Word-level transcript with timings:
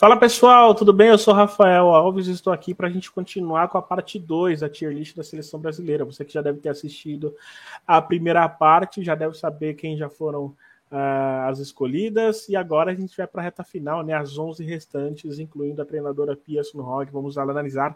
Fala 0.00 0.16
pessoal, 0.16 0.74
tudo 0.74 0.94
bem? 0.94 1.08
Eu 1.08 1.18
sou 1.18 1.34
Rafael 1.34 1.88
Alves 1.90 2.26
e 2.26 2.30
estou 2.30 2.54
aqui 2.54 2.72
para 2.72 2.88
a 2.88 2.90
gente 2.90 3.12
continuar 3.12 3.68
com 3.68 3.76
a 3.76 3.82
parte 3.82 4.18
2 4.18 4.60
da 4.60 4.68
tier 4.70 4.90
list 4.94 5.14
da 5.14 5.22
seleção 5.22 5.60
brasileira. 5.60 6.06
Você 6.06 6.24
que 6.24 6.32
já 6.32 6.40
deve 6.40 6.58
ter 6.58 6.70
assistido 6.70 7.36
a 7.86 8.00
primeira 8.00 8.48
parte, 8.48 9.04
já 9.04 9.14
deve 9.14 9.36
saber 9.36 9.74
quem 9.74 9.98
já 9.98 10.08
foram 10.08 10.56
uh, 10.90 11.48
as 11.50 11.58
escolhidas. 11.58 12.48
E 12.48 12.56
agora 12.56 12.92
a 12.92 12.94
gente 12.94 13.14
vai 13.14 13.26
para 13.26 13.42
a 13.42 13.44
reta 13.44 13.62
final, 13.62 14.02
né? 14.02 14.14
As 14.14 14.38
11 14.38 14.64
restantes, 14.64 15.38
incluindo 15.38 15.82
a 15.82 15.84
treinadora 15.84 16.34
Pia 16.34 16.64
Sunhog. 16.64 17.12
Vamos 17.12 17.36
analisar 17.36 17.94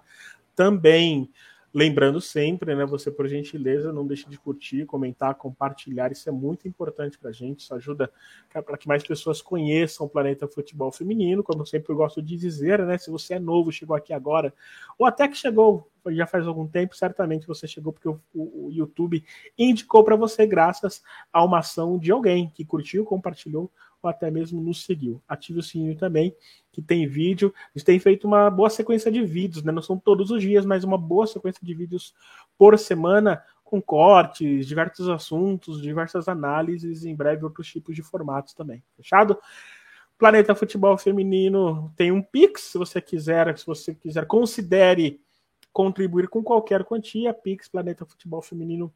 também. 0.55 1.31
Lembrando 1.75 2.21
sempre, 2.21 2.73
né? 2.73 2.87
Você, 2.87 3.11
por 3.11 3.27
gentileza, 3.27 3.93
não 3.93 4.07
deixe 4.07 4.31
de 4.31 4.39
curtir, 4.39 4.87
comentar, 4.87 5.35
compartilhar. 5.35 6.13
Isso 6.13 6.29
é 6.29 6.33
muito 6.33 6.69
importante 6.69 7.19
para 7.19 7.31
a 7.31 7.33
gente. 7.33 7.65
Isso 7.65 7.75
ajuda 7.75 8.13
para 8.53 8.79
que 8.79 8.87
mais 8.87 9.03
pessoas 9.03 9.43
conheçam 9.43 10.07
o 10.07 10.09
planeta 10.09 10.47
futebol 10.47 10.93
feminino. 10.93 11.43
Como 11.43 11.63
eu 11.63 11.67
sempre 11.67 11.93
gosto 11.93 12.23
de 12.23 12.37
dizer, 12.37 12.79
né? 12.87 12.97
Se 12.97 13.11
você 13.11 13.35
é 13.35 13.39
novo, 13.41 13.73
chegou 13.73 13.97
aqui 13.97 14.13
agora, 14.13 14.55
ou 14.97 15.05
até 15.05 15.27
que 15.27 15.37
chegou 15.37 15.91
já 16.09 16.27
faz 16.27 16.47
algum 16.47 16.67
tempo, 16.67 16.95
certamente 16.95 17.47
você 17.47 17.67
chegou 17.67 17.93
porque 17.93 18.09
o, 18.09 18.21
o, 18.35 18.67
o 18.67 18.71
YouTube 18.71 19.25
indicou 19.59 20.05
para 20.05 20.15
você 20.15 20.47
graças 20.47 21.03
a 21.33 21.43
uma 21.43 21.61
ação 21.61 21.99
de 21.99 22.13
alguém 22.13 22.53
que 22.55 22.65
curtiu, 22.65 23.05
compartilhou 23.05 23.71
ou 24.05 24.11
até 24.11 24.31
mesmo 24.31 24.61
nos 24.61 24.85
seguiu. 24.85 25.23
Ative 25.27 25.59
o 25.59 25.63
sininho 25.63 25.97
também, 25.97 26.35
que 26.71 26.83
tem 26.83 27.07
vídeo. 27.07 27.53
A 27.57 27.79
gente 27.79 27.87
tem 27.87 27.99
feito 27.99 28.27
uma 28.27 28.51
boa 28.51 28.69
sequência 28.69 29.11
de 29.11 29.25
vídeos, 29.25 29.65
né? 29.65 29.73
Não 29.73 29.83
são 29.83 29.99
todos 29.99 30.31
os 30.31 30.43
dias, 30.43 30.65
mas 30.67 30.85
uma 30.85 30.99
boa 30.99 31.27
sequência 31.27 31.61
de 31.65 31.75
vídeos 31.75 32.15
por 32.59 32.79
semana, 32.79 33.43
com 33.65 33.81
cortes, 33.81 34.67
diversos 34.67 35.09
assuntos, 35.09 35.81
diversas 35.81 36.29
análises, 36.29 37.05
em 37.05 37.15
breve 37.15 37.45
outros 37.45 37.67
tipos 37.67 37.97
de 37.97 38.03
formatos 38.03 38.53
também. 38.53 38.83
Fechado? 38.97 39.39
Planeta 40.19 40.55
Futebol 40.55 40.97
Feminino 40.97 41.93
tem 41.97 42.13
um 42.13 42.23
Pix, 42.23 42.63
se 42.63 42.79
você 42.79 43.01
quiser, 43.01 43.57
se 43.59 43.67
você 43.67 43.95
quiser, 43.95 44.27
considere 44.27 45.21
contribuir 45.73 46.29
com 46.29 46.43
qualquer 46.43 46.85
quantia, 46.85 47.35
Pix 47.35 47.69
Planeta 47.69 48.07
Futebol 48.07 48.41
Feminino 48.41 48.93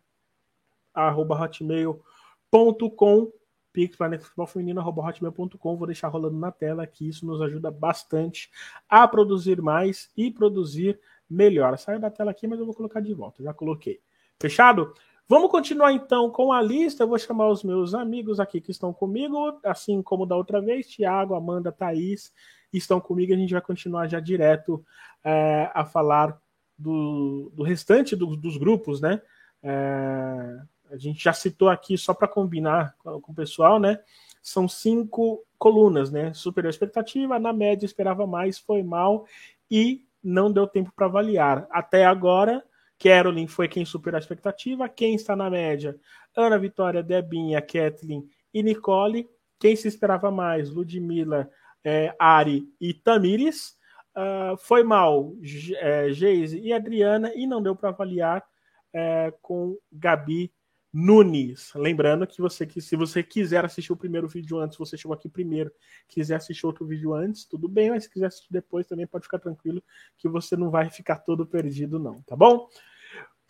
arroba 0.95 1.35
hotmail.com 1.41 3.33
Pix, 3.79 3.97
Planeta 3.97 4.25
Futebol 4.25 4.49
Feminino, 4.49 4.81
hotmail.com. 4.81 5.77
Vou 5.77 5.87
deixar 5.87 6.09
rolando 6.09 6.37
na 6.37 6.51
tela 6.51 6.85
que 6.85 7.09
isso 7.09 7.25
nos 7.25 7.41
ajuda 7.41 7.71
bastante 7.71 8.51
a 8.89 9.07
produzir 9.07 9.63
mais 9.63 10.11
e 10.17 10.33
produzir 10.33 10.99
melhor. 11.31 11.79
Saiu 11.79 12.01
da 12.01 12.11
tela 12.11 12.33
aqui, 12.33 12.49
mas 12.49 12.59
eu 12.59 12.67
vou 12.67 12.75
colocar 12.75 12.99
de 12.99 13.15
volta. 13.15 13.41
Já 13.41 13.55
coloquei. 13.55 14.01
Fechado? 14.41 14.93
Vamos 15.29 15.49
continuar 15.49 15.93
então 15.93 16.29
com 16.29 16.53
a 16.53 16.61
lista. 16.61 17.05
Eu 17.05 17.09
vou 17.09 17.19
chamar 17.21 17.49
os 17.51 17.63
meus 17.63 17.95
amigos 17.95 18.41
aqui 18.41 18.61
que 18.61 18.73
estão 18.73 18.93
comigo, 18.93 19.61
assim 19.63 20.03
como 20.03 20.27
da 20.27 20.35
outra 20.35 20.61
vez: 20.61 20.89
Tiago, 20.89 21.37
Amanda, 21.37 21.71
Thaís 21.71 22.33
estão 22.73 23.01
comigo. 23.01 23.33
A 23.33 23.37
gente 23.37 23.53
vai 23.53 23.63
continuar 23.63 24.09
já 24.09 24.19
direto 24.19 24.85
é, 25.23 25.71
a 25.73 25.85
falar 25.85 26.37
do, 26.77 27.53
do 27.55 27.63
restante 27.63 28.17
do, 28.17 28.35
dos 28.35 28.57
grupos, 28.57 29.01
né? 29.01 29.23
É, 29.63 30.63
a 30.91 30.97
gente 30.97 31.23
já 31.23 31.33
citou 31.33 31.69
aqui, 31.69 31.97
só 31.97 32.15
para 32.15 32.29
combinar 32.29 32.95
com, 32.99 33.21
com, 33.21 33.33
o 33.33 33.35
pessoal, 33.35 33.79
né? 33.79 33.99
São 34.43 34.69
cinco 34.69 35.45
colunas, 35.59 36.11
né? 36.11 36.33
Superior 36.33 36.71
expectativa, 36.71 37.39
na 37.39 37.53
média 37.53 37.87
esperava 37.87 38.27
mais, 38.27 38.59
foi 38.59 38.83
mal 38.83 39.27
e 39.71 40.05
não 40.23 40.51
deu 40.53 40.67
tempo 40.67 40.93
para 40.95 41.07
avaliar. 41.07 41.67
Até 41.71 42.05
agora, 42.05 42.65
Carolyn 42.99 43.47
foi 43.47 43.69
quem 43.69 43.85
superou 43.85 44.17
a 44.17 44.21
expectativa. 44.21 44.89
Quem 44.89 45.15
está 45.15 45.37
na 45.37 45.49
média? 45.49 45.97
Ana 46.37 46.59
Vitória, 46.59 47.03
Debinha, 47.03 47.61
Kathleen 47.61 48.29
e 48.53 48.63
Nicole. 48.63 49.29
Quem 49.59 49.77
se 49.77 49.89
esperava 49.89 50.31
mais? 50.31 50.71
Ludmilla, 50.71 51.51
é, 51.85 52.15
Ari 52.19 52.69
e 52.81 52.93
Tamires. 52.93 53.77
Uh, 54.17 54.57
foi 54.57 54.83
mal, 54.83 55.33
é, 55.77 56.11
Geise 56.11 56.59
e 56.59 56.73
Adriana, 56.73 57.33
e 57.37 57.47
não 57.47 57.63
deu 57.63 57.77
para 57.77 57.91
avaliar 57.91 58.45
é, 58.93 59.33
com 59.41 59.79
Gabi 59.93 60.53
Nunes. 60.93 61.73
Lembrando 61.75 62.27
que 62.27 62.41
você 62.41 62.67
que 62.67 62.81
se 62.81 62.97
você 62.97 63.23
quiser 63.23 63.65
assistir 63.65 63.93
o 63.93 63.97
primeiro 63.97 64.27
vídeo 64.27 64.59
antes, 64.59 64.79
você 64.79 64.97
chegou 64.97 65.15
aqui 65.15 65.29
primeiro, 65.29 65.73
quiser 66.09 66.37
assistir 66.37 66.67
outro 66.67 66.87
vídeo 66.87 67.15
antes, 67.15 67.45
tudo 67.45 67.69
bem, 67.69 67.91
mas 67.91 68.05
se 68.05 68.11
quiser 68.11 68.27
assistir 68.27 68.53
depois 68.53 68.87
também 68.87 69.07
pode 69.07 69.25
ficar 69.25 69.39
tranquilo 69.39 69.83
que 70.17 70.29
você 70.29 70.57
não 70.57 70.71
vai 70.71 70.89
ficar 70.91 71.19
todo 71.19 71.47
perdido 71.47 71.99
não, 71.99 72.23
tá 72.23 72.35
bom? 72.35 72.69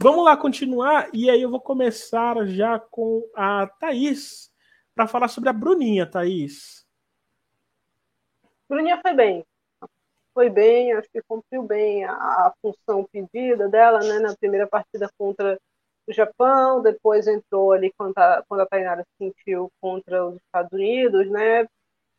Vamos 0.00 0.24
lá 0.24 0.36
continuar 0.36 1.08
e 1.12 1.28
aí 1.30 1.42
eu 1.42 1.50
vou 1.50 1.60
começar 1.60 2.46
já 2.46 2.78
com 2.78 3.28
a 3.34 3.66
Thaís 3.66 4.52
para 4.94 5.06
falar 5.06 5.28
sobre 5.28 5.48
a 5.48 5.52
Bruninha, 5.52 6.06
Thaís. 6.06 6.86
Bruninha 8.68 9.00
foi 9.00 9.14
bem. 9.14 9.44
Foi 10.34 10.50
bem, 10.50 10.92
acho 10.92 11.08
que 11.10 11.22
cumpriu 11.22 11.64
bem 11.64 12.04
a, 12.04 12.12
a 12.12 12.54
função 12.62 13.04
pedida 13.10 13.68
dela, 13.68 14.00
né, 14.00 14.20
na 14.20 14.36
primeira 14.36 14.68
partida 14.68 15.10
contra 15.18 15.58
o 16.08 16.12
Japão, 16.12 16.80
depois 16.80 17.26
entrou 17.26 17.72
ali 17.72 17.92
quando 17.96 18.16
a, 18.16 18.42
quando 18.48 18.60
a 18.62 18.66
Tainara 18.66 19.02
se 19.02 19.26
sentiu 19.26 19.70
contra 19.78 20.26
os 20.26 20.36
Estados 20.36 20.72
Unidos, 20.72 21.30
né? 21.30 21.66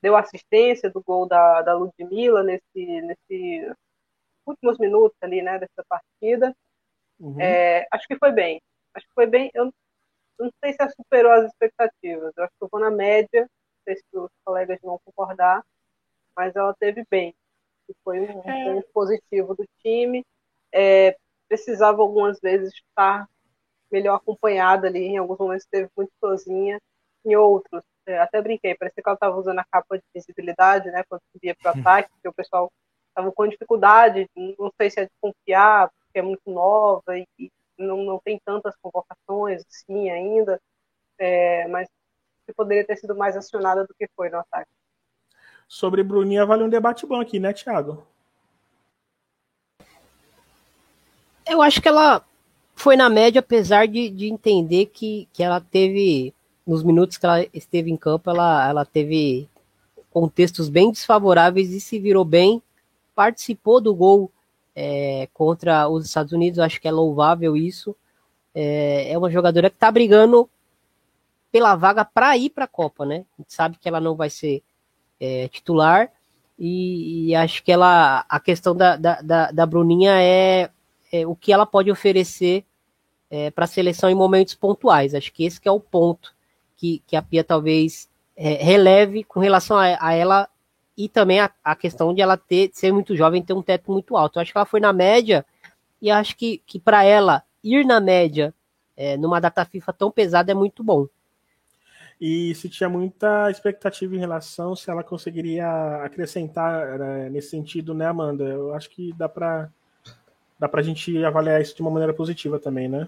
Deu 0.01 0.15
assistência 0.15 0.89
do 0.91 1.01
gol 1.01 1.27
da, 1.27 1.63
da 1.63 1.73
Ludmilla 1.73 2.43
nesse, 2.43 3.01
nesse 3.01 3.73
últimos 4.45 4.77
minutos 4.77 5.17
ali, 5.21 5.41
né, 5.41 5.57
dessa 5.57 5.83
partida. 5.89 6.55
Uhum. 7.19 7.41
É, 7.41 7.87
acho 7.91 8.07
que 8.07 8.15
foi 8.17 8.31
bem. 8.31 8.61
Acho 8.93 9.07
que 9.07 9.13
foi 9.13 9.25
bem. 9.25 9.49
Eu 9.55 9.73
não 10.39 10.51
sei 10.63 10.71
se 10.71 10.77
ela 10.79 10.91
superou 10.91 11.31
as 11.31 11.47
expectativas. 11.47 12.31
Eu 12.37 12.43
acho 12.43 12.53
que 12.57 12.63
eu 12.63 12.69
vou 12.71 12.79
na 12.79 12.91
média. 12.91 13.41
Não 13.41 13.83
sei 13.83 13.95
se 13.95 14.03
os 14.13 14.29
colegas 14.45 14.79
vão 14.81 14.99
concordar, 15.03 15.63
mas 16.35 16.55
ela 16.55 16.75
teve 16.79 17.03
bem. 17.09 17.33
Foi 18.03 18.19
um 18.19 18.41
é. 18.47 18.65
ponto 18.65 18.87
positivo 18.93 19.55
do 19.55 19.65
time. 19.81 20.23
É, 20.71 21.17
precisava 21.47 22.01
algumas 22.01 22.39
vezes 22.39 22.71
estar 22.73 23.27
melhor 23.91 24.15
acompanhada 24.15 24.87
ali, 24.87 24.99
em 24.99 25.17
alguns 25.17 25.37
momentos 25.37 25.65
esteve 25.65 25.89
muito 25.95 26.11
sozinha, 26.19 26.79
em 27.25 27.35
outros, 27.35 27.83
é, 28.05 28.19
até 28.19 28.41
brinquei, 28.41 28.75
parecia 28.75 29.03
que 29.03 29.09
ela 29.09 29.15
estava 29.15 29.37
usando 29.37 29.59
a 29.59 29.65
capa 29.65 29.97
de 29.97 30.03
visibilidade, 30.13 30.89
né, 30.89 31.03
quando 31.07 31.21
subia 31.31 31.55
para 31.55 31.71
o 31.71 31.75
uhum. 31.75 31.81
ataque, 31.81 32.09
porque 32.11 32.29
o 32.29 32.33
pessoal 32.33 32.71
estava 33.09 33.31
com 33.31 33.47
dificuldade, 33.47 34.29
não 34.35 34.71
sei 34.77 34.89
se 34.89 34.99
é 35.01 35.05
de 35.05 35.11
confiar, 35.19 35.89
porque 35.89 36.19
é 36.19 36.21
muito 36.21 36.41
nova 36.47 37.17
e, 37.17 37.27
e 37.37 37.51
não, 37.77 38.03
não 38.03 38.19
tem 38.19 38.39
tantas 38.43 38.75
convocações 38.81 39.63
assim 39.67 40.09
ainda, 40.09 40.59
é, 41.17 41.67
mas 41.67 41.87
que 42.45 42.53
poderia 42.53 42.85
ter 42.85 42.97
sido 42.97 43.15
mais 43.15 43.37
acionada 43.37 43.85
do 43.85 43.93
que 43.93 44.07
foi 44.15 44.29
no 44.29 44.39
ataque. 44.39 44.69
Sobre 45.67 46.01
Bruninha, 46.01 46.45
vale 46.45 46.63
um 46.63 46.69
debate 46.69 47.05
bom 47.05 47.21
aqui, 47.21 47.39
né, 47.39 47.53
Thiago? 47.53 48.03
Eu 51.45 51.61
acho 51.61 51.81
que 51.81 51.87
ela 51.87 52.23
foi 52.79 52.95
na 52.95 53.09
média, 53.09 53.39
apesar 53.39 53.87
de, 53.87 54.09
de 54.09 54.27
entender 54.27 54.87
que, 54.87 55.27
que 55.33 55.43
ela 55.43 55.59
teve, 55.59 56.33
nos 56.65 56.83
minutos 56.83 57.17
que 57.17 57.25
ela 57.25 57.45
esteve 57.53 57.91
em 57.91 57.97
campo, 57.97 58.29
ela, 58.29 58.67
ela 58.69 58.85
teve 58.85 59.49
contextos 60.09 60.69
bem 60.69 60.91
desfavoráveis 60.91 61.71
e 61.71 61.79
se 61.79 61.99
virou 61.99 62.23
bem, 62.23 62.61
participou 63.13 63.81
do 63.81 63.93
gol 63.93 64.31
é, 64.75 65.27
contra 65.33 65.87
os 65.89 66.05
Estados 66.05 66.31
Unidos, 66.31 66.59
acho 66.59 66.79
que 66.79 66.87
é 66.87 66.91
louvável 66.91 67.57
isso. 67.57 67.95
É, 68.55 69.11
é 69.11 69.17
uma 69.17 69.29
jogadora 69.29 69.69
que 69.69 69.75
está 69.75 69.91
brigando 69.91 70.49
pela 71.51 71.75
vaga 71.75 72.05
para 72.05 72.37
ir 72.37 72.49
para 72.49 72.65
a 72.65 72.67
Copa, 72.67 73.05
né? 73.05 73.25
A 73.37 73.41
gente 73.41 73.53
sabe 73.53 73.77
que 73.77 73.87
ela 73.87 73.99
não 73.99 74.15
vai 74.15 74.29
ser 74.29 74.63
é, 75.19 75.47
titular 75.49 76.09
e, 76.57 77.29
e, 77.29 77.35
acho 77.35 77.63
que 77.63 77.71
ela, 77.71 78.25
a 78.27 78.39
questão 78.39 78.75
da, 78.75 78.95
da, 78.95 79.51
da, 79.51 79.65
Bruninha 79.65 80.21
é, 80.21 80.69
é, 81.11 81.25
o 81.25 81.35
que 81.35 81.53
ela 81.53 81.65
pode 81.65 81.89
oferecer 81.89 82.65
é, 83.29 83.51
para 83.51 83.65
a 83.65 83.67
seleção 83.67 84.09
em 84.09 84.15
momentos 84.15 84.55
pontuais. 84.55 85.13
Acho 85.13 85.31
que 85.31 85.43
esse 85.43 85.59
que 85.59 85.67
é 85.67 85.71
o 85.71 85.79
ponto 85.79 86.33
que, 86.75 87.03
que 87.05 87.15
a 87.15 87.21
Pia 87.21 87.43
talvez 87.43 88.09
é, 88.35 88.53
releve 88.63 89.23
com 89.23 89.39
relação 89.39 89.77
a, 89.77 89.97
a 89.99 90.13
ela 90.13 90.47
e 90.97 91.07
também 91.07 91.39
a, 91.39 91.51
a, 91.63 91.75
questão 91.75 92.13
de 92.13 92.21
ela 92.21 92.37
ter 92.37 92.71
ser 92.73 92.91
muito 92.91 93.15
jovem 93.15 93.43
ter 93.43 93.53
um 93.53 93.61
teto 93.61 93.91
muito 93.91 94.17
alto. 94.17 94.37
Eu 94.37 94.41
acho 94.41 94.51
que 94.51 94.57
ela 94.57 94.65
foi 94.65 94.79
na 94.79 94.93
média 94.93 95.45
e 96.01 96.09
acho 96.09 96.35
que, 96.35 96.61
que 96.65 96.79
para 96.79 97.03
ela 97.03 97.43
ir 97.63 97.85
na 97.85 97.99
média 97.99 98.53
é, 98.95 99.15
numa 99.15 99.39
data 99.39 99.63
FIFA 99.63 99.93
tão 99.93 100.11
pesada 100.11 100.51
é 100.51 100.55
muito 100.55 100.83
bom. 100.83 101.07
E 102.19 102.53
se 102.55 102.67
tinha 102.67 102.89
muita 102.89 103.49
expectativa 103.49 104.13
em 104.13 104.19
relação 104.19 104.75
se 104.75 104.89
ela 104.89 105.03
conseguiria 105.03 106.03
acrescentar 106.03 106.99
né, 106.99 107.29
nesse 107.29 107.49
sentido, 107.49 107.93
né, 107.93 108.07
Amanda? 108.07 108.43
Eu 108.43 108.73
acho 108.73 108.89
que 108.89 109.13
dá 109.13 109.29
para 109.29 109.69
dá 110.59 110.67
para 110.67 110.81
a 110.81 110.83
gente 110.83 111.23
avaliar 111.23 111.61
isso 111.61 111.73
de 111.73 111.81
uma 111.81 111.91
maneira 111.91 112.13
positiva 112.13 112.59
também, 112.59 112.89
né? 112.89 113.07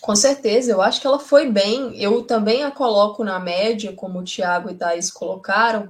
Com 0.00 0.14
certeza, 0.14 0.72
eu 0.72 0.80
acho 0.80 1.00
que 1.00 1.06
ela 1.06 1.18
foi 1.18 1.50
bem. 1.50 2.00
Eu 2.00 2.22
também 2.22 2.62
a 2.62 2.70
coloco 2.70 3.24
na 3.24 3.38
média, 3.38 3.92
como 3.92 4.20
o 4.20 4.24
Thiago 4.24 4.70
e 4.70 4.74
Thaís 4.74 5.10
colocaram. 5.10 5.88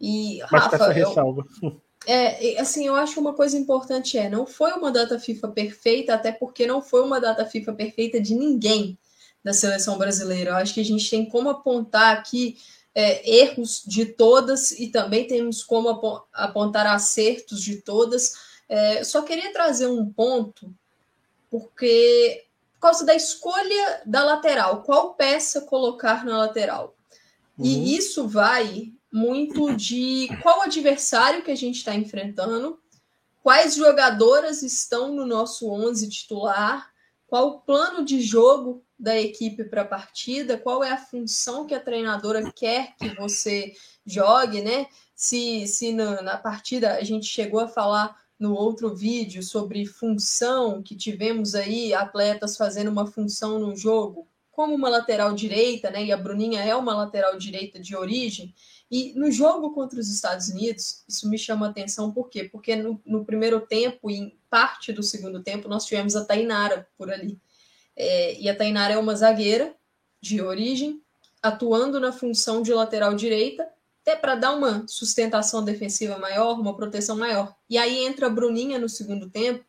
E, 0.00 0.40
Mas 0.50 0.64
Rafa, 0.64 0.76
essa 0.76 0.92
ressalva. 0.92 1.44
Eu, 1.62 1.80
é, 2.06 2.60
assim, 2.60 2.86
eu 2.86 2.94
acho 2.94 3.14
que 3.14 3.20
uma 3.20 3.34
coisa 3.34 3.56
importante 3.56 4.16
é, 4.16 4.28
não 4.28 4.46
foi 4.46 4.72
uma 4.72 4.92
data 4.92 5.18
FIFA 5.18 5.48
perfeita, 5.48 6.14
até 6.14 6.30
porque 6.30 6.66
não 6.66 6.80
foi 6.80 7.02
uma 7.02 7.20
data 7.20 7.44
FIFA 7.44 7.72
perfeita 7.72 8.20
de 8.20 8.34
ninguém 8.34 8.96
da 9.42 9.52
seleção 9.52 9.98
brasileira. 9.98 10.50
Eu 10.50 10.56
acho 10.56 10.74
que 10.74 10.80
a 10.80 10.84
gente 10.84 11.08
tem 11.10 11.28
como 11.28 11.48
apontar 11.48 12.16
aqui 12.16 12.58
é, 12.94 13.38
erros 13.40 13.82
de 13.86 14.06
todas 14.06 14.70
e 14.72 14.88
também 14.88 15.26
temos 15.26 15.62
como 15.62 16.24
apontar 16.32 16.86
acertos 16.86 17.60
de 17.60 17.76
todas. 17.76 18.34
É, 18.68 19.02
só 19.04 19.22
queria 19.22 19.52
trazer 19.52 19.86
um 19.86 20.10
ponto, 20.10 20.72
porque 21.50 22.45
por 22.45 22.45
causa 22.86 23.04
da 23.04 23.16
escolha 23.16 24.02
da 24.06 24.24
lateral, 24.24 24.84
qual 24.84 25.14
peça 25.14 25.62
colocar 25.62 26.24
na 26.24 26.38
lateral. 26.38 26.96
Uhum. 27.58 27.66
E 27.66 27.96
isso 27.96 28.28
vai 28.28 28.92
muito 29.12 29.74
de 29.74 30.28
qual 30.40 30.62
adversário 30.62 31.42
que 31.42 31.50
a 31.50 31.56
gente 31.56 31.76
está 31.76 31.96
enfrentando, 31.96 32.78
quais 33.42 33.74
jogadoras 33.74 34.62
estão 34.62 35.12
no 35.12 35.26
nosso 35.26 35.68
11 35.68 36.08
titular, 36.08 36.92
qual 37.26 37.48
o 37.48 37.60
plano 37.60 38.04
de 38.04 38.20
jogo 38.20 38.84
da 38.96 39.18
equipe 39.18 39.64
para 39.64 39.82
a 39.82 39.86
partida, 39.86 40.56
qual 40.56 40.84
é 40.84 40.92
a 40.92 40.96
função 40.96 41.66
que 41.66 41.74
a 41.74 41.80
treinadora 41.80 42.52
quer 42.52 42.94
que 42.96 43.08
você 43.16 43.72
jogue, 44.04 44.62
né? 44.62 44.86
Se, 45.12 45.66
se 45.66 45.92
na, 45.92 46.22
na 46.22 46.36
partida 46.36 46.94
a 46.94 47.02
gente 47.02 47.26
chegou 47.26 47.58
a 47.58 47.68
falar 47.68 48.16
no 48.38 48.54
outro 48.54 48.94
vídeo 48.94 49.42
sobre 49.42 49.86
função, 49.86 50.82
que 50.82 50.94
tivemos 50.94 51.54
aí 51.54 51.94
atletas 51.94 52.56
fazendo 52.56 52.90
uma 52.90 53.06
função 53.06 53.58
no 53.58 53.74
jogo, 53.74 54.28
como 54.50 54.74
uma 54.74 54.88
lateral 54.88 55.34
direita, 55.34 55.90
né? 55.90 56.04
E 56.04 56.12
a 56.12 56.16
Bruninha 56.16 56.62
é 56.62 56.74
uma 56.74 56.94
lateral 56.94 57.36
direita 57.36 57.78
de 57.78 57.94
origem. 57.94 58.54
E 58.90 59.12
no 59.14 59.30
jogo 59.30 59.72
contra 59.72 59.98
os 59.98 60.08
Estados 60.08 60.48
Unidos, 60.48 61.04
isso 61.08 61.28
me 61.28 61.36
chama 61.36 61.68
atenção, 61.68 62.12
por 62.12 62.30
quê? 62.30 62.44
Porque 62.44 62.76
no, 62.76 63.00
no 63.04 63.24
primeiro 63.24 63.60
tempo 63.60 64.10
e 64.10 64.16
em 64.16 64.38
parte 64.48 64.92
do 64.92 65.02
segundo 65.02 65.42
tempo, 65.42 65.68
nós 65.68 65.84
tivemos 65.84 66.14
a 66.16 66.24
Tainara 66.24 66.88
por 66.96 67.10
ali. 67.10 67.38
É, 67.96 68.40
e 68.40 68.48
a 68.48 68.56
Tainara 68.56 68.94
é 68.94 68.98
uma 68.98 69.14
zagueira 69.14 69.74
de 70.20 70.40
origem, 70.40 71.02
atuando 71.42 72.00
na 72.00 72.12
função 72.12 72.62
de 72.62 72.72
lateral 72.72 73.14
direita, 73.14 73.68
até 74.06 74.14
para 74.14 74.36
dar 74.36 74.54
uma 74.54 74.86
sustentação 74.86 75.64
defensiva 75.64 76.16
maior, 76.16 76.60
uma 76.60 76.76
proteção 76.76 77.16
maior. 77.16 77.52
E 77.68 77.76
aí 77.76 78.06
entra 78.06 78.28
a 78.28 78.30
Bruninha 78.30 78.78
no 78.78 78.88
segundo 78.88 79.28
tempo, 79.28 79.64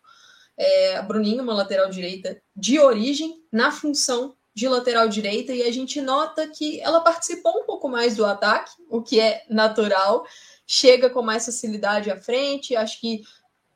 é, 0.55 0.95
a 0.95 1.01
Bruninha, 1.01 1.41
uma 1.41 1.55
lateral 1.55 1.89
direita 1.89 2.39
de 2.55 2.79
origem, 2.79 3.43
na 3.51 3.71
função 3.71 4.35
de 4.53 4.67
lateral 4.67 5.09
direita, 5.09 5.53
e 5.53 5.63
a 5.63 5.71
gente 5.71 5.99
nota 6.01 6.47
que 6.47 6.79
ela 6.81 7.01
participou 7.01 7.61
um 7.61 7.65
pouco 7.65 7.89
mais 7.89 8.15
do 8.15 8.25
ataque, 8.25 8.71
o 8.89 9.01
que 9.01 9.19
é 9.19 9.43
natural, 9.49 10.23
chega 10.67 11.09
com 11.09 11.23
mais 11.23 11.45
facilidade 11.45 12.11
à 12.11 12.17
frente, 12.17 12.75
acho 12.75 13.01
que 13.01 13.23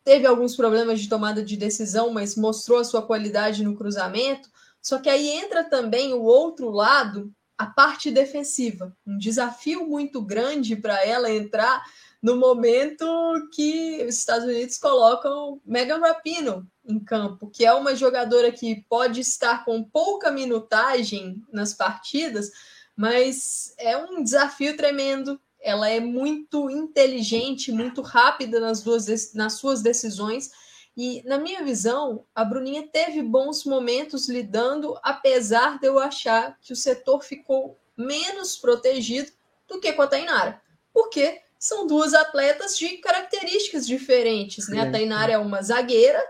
teve 0.04 0.28
alguns 0.28 0.56
problemas 0.56 1.00
de 1.00 1.10
tomada 1.10 1.44
de 1.44 1.58
decisão, 1.58 2.12
mas 2.12 2.36
mostrou 2.36 2.80
a 2.80 2.84
sua 2.84 3.02
qualidade 3.02 3.64
no 3.64 3.76
cruzamento. 3.76 4.50
Só 4.82 5.00
que 5.00 5.10
aí 5.10 5.30
entra 5.30 5.64
também 5.64 6.14
o 6.14 6.24
outro 6.24 6.70
lado, 6.70 7.32
a 7.62 7.68
parte 7.68 8.10
defensiva. 8.10 8.92
Um 9.06 9.20
desafio 9.20 9.88
muito 9.88 10.20
grande 10.20 10.76
para 10.76 11.06
ela 11.06 11.32
entrar 11.32 11.84
no 12.20 12.36
momento 12.36 13.06
que 13.54 14.04
os 14.04 14.18
Estados 14.18 14.46
Unidos 14.46 14.80
colocam 14.80 15.62
Megan 15.64 16.00
Rapinoe 16.00 16.64
em 16.84 17.00
campo, 17.00 17.52
que 17.52 17.64
é 17.64 17.72
uma 17.72 17.96
jogadora 17.96 18.52
que 18.52 18.84
pode 18.90 19.20
estar 19.22 19.64
com 19.64 19.84
pouca 19.84 20.32
minutagem 20.32 21.40
nas 21.54 21.72
partidas, 21.72 22.50
mas 22.96 23.76
é 23.78 23.96
um 23.96 24.24
desafio 24.24 24.76
tremendo. 24.76 25.40
Ela 25.62 25.88
é 25.88 26.00
muito 26.00 26.68
inteligente, 26.68 27.72
muito 27.72 28.02
rápida 28.02 28.60
nas, 28.60 28.82
duas, 28.82 29.36
nas 29.36 29.54
suas 29.54 29.84
decisões 29.84 30.50
e, 30.96 31.24
na 31.26 31.38
minha 31.38 31.64
visão, 31.64 32.26
a 32.36 32.44
Bruninha 32.44 32.88
teve 32.88 33.22
bons 33.22 33.64
momentos 33.64 34.28
lidando, 34.28 34.98
apesar 35.02 35.80
de 35.80 35.88
eu 35.88 35.98
achar 35.98 36.58
que 36.62 36.74
o 36.74 36.76
setor 36.76 37.24
ficou 37.24 37.78
menos 37.96 38.58
protegido 38.58 39.32
do 39.68 39.80
que 39.80 39.94
com 39.94 40.02
a 40.02 40.08
Tainara. 40.08 40.62
Porque 40.94 41.42
são 41.58 41.88
duas 41.88 42.14
atletas 42.14 42.78
de 42.78 42.98
características 42.98 43.88
diferentes. 43.88 44.68
Né? 44.68 44.82
A 44.82 44.92
Tainara 44.92 45.32
é 45.32 45.38
uma 45.38 45.62
zagueira, 45.62 46.22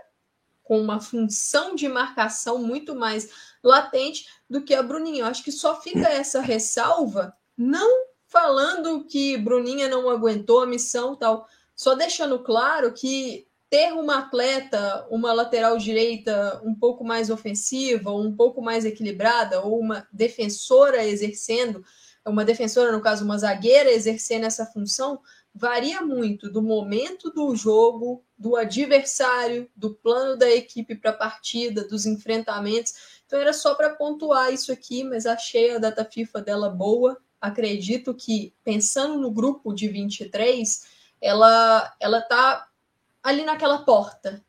com 0.62 0.80
uma 0.80 1.00
função 1.00 1.74
de 1.74 1.88
marcação 1.88 2.58
muito 2.58 2.94
mais 2.94 3.28
latente 3.62 4.26
do 4.48 4.62
que 4.62 4.74
a 4.74 4.82
Bruninha. 4.82 5.22
Eu 5.22 5.26
acho 5.26 5.42
que 5.42 5.50
só 5.50 5.80
fica 5.80 6.08
essa 6.08 6.40
ressalva, 6.40 7.36
não 7.58 8.06
falando 8.26 9.04
que 9.04 9.36
Bruninha 9.36 9.88
não 9.88 10.08
aguentou 10.08 10.62
a 10.62 10.66
missão 10.66 11.16
tal, 11.16 11.48
só 11.74 11.94
deixando 11.94 12.38
claro 12.38 12.92
que 12.92 13.46
ter 13.72 13.90
uma 13.94 14.18
atleta, 14.18 15.06
uma 15.10 15.32
lateral 15.32 15.78
direita 15.78 16.60
um 16.62 16.74
pouco 16.74 17.02
mais 17.02 17.30
ofensiva, 17.30 18.12
um 18.12 18.36
pouco 18.36 18.60
mais 18.60 18.84
equilibrada, 18.84 19.62
ou 19.62 19.80
uma 19.80 20.06
defensora 20.12 21.02
exercendo, 21.06 21.82
uma 22.26 22.44
defensora, 22.44 22.92
no 22.92 23.00
caso, 23.00 23.24
uma 23.24 23.38
zagueira 23.38 23.90
exercendo 23.90 24.44
essa 24.44 24.66
função, 24.66 25.18
varia 25.54 26.02
muito 26.02 26.52
do 26.52 26.60
momento 26.60 27.30
do 27.30 27.56
jogo, 27.56 28.22
do 28.36 28.56
adversário, 28.56 29.66
do 29.74 29.94
plano 29.94 30.36
da 30.36 30.50
equipe 30.50 30.94
para 30.94 31.12
a 31.12 31.16
partida, 31.16 31.82
dos 31.88 32.04
enfrentamentos. 32.04 33.22
Então 33.24 33.40
era 33.40 33.54
só 33.54 33.74
para 33.74 33.94
pontuar 33.94 34.52
isso 34.52 34.70
aqui, 34.70 35.02
mas 35.02 35.24
achei 35.24 35.74
a 35.74 35.78
data 35.78 36.04
FIFA 36.04 36.42
dela 36.42 36.68
boa. 36.68 37.16
Acredito 37.40 38.12
que, 38.12 38.54
pensando 38.62 39.18
no 39.18 39.30
grupo 39.30 39.72
de 39.72 39.88
23, 39.88 40.82
ela 41.22 41.90
ela 41.98 42.18
está 42.18 42.68
ali 43.22 43.44
naquela 43.44 43.78
porta, 43.78 44.44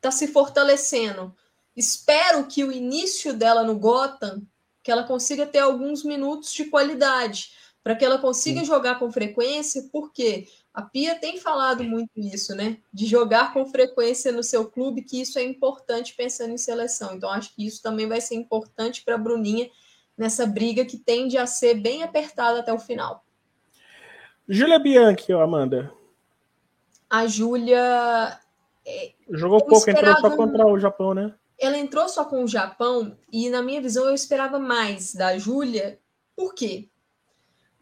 tá 0.00 0.10
se 0.10 0.26
fortalecendo. 0.26 1.34
Espero 1.76 2.46
que 2.46 2.64
o 2.64 2.72
início 2.72 3.34
dela 3.34 3.62
no 3.62 3.78
Gotham, 3.78 4.42
que 4.82 4.90
ela 4.90 5.04
consiga 5.04 5.46
ter 5.46 5.58
alguns 5.58 6.02
minutos 6.02 6.52
de 6.52 6.64
qualidade, 6.64 7.52
para 7.82 7.94
que 7.94 8.04
ela 8.04 8.18
consiga 8.18 8.60
Sim. 8.60 8.66
jogar 8.66 8.98
com 8.98 9.12
frequência, 9.12 9.88
porque 9.92 10.48
a 10.74 10.82
Pia 10.82 11.14
tem 11.14 11.38
falado 11.38 11.84
muito 11.84 12.10
isso, 12.16 12.54
né? 12.54 12.78
De 12.92 13.06
jogar 13.06 13.52
com 13.52 13.64
frequência 13.66 14.32
no 14.32 14.42
seu 14.42 14.68
clube, 14.68 15.02
que 15.02 15.20
isso 15.20 15.38
é 15.38 15.44
importante 15.44 16.14
pensando 16.14 16.52
em 16.52 16.58
seleção. 16.58 17.14
Então, 17.14 17.30
acho 17.30 17.54
que 17.54 17.64
isso 17.66 17.82
também 17.82 18.08
vai 18.08 18.20
ser 18.20 18.34
importante 18.34 19.02
para 19.04 19.14
a 19.14 19.18
Bruninha 19.18 19.70
nessa 20.18 20.46
briga 20.46 20.84
que 20.84 20.96
tende 20.96 21.38
a 21.38 21.46
ser 21.46 21.74
bem 21.74 22.02
apertada 22.02 22.60
até 22.60 22.72
o 22.72 22.78
final. 22.78 23.24
Júlia 24.48 24.78
Bianchi, 24.78 25.32
Amanda 25.32 25.92
a 27.18 27.26
Júlia. 27.26 28.38
É, 28.84 29.12
Jogou 29.30 29.64
pouco, 29.64 29.90
entrou 29.90 30.16
só 30.16 30.36
contra 30.36 30.66
o 30.66 30.78
Japão, 30.78 31.14
né? 31.14 31.34
Ela 31.58 31.78
entrou 31.78 32.08
só 32.08 32.24
com 32.24 32.44
o 32.44 32.48
Japão 32.48 33.16
e, 33.32 33.48
na 33.48 33.62
minha 33.62 33.80
visão, 33.80 34.04
eu 34.04 34.14
esperava 34.14 34.58
mais 34.58 35.14
da 35.14 35.38
Júlia. 35.38 35.98
Por 36.34 36.54
quê? 36.54 36.88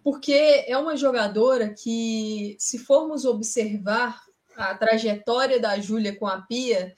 Porque 0.03 0.65
é 0.67 0.79
uma 0.79 0.97
jogadora 0.97 1.71
que, 1.71 2.57
se 2.59 2.79
formos 2.79 3.25
observar 3.25 4.23
a 4.57 4.75
trajetória 4.75 5.59
da 5.59 5.79
Júlia 5.81 6.15
com 6.15 6.27
a 6.27 6.43
Pia, 6.43 6.95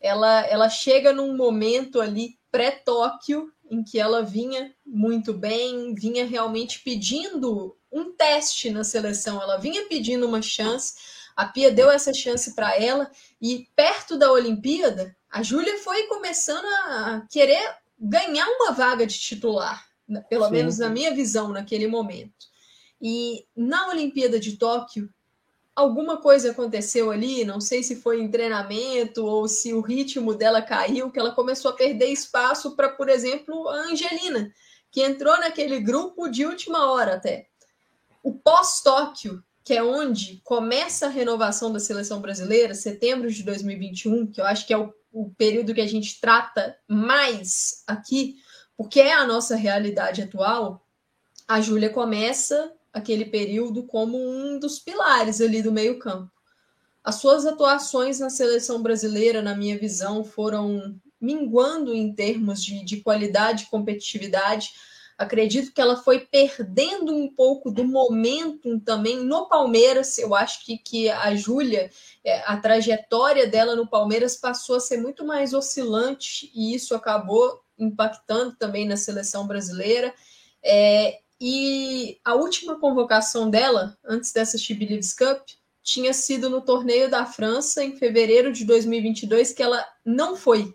ela, 0.00 0.46
ela 0.46 0.68
chega 0.68 1.12
num 1.12 1.36
momento 1.36 2.00
ali 2.00 2.38
pré-Tóquio 2.50 3.50
em 3.70 3.84
que 3.84 3.98
ela 3.98 4.22
vinha 4.22 4.74
muito 4.84 5.32
bem, 5.32 5.94
vinha 5.94 6.26
realmente 6.26 6.80
pedindo 6.80 7.76
um 7.90 8.12
teste 8.12 8.70
na 8.70 8.84
seleção, 8.84 9.40
ela 9.40 9.56
vinha 9.56 9.86
pedindo 9.86 10.26
uma 10.26 10.42
chance 10.42 10.94
a 11.40 11.46
Pia 11.46 11.70
deu 11.70 11.90
essa 11.90 12.12
chance 12.12 12.54
para 12.54 12.76
ela 12.76 13.10
e 13.40 13.66
perto 13.74 14.18
da 14.18 14.30
Olimpíada, 14.30 15.16
a 15.30 15.42
Júlia 15.42 15.78
foi 15.78 16.02
começando 16.02 16.66
a 16.66 17.26
querer 17.30 17.76
ganhar 17.98 18.46
uma 18.46 18.72
vaga 18.72 19.06
de 19.06 19.18
titular, 19.18 19.86
pelo 20.28 20.44
Sim. 20.44 20.50
menos 20.50 20.78
na 20.78 20.90
minha 20.90 21.14
visão 21.14 21.48
naquele 21.48 21.86
momento. 21.86 22.46
E 23.00 23.46
na 23.56 23.88
Olimpíada 23.88 24.38
de 24.38 24.58
Tóquio, 24.58 25.08
alguma 25.74 26.18
coisa 26.18 26.50
aconteceu 26.50 27.10
ali, 27.10 27.42
não 27.42 27.58
sei 27.58 27.82
se 27.82 27.96
foi 27.96 28.20
em 28.20 28.30
treinamento 28.30 29.24
ou 29.24 29.48
se 29.48 29.72
o 29.72 29.80
ritmo 29.80 30.34
dela 30.34 30.60
caiu, 30.60 31.10
que 31.10 31.18
ela 31.18 31.34
começou 31.34 31.70
a 31.70 31.74
perder 31.74 32.12
espaço 32.12 32.76
para, 32.76 32.90
por 32.90 33.08
exemplo, 33.08 33.66
a 33.66 33.76
Angelina, 33.84 34.52
que 34.90 35.02
entrou 35.02 35.38
naquele 35.38 35.80
grupo 35.80 36.28
de 36.28 36.44
última 36.44 36.92
hora 36.92 37.14
até. 37.14 37.46
O 38.22 38.34
pós-Tóquio, 38.34 39.42
que 39.64 39.74
é 39.74 39.82
onde 39.82 40.40
começa 40.44 41.06
a 41.06 41.10
renovação 41.10 41.72
da 41.72 41.78
seleção 41.78 42.20
brasileira, 42.20 42.74
setembro 42.74 43.30
de 43.30 43.42
2021, 43.42 44.26
que 44.26 44.40
eu 44.40 44.46
acho 44.46 44.66
que 44.66 44.72
é 44.72 44.78
o, 44.78 44.92
o 45.12 45.30
período 45.30 45.74
que 45.74 45.80
a 45.80 45.86
gente 45.86 46.20
trata 46.20 46.76
mais 46.88 47.82
aqui, 47.86 48.36
porque 48.76 49.00
é 49.00 49.12
a 49.12 49.26
nossa 49.26 49.56
realidade 49.56 50.22
atual, 50.22 50.86
a 51.46 51.60
Júlia 51.60 51.90
começa 51.90 52.72
aquele 52.92 53.24
período 53.24 53.84
como 53.84 54.16
um 54.18 54.58
dos 54.58 54.78
pilares 54.78 55.40
ali 55.40 55.62
do 55.62 55.72
meio-campo. 55.72 56.30
As 57.02 57.16
suas 57.16 57.46
atuações 57.46 58.20
na 58.20 58.30
seleção 58.30 58.82
brasileira, 58.82 59.40
na 59.40 59.54
minha 59.54 59.78
visão, 59.78 60.24
foram 60.24 60.98
minguando 61.20 61.94
em 61.94 62.14
termos 62.14 62.62
de, 62.62 62.84
de 62.84 62.98
qualidade 62.98 63.64
e 63.64 63.66
competitividade 63.66 64.70
Acredito 65.20 65.74
que 65.74 65.82
ela 65.82 65.98
foi 65.98 66.20
perdendo 66.20 67.14
um 67.14 67.28
pouco 67.28 67.70
do 67.70 67.84
momentum 67.84 68.80
também 68.80 69.18
no 69.18 69.46
Palmeiras. 69.50 70.16
Eu 70.16 70.34
acho 70.34 70.64
que, 70.64 70.78
que 70.78 71.10
a 71.10 71.36
Júlia, 71.36 71.90
é, 72.24 72.40
a 72.46 72.56
trajetória 72.56 73.46
dela 73.46 73.76
no 73.76 73.86
Palmeiras 73.86 74.34
passou 74.34 74.76
a 74.76 74.80
ser 74.80 74.96
muito 74.96 75.22
mais 75.26 75.52
oscilante 75.52 76.50
e 76.54 76.74
isso 76.74 76.94
acabou 76.94 77.60
impactando 77.78 78.56
também 78.56 78.88
na 78.88 78.96
seleção 78.96 79.46
brasileira. 79.46 80.14
É, 80.64 81.18
e 81.38 82.18
a 82.24 82.34
última 82.34 82.80
convocação 82.80 83.50
dela, 83.50 83.98
antes 84.02 84.32
dessa 84.32 84.56
She 84.56 84.72
Believes 84.72 85.12
Cup, 85.12 85.42
tinha 85.82 86.14
sido 86.14 86.48
no 86.48 86.62
torneio 86.62 87.10
da 87.10 87.26
França 87.26 87.84
em 87.84 87.94
fevereiro 87.94 88.50
de 88.50 88.64
2022, 88.64 89.52
que 89.52 89.62
ela 89.62 89.86
não 90.02 90.34
foi. 90.34 90.74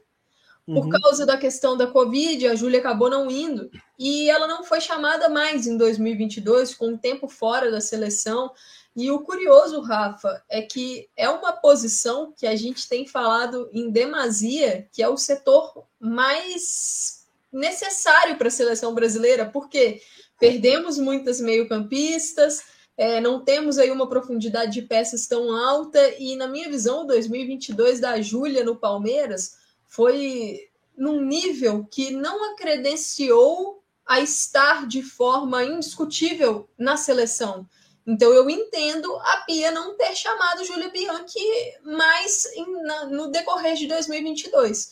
Por 0.65 0.85
uhum. 0.85 0.89
causa 0.89 1.27
da 1.27 1.37
questão 1.37 1.77
da 1.77 1.85
Covid, 1.85 2.47
a 2.47 2.55
Júlia 2.55 2.79
acabou 2.79 3.07
não 3.07 3.29
indo 3.29 3.69
e 3.99 4.27
ela 4.29 4.47
não 4.47 4.63
foi 4.63 4.81
chamada 4.81 5.29
mais 5.29 5.67
em 5.67 5.77
2022, 5.77 6.73
com 6.73 6.87
um 6.87 6.97
tempo 6.97 7.27
fora 7.27 7.69
da 7.69 7.79
seleção. 7.79 8.51
E 8.95 9.11
o 9.11 9.19
curioso, 9.19 9.79
Rafa, 9.81 10.43
é 10.49 10.63
que 10.63 11.07
é 11.15 11.29
uma 11.29 11.53
posição 11.53 12.33
que 12.35 12.47
a 12.47 12.55
gente 12.55 12.89
tem 12.89 13.05
falado 13.05 13.69
em 13.71 13.91
demasia, 13.91 14.87
que 14.91 15.03
é 15.03 15.07
o 15.07 15.17
setor 15.17 15.85
mais 15.99 17.25
necessário 17.53 18.35
para 18.35 18.47
a 18.47 18.51
seleção 18.51 18.93
brasileira, 18.95 19.45
porque 19.45 20.01
perdemos 20.39 20.97
muitas 20.97 21.39
meio-campistas, 21.39 22.63
é, 22.97 23.21
não 23.21 23.43
temos 23.43 23.77
aí 23.77 23.91
uma 23.91 24.09
profundidade 24.09 24.71
de 24.71 24.81
peças 24.81 25.27
tão 25.27 25.55
alta, 25.55 25.99
e 26.17 26.35
na 26.35 26.47
minha 26.47 26.69
visão, 26.69 27.03
o 27.03 27.07
2022 27.07 27.99
da 27.99 28.19
Júlia 28.19 28.63
no 28.63 28.75
Palmeiras 28.75 29.63
foi 29.95 30.69
num 30.97 31.21
nível 31.21 31.85
que 31.85 32.11
não 32.11 32.51
a 32.51 32.55
credenciou 32.57 33.81
a 34.05 34.19
estar 34.19 34.85
de 34.85 35.01
forma 35.01 35.63
indiscutível 35.63 36.69
na 36.77 36.97
seleção. 36.97 37.67
Então 38.05 38.31
eu 38.33 38.49
entendo 38.49 39.15
a 39.15 39.37
Pia 39.47 39.71
não 39.71 39.95
ter 39.95 40.13
chamado 40.13 40.65
Júlia 40.65 40.89
Bianchi 40.89 41.39
mais 41.83 42.45
em, 42.53 42.83
na, 42.83 43.05
no 43.05 43.31
decorrer 43.31 43.75
de 43.75 43.87
2022. 43.87 44.91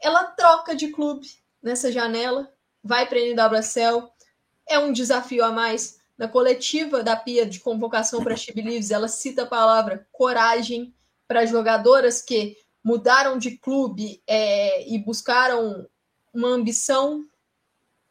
Ela 0.00 0.24
troca 0.24 0.74
de 0.74 0.88
clube 0.88 1.28
nessa 1.60 1.90
janela, 1.90 2.50
vai 2.82 3.06
para 3.06 3.18
a 3.18 3.20
NWSL, 3.20 4.08
é 4.68 4.78
um 4.78 4.92
desafio 4.92 5.44
a 5.44 5.50
mais. 5.50 5.98
Na 6.16 6.28
coletiva 6.28 7.02
da 7.02 7.16
Pia 7.16 7.44
de 7.44 7.60
convocação 7.60 8.22
para 8.22 8.36
She 8.36 8.52
Believes, 8.52 8.90
ela 8.90 9.08
cita 9.08 9.42
a 9.42 9.46
palavra 9.46 10.06
coragem 10.12 10.94
para 11.26 11.44
jogadoras 11.44 12.22
que 12.22 12.56
mudaram 12.82 13.38
de 13.38 13.56
clube 13.58 14.22
é, 14.26 14.88
e 14.88 14.98
buscaram 14.98 15.86
uma 16.32 16.48
ambição, 16.48 17.24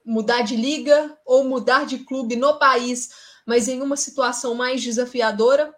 mudar 0.06 0.42
de 0.42 0.56
liga 0.56 1.18
ou 1.26 1.44
mudar 1.44 1.86
de 1.86 2.00
clube 2.00 2.36
no 2.36 2.58
país, 2.60 3.10
mas 3.46 3.68
em 3.68 3.82
uma 3.82 3.98
situação 3.98 4.56
mais 4.56 4.82
desafiadora. 4.82 5.74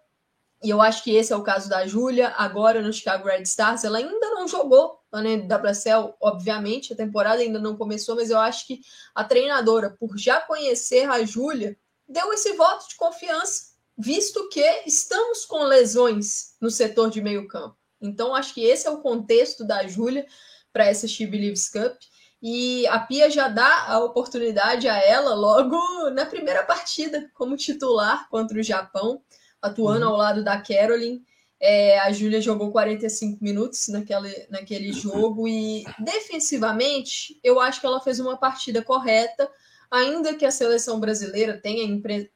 E 0.62 0.69
eu 0.69 0.81
acho 0.81 1.03
que 1.03 1.15
esse 1.15 1.31
é 1.31 1.36
o 1.36 1.43
caso 1.43 1.69
da 1.69 1.88
Júlia, 1.88 2.34
agora 2.38 2.81
no 2.81 2.91
Chicago 2.91 3.27
Red 3.27 3.43
Stars. 3.43 3.84
Ela 3.84 4.00
ainda 4.00 4.29
não 4.31 4.48
jogou 4.48 5.00
lá 5.12 5.22
na 5.22 5.29
WSL, 5.55 6.13
obviamente, 6.19 6.91
a 6.91 6.96
temporada 6.96 7.41
ainda 7.41 7.60
não 7.60 7.77
começou, 7.77 8.15
mas 8.15 8.29
eu 8.29 8.38
acho 8.38 8.67
que 8.67 8.81
a 9.15 9.24
treinadora, 9.24 9.96
por 10.00 10.17
já 10.17 10.41
conhecer 10.41 11.10
a 11.10 11.24
Júlia, 11.24 11.77
deu 12.08 12.34
esse 12.34 12.53
voto 12.53 12.89
de 12.89 12.96
confiança, 12.96 13.69
visto 13.98 14.50
que 14.50 14.84
estamos 14.86 15.46
com 15.46 15.63
lesões 15.63 16.55
no 16.60 16.69
setor 16.69 17.10
de 17.10 17.22
meio 17.22 17.48
campo. 17.48 17.78
Então, 18.01 18.35
acho 18.35 18.53
que 18.53 18.63
esse 18.63 18.87
é 18.87 18.91
o 18.91 19.01
contexto 19.01 19.65
da 19.65 19.85
Júlia 19.87 20.25
para 20.71 20.85
essa 20.85 21.07
She 21.07 21.25
Believes 21.25 21.69
Cup. 21.69 21.95
E 22.41 22.87
a 22.87 22.99
Pia 22.99 23.29
já 23.29 23.49
dá 23.49 23.85
a 23.87 23.99
oportunidade 23.99 24.87
a 24.87 24.97
ela 24.97 25.35
logo 25.35 25.77
na 26.11 26.25
primeira 26.25 26.63
partida, 26.63 27.29
como 27.33 27.57
titular 27.57 28.29
contra 28.29 28.57
o 28.57 28.63
Japão, 28.63 29.21
atuando 29.61 30.05
uhum. 30.05 30.11
ao 30.11 30.17
lado 30.17 30.43
da 30.43 30.61
Caroline. 30.61 31.21
É, 31.61 31.99
a 31.99 32.11
Júlia 32.13 32.39
jogou 32.39 32.71
45 32.71 33.43
minutos 33.43 33.89
naquele, 33.89 34.47
naquele 34.49 34.93
jogo 34.93 35.45
e 35.45 35.83
defensivamente 35.99 37.37
eu 37.43 37.59
acho 37.59 37.81
que 37.81 37.85
ela 37.85 37.99
fez 37.99 38.17
uma 38.21 38.37
partida 38.37 38.81
correta, 38.81 39.51
ainda 39.91 40.36
que 40.36 40.46
a 40.46 40.51
seleção 40.51 41.00
brasileira 41.00 41.58
tenha 41.58 41.84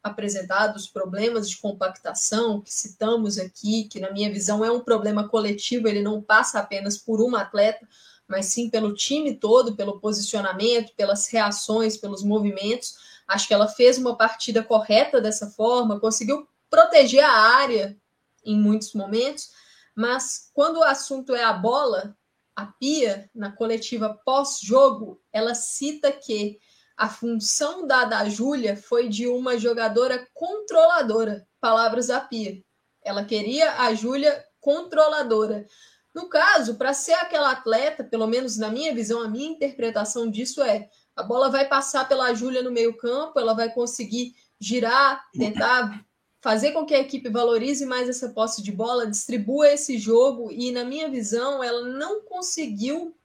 apresentado 0.02 0.76
os 0.76 0.88
problemas 0.88 1.50
de 1.50 1.58
compactação 1.58 2.62
que 2.62 2.74
citamos 2.74 3.38
aqui, 3.38 3.86
que 3.86 4.00
na 4.00 4.12
minha 4.12 4.32
visão 4.32 4.66
é 4.66 4.72
um 4.72 4.80
problema 4.80 5.28
coletivo, 5.30 5.88
ele 5.88 6.02
não 6.02 6.22
passa 6.22 6.60
apenas 6.60 6.98
por 6.98 7.22
uma 7.22 7.42
atleta, 7.42 7.88
mas 8.28 8.48
sim 8.48 8.70
pelo 8.70 8.94
time 8.94 9.36
todo, 9.36 9.76
pelo 9.76 10.00
posicionamento, 10.00 10.94
pelas 10.96 11.28
reações, 11.28 11.96
pelos 11.98 12.24
movimentos. 12.24 12.96
Acho 13.28 13.48
que 13.48 13.54
ela 13.54 13.68
fez 13.68 13.98
uma 13.98 14.18
partida 14.18 14.64
correta 14.64 15.22
dessa 15.22 15.48
forma, 15.52 16.00
conseguiu 16.00 16.48
proteger 16.70 17.24
a 17.24 17.32
área 17.32 17.96
em 18.44 18.58
muitos 18.58 18.94
momentos, 18.94 19.52
mas 19.96 20.50
quando 20.54 20.78
o 20.78 20.84
assunto 20.84 21.36
é 21.36 21.44
a 21.44 21.54
bola, 21.54 22.18
a 22.56 22.66
Pia, 22.66 23.30
na 23.34 23.52
coletiva 23.52 24.20
pós-jogo, 24.26 25.22
ela 25.32 25.54
cita 25.54 26.12
que 26.12 26.60
a 26.96 27.10
função 27.10 27.88
dada 27.88 28.20
a 28.20 28.30
Júlia 28.30 28.78
foi 28.78 29.08
de 29.10 29.28
uma 29.28 29.58
jogadora 29.58 30.28
controladora, 30.34 31.48
palavras 31.60 32.08
da 32.08 32.20
Pia. 32.20 32.62
Ela 33.04 33.26
queria 33.26 33.82
a 33.82 33.94
Júlia 33.94 34.44
controladora. 34.60 35.66
No 36.14 36.30
caso, 36.30 36.76
para 36.76 36.94
ser 36.94 37.14
aquela 37.14 37.52
atleta, 37.52 38.04
pelo 38.04 38.28
menos 38.28 38.58
na 38.58 38.70
minha 38.70 38.94
visão, 38.94 39.22
a 39.22 39.28
minha 39.28 39.50
interpretação 39.50 40.30
disso 40.30 40.62
é: 40.62 40.88
a 41.16 41.24
bola 41.24 41.50
vai 41.50 41.68
passar 41.68 42.08
pela 42.08 42.34
Júlia 42.34 42.62
no 42.62 42.72
meio-campo, 42.72 43.40
ela 43.40 43.54
vai 43.54 43.74
conseguir 43.74 44.36
girar, 44.60 45.24
tentar 45.34 46.06
fazer 46.42 46.72
com 46.72 46.86
que 46.86 46.94
a 46.94 47.00
equipe 47.00 47.30
valorize 47.30 47.86
mais 47.86 48.08
essa 48.08 48.30
posse 48.30 48.62
de 48.62 48.72
bola, 48.72 49.08
distribua 49.08 49.70
esse 49.70 49.98
jogo, 49.98 50.52
e 50.52 50.72
na 50.72 50.84
minha 50.84 51.10
visão, 51.10 51.64
ela 51.64 51.88
não 51.88 52.22
conseguiu 52.22 53.16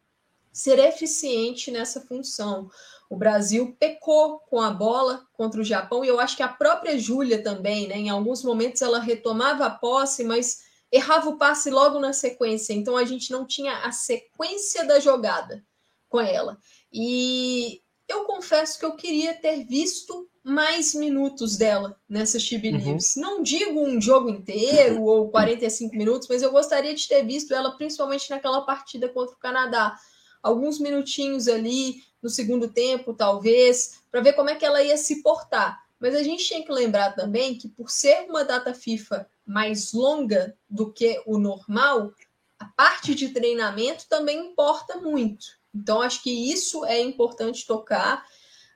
ser 0.52 0.78
eficiente 0.78 1.70
nessa 1.70 2.00
função. 2.00 2.70
O 3.08 3.16
Brasil 3.16 3.74
pecou 3.78 4.38
com 4.40 4.60
a 4.60 4.70
bola 4.70 5.26
contra 5.32 5.60
o 5.60 5.64
Japão 5.64 6.04
e 6.04 6.08
eu 6.08 6.20
acho 6.20 6.36
que 6.36 6.42
a 6.42 6.48
própria 6.48 6.98
Júlia 6.98 7.42
também, 7.42 7.88
né? 7.88 7.96
Em 7.96 8.10
alguns 8.10 8.42
momentos 8.42 8.82
ela 8.82 8.98
retomava 8.98 9.64
a 9.66 9.70
posse, 9.70 10.24
mas 10.24 10.58
errava 10.92 11.30
o 11.30 11.38
passe 11.38 11.70
logo 11.70 11.98
na 11.98 12.12
sequência. 12.12 12.72
Então 12.72 12.96
a 12.96 13.04
gente 13.04 13.30
não 13.30 13.46
tinha 13.46 13.78
a 13.78 13.92
sequência 13.92 14.84
da 14.84 15.00
jogada 15.00 15.64
com 16.08 16.20
ela. 16.20 16.58
E 16.92 17.80
eu 18.08 18.24
confesso 18.24 18.78
que 18.78 18.84
eu 18.84 18.96
queria 18.96 19.34
ter 19.34 19.64
visto 19.64 20.28
mais 20.42 20.94
minutos 20.94 21.56
dela 21.56 22.00
nessa 22.08 22.38
Chibi 22.38 22.72
uhum. 22.72 22.96
Não 23.16 23.42
digo 23.42 23.84
um 23.84 24.00
jogo 24.00 24.30
inteiro 24.30 25.02
ou 25.02 25.30
45 25.30 25.94
minutos, 25.94 26.26
mas 26.28 26.42
eu 26.42 26.50
gostaria 26.50 26.94
de 26.94 27.06
ter 27.06 27.22
visto 27.22 27.52
ela 27.52 27.76
principalmente 27.76 28.30
naquela 28.30 28.62
partida 28.62 29.08
contra 29.10 29.34
o 29.34 29.38
Canadá. 29.38 29.94
Alguns 30.42 30.78
minutinhos 30.78 31.48
ali, 31.48 32.02
no 32.22 32.28
segundo 32.28 32.68
tempo, 32.68 33.14
talvez, 33.14 34.00
para 34.10 34.20
ver 34.20 34.32
como 34.34 34.50
é 34.50 34.54
que 34.54 34.64
ela 34.64 34.82
ia 34.82 34.96
se 34.96 35.22
portar. 35.22 35.84
Mas 36.00 36.14
a 36.14 36.22
gente 36.22 36.48
tem 36.48 36.64
que 36.64 36.72
lembrar 36.72 37.14
também 37.14 37.56
que, 37.56 37.68
por 37.68 37.90
ser 37.90 38.26
uma 38.28 38.44
data 38.44 38.72
FIFA 38.72 39.28
mais 39.44 39.92
longa 39.92 40.56
do 40.68 40.92
que 40.92 41.20
o 41.26 41.38
normal, 41.38 42.12
a 42.58 42.66
parte 42.66 43.14
de 43.14 43.30
treinamento 43.30 44.06
também 44.08 44.50
importa 44.50 44.98
muito. 44.98 45.58
Então, 45.74 46.00
acho 46.00 46.22
que 46.22 46.30
isso 46.30 46.84
é 46.84 47.00
importante 47.00 47.66
tocar. 47.66 48.24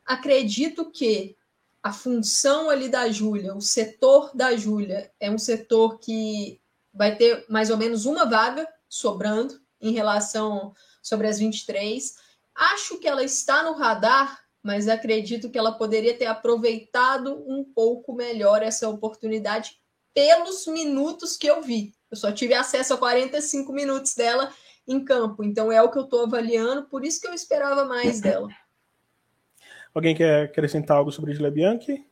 Acredito 0.05 0.91
que 0.91 1.37
a 1.83 1.93
função 1.93 2.71
ali 2.71 2.89
da 2.89 3.11
Júlia, 3.11 3.55
o 3.55 3.61
setor 3.61 4.31
da 4.35 4.57
Júlia, 4.57 5.11
é 5.19 5.31
um 5.31 5.39
setor 5.39 5.99
que 5.99 6.61
vai 6.95 7.17
ter 7.17 7.45
mais 7.49 7.71
ou 7.71 7.77
menos 7.77 8.05
uma 8.05 8.25
vaga 8.25 8.69
sobrando 8.89 9.61
em 9.81 9.93
relação 9.93 10.75
sobre 11.03 11.27
as 11.27 11.39
23. 11.39 12.15
Acho 12.55 12.99
que 12.99 13.09
ela 13.09 13.25
está 13.25 13.63
no 13.63 13.73
radar, 13.73 14.43
mas 14.63 14.89
acredito 14.89 15.51
que 15.51 15.59
ela 15.59 15.73
poderia 15.73 16.17
ter 16.17 16.27
aproveitado 16.27 17.45
um 17.47 17.65
pouco 17.65 18.15
melhor 18.15 18.63
essa 18.63 18.89
oportunidade 18.89 19.81
pelos 20.15 20.67
minutos 20.67 21.37
que 21.37 21.47
eu 21.47 21.61
vi. 21.63 21.93
Eu 22.11 22.17
só 22.17 22.31
tive 22.31 22.55
acesso 22.55 22.95
a 22.95 22.99
45 22.99 23.73
minutos 23.73 24.15
dela 24.15 24.53
em 24.87 25.05
campo, 25.05 25.43
então 25.43 25.73
é 25.73 25.83
o 25.83 25.91
que 25.91 25.99
eu 25.99 26.05
estou 26.05 26.25
avaliando, 26.25 26.85
por 26.85 27.05
isso 27.05 27.21
que 27.21 27.27
eu 27.27 27.33
esperava 27.33 27.85
mais 27.85 28.21
dela. 28.21 28.49
Alguém 29.95 30.15
quer 30.15 30.45
acrescentar 30.45 30.97
algo 30.97 31.13
sobre 31.13 31.35
Gila 31.35 31.51
Bianchi? 31.51 32.07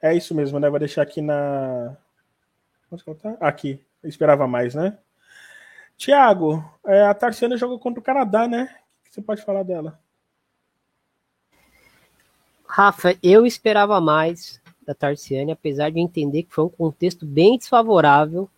É 0.00 0.14
isso 0.14 0.34
mesmo, 0.34 0.58
né? 0.58 0.70
Vai 0.70 0.78
deixar 0.78 1.02
aqui 1.02 1.20
na. 1.20 1.96
Aqui. 3.40 3.84
Eu 4.02 4.08
esperava 4.08 4.46
mais, 4.46 4.74
né? 4.74 4.98
Tiago, 5.98 6.64
é, 6.86 7.02
a 7.02 7.12
Tarciana 7.12 7.56
jogou 7.56 7.76
contra 7.76 7.98
o 7.98 8.02
Canadá, 8.02 8.46
né? 8.46 8.72
O 9.00 9.04
que 9.04 9.14
você 9.14 9.20
pode 9.20 9.42
falar 9.42 9.64
dela? 9.64 9.98
Rafa, 12.64 13.16
eu 13.20 13.44
esperava 13.44 14.00
mais 14.00 14.62
da 14.86 14.94
Tarciane, 14.94 15.50
apesar 15.50 15.90
de 15.90 15.98
entender 15.98 16.44
que 16.44 16.54
foi 16.54 16.64
um 16.64 16.68
contexto 16.68 17.26
bem 17.26 17.58
desfavorável 17.58 18.48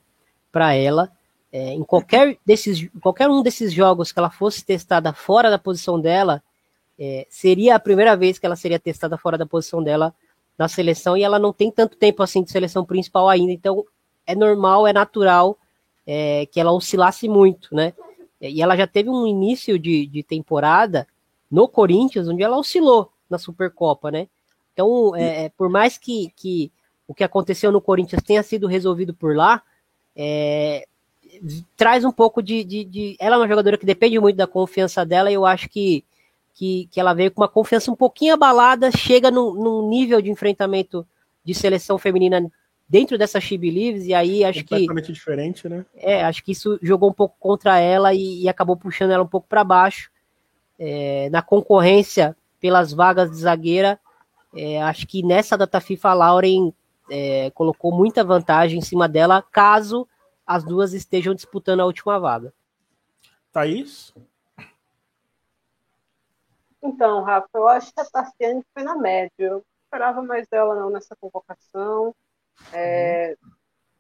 para 0.53 0.75
ela. 0.75 1.11
É, 1.51 1.73
em 1.73 1.83
qualquer, 1.83 2.37
desses, 2.45 2.89
qualquer 3.01 3.29
um 3.31 3.43
desses 3.43 3.73
jogos 3.73 4.13
que 4.13 4.19
ela 4.19 4.31
fosse 4.31 4.63
testada 4.63 5.13
fora 5.15 5.49
da 5.51 5.59
posição 5.59 5.99
dela, 5.99 6.43
é, 6.99 7.27
seria 7.31 7.75
a 7.75 7.81
primeira 7.81 8.15
vez 8.17 8.39
que 8.39 8.45
ela 8.45 8.55
seria 8.55 8.79
testada 8.79 9.17
fora 9.17 9.39
da 9.39 9.47
posição 9.47 9.83
dela 9.83 10.15
na 10.59 10.69
seleção 10.69 11.17
e 11.17 11.23
ela 11.23 11.39
não 11.39 11.55
tem 11.55 11.73
tanto 11.73 11.97
tempo 11.97 12.23
assim 12.23 12.45
de 12.45 12.53
seleção 12.53 12.85
principal 12.85 13.31
ainda, 13.31 13.51
então 13.51 13.85
é 14.27 14.35
normal, 14.35 14.87
é 14.87 14.93
natural 14.93 15.59
é, 16.13 16.45
que 16.47 16.59
ela 16.59 16.73
oscilasse 16.73 17.29
muito, 17.29 17.73
né? 17.73 17.93
E 18.41 18.61
ela 18.61 18.77
já 18.77 18.85
teve 18.85 19.09
um 19.09 19.29
início 19.29 19.79
de, 19.79 20.09
de 20.09 20.25
temporada 20.25 21.07
no 21.49 21.69
Corinthians, 21.69 22.27
onde 22.27 22.43
ela 22.43 22.59
oscilou 22.59 23.13
na 23.29 23.39
Supercopa, 23.39 24.11
né? 24.11 24.27
Então, 24.73 25.15
é, 25.15 25.45
é, 25.45 25.49
por 25.51 25.69
mais 25.69 25.97
que, 25.97 26.33
que 26.35 26.73
o 27.07 27.15
que 27.15 27.23
aconteceu 27.23 27.71
no 27.71 27.81
Corinthians 27.81 28.25
tenha 28.25 28.43
sido 28.43 28.67
resolvido 28.67 29.15
por 29.15 29.37
lá, 29.37 29.63
é, 30.17 30.85
traz 31.77 32.05
um 32.05 32.11
pouco 32.11 32.43
de, 32.43 32.65
de, 32.65 32.85
de, 32.85 33.17
Ela 33.21 33.37
é 33.37 33.39
uma 33.39 33.49
jogadora 33.49 33.79
que 33.79 33.87
depende 33.87 34.19
muito 34.19 34.37
da 34.37 34.49
confiança 34.49 35.07
dela, 35.07 35.31
e 35.31 35.35
eu 35.35 35.47
acho 35.47 35.69
que, 35.69 36.05
que, 36.55 36.89
que 36.91 36.99
ela 36.99 37.15
veio 37.15 37.31
com 37.31 37.41
uma 37.41 37.49
confiança 37.49 37.89
um 37.89 37.97
pouquinho 37.97 38.35
abalada, 38.35 38.91
chega 38.91 39.31
num, 39.31 39.55
num 39.55 39.89
nível 39.89 40.21
de 40.21 40.29
enfrentamento 40.29 41.07
de 41.45 41.55
seleção 41.55 41.99
feminina 41.99 42.51
dentro 42.91 43.17
dessa 43.17 43.41
She 43.41 43.57
Believes, 43.57 44.05
e 44.05 44.13
aí 44.13 44.45
acho 44.45 44.65
que. 44.65 44.71
Completamente 44.71 45.13
diferente, 45.13 45.69
né? 45.69 45.87
É, 45.95 46.25
acho 46.25 46.43
que 46.43 46.51
isso 46.51 46.77
jogou 46.83 47.09
um 47.09 47.13
pouco 47.13 47.37
contra 47.39 47.79
ela 47.79 48.13
e, 48.13 48.43
e 48.43 48.49
acabou 48.49 48.77
puxando 48.77 49.13
ela 49.13 49.23
um 49.23 49.29
pouco 49.29 49.47
para 49.47 49.63
baixo. 49.63 50.11
É, 50.77 51.29
na 51.31 51.41
concorrência 51.41 52.37
pelas 52.59 52.93
vagas 52.93 53.31
de 53.31 53.37
zagueira, 53.37 54.01
é, 54.57 54.83
acho 54.83 55.07
que 55.07 55.23
nessa 55.23 55.57
data 55.57 55.81
FIFA 55.81 56.09
a 56.09 56.15
Lauren 56.15 56.73
é, 57.09 57.51
colocou 57.51 57.93
muita 57.93 58.25
vantagem 58.25 58.79
em 58.79 58.83
cima 58.83 59.09
dela, 59.09 59.43
caso 59.53 60.09
as 60.45 60.65
duas 60.65 60.93
estejam 60.93 61.35
disputando 61.35 61.81
a 61.81 61.87
última 61.87 62.19
vaga. 62.19 62.53
Thaís? 63.53 64.13
Então, 66.83 67.23
Rafa, 67.23 67.49
eu 67.55 67.69
acho 67.69 67.93
que 67.93 68.01
a 68.01 68.05
Tarciane 68.05 68.65
foi 68.73 68.83
na 68.83 68.97
média. 68.97 69.31
Eu 69.39 69.63
esperava 69.85 70.23
mais 70.23 70.49
dela 70.49 70.75
não 70.75 70.91
nessa 70.91 71.15
convocação. 71.15 72.15
É, 72.73 73.37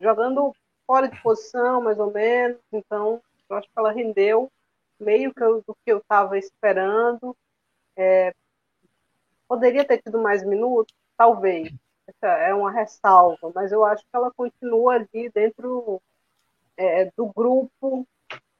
jogando 0.00 0.54
fora 0.86 1.08
de 1.08 1.20
posição, 1.22 1.80
mais 1.80 1.98
ou 1.98 2.10
menos. 2.12 2.58
Então, 2.72 3.22
eu 3.48 3.56
acho 3.56 3.68
que 3.68 3.78
ela 3.78 3.92
rendeu 3.92 4.50
meio 4.98 5.32
que 5.32 5.42
eu, 5.42 5.62
do 5.62 5.74
que 5.84 5.92
eu 5.92 5.98
estava 5.98 6.38
esperando. 6.38 7.36
É, 7.96 8.34
poderia 9.48 9.84
ter 9.84 10.02
tido 10.02 10.20
mais 10.20 10.44
minutos? 10.44 10.94
Talvez. 11.16 11.72
Essa 12.06 12.26
é 12.38 12.54
uma 12.54 12.72
ressalva, 12.72 13.52
mas 13.54 13.70
eu 13.70 13.84
acho 13.84 14.02
que 14.02 14.16
ela 14.16 14.32
continua 14.32 14.94
ali 14.94 15.30
dentro 15.32 16.02
é, 16.76 17.10
do 17.16 17.26
grupo 17.26 18.06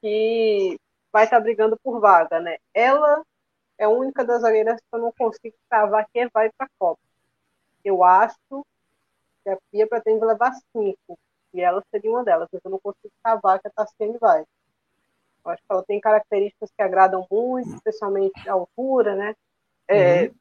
que 0.01 0.79
vai 1.11 1.25
estar 1.25 1.37
tá 1.37 1.43
brigando 1.43 1.77
por 1.83 1.99
vaga, 1.99 2.39
né? 2.39 2.57
Ela 2.73 3.23
é 3.77 3.85
a 3.85 3.89
única 3.89 4.23
das 4.23 4.41
zagueiras 4.41 4.79
que 4.79 4.87
eu 4.95 4.99
não 4.99 5.11
consigo 5.11 5.55
cravar 5.69 6.07
que 6.13 6.29
vai 6.29 6.49
para 6.51 6.67
a 6.67 6.69
Copa. 6.79 7.01
Eu 7.83 8.03
acho 8.03 8.65
que 9.43 9.49
a 9.49 9.57
Pia 9.71 9.87
pretende 9.87 10.23
levar 10.25 10.53
cinco, 10.71 11.17
e 11.53 11.61
ela 11.61 11.83
seria 11.91 12.09
uma 12.11 12.23
delas, 12.23 12.47
mas 12.51 12.61
eu 12.63 12.71
não 12.71 12.79
consigo 12.79 13.11
cavar 13.23 13.59
que 13.59 13.67
a 13.67 13.71
Tassiane 13.71 14.17
vai. 14.19 14.41
Eu 15.43 15.51
acho 15.51 15.61
que 15.61 15.71
ela 15.71 15.83
tem 15.83 15.99
características 15.99 16.71
que 16.75 16.81
agradam 16.81 17.25
muito, 17.29 17.75
especialmente 17.75 18.47
a 18.47 18.53
altura, 18.53 19.15
né? 19.15 19.35
É, 19.87 20.23
uhum. 20.23 20.35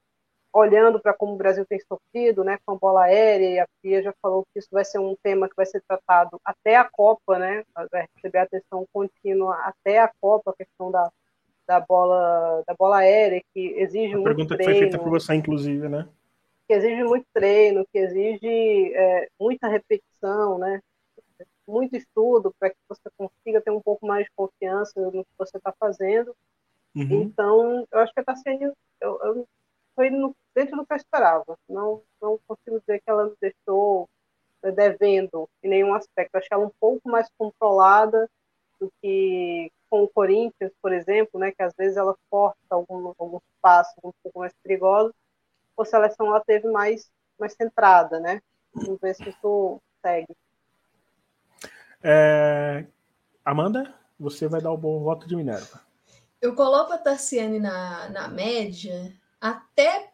Olhando 0.52 1.00
para 1.00 1.14
como 1.14 1.34
o 1.34 1.36
Brasil 1.36 1.64
tem 1.64 1.78
sofrido, 1.80 2.42
né, 2.42 2.58
com 2.66 2.72
a 2.72 2.78
bola 2.78 3.04
aérea, 3.04 3.48
e 3.48 3.58
a 3.60 3.68
Pia 3.80 4.02
já 4.02 4.12
falou 4.20 4.44
que 4.52 4.58
isso 4.58 4.68
vai 4.70 4.84
ser 4.84 4.98
um 4.98 5.16
tema 5.22 5.48
que 5.48 5.56
vai 5.56 5.66
ser 5.66 5.80
tratado 5.86 6.40
até 6.44 6.76
a 6.76 6.84
Copa, 6.84 7.38
né? 7.38 7.64
Vai 7.90 8.06
receber 8.14 8.38
atenção 8.38 8.84
contínua 8.92 9.56
até 9.64 10.00
a 10.00 10.10
Copa, 10.20 10.50
a 10.50 10.56
questão 10.56 10.90
da, 10.90 11.10
da 11.70 11.78
bola 11.78 12.64
da 12.66 12.74
bola 12.74 12.98
aérea 12.98 13.40
que 13.54 13.74
exige 13.78 14.14
a 14.14 14.16
muito 14.16 14.24
pergunta 14.24 14.56
treino. 14.56 14.72
que 14.72 14.78
foi 14.78 14.90
feita 14.90 14.98
por 14.98 15.10
você 15.10 15.34
inclusive 15.34 15.88
né 15.88 16.08
que 16.70 16.74
exige 16.74 17.02
muito 17.02 17.26
treino, 17.34 17.84
que 17.92 17.98
exige 17.98 18.94
é, 18.94 19.28
muita 19.40 19.66
repetição, 19.66 20.56
né? 20.56 20.80
muito 21.66 21.96
estudo 21.96 22.54
para 22.60 22.70
que 22.70 22.76
você 22.88 23.02
consiga 23.16 23.60
ter 23.60 23.72
um 23.72 23.80
pouco 23.80 24.06
mais 24.06 24.26
de 24.26 24.30
confiança 24.36 25.00
no 25.00 25.24
que 25.24 25.30
você 25.36 25.56
está 25.56 25.72
fazendo. 25.72 26.32
Uhum. 26.94 27.22
Então, 27.22 27.88
eu 27.90 27.98
acho 27.98 28.12
que 28.12 28.20
está 28.20 28.36
sendo. 28.36 28.72
Eu, 29.00 29.20
eu, 29.20 29.48
foi 29.96 30.10
no, 30.10 30.34
dentro 30.54 30.76
do 30.76 30.86
que 30.86 30.92
eu 30.92 30.96
esperava. 30.96 31.58
Não, 31.68 32.02
não 32.22 32.38
consigo 32.46 32.78
dizer 32.78 33.00
que 33.00 33.10
ela 33.10 33.24
me 33.24 33.34
deixou 33.40 34.08
é, 34.62 34.70
devendo 34.70 35.48
em 35.64 35.70
nenhum 35.70 35.92
aspecto. 35.94 36.34
Eu 36.34 36.38
achei 36.38 36.48
ela 36.52 36.66
um 36.66 36.72
pouco 36.78 37.08
mais 37.08 37.28
controlada 37.36 38.30
do 38.78 38.92
que 39.02 39.72
com 39.88 40.04
o 40.04 40.08
Corinthians, 40.08 40.72
por 40.80 40.92
exemplo, 40.92 41.40
né, 41.40 41.50
que 41.50 41.64
às 41.64 41.74
vezes 41.74 41.96
ela 41.96 42.16
força 42.30 42.56
algum, 42.70 43.12
alguns 43.18 43.42
passos 43.60 43.96
um 44.04 44.12
pouco 44.22 44.38
mais 44.38 44.52
perigosos 44.62 45.12
a 45.82 45.86
seleção 45.86 46.26
ela 46.26 46.40
teve 46.40 46.68
mais, 46.68 47.10
mais 47.38 47.54
centrada, 47.54 48.20
né? 48.20 48.40
Vamos 48.74 49.00
ver 49.00 49.14
se 49.14 49.28
isso 49.28 49.80
segue. 50.00 50.34
É... 52.02 52.86
Amanda, 53.44 53.94
você 54.18 54.46
vai 54.48 54.60
dar 54.60 54.72
o 54.72 54.76
bom 54.76 55.00
voto 55.02 55.26
de 55.26 55.36
Minerva. 55.36 55.80
Eu 56.40 56.54
coloco 56.54 56.92
a 56.92 56.98
Tarciane 56.98 57.58
na, 57.58 58.08
na 58.10 58.28
média 58.28 59.14
até 59.40 60.10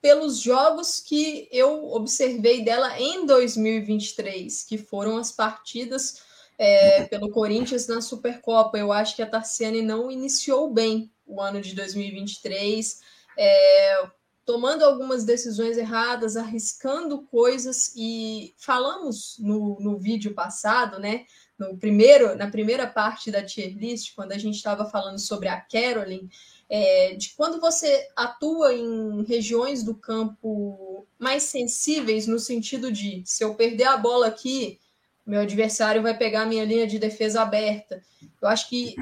pelos 0.00 0.40
jogos 0.40 1.00
que 1.00 1.48
eu 1.50 1.90
observei 1.90 2.64
dela 2.64 2.98
em 3.00 3.26
2023, 3.26 4.62
que 4.62 4.78
foram 4.78 5.16
as 5.18 5.32
partidas 5.32 6.22
é, 6.56 7.04
pelo 7.04 7.30
Corinthians 7.30 7.86
na 7.86 8.00
Supercopa. 8.00 8.78
Eu 8.78 8.92
acho 8.92 9.16
que 9.16 9.22
a 9.22 9.28
Tarciane 9.28 9.82
não 9.82 10.10
iniciou 10.10 10.72
bem 10.72 11.10
o 11.26 11.40
ano 11.40 11.60
de 11.60 11.74
2023. 11.74 13.00
É, 13.36 14.08
tomando 14.48 14.82
algumas 14.82 15.24
decisões 15.24 15.76
erradas, 15.76 16.34
arriscando 16.34 17.20
coisas 17.24 17.92
e 17.94 18.54
falamos 18.56 19.36
no, 19.38 19.78
no 19.78 19.98
vídeo 19.98 20.32
passado, 20.32 20.98
né? 20.98 21.26
No 21.58 21.76
primeiro, 21.76 22.34
na 22.34 22.50
primeira 22.50 22.86
parte 22.86 23.30
da 23.30 23.42
tier 23.42 23.76
list, 23.76 24.14
quando 24.14 24.32
a 24.32 24.38
gente 24.38 24.54
estava 24.54 24.86
falando 24.86 25.18
sobre 25.18 25.48
a 25.48 25.60
Carolyn, 25.60 26.30
é, 26.66 27.14
de 27.14 27.34
quando 27.36 27.60
você 27.60 28.08
atua 28.16 28.72
em 28.72 29.22
regiões 29.24 29.82
do 29.82 29.94
campo 29.94 31.06
mais 31.18 31.42
sensíveis, 31.42 32.26
no 32.26 32.38
sentido 32.38 32.90
de 32.90 33.22
se 33.26 33.44
eu 33.44 33.54
perder 33.54 33.88
a 33.88 33.98
bola 33.98 34.28
aqui, 34.28 34.80
meu 35.26 35.42
adversário 35.42 36.00
vai 36.00 36.16
pegar 36.16 36.44
a 36.44 36.46
minha 36.46 36.64
linha 36.64 36.86
de 36.86 36.98
defesa 36.98 37.42
aberta. 37.42 38.02
Eu 38.40 38.48
acho 38.48 38.66
que 38.70 38.96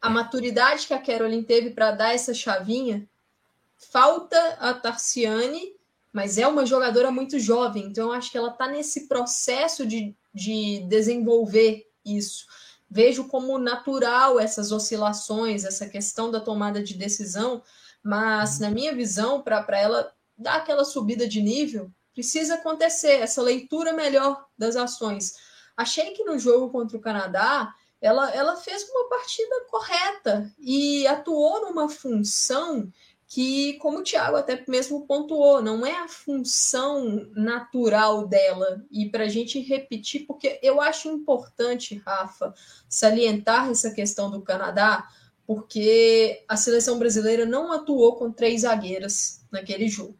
a 0.00 0.08
maturidade 0.08 0.86
que 0.86 0.94
a 0.94 1.02
Carolyn 1.02 1.42
teve 1.42 1.70
para 1.70 1.90
dar 1.90 2.14
essa 2.14 2.32
chavinha 2.32 3.04
falta 3.76 4.38
a 4.60 4.74
Tarciane, 4.74 5.74
mas 6.12 6.38
é 6.38 6.46
uma 6.46 6.64
jogadora 6.64 7.10
muito 7.10 7.38
jovem, 7.38 7.84
então 7.84 8.08
eu 8.08 8.12
acho 8.12 8.30
que 8.30 8.38
ela 8.38 8.50
está 8.50 8.66
nesse 8.66 9.06
processo 9.06 9.84
de, 9.84 10.16
de 10.32 10.80
desenvolver 10.88 11.86
isso. 12.04 12.46
Vejo 12.88 13.24
como 13.24 13.58
natural 13.58 14.38
essas 14.40 14.72
oscilações, 14.72 15.64
essa 15.64 15.88
questão 15.88 16.30
da 16.30 16.40
tomada 16.40 16.82
de 16.82 16.94
decisão, 16.94 17.62
mas 18.02 18.58
na 18.58 18.70
minha 18.70 18.94
visão, 18.94 19.42
para 19.42 19.66
ela 19.78 20.12
dar 20.38 20.56
aquela 20.56 20.84
subida 20.84 21.28
de 21.28 21.42
nível, 21.42 21.90
precisa 22.14 22.54
acontecer 22.54 23.20
essa 23.20 23.42
leitura 23.42 23.92
melhor 23.92 24.46
das 24.56 24.76
ações. 24.76 25.34
Achei 25.76 26.12
que 26.12 26.24
no 26.24 26.38
jogo 26.38 26.70
contra 26.70 26.96
o 26.96 27.00
Canadá 27.00 27.74
ela, 28.00 28.30
ela 28.30 28.56
fez 28.56 28.88
uma 28.88 29.08
partida 29.08 29.66
correta 29.68 30.50
e 30.58 31.06
atuou 31.06 31.62
numa 31.62 31.88
função 31.88 32.90
que, 33.28 33.74
como 33.74 33.98
o 33.98 34.02
Thiago 34.02 34.36
até 34.36 34.62
mesmo 34.68 35.06
pontuou, 35.06 35.60
não 35.60 35.84
é 35.84 35.92
a 36.00 36.08
função 36.08 37.28
natural 37.34 38.26
dela. 38.26 38.84
E 38.90 39.08
para 39.08 39.24
a 39.24 39.28
gente 39.28 39.60
repetir, 39.60 40.26
porque 40.26 40.60
eu 40.62 40.80
acho 40.80 41.08
importante, 41.08 42.00
Rafa, 42.06 42.54
salientar 42.88 43.68
essa 43.68 43.90
questão 43.90 44.30
do 44.30 44.42
Canadá, 44.42 45.08
porque 45.44 46.44
a 46.48 46.56
seleção 46.56 46.98
brasileira 46.98 47.44
não 47.44 47.72
atuou 47.72 48.16
com 48.16 48.30
três 48.30 48.62
zagueiras 48.62 49.44
naquele 49.50 49.88
jogo. 49.88 50.16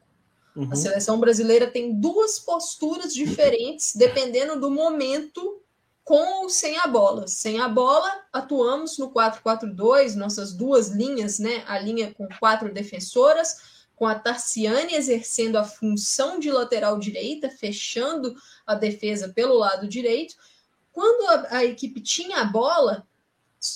Uhum. 0.56 0.68
A 0.72 0.76
seleção 0.76 1.20
brasileira 1.20 1.70
tem 1.70 2.00
duas 2.00 2.40
posturas 2.40 3.14
diferentes, 3.14 3.94
dependendo 3.94 4.58
do 4.58 4.70
momento 4.70 5.62
com 6.06 6.44
ou 6.44 6.48
sem 6.48 6.78
a 6.78 6.86
bola. 6.86 7.26
Sem 7.26 7.60
a 7.60 7.68
bola, 7.68 8.08
atuamos 8.32 8.96
no 8.96 9.10
4-4-2, 9.10 10.14
nossas 10.14 10.52
duas 10.52 10.88
linhas, 10.88 11.40
né? 11.40 11.64
A 11.66 11.80
linha 11.80 12.14
com 12.14 12.28
quatro 12.38 12.72
defensoras, 12.72 13.56
com 13.96 14.06
a 14.06 14.14
Tarciane 14.14 14.94
exercendo 14.94 15.56
a 15.56 15.64
função 15.64 16.38
de 16.38 16.48
lateral 16.52 16.96
direita, 17.00 17.50
fechando 17.50 18.36
a 18.64 18.76
defesa 18.76 19.30
pelo 19.30 19.58
lado 19.58 19.88
direito. 19.88 20.36
Quando 20.92 21.28
a, 21.28 21.56
a 21.56 21.64
equipe 21.64 22.00
tinha 22.00 22.38
a 22.38 22.44
bola, 22.44 23.04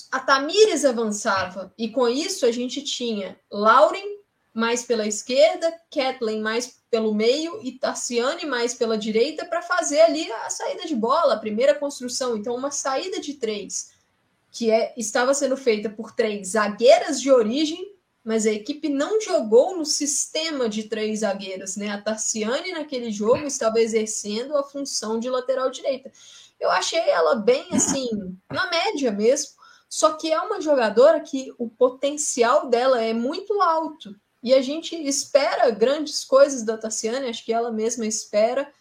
a 0.09 0.19
Tamires 0.21 0.85
avançava, 0.85 1.73
e 1.77 1.89
com 1.89 2.07
isso 2.07 2.45
a 2.45 2.51
gente 2.51 2.81
tinha 2.81 3.37
Lauren 3.51 4.21
mais 4.53 4.85
pela 4.85 5.05
esquerda, 5.05 5.69
Kathleen 5.93 6.41
mais 6.41 6.80
pelo 6.91 7.15
meio 7.15 7.61
e 7.63 7.71
Tarciane 7.71 8.45
mais 8.45 8.73
pela 8.73 8.97
direita 8.97 9.45
para 9.45 9.61
fazer 9.61 10.01
ali 10.01 10.29
a 10.29 10.49
saída 10.49 10.85
de 10.85 10.93
bola, 10.93 11.35
a 11.35 11.39
primeira 11.39 11.73
construção. 11.73 12.35
Então, 12.35 12.53
uma 12.53 12.69
saída 12.69 13.19
de 13.21 13.35
três 13.35 13.93
que 14.51 14.69
é, 14.69 14.93
estava 14.97 15.33
sendo 15.33 15.55
feita 15.55 15.89
por 15.89 16.11
três 16.11 16.49
zagueiras 16.49 17.21
de 17.21 17.31
origem, 17.31 17.95
mas 18.21 18.45
a 18.45 18.51
equipe 18.51 18.89
não 18.89 19.21
jogou 19.21 19.77
no 19.77 19.85
sistema 19.85 20.67
de 20.67 20.83
três 20.83 21.21
zagueiras, 21.21 21.77
né? 21.77 21.89
A 21.89 22.01
Tarciane 22.01 22.73
naquele 22.73 23.09
jogo 23.09 23.47
estava 23.47 23.79
exercendo 23.79 24.57
a 24.57 24.63
função 24.63 25.17
de 25.17 25.29
lateral 25.29 25.71
direita. 25.71 26.11
Eu 26.59 26.69
achei 26.69 26.99
ela 26.99 27.35
bem 27.35 27.65
assim, 27.71 28.09
na 28.51 28.69
média 28.69 29.09
mesmo, 29.11 29.53
só 29.87 30.13
que 30.13 30.29
é 30.29 30.39
uma 30.41 30.59
jogadora 30.59 31.21
que 31.21 31.53
o 31.57 31.69
potencial 31.69 32.69
dela 32.69 33.01
é 33.01 33.13
muito 33.13 33.61
alto 33.61 34.13
E 34.43 34.53
a 34.53 34.61
gente 34.61 34.95
espera 34.95 35.69
grandes 35.69 36.23
coisas 36.23 36.63
da 36.63 36.77
Tassiane, 36.77 37.29
acho 37.29 37.45
que 37.45 37.53
ela 37.53 37.71
mesma 37.71 38.05
espera 38.05 38.71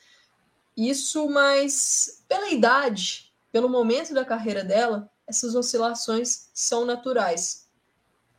isso, 0.77 1.29
mas 1.29 2.25
pela 2.27 2.51
idade, 2.51 3.33
pelo 3.53 3.69
momento 3.69 4.15
da 4.15 4.25
carreira 4.25 4.65
dela, 4.65 5.11
essas 5.27 5.55
oscilações 5.55 6.49
são 6.55 6.85
naturais. 6.85 7.69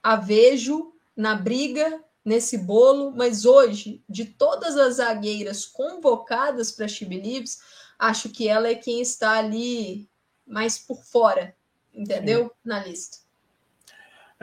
A 0.01 0.15
vejo 0.15 0.93
na 1.15 1.35
briga, 1.35 2.03
nesse 2.25 2.57
bolo, 2.57 3.11
mas 3.11 3.45
hoje, 3.45 4.03
de 4.09 4.25
todas 4.25 4.77
as 4.77 4.95
zagueiras 4.95 5.65
convocadas 5.65 6.71
para 6.71 6.87
She 6.87 7.05
Believes, 7.05 7.59
acho 7.97 8.29
que 8.29 8.47
ela 8.47 8.67
é 8.67 8.75
quem 8.75 9.01
está 9.01 9.37
ali 9.37 10.09
mais 10.45 10.79
por 10.79 11.03
fora, 11.03 11.55
entendeu? 11.93 12.45
Sim. 12.45 12.51
Na 12.63 12.83
lista. 12.83 13.17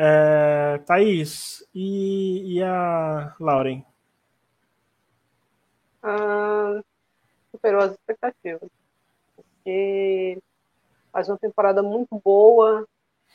É, 0.01 0.79
Thaís, 0.87 1.67
e, 1.75 2.55
e 2.59 2.63
a 2.63 3.35
Lauren? 3.41 3.85
Ah, 6.01 6.81
superou 7.51 7.81
as 7.81 7.93
expectativas. 7.93 8.71
Porque 9.35 10.41
faz 11.13 11.29
uma 11.29 11.37
temporada 11.37 11.83
muito 11.83 12.21
boa, 12.25 12.87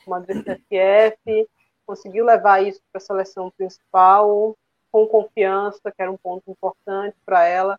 uma 0.08 0.22
DCF, 0.22 1.50
conseguiu 1.86 2.24
levar 2.24 2.64
isso 2.64 2.82
para 2.94 3.00
a 3.00 3.06
seleção 3.06 3.52
principal 3.52 4.56
com 4.90 5.06
confiança, 5.06 5.92
que 5.92 6.02
era 6.02 6.10
um 6.10 6.18
ponto 6.18 6.50
importante 6.50 7.18
para 7.26 7.44
ela. 7.44 7.78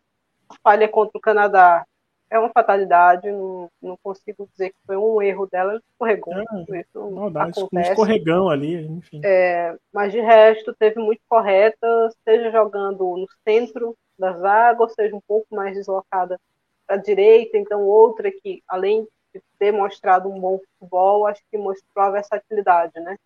Falha 0.61 0.87
contra 0.87 1.17
o 1.17 1.21
Canadá 1.21 1.87
é 2.29 2.39
uma 2.39 2.49
fatalidade, 2.49 3.31
não, 3.31 3.69
não 3.81 3.97
consigo 4.01 4.47
dizer 4.51 4.69
que 4.71 4.77
foi 4.85 4.97
um 4.97 5.21
erro 5.21 5.47
dela, 5.47 5.71
ela 5.71 5.81
escorregou. 5.91 6.33
É, 6.33 6.81
isso 6.81 7.11
maldade, 7.11 7.59
acontece. 7.59 7.89
Um 7.89 7.91
escorregão 7.91 8.49
ali, 8.49 8.85
enfim. 8.87 9.21
É, 9.23 9.75
mas 9.93 10.11
de 10.11 10.19
resto, 10.19 10.73
teve 10.73 10.99
muito 10.99 11.21
correta, 11.29 11.87
seja 12.23 12.51
jogando 12.51 13.17
no 13.17 13.27
centro 13.47 13.95
da 14.17 14.33
zaga, 14.33 14.81
ou 14.81 14.89
seja 14.89 15.15
um 15.15 15.21
pouco 15.27 15.47
mais 15.55 15.75
deslocada 15.75 16.39
para 16.87 16.95
a 16.95 17.01
direita. 17.01 17.57
Então, 17.57 17.83
outra 17.83 18.31
que, 18.31 18.63
além 18.67 19.07
de 19.33 19.41
ter 19.59 19.71
mostrado 19.71 20.29
um 20.29 20.39
bom 20.39 20.59
futebol, 20.59 21.27
acho 21.27 21.41
que 21.51 21.57
mostrou 21.57 22.05
a 22.05 22.09
versatilidade, 22.11 22.99
né? 22.99 23.17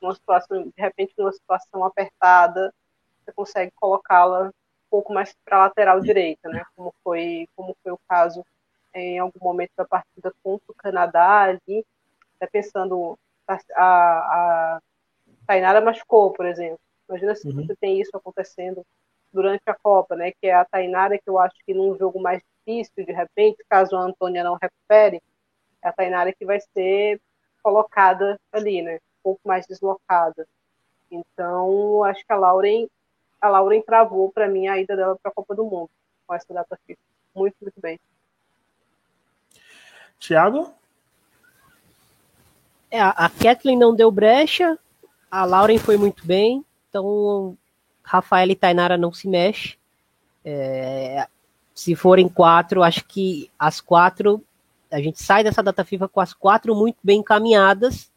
Uma 0.00 0.14
situação, 0.14 0.64
de 0.64 0.72
repente, 0.76 1.14
numa 1.16 1.32
situação 1.32 1.84
apertada, 1.84 2.72
você 3.24 3.32
consegue 3.32 3.72
colocá-la 3.76 4.52
pouco 4.94 5.12
mais 5.12 5.34
para 5.44 5.56
a 5.56 5.60
lateral 5.64 6.00
direita, 6.00 6.48
né? 6.48 6.62
Como 6.76 6.94
foi, 7.02 7.48
como 7.56 7.76
foi 7.82 7.90
o 7.90 7.98
caso 8.08 8.46
em 8.94 9.18
algum 9.18 9.40
momento 9.42 9.72
da 9.76 9.84
partida 9.84 10.32
contra 10.40 10.70
o 10.70 10.74
Canadá 10.74 11.40
ali, 11.40 11.84
até 12.36 12.46
pensando 12.46 13.18
a, 13.48 13.58
a, 13.74 13.80
a 14.76 14.80
Tainara 15.48 15.80
machucou, 15.80 16.32
por 16.32 16.46
exemplo. 16.46 16.78
Imagina 17.08 17.34
se 17.34 17.48
uhum. 17.48 17.54
você 17.56 17.74
tem 17.74 18.00
isso 18.00 18.16
acontecendo 18.16 18.86
durante 19.32 19.64
a 19.66 19.74
Copa, 19.74 20.14
né? 20.14 20.30
Que 20.40 20.46
é 20.46 20.54
a 20.54 20.64
Tainara 20.64 21.18
que 21.18 21.28
eu 21.28 21.40
acho 21.40 21.56
que 21.66 21.74
num 21.74 21.98
jogo 21.98 22.20
mais 22.20 22.40
difícil, 22.64 23.04
de 23.04 23.12
repente, 23.12 23.64
caso 23.68 23.96
a 23.96 24.00
Antônia 24.02 24.44
não 24.44 24.56
recupere, 24.62 25.20
é 25.82 25.88
a 25.88 25.92
Tainara 25.92 26.32
que 26.32 26.46
vai 26.46 26.60
ser 26.72 27.20
colocada 27.64 28.38
ali, 28.52 28.80
né? 28.80 28.94
Um 28.94 29.22
pouco 29.24 29.40
mais 29.44 29.66
deslocada. 29.66 30.46
Então, 31.10 32.04
acho 32.04 32.24
que 32.24 32.32
a 32.32 32.36
Lauren 32.36 32.86
a 33.44 33.48
Laura 33.50 33.76
entravou 33.76 34.32
para 34.32 34.48
mim 34.48 34.68
a 34.68 34.80
ida 34.80 34.96
dela 34.96 35.18
para 35.22 35.30
a 35.30 35.34
Copa 35.34 35.54
do 35.54 35.64
Mundo 35.64 35.90
com 36.26 36.34
essa 36.34 36.54
data 36.54 36.78
FIFA. 36.86 37.00
Muito, 37.34 37.54
muito 37.60 37.78
bem. 37.78 38.00
Tiago? 40.18 40.72
É, 42.90 43.02
a 43.02 43.28
Kathleen 43.28 43.76
não 43.76 43.94
deu 43.94 44.10
brecha, 44.10 44.78
a 45.30 45.44
Lauren 45.44 45.76
foi 45.78 45.98
muito 45.98 46.26
bem, 46.26 46.64
então 46.88 47.54
Rafael 48.02 48.48
e 48.48 48.56
Tainara 48.56 48.96
não 48.96 49.12
se 49.12 49.28
mexe. 49.28 49.76
É, 50.42 51.28
se 51.74 51.94
forem 51.94 52.30
quatro, 52.30 52.82
acho 52.82 53.04
que 53.04 53.50
as 53.58 53.78
quatro, 53.78 54.42
a 54.90 55.00
gente 55.02 55.22
sai 55.22 55.44
dessa 55.44 55.62
data 55.62 55.84
FIFA 55.84 56.08
com 56.08 56.20
as 56.20 56.32
quatro 56.32 56.74
muito 56.74 56.96
bem 57.04 57.20
encaminhadas. 57.20 58.10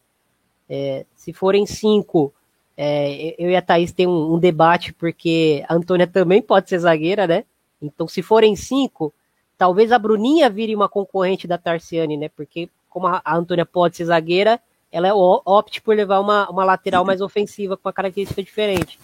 É, 0.70 1.04
se 1.14 1.34
forem 1.34 1.66
cinco, 1.66 2.32
é, 2.80 3.34
eu 3.36 3.50
e 3.50 3.56
a 3.56 3.60
Thaís 3.60 3.90
tem 3.90 4.06
um, 4.06 4.34
um, 4.34 4.38
debate, 4.38 4.92
porque 4.92 5.64
a 5.68 5.74
Antônia 5.74 6.06
também 6.06 6.40
pode 6.40 6.68
ser 6.68 6.78
zagueira, 6.78 7.26
né? 7.26 7.44
Então, 7.82 8.06
se 8.06 8.22
forem 8.22 8.54
cinco, 8.54 9.12
talvez 9.56 9.90
a 9.90 9.98
Bruninha 9.98 10.48
vire 10.48 10.76
uma 10.76 10.88
concorrente 10.88 11.48
da 11.48 11.58
Tarciane, 11.58 12.16
né? 12.16 12.28
Porque, 12.28 12.70
como 12.88 13.08
a, 13.08 13.20
a 13.24 13.36
Antônia 13.36 13.66
pode 13.66 13.96
ser 13.96 14.04
zagueira, 14.04 14.60
ela 14.92 15.08
é 15.08 15.12
opte 15.12 15.82
por 15.82 15.96
levar 15.96 16.20
uma, 16.20 16.48
uma 16.48 16.64
lateral 16.64 17.04
mais 17.04 17.20
ofensiva 17.20 17.76
com 17.76 17.88
uma 17.88 17.92
característica 17.92 18.40
diferente. 18.40 18.96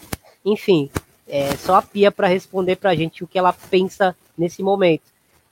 Enfim, 0.44 0.88
é 1.26 1.56
só 1.56 1.74
a 1.74 1.82
Pia 1.82 2.12
para 2.12 2.28
responder 2.28 2.76
para 2.76 2.90
a 2.90 2.94
gente 2.94 3.24
o 3.24 3.26
que 3.26 3.40
ela 3.40 3.52
pensa 3.52 4.14
nesse 4.38 4.62
momento. 4.62 5.02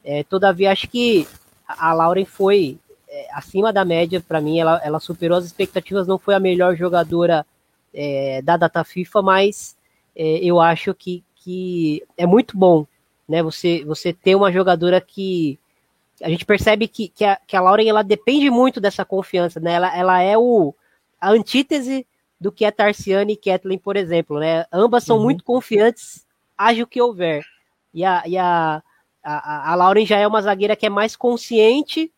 É, 0.04 0.22
todavia, 0.22 0.70
acho 0.70 0.86
que 0.86 1.26
a 1.66 1.92
Lauren 1.92 2.24
foi 2.24 2.78
é, 3.08 3.26
acima 3.32 3.72
da 3.72 3.84
média 3.84 4.20
para 4.26 4.40
mim, 4.40 4.60
ela, 4.60 4.80
ela 4.84 5.00
superou 5.00 5.38
as 5.38 5.44
expectativas, 5.44 6.06
não 6.06 6.20
foi 6.20 6.36
a 6.36 6.40
melhor 6.40 6.76
jogadora 6.76 7.44
é, 7.92 8.40
da 8.42 8.56
data 8.56 8.84
FIFA, 8.84 9.22
mas 9.22 9.76
é, 10.14 10.38
eu 10.38 10.60
acho 10.60 10.94
que, 10.94 11.24
que 11.34 12.02
é 12.16 12.26
muito 12.26 12.56
bom 12.56 12.86
né, 13.28 13.42
você, 13.42 13.84
você 13.84 14.12
ter 14.12 14.34
uma 14.34 14.52
jogadora 14.52 15.00
que 15.00 15.58
a 16.22 16.28
gente 16.28 16.44
percebe 16.44 16.86
que, 16.86 17.08
que, 17.08 17.24
a, 17.24 17.36
que 17.46 17.56
a 17.56 17.60
Lauren 17.60 17.88
ela 17.88 18.02
depende 18.02 18.48
muito 18.50 18.80
dessa 18.80 19.04
confiança, 19.04 19.58
né? 19.58 19.72
Ela, 19.72 19.96
ela 19.96 20.20
é 20.20 20.36
o, 20.38 20.74
a 21.20 21.30
antítese 21.30 22.06
do 22.40 22.52
que 22.52 22.64
é 22.64 22.70
Tarciane 22.70 23.32
e 23.32 23.36
Kathleen, 23.36 23.78
por 23.78 23.96
exemplo, 23.96 24.38
né? 24.38 24.66
Ambas 24.72 25.04
são 25.04 25.16
uhum. 25.16 25.24
muito 25.24 25.42
confiantes, 25.42 26.26
haja 26.56 26.82
o 26.84 26.86
que 26.86 27.00
houver. 27.00 27.44
E 27.92 28.04
a, 28.04 28.22
e 28.26 28.36
a, 28.36 28.82
a, 29.22 29.72
a 29.72 29.74
Lauren 29.74 30.06
já 30.06 30.18
é 30.18 30.26
uma 30.26 30.42
zagueira 30.42 30.76
que 30.76 30.86
é 30.86 30.90
mais 30.90 31.16
consciente, 31.16 32.12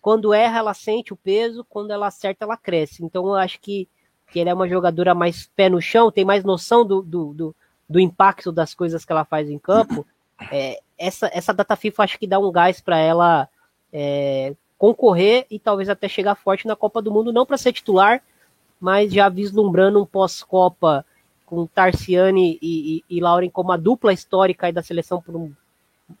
quando 0.00 0.32
erra 0.32 0.58
ela 0.58 0.74
sente 0.74 1.12
o 1.12 1.16
peso, 1.16 1.64
quando 1.68 1.90
ela 1.90 2.06
acerta 2.06 2.44
ela 2.44 2.56
cresce. 2.56 3.04
Então 3.04 3.26
eu 3.26 3.34
acho 3.34 3.60
que 3.60 3.88
que 4.30 4.40
ela 4.40 4.50
é 4.50 4.54
uma 4.54 4.68
jogadora 4.68 5.14
mais 5.14 5.48
pé 5.54 5.68
no 5.68 5.80
chão, 5.80 6.10
tem 6.10 6.24
mais 6.24 6.44
noção 6.44 6.84
do, 6.84 7.02
do, 7.02 7.32
do, 7.32 7.56
do 7.88 8.00
impacto 8.00 8.50
das 8.50 8.74
coisas 8.74 9.04
que 9.04 9.12
ela 9.12 9.24
faz 9.24 9.48
em 9.48 9.58
campo, 9.58 10.06
é, 10.50 10.80
essa, 10.98 11.30
essa 11.32 11.52
data 11.52 11.76
FIFA 11.76 12.04
acho 12.04 12.18
que 12.18 12.26
dá 12.26 12.38
um 12.38 12.50
gás 12.50 12.80
para 12.80 12.98
ela 12.98 13.48
é, 13.92 14.54
concorrer 14.78 15.46
e 15.50 15.58
talvez 15.58 15.88
até 15.88 16.08
chegar 16.08 16.34
forte 16.34 16.66
na 16.66 16.76
Copa 16.76 17.00
do 17.00 17.10
Mundo, 17.10 17.32
não 17.32 17.46
para 17.46 17.56
ser 17.56 17.72
titular, 17.72 18.22
mas 18.80 19.12
já 19.12 19.28
vislumbrando 19.28 20.02
um 20.02 20.06
pós-Copa 20.06 21.04
com 21.44 21.66
Tarciane 21.66 22.58
e, 22.60 23.04
e, 23.08 23.16
e, 23.16 23.20
Lauren 23.20 23.48
como 23.48 23.72
a 23.72 23.76
dupla 23.76 24.12
histórica 24.12 24.72
da 24.72 24.82
seleção 24.82 25.22
por 25.22 25.50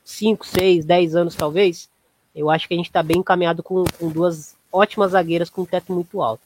5, 0.04 0.46
6, 0.46 0.84
10 0.84 1.16
anos 1.16 1.34
talvez, 1.34 1.90
eu 2.34 2.50
acho 2.50 2.68
que 2.68 2.74
a 2.74 2.76
gente 2.76 2.86
está 2.86 3.02
bem 3.02 3.18
encaminhado 3.18 3.62
com, 3.62 3.84
com 3.98 4.08
duas 4.08 4.56
ótimas 4.72 5.12
zagueiras 5.12 5.50
com 5.50 5.62
um 5.62 5.66
teto 5.66 5.92
muito 5.92 6.22
alto. 6.22 6.45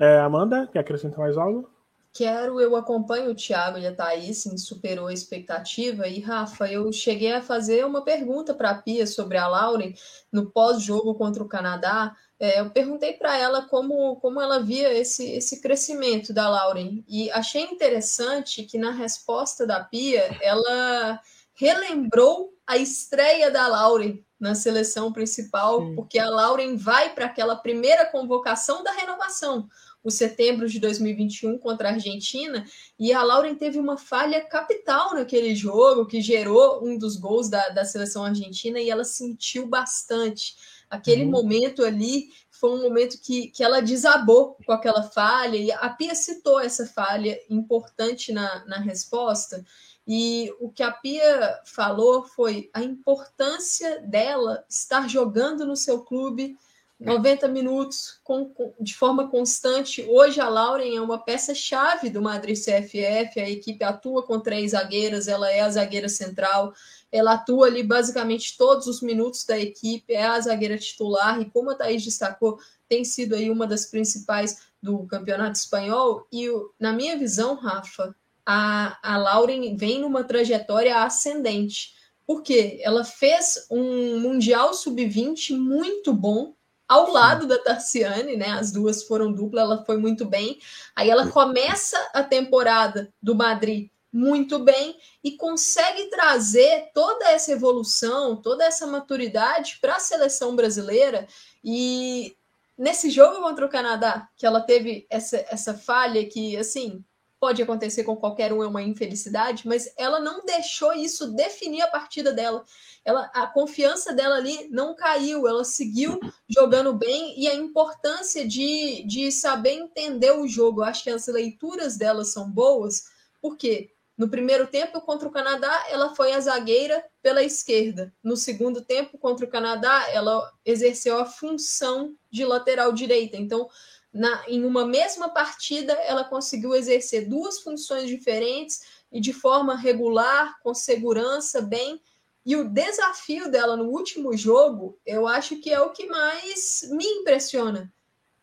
É, 0.00 0.18
Amanda, 0.18 0.66
quer 0.72 0.78
acrescentar 0.78 1.18
mais 1.18 1.36
algo? 1.36 1.68
Quero, 2.12 2.58
eu 2.58 2.74
acompanho 2.74 3.30
o 3.30 3.34
Thiago 3.34 3.78
e 3.78 3.86
a 3.86 3.94
Thaís, 3.94 4.38
sim, 4.38 4.56
superou 4.56 5.06
a 5.06 5.12
expectativa. 5.12 6.08
E, 6.08 6.20
Rafa, 6.20 6.66
eu 6.72 6.90
cheguei 6.90 7.32
a 7.32 7.42
fazer 7.42 7.84
uma 7.84 8.02
pergunta 8.02 8.54
para 8.54 8.70
a 8.70 8.74
Pia 8.74 9.06
sobre 9.06 9.36
a 9.36 9.46
Lauren 9.46 9.94
no 10.32 10.50
pós-jogo 10.50 11.14
contra 11.14 11.42
o 11.42 11.48
Canadá. 11.48 12.16
É, 12.38 12.60
eu 12.60 12.70
perguntei 12.70 13.12
para 13.12 13.36
ela 13.36 13.62
como, 13.68 14.16
como 14.16 14.40
ela 14.40 14.60
via 14.60 14.92
esse, 14.92 15.30
esse 15.30 15.60
crescimento 15.60 16.32
da 16.32 16.48
Lauren. 16.48 17.04
E 17.06 17.30
achei 17.30 17.62
interessante 17.62 18.64
que 18.64 18.78
na 18.78 18.90
resposta 18.90 19.66
da 19.66 19.84
Pia, 19.84 20.36
ela 20.40 21.20
relembrou 21.54 22.54
a 22.66 22.78
estreia 22.78 23.50
da 23.50 23.68
Lauren 23.68 24.24
na 24.40 24.54
seleção 24.54 25.12
principal, 25.12 25.80
sim. 25.80 25.94
porque 25.94 26.18
a 26.18 26.30
Lauren 26.30 26.76
vai 26.76 27.14
para 27.14 27.26
aquela 27.26 27.54
primeira 27.54 28.06
convocação 28.06 28.82
da 28.82 28.90
renovação 28.92 29.68
o 30.02 30.10
setembro 30.10 30.68
de 30.68 30.78
2021 30.78 31.58
contra 31.58 31.88
a 31.88 31.92
Argentina, 31.92 32.64
e 32.98 33.12
a 33.12 33.22
Lauren 33.22 33.54
teve 33.54 33.78
uma 33.78 33.98
falha 33.98 34.40
capital 34.44 35.14
naquele 35.14 35.54
jogo, 35.54 36.06
que 36.06 36.20
gerou 36.20 36.84
um 36.84 36.96
dos 36.96 37.16
gols 37.16 37.48
da, 37.48 37.68
da 37.68 37.84
seleção 37.84 38.24
argentina, 38.24 38.80
e 38.80 38.88
ela 38.88 39.04
sentiu 39.04 39.66
bastante. 39.66 40.54
Aquele 40.88 41.24
uhum. 41.24 41.30
momento 41.30 41.84
ali 41.84 42.30
foi 42.50 42.70
um 42.70 42.82
momento 42.82 43.20
que, 43.20 43.48
que 43.48 43.62
ela 43.62 43.80
desabou 43.80 44.56
com 44.66 44.72
aquela 44.72 45.02
falha, 45.02 45.56
e 45.56 45.70
a 45.70 45.88
Pia 45.90 46.14
citou 46.14 46.60
essa 46.60 46.86
falha 46.86 47.38
importante 47.48 48.32
na, 48.32 48.64
na 48.66 48.78
resposta. 48.78 49.64
E 50.06 50.52
o 50.58 50.70
que 50.70 50.82
a 50.82 50.90
Pia 50.90 51.60
falou 51.64 52.24
foi 52.24 52.70
a 52.72 52.82
importância 52.82 54.00
dela 54.00 54.64
estar 54.68 55.08
jogando 55.08 55.64
no 55.66 55.76
seu 55.76 56.02
clube 56.02 56.56
90 57.00 57.48
minutos 57.48 58.20
com, 58.22 58.50
com, 58.50 58.74
de 58.78 58.94
forma 58.94 59.28
constante. 59.28 60.04
Hoje 60.06 60.38
a 60.38 60.48
Lauren 60.48 60.94
é 60.94 61.00
uma 61.00 61.18
peça-chave 61.18 62.10
do 62.10 62.20
Madrid 62.20 62.56
CFF, 62.56 63.40
a 63.40 63.48
equipe 63.48 63.82
atua 63.82 64.22
com 64.22 64.38
três 64.38 64.72
zagueiras, 64.72 65.26
ela 65.26 65.50
é 65.50 65.60
a 65.60 65.70
zagueira 65.70 66.10
central, 66.10 66.74
ela 67.10 67.32
atua 67.32 67.68
ali 67.68 67.82
basicamente 67.82 68.56
todos 68.58 68.86
os 68.86 69.00
minutos 69.00 69.44
da 69.44 69.58
equipe, 69.58 70.12
é 70.12 70.24
a 70.24 70.40
zagueira 70.40 70.76
titular, 70.76 71.40
e 71.40 71.50
como 71.50 71.70
a 71.70 71.74
Thaís 71.74 72.04
destacou, 72.04 72.58
tem 72.86 73.02
sido 73.04 73.34
aí 73.34 73.50
uma 73.50 73.66
das 73.66 73.86
principais 73.86 74.58
do 74.82 75.06
campeonato 75.06 75.58
espanhol. 75.58 76.26
E, 76.30 76.48
na 76.78 76.92
minha 76.92 77.16
visão, 77.16 77.54
Rafa, 77.54 78.14
a, 78.44 78.98
a 79.02 79.16
Lauren 79.16 79.76
vem 79.76 80.00
numa 80.00 80.24
trajetória 80.24 81.02
ascendente. 81.02 81.94
Porque 82.26 82.78
ela 82.82 83.04
fez 83.04 83.66
um 83.70 84.20
Mundial 84.20 84.72
Sub-20 84.72 85.56
muito 85.56 86.12
bom, 86.12 86.54
ao 86.90 87.08
lado 87.08 87.46
da 87.46 87.56
Tarciane, 87.56 88.36
né? 88.36 88.48
As 88.50 88.72
duas 88.72 89.04
foram 89.04 89.32
dupla, 89.32 89.60
ela 89.60 89.84
foi 89.84 89.96
muito 89.96 90.24
bem. 90.24 90.58
Aí 90.96 91.08
ela 91.08 91.28
começa 91.30 91.96
a 92.12 92.20
temporada 92.20 93.14
do 93.22 93.32
Madrid 93.32 93.88
muito 94.12 94.58
bem 94.58 94.98
e 95.22 95.36
consegue 95.36 96.10
trazer 96.10 96.90
toda 96.92 97.30
essa 97.30 97.52
evolução, 97.52 98.34
toda 98.34 98.64
essa 98.64 98.88
maturidade 98.88 99.78
para 99.80 99.94
a 99.94 100.00
seleção 100.00 100.56
brasileira. 100.56 101.28
E 101.62 102.36
nesse 102.76 103.08
jogo 103.08 103.40
contra 103.40 103.64
o 103.64 103.70
Canadá, 103.70 104.28
que 104.36 104.44
ela 104.44 104.60
teve 104.60 105.06
essa, 105.08 105.36
essa 105.48 105.74
falha 105.74 106.28
que, 106.28 106.56
assim, 106.56 107.04
pode 107.40 107.62
acontecer 107.62 108.04
com 108.04 108.14
qualquer 108.14 108.52
um, 108.52 108.62
é 108.62 108.66
uma 108.66 108.82
infelicidade, 108.82 109.66
mas 109.66 109.90
ela 109.96 110.20
não 110.20 110.44
deixou 110.44 110.92
isso 110.92 111.32
definir 111.32 111.80
a 111.80 111.88
partida 111.88 112.32
dela. 112.32 112.62
Ela, 113.02 113.30
a 113.32 113.46
confiança 113.46 114.12
dela 114.12 114.36
ali 114.36 114.68
não 114.70 114.94
caiu, 114.94 115.48
ela 115.48 115.64
seguiu 115.64 116.20
jogando 116.46 116.92
bem 116.92 117.40
e 117.40 117.48
a 117.48 117.54
importância 117.54 118.46
de, 118.46 119.02
de 119.06 119.32
saber 119.32 119.72
entender 119.72 120.32
o 120.32 120.46
jogo. 120.46 120.82
Eu 120.82 120.84
acho 120.84 121.02
que 121.02 121.10
as 121.10 121.26
leituras 121.26 121.96
dela 121.96 122.24
são 122.24 122.50
boas, 122.50 123.04
porque 123.40 123.90
no 124.20 124.28
primeiro 124.28 124.66
tempo 124.66 125.00
contra 125.00 125.26
o 125.26 125.30
Canadá, 125.30 125.86
ela 125.88 126.14
foi 126.14 126.34
a 126.34 126.40
zagueira 126.40 127.02
pela 127.22 127.42
esquerda. 127.42 128.12
No 128.22 128.36
segundo 128.36 128.84
tempo 128.84 129.16
contra 129.16 129.46
o 129.46 129.48
Canadá, 129.48 130.10
ela 130.12 130.52
exerceu 130.62 131.18
a 131.18 131.24
função 131.24 132.14
de 132.30 132.44
lateral 132.44 132.92
direita. 132.92 133.38
Então, 133.38 133.66
na, 134.12 134.44
em 134.48 134.64
uma 134.64 134.84
mesma 134.84 135.28
partida, 135.28 135.92
ela 135.92 136.24
conseguiu 136.24 136.74
exercer 136.74 137.28
duas 137.28 137.60
funções 137.60 138.08
diferentes 138.08 138.82
e 139.10 139.20
de 139.20 139.32
forma 139.32 139.76
regular, 139.76 140.58
com 140.62 140.74
segurança, 140.74 141.60
bem. 141.60 142.00
E 142.44 142.56
o 142.56 142.68
desafio 142.68 143.50
dela 143.50 143.76
no 143.76 143.90
último 143.90 144.36
jogo, 144.36 144.98
eu 145.04 145.26
acho 145.26 145.56
que 145.56 145.70
é 145.70 145.80
o 145.80 145.90
que 145.90 146.06
mais 146.06 146.88
me 146.90 147.04
impressiona. 147.04 147.92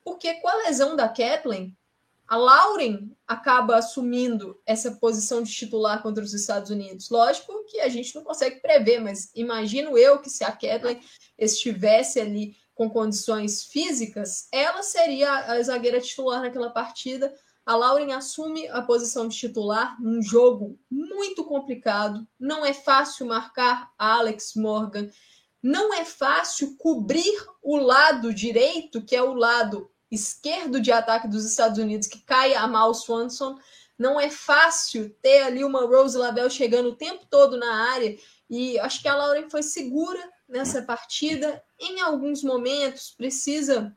Porque 0.03 0.35
com 0.35 0.47
a 0.47 0.55
lesão 0.55 0.95
da 0.95 1.09
Kathleen, 1.09 1.75
a 2.27 2.35
Lauren 2.35 3.09
acaba 3.25 3.77
assumindo 3.77 4.59
essa 4.65 4.91
posição 4.91 5.41
de 5.41 5.51
titular 5.51 6.01
contra 6.01 6.23
os 6.23 6.33
Estados 6.33 6.69
Unidos. 6.69 7.09
Lógico 7.09 7.63
que 7.65 7.79
a 7.79 7.89
gente 7.89 8.13
não 8.15 8.23
consegue 8.23 8.59
prever, 8.59 8.99
mas 8.99 9.31
imagino 9.33 9.97
eu 9.97 10.19
que 10.19 10.29
se 10.29 10.43
a 10.43 10.51
Kathleen 10.51 11.01
estivesse 11.37 12.19
ali 12.19 12.55
com 12.77 12.91
condições 12.91 13.63
físicas, 13.63 14.47
ela 14.51 14.83
seria 14.83 15.31
a 15.51 15.61
zagueira 15.63 15.99
titular 15.99 16.41
naquela 16.41 16.69
partida. 16.69 17.33
A 17.65 17.75
Lauren 17.75 18.13
assume 18.13 18.67
a 18.67 18.83
posição 18.83 19.27
de 19.27 19.35
titular 19.35 19.99
num 19.99 20.21
jogo 20.21 20.79
muito 20.89 21.43
complicado. 21.43 22.25
Não 22.39 22.63
é 22.63 22.73
fácil 22.73 23.25
marcar 23.25 23.91
Alex 23.97 24.53
Morgan. 24.55 25.09
Não 25.61 25.91
é 25.91 26.05
fácil 26.05 26.77
cobrir 26.77 27.35
o 27.63 27.77
lado 27.77 28.31
direito, 28.31 29.03
que 29.03 29.15
é 29.15 29.23
o 29.23 29.33
lado 29.33 29.89
esquerdo 30.11 30.79
de 30.79 30.91
ataque 30.91 31.27
dos 31.27 31.45
Estados 31.45 31.79
Unidos, 31.79 32.07
que 32.07 32.19
cai 32.19 32.53
a 32.53 32.67
Mal 32.67 32.93
Swanson. 32.93 33.57
Não 33.97 34.19
é 34.19 34.29
fácil 34.29 35.09
ter 35.19 35.41
ali 35.41 35.63
uma 35.63 35.81
Rose 35.81 36.15
Lavelle 36.15 36.51
chegando 36.51 36.89
o 36.89 36.95
tempo 36.95 37.25
todo 37.27 37.57
na 37.57 37.91
área. 37.91 38.15
E 38.47 38.77
acho 38.79 39.01
que 39.01 39.07
a 39.07 39.15
Lauren 39.15 39.49
foi 39.49 39.63
segura 39.63 40.36
nessa 40.47 40.81
partida. 40.81 41.61
Em 41.79 42.01
alguns 42.01 42.43
momentos, 42.43 43.13
precisa 43.15 43.95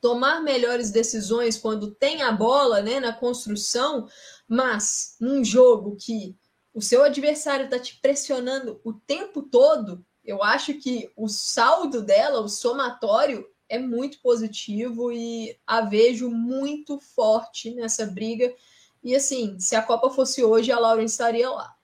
tomar 0.00 0.40
melhores 0.40 0.90
decisões 0.90 1.58
quando 1.58 1.94
tem 1.94 2.22
a 2.22 2.32
bola 2.32 2.82
né, 2.82 3.00
na 3.00 3.12
construção, 3.12 4.08
mas 4.46 5.16
num 5.20 5.44
jogo 5.44 5.96
que 5.96 6.36
o 6.72 6.82
seu 6.82 7.02
adversário 7.02 7.64
está 7.64 7.78
te 7.78 7.98
pressionando 8.00 8.80
o 8.84 8.92
tempo 8.92 9.42
todo, 9.42 10.04
eu 10.24 10.42
acho 10.42 10.74
que 10.74 11.10
o 11.16 11.28
saldo 11.28 12.02
dela, 12.02 12.40
o 12.40 12.48
somatório, 12.48 13.46
é 13.68 13.78
muito 13.78 14.20
positivo 14.20 15.10
e 15.12 15.58
a 15.66 15.80
vejo 15.80 16.30
muito 16.30 17.00
forte 17.00 17.74
nessa 17.74 18.06
briga. 18.06 18.54
E 19.02 19.14
assim, 19.14 19.58
se 19.58 19.74
a 19.74 19.82
Copa 19.82 20.10
fosse 20.10 20.42
hoje, 20.44 20.70
a 20.70 20.78
Lauren 20.78 21.04
estaria 21.04 21.50
lá. 21.50 21.75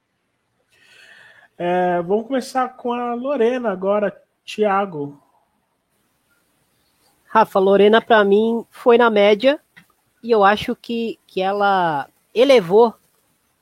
É, 1.59 2.03
vamos 2.03 2.27
começar 2.27 2.69
com 2.71 2.93
a 2.93 3.15
Lorena 3.15 3.71
agora, 3.71 4.17
Thiago. 4.45 5.21
Rafa, 7.27 7.59
Lorena 7.59 8.01
para 8.01 8.25
mim 8.25 8.65
foi 8.71 8.99
na 8.99 9.09
média 9.09 9.59
e 10.23 10.31
eu 10.31 10.45
acho 10.45 10.77
que, 10.77 11.19
que 11.27 11.41
ela 11.41 12.09
elevou 12.35 12.95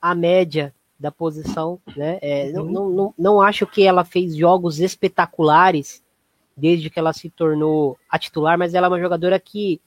a 0.01 0.13
média 0.13 0.73
da 0.99 1.11
posição, 1.11 1.79
né? 1.95 2.19
É, 2.21 2.51
uhum. 2.55 2.71
não, 2.71 2.89
não, 2.89 3.13
não 3.17 3.41
acho 3.41 3.65
que 3.65 3.83
ela 3.83 4.03
fez 4.03 4.35
jogos 4.35 4.79
espetaculares 4.79 6.03
desde 6.55 6.89
que 6.89 6.99
ela 6.99 7.13
se 7.13 7.29
tornou 7.29 7.97
a 8.09 8.19
titular, 8.19 8.57
mas 8.57 8.73
ela 8.73 8.87
é 8.87 8.89
uma 8.89 8.99
jogadora 8.99 9.39
que 9.39 9.81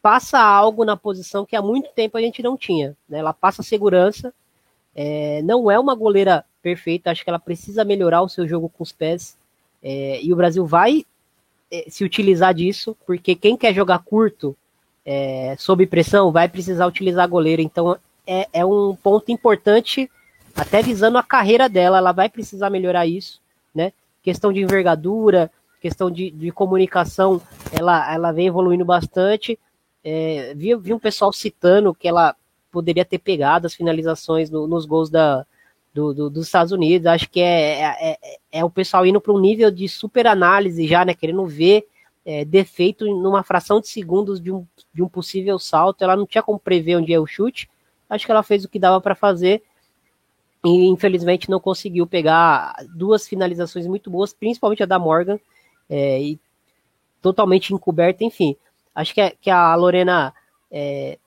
passa 0.00 0.38
algo 0.40 0.84
na 0.84 0.96
posição 0.96 1.44
que 1.44 1.56
há 1.56 1.60
muito 1.60 1.90
tempo 1.92 2.16
a 2.16 2.20
gente 2.20 2.42
não 2.42 2.56
tinha. 2.56 2.96
Né? 3.08 3.18
Ela 3.18 3.34
passa 3.34 3.62
segurança, 3.62 4.32
é, 4.96 5.42
não 5.42 5.70
é 5.70 5.78
uma 5.78 5.94
goleira 5.94 6.42
perfeita, 6.62 7.10
acho 7.10 7.22
que 7.22 7.28
ela 7.28 7.38
precisa 7.38 7.84
melhorar 7.84 8.22
o 8.22 8.28
seu 8.28 8.48
jogo 8.48 8.70
com 8.70 8.82
os 8.82 8.92
pés. 8.92 9.36
É, 9.82 10.20
e 10.22 10.32
o 10.32 10.36
Brasil 10.36 10.64
vai 10.64 11.04
é, 11.70 11.84
se 11.88 12.02
utilizar 12.02 12.54
disso, 12.54 12.96
porque 13.06 13.34
quem 13.34 13.58
quer 13.58 13.74
jogar 13.74 13.98
curto, 13.98 14.56
é, 15.04 15.54
sob 15.58 15.86
pressão, 15.86 16.32
vai 16.32 16.48
precisar 16.48 16.86
utilizar 16.86 17.24
a 17.24 17.28
goleira. 17.28 17.60
Então 17.60 17.98
é, 18.26 18.48
é 18.52 18.64
um 18.64 18.96
ponto 18.96 19.30
importante, 19.30 20.10
até 20.56 20.80
visando 20.80 21.18
a 21.18 21.22
carreira 21.22 21.68
dela, 21.68 21.98
ela 21.98 22.12
vai 22.12 22.30
precisar 22.30 22.70
melhorar 22.70 23.06
isso, 23.06 23.40
né? 23.74 23.92
Questão 24.22 24.50
de 24.50 24.60
envergadura, 24.60 25.50
questão 25.80 26.10
de, 26.10 26.30
de 26.30 26.50
comunicação, 26.50 27.40
ela, 27.70 28.12
ela 28.12 28.32
vem 28.32 28.46
evoluindo 28.46 28.84
bastante. 28.84 29.58
É, 30.02 30.54
vi, 30.56 30.74
vi 30.74 30.94
um 30.94 30.98
pessoal 30.98 31.32
citando 31.32 31.94
que 31.94 32.08
ela 32.08 32.34
poderia 32.76 33.06
ter 33.06 33.18
pegado 33.18 33.66
as 33.66 33.72
finalizações 33.72 34.50
no, 34.50 34.66
nos 34.66 34.84
gols 34.84 35.08
da, 35.08 35.46
do, 35.94 36.12
do, 36.12 36.28
dos 36.28 36.44
Estados 36.44 36.72
Unidos. 36.72 37.06
Acho 37.06 37.26
que 37.30 37.40
é, 37.40 37.80
é, 37.80 38.18
é, 38.22 38.38
é 38.52 38.64
o 38.64 38.68
pessoal 38.68 39.06
indo 39.06 39.18
para 39.18 39.32
um 39.32 39.40
nível 39.40 39.70
de 39.70 39.88
super 39.88 40.26
análise 40.26 40.86
já, 40.86 41.02
né? 41.02 41.14
Querendo 41.14 41.46
ver 41.46 41.86
é, 42.22 42.44
defeito 42.44 43.06
numa 43.06 43.42
fração 43.42 43.80
de 43.80 43.88
segundos 43.88 44.38
de 44.42 44.52
um, 44.52 44.66
de 44.92 45.02
um 45.02 45.08
possível 45.08 45.58
salto. 45.58 46.04
Ela 46.04 46.16
não 46.16 46.26
tinha 46.26 46.42
como 46.42 46.58
prever 46.58 46.96
onde 46.96 47.14
é 47.14 47.18
o 47.18 47.26
chute. 47.26 47.66
Acho 48.10 48.26
que 48.26 48.30
ela 48.30 48.42
fez 48.42 48.62
o 48.62 48.68
que 48.68 48.78
dava 48.78 49.00
para 49.00 49.14
fazer 49.14 49.62
e 50.62 50.86
infelizmente 50.86 51.48
não 51.48 51.58
conseguiu 51.58 52.06
pegar 52.06 52.74
duas 52.94 53.26
finalizações 53.26 53.86
muito 53.86 54.10
boas, 54.10 54.34
principalmente 54.34 54.82
a 54.82 54.86
da 54.86 54.98
Morgan, 54.98 55.40
é, 55.88 56.20
e 56.20 56.38
totalmente 57.22 57.72
encoberta, 57.72 58.22
enfim. 58.22 58.54
Acho 58.94 59.14
que, 59.14 59.20
é, 59.22 59.30
que 59.30 59.48
a 59.48 59.74
Lorena 59.74 60.34
é, 60.70 61.18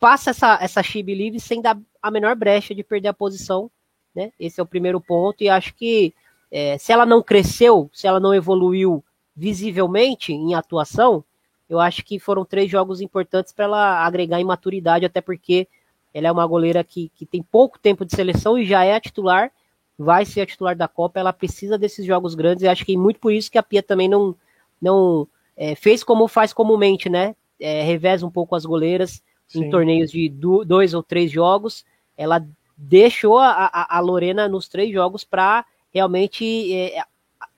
passa 0.00 0.30
essa, 0.30 0.58
essa 0.60 0.82
chibi 0.82 1.14
livre 1.14 1.38
sem 1.38 1.60
dar 1.60 1.78
a 2.02 2.10
menor 2.10 2.34
brecha 2.34 2.74
de 2.74 2.82
perder 2.82 3.08
a 3.08 3.14
posição, 3.14 3.70
né? 4.14 4.32
Esse 4.40 4.58
é 4.58 4.62
o 4.62 4.66
primeiro 4.66 5.00
ponto, 5.00 5.44
e 5.44 5.48
acho 5.48 5.74
que 5.74 6.14
é, 6.50 6.78
se 6.78 6.90
ela 6.90 7.04
não 7.04 7.22
cresceu, 7.22 7.90
se 7.92 8.06
ela 8.06 8.18
não 8.18 8.34
evoluiu 8.34 9.04
visivelmente 9.36 10.32
em 10.32 10.54
atuação, 10.54 11.22
eu 11.68 11.78
acho 11.78 12.04
que 12.04 12.18
foram 12.18 12.44
três 12.44 12.68
jogos 12.68 13.00
importantes 13.00 13.52
para 13.52 13.66
ela 13.66 14.04
agregar 14.04 14.40
em 14.40 14.44
maturidade, 14.44 15.04
até 15.04 15.20
porque 15.20 15.68
ela 16.12 16.26
é 16.26 16.32
uma 16.32 16.46
goleira 16.46 16.82
que, 16.82 17.12
que 17.14 17.24
tem 17.24 17.42
pouco 17.42 17.78
tempo 17.78 18.04
de 18.04 18.16
seleção 18.16 18.58
e 18.58 18.66
já 18.66 18.82
é 18.84 18.94
a 18.94 19.00
titular, 19.00 19.52
vai 19.96 20.24
ser 20.24 20.40
a 20.40 20.46
titular 20.46 20.74
da 20.74 20.88
Copa, 20.88 21.20
ela 21.20 21.32
precisa 21.32 21.78
desses 21.78 22.04
jogos 22.04 22.34
grandes, 22.34 22.64
e 22.64 22.68
acho 22.68 22.84
que 22.84 22.94
é 22.94 22.96
muito 22.96 23.20
por 23.20 23.32
isso 23.32 23.50
que 23.50 23.58
a 23.58 23.62
Pia 23.62 23.82
também 23.82 24.08
não, 24.08 24.34
não 24.80 25.28
é, 25.56 25.74
fez 25.74 26.02
como 26.02 26.26
faz 26.26 26.52
comumente, 26.52 27.08
né? 27.08 27.36
É, 27.60 27.82
reveza 27.82 28.26
um 28.26 28.30
pouco 28.30 28.56
as 28.56 28.64
goleiras, 28.64 29.22
Sim. 29.50 29.64
em 29.64 29.70
torneios 29.70 30.10
de 30.10 30.28
dois 30.28 30.94
ou 30.94 31.02
três 31.02 31.30
jogos. 31.30 31.84
Ela 32.16 32.46
deixou 32.76 33.38
a, 33.38 33.86
a 33.90 34.00
Lorena 34.00 34.48
nos 34.48 34.68
três 34.68 34.92
jogos 34.92 35.24
para 35.24 35.66
realmente 35.92 36.72
é, 36.72 37.02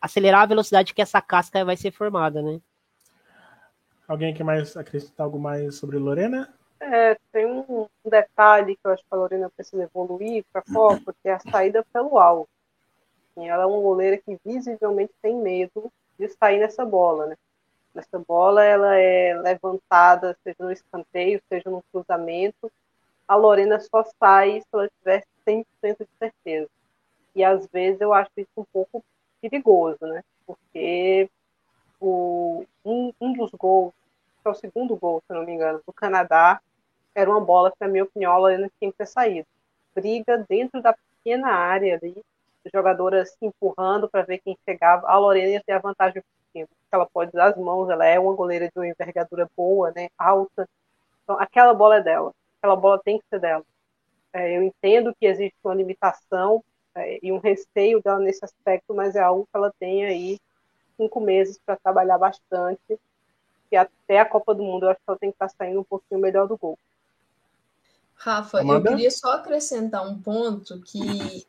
acelerar 0.01 0.43
a 0.43 0.47
velocidade 0.47 0.95
que 0.95 1.03
essa 1.03 1.21
casca 1.21 1.65
vai 1.65 1.77
ser 1.77 1.91
formada, 1.91 2.41
né? 2.41 2.61
Alguém 4.09 4.35
quer 4.35 4.45
mais 4.45 4.77
acrescentar 4.77 5.25
algo 5.25 5.39
mais 5.39 5.77
sobre 5.77 5.99
Lorena? 5.99 6.53
É, 6.81 7.17
tem 7.31 7.47
um 7.47 7.87
detalhe 8.05 8.75
que 8.75 8.81
eu 8.85 8.91
acho 8.91 9.03
que 9.03 9.15
a 9.15 9.17
Lorena 9.17 9.51
precisa 9.51 9.85
evoluir 9.85 10.45
para 10.53 10.63
a 10.67 10.75
Copa, 10.75 11.15
que 11.23 11.29
é 11.29 11.35
a 11.35 11.39
saída 11.39 11.85
pelo 11.93 12.19
alto. 12.19 12.49
Ela 13.37 13.63
é 13.63 13.67
uma 13.67 13.81
goleira 13.81 14.19
que 14.19 14.39
visivelmente 14.45 15.13
tem 15.23 15.37
medo 15.37 15.91
de 16.19 16.29
sair 16.29 16.59
nessa 16.59 16.85
bola, 16.85 17.27
né? 17.27 17.37
Nessa 17.95 18.19
bola 18.19 18.65
ela 18.65 18.97
é 18.97 19.35
levantada, 19.35 20.37
seja 20.43 20.57
no 20.61 20.73
escanteio, 20.73 21.43
seja 21.49 21.71
no 21.71 21.83
cruzamento. 21.93 22.71
A 23.29 23.37
Lorena 23.37 23.79
só 23.81 24.03
sai 24.19 24.61
se 24.61 24.67
ela 24.73 24.89
tiver 24.99 25.25
100% 25.47 25.99
de 25.99 26.09
certeza. 26.19 26.69
E 27.35 27.45
às 27.45 27.67
vezes 27.67 28.01
eu 28.01 28.13
acho 28.13 28.31
isso 28.37 28.51
um 28.57 28.65
pouco 28.73 29.05
perigoso, 29.41 29.99
né? 30.07 30.23
Porque 30.47 31.31
o, 32.01 32.65
um, 32.85 33.13
um 33.21 33.33
dos 33.33 33.51
gols, 33.53 33.93
é 34.45 34.49
o 34.49 34.55
segundo 34.55 34.97
gol, 34.97 35.23
se 35.27 35.33
não 35.33 35.45
me 35.45 35.53
engano, 35.53 35.81
do 35.87 35.93
Canadá, 35.93 36.61
era 37.15 37.31
uma 37.31 37.41
bola 37.41 37.71
que, 37.71 37.77
na 37.81 37.89
minha 37.89 38.05
opinião, 38.05 38.33
a 38.33 38.39
Lorena 38.39 38.71
tinha 38.79 38.91
que 38.91 38.99
ter 38.99 39.07
saído. 39.07 39.47
Briga 39.95 40.45
dentro 40.49 40.81
da 40.81 40.95
pequena 40.95 41.49
área 41.49 41.99
ali, 42.03 42.17
jogadoras 42.73 43.31
se 43.31 43.45
empurrando 43.47 44.09
para 44.09 44.23
ver 44.23 44.39
quem 44.39 44.57
chegava. 44.65 45.07
A 45.09 45.19
Lorena 45.19 45.53
ia 45.53 45.63
ter 45.63 45.73
a 45.73 45.79
vantagem 45.79 46.23
cima. 46.53 46.69
Ela 46.91 47.07
pode 47.07 47.31
usar 47.31 47.51
as 47.51 47.57
mãos, 47.57 47.89
ela 47.89 48.05
é 48.07 48.19
uma 48.19 48.35
goleira 48.35 48.67
de 48.67 48.79
uma 48.79 48.87
envergadura 48.87 49.49
boa, 49.57 49.93
né, 49.93 50.09
alta. 50.19 50.69
Então, 51.23 51.39
aquela 51.39 51.73
bola 51.75 51.97
é 51.97 52.03
dela. 52.03 52.33
Aquela 52.59 52.77
bola 52.77 53.01
tem 53.03 53.19
que 53.19 53.25
ser 53.29 53.41
dela. 53.41 53.65
É, 54.33 54.57
eu 54.57 54.63
entendo 54.63 55.15
que 55.19 55.27
existe 55.27 55.57
uma 55.65 55.75
limitação 55.75 56.63
é, 56.95 57.19
e 57.23 57.33
um 57.33 57.39
receio 57.39 58.03
dela 58.03 58.19
nesse 58.19 58.45
aspecto, 58.45 58.95
mas 58.95 59.17
é 59.17 59.21
algo 59.21 59.45
que 59.45 59.57
ela 59.57 59.73
tem 59.79 60.05
aí 60.05 60.39
cinco 60.97 61.21
meses 61.21 61.59
para 61.65 61.77
trabalhar 61.77 62.19
bastante. 62.19 62.99
E 63.71 63.77
até 63.77 64.21
a 64.21 64.25
Copa 64.25 64.55
do 64.55 64.63
Mundo 64.63 64.85
eu 64.85 64.91
acho 64.91 65.01
que 65.01 65.09
ela 65.09 65.19
tem 65.19 65.31
que 65.31 65.37
estar 65.37 65.49
tá 65.49 65.55
saindo 65.57 65.81
um 65.81 65.85
pouquinho 65.85 66.21
melhor 66.21 66.47
do 66.47 66.57
gol. 66.57 66.79
Rafa, 68.15 68.61
Amanda? 68.61 68.91
eu 68.91 68.95
queria 68.95 69.11
só 69.11 69.33
acrescentar 69.33 70.07
um 70.07 70.21
ponto 70.21 70.81
que 70.83 71.47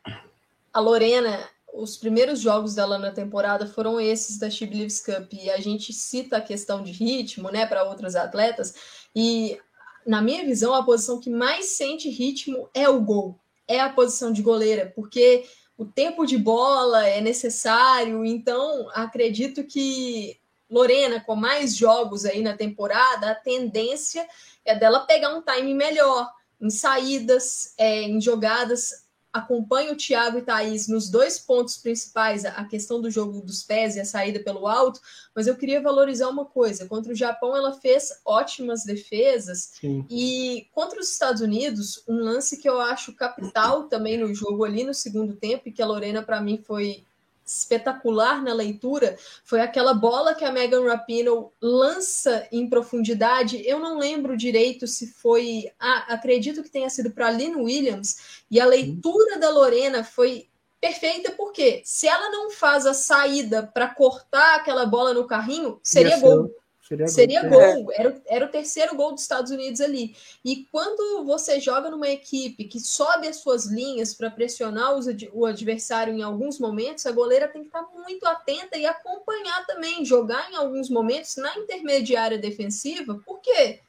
a 0.72 0.80
Lorena, 0.80 1.48
os 1.74 1.96
primeiros 1.96 2.40
jogos 2.40 2.74
dela 2.74 2.98
na 2.98 3.10
temporada 3.10 3.66
foram 3.66 4.00
esses 4.00 4.38
da 4.38 4.48
She 4.48 4.64
Believes 4.64 5.00
Cup. 5.00 5.32
E 5.32 5.50
a 5.50 5.60
gente 5.60 5.92
cita 5.92 6.36
a 6.36 6.40
questão 6.40 6.82
de 6.82 6.92
ritmo, 6.92 7.50
né, 7.50 7.66
para 7.66 7.84
outros 7.84 8.14
atletas. 8.14 8.74
E 9.14 9.58
na 10.06 10.22
minha 10.22 10.44
visão 10.44 10.72
a 10.72 10.84
posição 10.84 11.18
que 11.18 11.30
mais 11.30 11.76
sente 11.76 12.08
ritmo 12.08 12.68
é 12.72 12.88
o 12.88 13.00
gol, 13.00 13.38
é 13.66 13.80
a 13.80 13.88
posição 13.88 14.32
de 14.32 14.42
goleira, 14.42 14.92
porque 14.94 15.44
o 15.76 15.84
tempo 15.84 16.24
de 16.24 16.38
bola 16.38 17.06
é 17.06 17.20
necessário, 17.20 18.24
então 18.24 18.88
acredito 18.92 19.64
que 19.64 20.38
Lorena, 20.70 21.20
com 21.20 21.34
mais 21.34 21.76
jogos 21.76 22.24
aí 22.24 22.42
na 22.42 22.56
temporada, 22.56 23.30
a 23.30 23.34
tendência 23.34 24.26
é 24.64 24.74
dela 24.74 25.06
pegar 25.06 25.34
um 25.34 25.42
time 25.42 25.74
melhor 25.74 26.30
em 26.60 26.70
saídas, 26.70 27.74
é, 27.76 28.02
em 28.02 28.20
jogadas. 28.20 29.03
Acompanha 29.34 29.92
o 29.92 29.96
Thiago 29.96 30.38
e 30.38 30.42
Thaís 30.42 30.86
nos 30.86 31.10
dois 31.10 31.40
pontos 31.40 31.76
principais, 31.76 32.44
a 32.44 32.64
questão 32.66 33.00
do 33.00 33.10
jogo 33.10 33.40
dos 33.40 33.64
pés 33.64 33.96
e 33.96 34.00
a 34.00 34.04
saída 34.04 34.38
pelo 34.38 34.68
alto, 34.68 35.00
mas 35.34 35.48
eu 35.48 35.56
queria 35.56 35.82
valorizar 35.82 36.28
uma 36.28 36.44
coisa. 36.44 36.86
Contra 36.86 37.12
o 37.12 37.16
Japão, 37.16 37.56
ela 37.56 37.72
fez 37.72 38.10
ótimas 38.24 38.84
defesas, 38.84 39.72
Sim. 39.80 40.06
e 40.08 40.68
contra 40.72 41.00
os 41.00 41.10
Estados 41.10 41.40
Unidos, 41.40 42.04
um 42.06 42.14
lance 42.14 42.58
que 42.58 42.68
eu 42.68 42.80
acho 42.80 43.12
capital 43.16 43.88
também 43.88 44.16
no 44.16 44.32
jogo 44.32 44.64
ali 44.64 44.84
no 44.84 44.94
segundo 44.94 45.34
tempo, 45.34 45.68
e 45.68 45.72
que 45.72 45.82
a 45.82 45.86
Lorena, 45.86 46.22
para 46.22 46.40
mim, 46.40 46.62
foi 46.64 47.04
espetacular 47.44 48.42
na 48.42 48.54
leitura 48.54 49.16
foi 49.44 49.60
aquela 49.60 49.92
bola 49.92 50.34
que 50.34 50.44
a 50.44 50.52
Megan 50.52 50.86
Rapinoe 50.86 51.48
lança 51.60 52.46
em 52.50 52.68
profundidade. 52.68 53.62
Eu 53.66 53.78
não 53.78 53.98
lembro 53.98 54.36
direito 54.36 54.86
se 54.86 55.12
foi, 55.12 55.70
ah, 55.78 56.14
acredito 56.14 56.62
que 56.62 56.70
tenha 56.70 56.88
sido 56.88 57.10
para 57.10 57.30
Lynn 57.30 57.56
Williams, 57.56 58.44
e 58.50 58.60
a 58.60 58.66
leitura 58.66 59.38
da 59.38 59.50
Lorena 59.50 60.02
foi 60.02 60.48
perfeita 60.80 61.32
porque 61.32 61.80
se 61.84 62.06
ela 62.06 62.30
não 62.30 62.50
faz 62.50 62.84
a 62.84 62.92
saída 62.92 63.62
para 63.72 63.88
cortar 63.88 64.56
aquela 64.56 64.84
bola 64.84 65.14
no 65.14 65.26
carrinho, 65.26 65.80
seria 65.82 66.18
gol. 66.18 66.54
Seria, 66.86 67.08
Seria 67.08 67.48
gol. 67.48 67.84
gol. 67.84 67.92
Era, 67.94 68.22
era 68.26 68.44
o 68.44 68.50
terceiro 68.50 68.94
gol 68.94 69.12
dos 69.12 69.22
Estados 69.22 69.50
Unidos 69.50 69.80
ali. 69.80 70.14
E 70.44 70.66
quando 70.70 71.24
você 71.24 71.58
joga 71.58 71.90
numa 71.90 72.08
equipe 72.08 72.64
que 72.64 72.78
sobe 72.78 73.26
as 73.26 73.36
suas 73.36 73.64
linhas 73.64 74.12
para 74.12 74.30
pressionar 74.30 74.94
os, 74.94 75.06
o 75.32 75.46
adversário 75.46 76.12
em 76.12 76.22
alguns 76.22 76.58
momentos, 76.58 77.06
a 77.06 77.12
goleira 77.12 77.48
tem 77.48 77.62
que 77.62 77.68
estar 77.68 77.88
muito 77.90 78.26
atenta 78.26 78.76
e 78.76 78.84
acompanhar 78.84 79.64
também, 79.66 80.04
jogar 80.04 80.52
em 80.52 80.56
alguns 80.56 80.90
momentos 80.90 81.36
na 81.36 81.56
intermediária 81.56 82.36
defensiva, 82.36 83.18
porque 83.24 83.80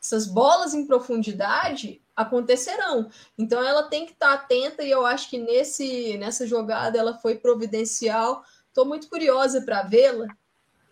essas 0.00 0.26
bolas 0.26 0.72
em 0.72 0.86
profundidade 0.86 2.00
acontecerão. 2.16 3.10
Então 3.36 3.62
ela 3.62 3.90
tem 3.90 4.06
que 4.06 4.12
estar 4.12 4.32
atenta 4.32 4.82
e 4.82 4.90
eu 4.90 5.04
acho 5.04 5.28
que 5.28 5.36
nesse 5.36 6.16
nessa 6.16 6.46
jogada 6.46 6.98
ela 6.98 7.18
foi 7.18 7.34
providencial. 7.36 8.42
Estou 8.68 8.86
muito 8.86 9.06
curiosa 9.08 9.60
para 9.60 9.82
vê-la 9.82 10.26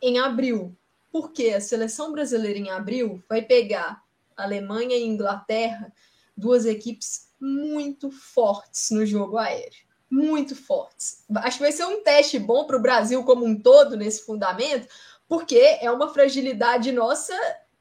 em 0.03 0.19
abril, 0.19 0.77
porque 1.16 1.48
a 1.48 1.62
seleção 1.62 2.12
brasileira 2.12 2.59
em 2.59 2.68
abril 2.68 3.24
vai 3.26 3.40
pegar 3.40 4.05
Alemanha 4.37 4.98
e 4.98 5.07
Inglaterra, 5.07 5.90
duas 6.37 6.66
equipes 6.66 7.31
muito 7.40 8.11
fortes 8.11 8.90
no 8.90 9.07
jogo 9.07 9.38
aéreo. 9.38 9.87
Muito 10.11 10.55
fortes. 10.55 11.24
Acho 11.37 11.57
que 11.57 11.62
vai 11.62 11.72
ser 11.72 11.87
um 11.87 12.02
teste 12.02 12.38
bom 12.38 12.66
para 12.66 12.76
o 12.76 12.83
Brasil 12.83 13.24
como 13.24 13.46
um 13.46 13.59
todo 13.59 13.96
nesse 13.96 14.26
fundamento, 14.26 14.87
porque 15.26 15.79
é 15.81 15.90
uma 15.90 16.12
fragilidade 16.12 16.92
nossa 16.92 17.33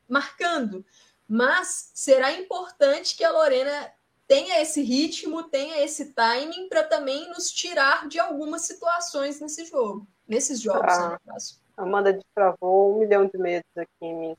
marcando. 0.08 0.86
Mas 1.28 1.92
será 1.94 2.32
importante 2.32 3.18
que 3.18 3.24
a 3.26 3.34
Lorena 3.34 3.92
tenha 4.26 4.62
esse 4.62 4.82
ritmo, 4.82 5.44
tenha 5.44 5.84
esse 5.84 6.14
timing 6.14 6.70
para 6.70 6.86
também 6.86 7.28
nos 7.32 7.52
tirar 7.52 8.08
de 8.08 8.18
algumas 8.18 8.62
situações 8.62 9.42
nesse 9.42 9.66
jogo, 9.66 10.08
nesses 10.26 10.62
jogos, 10.62 10.94
ah. 10.94 11.10
no 11.10 11.34
caso. 11.34 11.65
Amanda 11.78 12.14
destravou 12.14 12.96
um 12.96 13.00
milhão 13.00 13.26
de 13.26 13.38
medos 13.38 13.70
aqui 13.78 13.90
em 14.02 14.16
mim. 14.16 14.38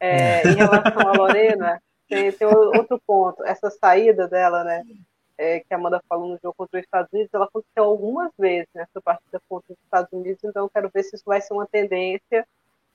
É, 0.00 0.42
em 0.48 0.54
relação 0.54 1.08
à 1.08 1.12
Lorena, 1.12 1.82
tem, 2.08 2.30
tem, 2.32 2.46
outro 2.46 3.00
ponto. 3.06 3.44
Essa 3.44 3.70
saída 3.70 4.26
dela, 4.28 4.64
né? 4.64 4.84
É, 5.36 5.60
que 5.60 5.72
a 5.72 5.76
Amanda 5.76 6.02
falou 6.08 6.28
no 6.28 6.38
jogo 6.42 6.54
contra 6.56 6.78
os 6.78 6.84
Estados 6.84 7.12
Unidos, 7.12 7.32
ela 7.32 7.44
aconteceu 7.44 7.84
algumas 7.84 8.32
vezes 8.36 8.68
nessa 8.74 9.00
partida 9.00 9.40
contra 9.48 9.72
os 9.72 9.78
Estados 9.84 10.12
Unidos, 10.12 10.42
então 10.42 10.68
quero 10.68 10.90
ver 10.92 11.04
se 11.04 11.14
isso 11.14 11.24
vai 11.24 11.40
ser 11.40 11.54
uma 11.54 11.66
tendência. 11.66 12.46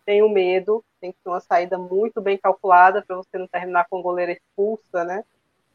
Tenho 0.05 0.27
medo, 0.27 0.83
tem 0.99 1.13
que 1.13 1.17
ser 1.23 1.29
uma 1.29 1.39
saída 1.39 1.77
muito 1.77 2.19
bem 2.19 2.37
calculada 2.37 3.01
para 3.01 3.15
você 3.15 3.37
não 3.37 3.47
terminar 3.47 3.87
com 3.89 3.97
a 3.97 4.01
goleira 4.01 4.33
expulsa, 4.33 5.05
né? 5.05 5.23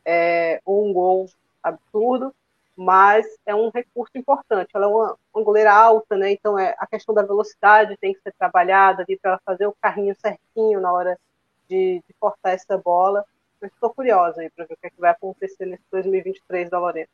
É, 0.04 0.60
ou 0.64 0.86
um 0.86 0.92
gol 0.92 1.26
absurdo 1.62 2.34
mas 2.80 3.26
é 3.44 3.52
um 3.52 3.70
recurso 3.74 4.12
importante. 4.16 4.70
Ela 4.72 4.86
é 4.86 4.88
uma, 4.88 5.16
uma 5.34 5.44
goleira 5.44 5.74
alta, 5.74 6.16
né? 6.16 6.30
Então 6.30 6.56
é, 6.56 6.76
a 6.78 6.86
questão 6.86 7.12
da 7.12 7.22
velocidade 7.22 7.96
tem 8.00 8.14
que 8.14 8.20
ser 8.20 8.32
trabalhada 8.38 9.02
ali 9.02 9.18
para 9.18 9.32
ela 9.32 9.40
fazer 9.44 9.66
o 9.66 9.74
carrinho 9.82 10.14
certinho 10.20 10.80
na 10.80 10.92
hora 10.92 11.18
de, 11.68 12.00
de 12.06 12.14
cortar 12.20 12.52
essa 12.52 12.78
bola. 12.78 13.24
Mas 13.60 13.72
estou 13.72 13.92
curiosa 13.92 14.42
aí 14.42 14.50
para 14.54 14.64
ver 14.64 14.74
o 14.74 14.76
que, 14.76 14.86
é 14.86 14.90
que, 14.90 15.00
vai 15.00 15.10
acontecer 15.10 15.66
nesse 15.66 15.82
2023 15.90 16.70
da 16.70 16.78
Lorena. 16.78 17.08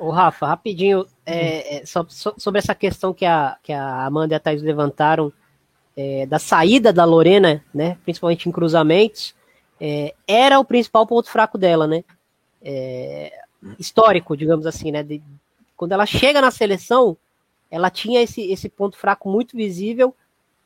Ô, 0.00 0.10
Rafa, 0.10 0.46
rapidinho, 0.46 1.06
é, 1.24 1.76
é, 1.76 1.86
sobre 1.86 2.58
essa 2.58 2.74
questão 2.74 3.14
que 3.14 3.24
a, 3.24 3.56
que 3.62 3.72
a 3.72 4.04
Amanda 4.04 4.34
e 4.34 4.36
a 4.36 4.40
Thais 4.40 4.62
levantaram 4.62 5.32
é, 5.96 6.26
da 6.26 6.40
saída 6.40 6.92
da 6.92 7.04
Lorena, 7.04 7.64
né, 7.72 7.96
principalmente 8.02 8.48
em 8.48 8.52
cruzamentos, 8.52 9.32
é, 9.80 10.12
era 10.26 10.58
o 10.58 10.64
principal 10.64 11.06
ponto 11.06 11.30
fraco 11.30 11.56
dela, 11.56 11.86
né? 11.86 12.02
É, 12.60 13.45
histórico, 13.78 14.36
digamos 14.36 14.66
assim, 14.66 14.90
né? 14.90 15.02
De, 15.02 15.22
quando 15.76 15.92
ela 15.92 16.06
chega 16.06 16.40
na 16.40 16.50
seleção, 16.50 17.16
ela 17.70 17.90
tinha 17.90 18.22
esse, 18.22 18.40
esse 18.50 18.68
ponto 18.68 18.96
fraco 18.96 19.28
muito 19.28 19.56
visível. 19.56 20.14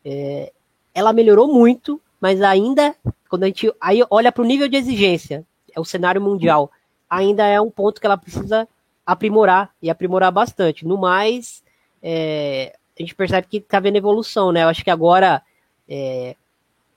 É, 0.04 0.52
ela 0.94 1.12
melhorou 1.12 1.52
muito, 1.52 2.00
mas 2.20 2.42
ainda, 2.42 2.94
quando 3.28 3.44
a 3.44 3.46
gente 3.46 3.72
aí 3.80 4.04
olha 4.10 4.30
para 4.30 4.42
o 4.42 4.46
nível 4.46 4.68
de 4.68 4.76
exigência, 4.76 5.44
é 5.74 5.80
o 5.80 5.84
cenário 5.84 6.20
mundial, 6.20 6.70
ainda 7.08 7.46
é 7.46 7.60
um 7.60 7.70
ponto 7.70 8.00
que 8.00 8.06
ela 8.06 8.16
precisa 8.16 8.68
aprimorar 9.04 9.70
e 9.82 9.90
aprimorar 9.90 10.30
bastante. 10.30 10.86
No 10.86 10.98
mais, 10.98 11.62
é, 12.02 12.76
a 12.98 13.02
gente 13.02 13.14
percebe 13.14 13.46
que 13.48 13.56
está 13.58 13.80
vendo 13.80 13.96
evolução, 13.96 14.52
né? 14.52 14.62
Eu 14.62 14.68
acho 14.68 14.84
que 14.84 14.90
agora 14.90 15.42
é, 15.88 16.36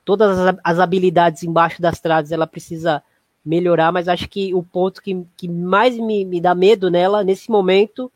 todas 0.06 0.38
as, 0.38 0.56
as 0.64 0.80
habilidades 0.80 1.44
embaixo 1.44 1.82
das 1.82 2.00
trades 2.00 2.32
ela 2.32 2.46
precisa 2.46 3.02
melhorar, 3.46 3.92
mas 3.92 4.08
acho 4.08 4.28
que 4.30 4.54
o 4.54 4.64
ponto 4.64 5.02
que, 5.02 5.26
que 5.36 5.48
mais 5.48 5.98
me, 5.98 6.24
me 6.24 6.40
dá 6.40 6.56
medo 6.56 6.90
nela, 6.90 7.24
nesse 7.24 7.52
momento, 7.52 8.12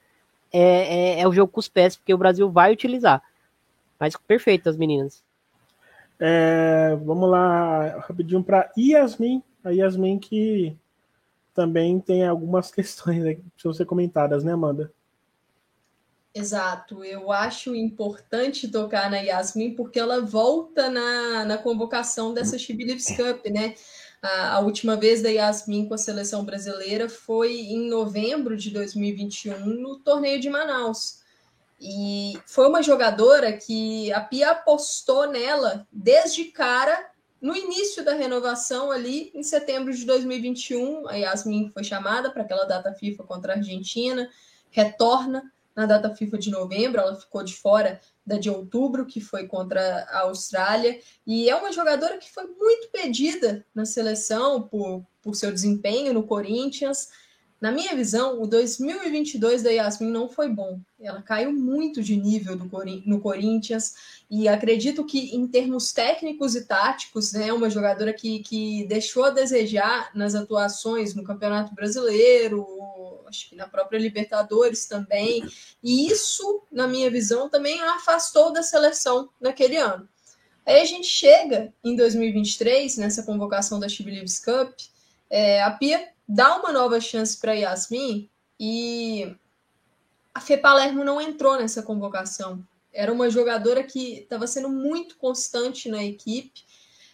é, 0.51 0.61
é, 0.61 1.19
é, 1.21 1.27
o 1.27 1.33
jogo 1.33 1.51
com 1.51 1.59
os 1.59 1.67
pés, 1.67 1.95
porque 1.97 2.13
o 2.13 2.17
Brasil 2.17 2.49
vai 2.49 2.71
utilizar. 2.71 3.21
Mas 3.99 4.15
perfeito, 4.15 4.69
as 4.69 4.77
meninas. 4.77 5.23
É, 6.19 6.95
vamos 7.03 7.29
lá, 7.29 7.99
rapidinho 7.99 8.43
para 8.43 8.71
Yasmin. 8.77 9.43
A 9.63 9.71
Yasmin 9.71 10.17
que 10.17 10.75
também 11.53 11.99
tem 11.99 12.25
algumas 12.25 12.71
questões 12.71 13.23
que 13.23 13.41
precisam 13.53 13.73
ser 13.73 13.85
comentadas, 13.85 14.43
né, 14.43 14.53
Amanda? 14.53 14.91
Exato, 16.33 17.03
eu 17.03 17.31
acho 17.31 17.73
importante 17.73 18.67
tocar 18.67 19.09
na 19.09 19.17
Yasmin 19.17 19.73
porque 19.73 19.99
ela 19.99 20.21
volta 20.21 20.87
na, 20.87 21.43
na 21.45 21.57
convocação 21.57 22.31
dessa 22.31 22.59
She 22.59 22.73
Believes 22.73 23.07
Cup, 23.07 23.43
né? 23.47 23.73
A, 24.21 24.55
a, 24.55 24.59
última 24.59 24.95
vez 24.95 25.21
da 25.21 25.29
Yasmin 25.29 25.87
com 25.87 25.93
a 25.93 25.97
seleção 25.97 26.43
brasileira 26.43 27.07
foi 27.07 27.53
em 27.53 27.87
novembro 27.87 28.57
de 28.57 28.71
2021, 28.71 29.65
no 29.65 29.99
torneio 29.99 30.39
de 30.39 30.49
Manaus. 30.49 31.19
E 31.79 32.39
foi 32.47 32.67
uma 32.67 32.81
jogadora 32.81 33.53
que 33.53 34.11
a 34.11 34.19
Pia 34.19 34.51
apostou 34.51 35.29
nela 35.29 35.87
desde 35.91 36.45
cara 36.45 37.11
no 37.39 37.55
início 37.55 38.03
da 38.03 38.13
renovação 38.13 38.91
ali 38.91 39.31
em 39.33 39.43
setembro 39.43 39.93
de 39.93 40.03
2021. 40.05 41.07
A 41.07 41.15
Yasmin 41.15 41.69
foi 41.71 41.83
chamada 41.83 42.31
para 42.31 42.41
aquela 42.41 42.65
data 42.65 42.91
FIFA 42.93 43.23
contra 43.23 43.53
a 43.53 43.57
Argentina, 43.57 44.27
retorna 44.71 45.51
na 45.75 45.85
data 45.85 46.13
FIFA 46.15 46.39
de 46.39 46.49
novembro, 46.49 46.99
ela 46.99 47.15
ficou 47.15 47.43
de 47.43 47.55
fora 47.55 48.01
da 48.27 48.37
de 48.37 48.49
outubro, 48.49 49.05
que 49.05 49.21
foi 49.21 49.47
contra 49.47 50.03
a 50.09 50.23
Austrália, 50.23 50.99
e 51.25 51.49
é 51.49 51.55
uma 51.55 51.71
jogadora 51.71 52.17
que 52.17 52.29
foi 52.29 52.45
muito 52.45 52.89
pedida 52.91 53.65
na 53.73 53.85
seleção 53.85 54.61
por, 54.61 55.05
por 55.21 55.33
seu 55.33 55.49
desempenho 55.49 56.13
no 56.13 56.23
Corinthians. 56.23 57.07
Na 57.59 57.71
minha 57.71 57.95
visão, 57.95 58.39
o 58.39 58.45
2022 58.45 59.63
da 59.63 59.71
Yasmin 59.71 60.11
não 60.11 60.29
foi 60.29 60.47
bom. 60.47 60.79
Ela 60.99 61.23
caiu 61.23 61.51
muito 61.51 62.03
de 62.03 62.15
nível 62.15 62.55
do, 62.55 62.69
no 63.05 63.19
Corinthians 63.19 63.95
e 64.29 64.47
acredito 64.47 65.03
que, 65.03 65.35
em 65.35 65.47
termos 65.47 65.91
técnicos 65.91 66.55
e 66.55 66.65
táticos, 66.65 67.33
né, 67.33 67.47
é 67.47 67.53
uma 67.53 67.69
jogadora 67.69 68.13
que, 68.13 68.39
que 68.39 68.85
deixou 68.85 69.25
a 69.25 69.31
desejar 69.31 70.11
nas 70.13 70.35
atuações 70.35 71.15
no 71.15 71.23
Campeonato 71.23 71.73
Brasileiro, 71.73 72.63
acho 73.27 73.49
que 73.49 73.55
na 73.55 73.67
própria 73.67 73.97
Libertadores 73.97 74.85
também. 74.85 75.43
E 75.83 76.07
isso, 76.07 76.61
na 76.71 76.87
minha 76.87 77.09
visão, 77.09 77.49
também 77.49 77.81
a 77.81 77.95
afastou 77.95 78.53
da 78.53 78.61
seleção 78.61 79.29
naquele 79.41 79.77
ano. 79.77 80.07
Aí 80.63 80.81
a 80.81 80.85
gente 80.85 81.07
chega 81.07 81.73
em 81.83 81.95
2023, 81.95 82.97
nessa 82.97 83.23
convocação 83.23 83.79
da 83.79 83.89
Chibi 83.89 84.11
Leaves 84.11 84.39
Cup, 84.39 84.73
é, 85.29 85.63
a 85.63 85.71
Pia 85.71 86.07
dá 86.27 86.57
uma 86.57 86.71
nova 86.71 86.99
chance 86.99 87.37
para 87.37 87.53
Yasmin 87.53 88.29
e 88.59 89.35
a 90.33 90.41
Fê 90.41 90.57
Palermo 90.57 91.03
não 91.03 91.21
entrou 91.21 91.57
nessa 91.57 91.81
convocação. 91.81 92.63
Era 92.91 93.13
uma 93.13 93.29
jogadora 93.29 93.83
que 93.83 94.19
estava 94.19 94.45
sendo 94.47 94.69
muito 94.69 95.17
constante 95.17 95.89
na 95.89 96.03
equipe. 96.03 96.65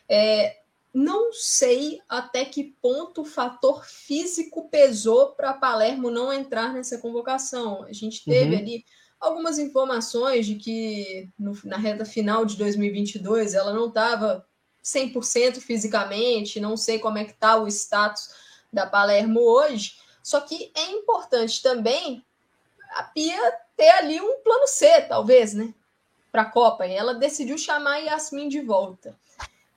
É, 0.09 0.57
não 0.93 1.31
sei 1.33 1.99
até 2.07 2.45
que 2.45 2.75
ponto 2.81 3.21
o 3.21 3.25
fator 3.25 3.85
físico 3.85 4.69
pesou 4.69 5.31
para 5.31 5.53
Palermo 5.53 6.09
não 6.09 6.31
entrar 6.31 6.73
nessa 6.73 6.97
convocação. 6.97 7.83
A 7.83 7.93
gente 7.93 8.23
teve 8.23 8.55
uhum. 8.55 8.61
ali 8.61 8.85
algumas 9.19 9.57
informações 9.57 10.45
de 10.45 10.55
que 10.55 11.29
no, 11.39 11.57
na 11.63 11.77
reta 11.77 12.05
final 12.05 12.45
de 12.45 12.57
2022 12.57 13.53
ela 13.53 13.73
não 13.73 13.87
estava 13.87 14.45
100% 14.83 15.61
fisicamente, 15.61 16.59
não 16.59 16.75
sei 16.75 16.99
como 16.99 17.17
é 17.17 17.23
que 17.23 17.31
está 17.31 17.55
o 17.55 17.67
status 17.67 18.29
da 18.73 18.87
Palermo 18.87 19.39
hoje. 19.39 19.93
Só 20.23 20.41
que 20.41 20.71
é 20.75 20.91
importante 20.91 21.61
também 21.61 22.25
a 22.95 23.03
Pia 23.03 23.57
ter 23.77 23.89
ali 23.91 24.19
um 24.19 24.39
plano 24.39 24.67
C, 24.67 25.01
talvez, 25.01 25.53
né? 25.53 25.73
Para 26.31 26.43
a 26.43 26.49
Copa. 26.49 26.87
E 26.87 26.93
ela 26.93 27.13
decidiu 27.13 27.57
chamar 27.57 27.99
Yasmin 27.99 28.49
de 28.49 28.61
volta. 28.61 29.17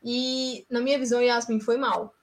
E, 0.03 0.65
na 0.71 0.81
minha 0.81 0.99
visão, 0.99 1.21
Yasmin 1.21 1.61
foi 1.61 1.77
mal. 1.77 2.15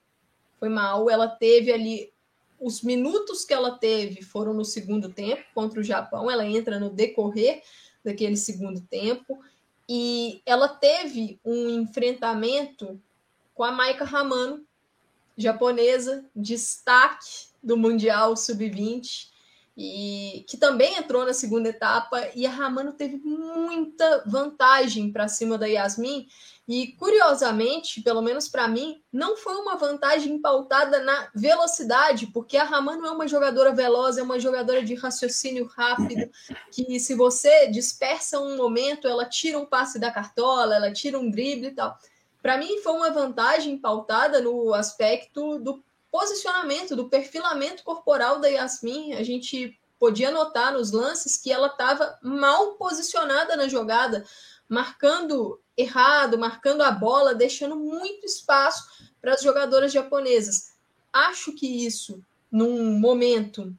Foi 0.60 0.70
mal. 0.70 1.10
Ela 1.10 1.28
teve 1.28 1.72
ali. 1.72 2.12
Os 2.60 2.82
minutos 2.82 3.44
que 3.44 3.54
ela 3.54 3.78
teve 3.78 4.22
foram 4.22 4.54
no 4.54 4.64
segundo 4.64 5.10
tempo 5.10 5.44
contra 5.54 5.82
o 5.82 5.84
Japão. 5.84 6.32
Ela 6.32 6.46
entra 6.46 6.80
no 6.80 6.90
decorrer 6.90 7.62
daquele 8.04 8.38
segundo 8.38 8.80
tempo. 8.80 9.38
E 9.88 10.42
ela 10.46 10.70
teve 10.70 11.40
um 11.44 11.70
enfrentamento 11.70 13.00
com 13.54 13.64
a 13.64 13.72
Maika 13.72 14.06
Ramano, 14.06 14.66
japonesa, 15.38 16.26
destaque 16.36 17.48
do 17.62 17.78
Mundial 17.78 18.36
Sub-20, 18.36 19.32
e 19.76 20.46
que 20.48 20.56
também 20.56 20.96
entrou 20.98 21.26
na 21.26 21.34
segunda 21.34 21.70
etapa, 21.70 22.30
e 22.36 22.46
a 22.46 22.50
Ramano 22.50 22.94
teve 22.94 23.18
muita 23.18 24.24
vantagem 24.26 25.12
para 25.12 25.28
cima 25.28 25.58
da 25.58 25.66
Yasmin, 25.66 26.28
e 26.68 26.94
curiosamente, 26.94 28.02
pelo 28.02 28.22
menos 28.22 28.48
para 28.48 28.68
mim, 28.68 29.02
não 29.12 29.36
foi 29.36 29.56
uma 29.56 29.76
vantagem 29.76 30.40
pautada 30.40 31.00
na 31.00 31.28
velocidade, 31.36 32.28
porque 32.28 32.56
a 32.56 32.64
Ramano 32.64 33.06
é 33.06 33.12
uma 33.12 33.28
jogadora 33.28 33.74
veloz, 33.74 34.18
é 34.18 34.24
uma 34.24 34.40
jogadora 34.40 34.84
de 34.84 34.94
raciocínio 34.94 35.66
rápido, 35.66 36.30
que 36.72 37.00
se 37.00 37.16
você 37.16 37.68
dispersa 37.68 38.40
um 38.40 38.56
momento, 38.56 39.08
ela 39.08 39.26
tira 39.26 39.58
um 39.58 39.66
passe 39.66 40.00
da 40.00 40.12
cartola, 40.12 40.76
ela 40.76 40.94
tira 40.94 41.20
um 41.20 41.30
drible 41.30 41.68
e 41.68 41.72
tal. 41.72 41.98
Para 42.44 42.58
mim, 42.58 42.82
foi 42.84 42.92
uma 42.92 43.10
vantagem 43.10 43.78
pautada 43.78 44.42
no 44.42 44.74
aspecto 44.74 45.58
do 45.60 45.82
posicionamento, 46.12 46.94
do 46.94 47.08
perfilamento 47.08 47.84
corporal 47.86 48.42
da 48.42 48.50
Yasmin. 48.50 49.14
A 49.14 49.24
gente 49.24 49.80
podia 49.98 50.30
notar 50.30 50.74
nos 50.74 50.92
lances 50.92 51.38
que 51.38 51.50
ela 51.50 51.68
estava 51.68 52.20
mal 52.22 52.74
posicionada 52.74 53.56
na 53.56 53.70
jogada, 53.70 54.26
marcando 54.68 55.58
errado, 55.78 56.38
marcando 56.38 56.82
a 56.82 56.92
bola, 56.92 57.34
deixando 57.34 57.78
muito 57.78 58.26
espaço 58.26 58.84
para 59.22 59.36
as 59.36 59.42
jogadoras 59.42 59.94
japonesas. 59.94 60.74
Acho 61.14 61.54
que 61.54 61.86
isso, 61.86 62.22
num 62.52 63.00
momento 63.00 63.74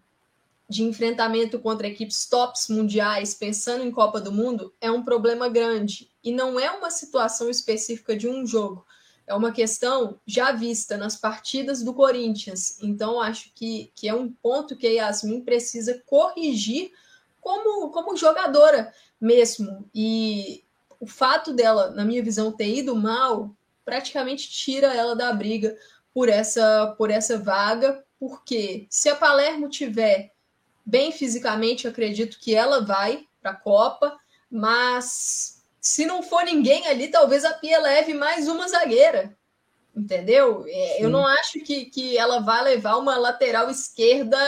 de 0.68 0.82
enfrentamento 0.82 1.58
contra 1.58 1.86
equipes 1.86 2.26
tops 2.26 2.68
mundiais, 2.68 3.34
pensando 3.34 3.84
em 3.84 3.90
Copa 3.90 4.20
do 4.20 4.32
Mundo, 4.32 4.74
é 4.80 4.90
um 4.90 5.04
problema 5.04 5.48
grande. 5.48 6.10
E 6.22 6.32
não 6.32 6.58
é 6.58 6.70
uma 6.70 6.90
situação 6.90 7.50
específica 7.50 8.16
de 8.16 8.28
um 8.28 8.46
jogo. 8.46 8.86
É 9.26 9.34
uma 9.34 9.52
questão 9.52 10.20
já 10.26 10.52
vista 10.52 10.96
nas 10.96 11.16
partidas 11.16 11.82
do 11.82 11.94
Corinthians. 11.94 12.78
Então, 12.82 13.20
acho 13.20 13.52
que, 13.54 13.90
que 13.94 14.08
é 14.08 14.14
um 14.14 14.30
ponto 14.30 14.76
que 14.76 14.86
a 14.86 14.90
Yasmin 14.90 15.42
precisa 15.42 16.02
corrigir 16.06 16.92
como, 17.40 17.90
como 17.90 18.16
jogadora 18.16 18.92
mesmo. 19.20 19.88
E 19.94 20.64
o 21.00 21.06
fato 21.06 21.52
dela, 21.52 21.90
na 21.90 22.04
minha 22.04 22.22
visão, 22.22 22.52
ter 22.52 22.74
ido 22.74 22.94
mal, 22.94 23.54
praticamente 23.84 24.50
tira 24.50 24.94
ela 24.94 25.14
da 25.14 25.32
briga 25.32 25.76
por 26.12 26.28
essa, 26.28 26.94
por 26.96 27.10
essa 27.10 27.38
vaga, 27.38 28.04
porque 28.18 28.86
se 28.88 29.08
a 29.08 29.16
Palermo 29.16 29.68
tiver 29.68 30.33
bem 30.84 31.10
fisicamente, 31.12 31.88
acredito 31.88 32.38
que 32.38 32.54
ela 32.54 32.84
vai 32.84 33.26
para 33.40 33.52
a 33.52 33.56
Copa, 33.56 34.18
mas 34.50 35.62
se 35.80 36.06
não 36.06 36.22
for 36.22 36.44
ninguém 36.44 36.86
ali, 36.86 37.08
talvez 37.08 37.44
a 37.44 37.54
Pia 37.54 37.78
leve 37.80 38.14
mais 38.14 38.48
uma 38.48 38.68
zagueira, 38.68 39.36
entendeu? 39.94 40.64
É, 40.66 41.04
eu 41.04 41.10
não 41.10 41.26
acho 41.26 41.60
que, 41.60 41.86
que 41.86 42.16
ela 42.16 42.40
vai 42.40 42.62
levar 42.62 42.96
uma 42.96 43.16
lateral 43.16 43.70
esquerda 43.70 44.38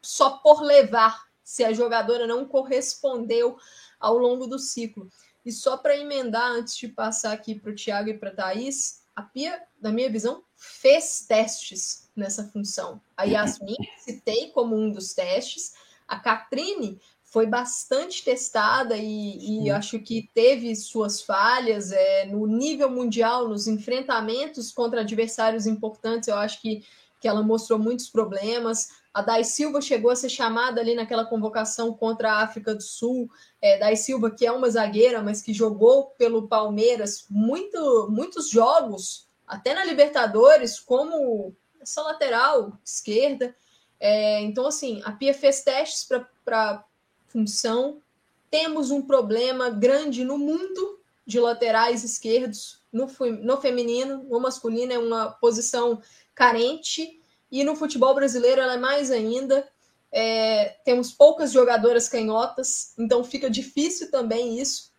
só 0.00 0.30
por 0.30 0.62
levar, 0.62 1.22
se 1.42 1.64
a 1.64 1.72
jogadora 1.72 2.26
não 2.26 2.44
correspondeu 2.44 3.58
ao 3.98 4.16
longo 4.16 4.46
do 4.46 4.58
ciclo. 4.58 5.08
E 5.44 5.52
só 5.52 5.76
para 5.76 5.96
emendar, 5.96 6.50
antes 6.52 6.76
de 6.76 6.88
passar 6.88 7.32
aqui 7.32 7.54
para 7.54 7.70
o 7.70 7.74
Thiago 7.74 8.10
e 8.10 8.18
para 8.18 8.30
a 8.30 8.34
Thaís, 8.34 8.99
a 9.20 9.22
Pia, 9.22 9.62
na 9.80 9.92
minha 9.92 10.10
visão, 10.10 10.42
fez 10.56 11.26
testes 11.26 12.10
nessa 12.16 12.44
função. 12.48 13.00
A 13.16 13.24
Yasmin 13.24 13.76
citei 14.00 14.50
como 14.50 14.74
um 14.74 14.90
dos 14.90 15.12
testes, 15.12 15.74
a 16.08 16.18
Catrine 16.18 17.00
foi 17.22 17.46
bastante 17.46 18.24
testada 18.24 18.96
e, 18.96 19.64
e 19.64 19.70
acho 19.70 20.00
que 20.00 20.28
teve 20.34 20.74
suas 20.74 21.22
falhas 21.22 21.92
é, 21.92 22.26
no 22.26 22.44
nível 22.46 22.90
mundial, 22.90 23.46
nos 23.46 23.68
enfrentamentos 23.68 24.72
contra 24.72 25.02
adversários 25.02 25.64
importantes. 25.64 26.28
Eu 26.28 26.34
acho 26.34 26.60
que, 26.60 26.84
que 27.20 27.28
ela 27.28 27.42
mostrou 27.42 27.78
muitos 27.78 28.08
problemas. 28.08 28.99
A 29.12 29.22
Dai 29.22 29.42
Silva 29.42 29.80
chegou 29.80 30.10
a 30.10 30.16
ser 30.16 30.28
chamada 30.28 30.80
ali 30.80 30.94
naquela 30.94 31.24
convocação 31.24 31.92
contra 31.92 32.32
a 32.32 32.42
África 32.42 32.74
do 32.74 32.82
Sul. 32.82 33.28
É, 33.60 33.78
Dai 33.78 33.96
Silva, 33.96 34.30
que 34.30 34.46
é 34.46 34.52
uma 34.52 34.70
zagueira, 34.70 35.20
mas 35.20 35.42
que 35.42 35.52
jogou 35.52 36.06
pelo 36.16 36.46
Palmeiras 36.46 37.26
muito, 37.28 38.08
muitos 38.10 38.48
jogos, 38.48 39.28
até 39.46 39.74
na 39.74 39.84
Libertadores, 39.84 40.78
como 40.78 41.54
essa 41.80 42.02
lateral 42.02 42.78
esquerda. 42.84 43.54
É, 43.98 44.40
então, 44.42 44.66
assim, 44.66 45.02
a 45.04 45.10
Pia 45.12 45.34
fez 45.34 45.62
testes 45.62 46.08
para 46.44 46.84
função. 47.26 48.00
Temos 48.48 48.90
um 48.90 49.02
problema 49.02 49.70
grande 49.70 50.24
no 50.24 50.38
mundo 50.38 51.00
de 51.26 51.38
laterais 51.38 52.02
esquerdos, 52.02 52.80
no, 52.92 53.06
no 53.42 53.60
feminino, 53.60 54.24
no 54.24 54.40
masculino 54.40 54.92
é 54.92 54.98
uma 54.98 55.30
posição 55.30 56.02
carente, 56.34 57.19
e 57.50 57.64
no 57.64 57.74
futebol 57.74 58.14
brasileiro 58.14 58.60
ela 58.60 58.74
é 58.74 58.78
mais 58.78 59.10
ainda. 59.10 59.68
É, 60.12 60.76
temos 60.84 61.12
poucas 61.12 61.52
jogadoras 61.52 62.08
canhotas, 62.08 62.94
então 62.98 63.22
fica 63.22 63.48
difícil 63.48 64.10
também 64.10 64.58
isso. 64.58 64.90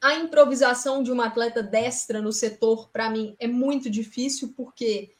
A 0.00 0.14
improvisação 0.16 1.02
de 1.02 1.10
uma 1.10 1.26
atleta 1.26 1.62
destra 1.62 2.20
no 2.20 2.32
setor, 2.32 2.90
para 2.90 3.08
mim, 3.08 3.34
é 3.38 3.46
muito 3.46 3.88
difícil, 3.88 4.52
porque 4.56 5.12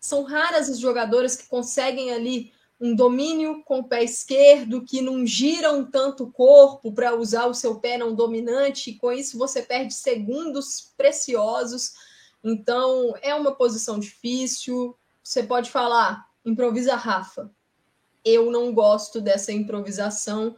são 0.00 0.24
raras 0.24 0.68
as 0.68 0.80
jogadoras 0.80 1.36
que 1.36 1.46
conseguem 1.46 2.12
ali 2.12 2.52
um 2.80 2.96
domínio 2.96 3.62
com 3.62 3.78
o 3.78 3.84
pé 3.84 4.02
esquerdo, 4.02 4.84
que 4.84 5.00
não 5.00 5.24
giram 5.24 5.84
tanto 5.84 6.24
o 6.24 6.32
corpo 6.32 6.92
para 6.92 7.14
usar 7.14 7.46
o 7.46 7.54
seu 7.54 7.76
pé 7.76 7.96
não 7.96 8.12
dominante, 8.12 8.90
e 8.90 8.94
com 8.96 9.12
isso 9.12 9.38
você 9.38 9.62
perde 9.62 9.94
segundos 9.94 10.92
preciosos. 10.96 11.92
Então, 12.42 13.14
é 13.22 13.32
uma 13.32 13.54
posição 13.54 14.00
difícil. 14.00 14.96
Você 15.22 15.42
pode 15.42 15.70
falar, 15.70 16.26
improvisa 16.44 16.96
Rafa. 16.96 17.50
Eu 18.24 18.50
não 18.50 18.72
gosto 18.72 19.20
dessa 19.20 19.52
improvisação, 19.52 20.56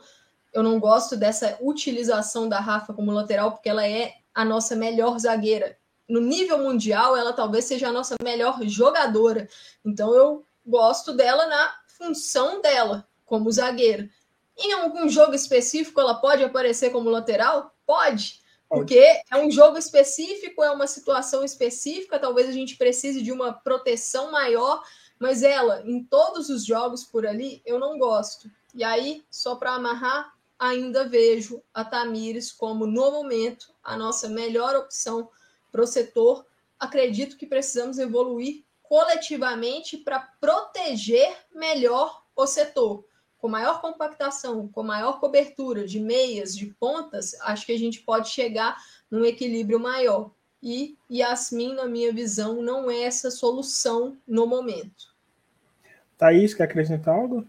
eu 0.53 0.63
não 0.63 0.79
gosto 0.79 1.17
dessa 1.17 1.59
utilização 1.61 2.49
da 2.49 2.61
Rafa 2.61 2.93
como 2.93 3.11
lateral, 3.11 3.53
porque 3.53 3.69
ela 3.69 3.87
é 3.87 4.15
a 4.35 4.45
nossa 4.45 4.77
melhor 4.77 5.19
zagueira 5.19 5.77
no 6.09 6.21
nível 6.21 6.59
mundial, 6.59 7.17
ela 7.17 7.33
talvez 7.33 7.65
seja 7.65 7.89
a 7.89 7.93
nossa 7.93 8.17
melhor 8.23 8.63
jogadora. 8.65 9.49
Então 9.85 10.15
eu 10.15 10.47
gosto 10.65 11.13
dela 11.13 11.47
na 11.47 11.75
função 11.87 12.61
dela 12.61 13.07
como 13.25 13.51
zagueira. 13.51 14.09
Em 14.57 14.73
algum 14.73 15.09
jogo 15.09 15.35
específico, 15.35 16.01
ela 16.01 16.15
pode 16.15 16.45
aparecer 16.45 16.91
como 16.91 17.11
lateral? 17.11 17.75
Pode. 17.87 18.41
Porque 18.75 18.99
é 19.31 19.37
um 19.37 19.51
jogo 19.51 19.79
específico, 19.79 20.63
é 20.63 20.71
uma 20.71 20.87
situação 20.87 21.45
específica, 21.45 22.19
talvez 22.19 22.49
a 22.49 22.53
gente 22.53 22.77
precise 22.77 23.23
de 23.23 23.33
uma 23.33 23.53
proteção 23.53 24.31
maior, 24.31 24.83
mas 25.19 25.43
ela, 25.43 25.83
em 25.87 26.03
todos 26.03 26.49
os 26.49 26.65
jogos 26.65 27.05
por 27.05 27.27
ali, 27.27 27.63
eu 27.65 27.79
não 27.79 27.99
gosto. 27.99 28.51
E 28.75 28.83
aí, 28.83 29.25
só 29.31 29.57
para 29.57 29.75
amarrar, 29.75 30.33
ainda 30.59 31.09
vejo 31.09 31.63
a 31.73 31.85
Tamires 31.85 32.53
como, 32.53 32.87
no 32.87 33.11
momento, 33.11 33.73
a 33.83 33.97
nossa 33.97 34.29
melhor 34.29 34.75
opção 34.77 35.29
para 35.71 35.83
o 35.83 35.87
setor. 35.87 36.45
Acredito 36.79 37.37
que 37.37 37.47
precisamos 37.47 37.99
evoluir 37.99 38.65
coletivamente 38.83 39.97
para 39.97 40.21
proteger 40.41 41.37
melhor 41.55 42.23
o 42.37 42.47
setor 42.47 43.05
com 43.45 43.49
maior 43.51 43.83
compactação, 43.83 44.67
com 44.69 44.83
maior 44.83 45.21
cobertura 45.21 45.87
de 45.87 46.01
meias, 46.01 46.57
de 46.57 46.65
pontas, 46.81 47.39
acho 47.43 47.67
que 47.67 47.73
a 47.73 47.79
gente 47.79 48.01
pode 48.01 48.31
chegar 48.31 48.75
num 49.11 49.23
equilíbrio 49.23 49.79
maior. 49.79 50.31
E 50.63 50.97
Yasmin, 51.13 51.75
na 51.75 51.85
minha 51.85 52.11
visão, 52.11 52.63
não 52.63 52.91
é 52.91 53.03
essa 53.03 53.31
solução 53.31 54.17
no 54.27 54.47
momento. 54.47 55.15
Thaís, 56.17 56.55
quer 56.55 56.63
acrescentar 56.63 57.15
algo? 57.15 57.47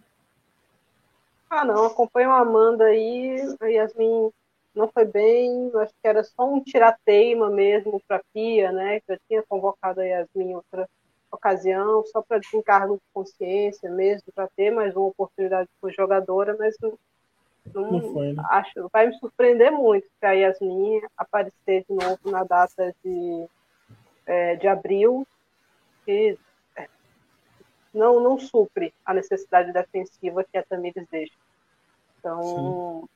Ah, 1.50 1.64
não, 1.64 1.86
acompanho 1.86 2.32
a 2.32 2.40
Amanda 2.40 2.84
aí, 2.84 3.38
a 3.62 3.66
Yasmin 3.66 4.34
não 4.76 4.90
foi 4.90 5.06
bem, 5.06 5.72
acho 5.76 5.94
que 6.02 6.08
era 6.10 6.26
só 6.26 6.46
um 6.46 6.62
tirateima 6.62 7.50
mesmo 7.50 8.02
para 8.06 8.18
a 8.18 8.24
Pia, 8.34 8.70
né? 8.74 9.00
Que 9.00 9.14
eu 9.14 9.20
tinha 9.30 9.44
convocado 9.48 10.02
a 10.02 10.04
Yasmin 10.04 10.56
outra 10.56 10.90
ocasião, 11.36 12.04
só 12.06 12.22
para 12.22 12.40
desencargo 12.40 12.96
de 12.96 13.02
consciência 13.14 13.90
mesmo, 13.90 14.32
para 14.34 14.48
ter 14.56 14.72
mais 14.72 14.96
uma 14.96 15.08
oportunidade 15.08 15.70
como 15.80 15.94
jogadora, 15.94 16.56
mas 16.58 16.76
não, 16.82 16.98
não, 17.74 17.92
não 17.92 18.14
foi, 18.14 18.34
né? 18.34 18.44
acho, 18.50 18.90
vai 18.92 19.08
me 19.08 19.14
surpreender 19.20 19.72
muito 19.72 20.08
se 20.20 20.26
a 20.26 20.32
Yasmin 20.32 21.02
aparecer 21.18 21.86
de 21.88 21.96
novo 21.96 22.32
na 22.32 22.44
data 22.44 22.94
de, 23.04 23.48
é, 24.26 24.56
de 24.56 24.68
abril, 24.68 25.28
que 26.06 26.38
é, 26.76 26.90
não, 27.94 28.20
não 28.20 28.40
supre 28.40 28.94
a 29.06 29.14
necessidade 29.14 29.72
defensiva 29.72 30.44
que 30.44 30.58
a 30.58 30.64
Tamires 30.64 31.08
deixa. 31.10 31.36
Então, 32.20 33.02
Sim. 33.02 33.10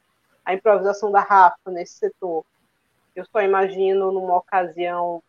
a 0.45 0.53
improvisação 0.53 1.11
da 1.11 1.21
Rafa 1.21 1.71
nesse 1.71 1.93
setor, 1.93 2.45
eu 3.15 3.25
só 3.25 3.41
imagino 3.41 4.11
numa 4.11 4.37
ocasião 4.37 5.21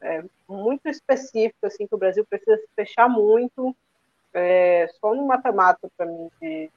é, 0.00 0.24
muito 0.48 0.88
específico, 0.88 1.66
assim, 1.66 1.86
que 1.86 1.94
o 1.94 1.98
Brasil 1.98 2.24
precisa 2.24 2.56
se 2.56 2.68
fechar 2.74 3.08
muito, 3.08 3.74
é, 4.32 4.88
só 5.00 5.14
no 5.14 5.26
mata-mata, 5.26 5.88
para 5.96 6.06
mim, 6.06 6.30
de, 6.40 6.70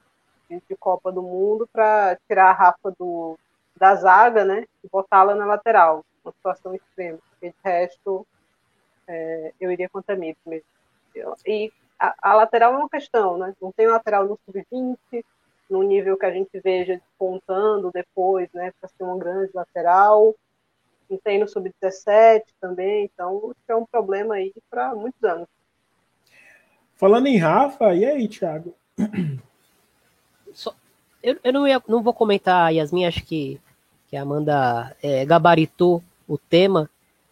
de, 0.50 0.62
de, 0.68 0.76
Copa 0.76 1.12
do 1.12 1.22
Mundo, 1.22 1.68
para 1.72 2.18
tirar 2.28 2.50
a 2.50 2.54
Rafa 2.54 2.92
do, 2.98 3.38
da 3.76 3.96
zaga, 3.96 4.44
né, 4.46 4.66
e 4.84 4.88
botá-la 4.90 5.36
na 5.36 5.46
lateral, 5.46 6.06
uma 6.24 6.32
situação 6.32 6.74
extrema, 6.74 7.20
porque 7.30 7.50
de 7.50 7.56
resto, 7.64 8.26
é, 9.08 9.54
eu 9.60 9.72
iria 9.72 9.90
contra 9.90 10.16
mim 10.16 10.36
mesmo. 10.46 10.68
E 11.46 11.72
a, 12.00 12.16
a, 12.22 12.34
lateral 12.34 12.74
é 12.74 12.78
uma 12.78 12.90
questão, 12.90 13.38
né, 13.38 13.54
não 13.62 13.72
tem 13.72 13.88
lateral 13.88 14.26
no 14.26 14.40
sub-20, 14.46 14.98
no 15.70 15.84
nível 15.84 16.18
que 16.18 16.26
a 16.26 16.32
gente 16.32 16.60
veja 16.60 16.96
despontando 16.96 17.92
depois, 17.92 18.52
né, 18.54 18.74
para 18.80 18.90
ser 18.90 19.04
uma 19.04 19.18
grande 19.18 19.52
lateral, 19.54 20.34
não 21.10 21.18
tem 21.18 21.40
no 21.40 21.48
sub-17 21.48 22.44
também, 22.62 23.06
então 23.06 23.54
é 23.68 23.76
um 23.76 23.86
problema 23.86 24.36
aí 24.36 24.54
para 24.70 24.94
muitos 24.94 25.24
anos. 25.24 25.48
Falando 26.96 27.28
em 27.28 27.38
Rafa, 27.38 27.96
e 27.96 28.06
aí, 28.06 28.28
Thiago? 28.28 28.76
Só, 30.54 30.76
eu, 31.24 31.38
eu 31.44 31.54
não, 31.54 31.68
ia, 31.68 31.82
não 31.88 32.04
vou 32.04 32.14
comentar, 32.14 32.74
Yasmin, 32.74 33.06
acho 33.06 33.24
que, 33.26 33.60
que 34.08 34.18
a 34.18 34.22
Amanda 34.22 34.96
é, 35.02 35.26
gabaritou 35.26 36.04
o 36.28 36.38
tema, 36.38 36.90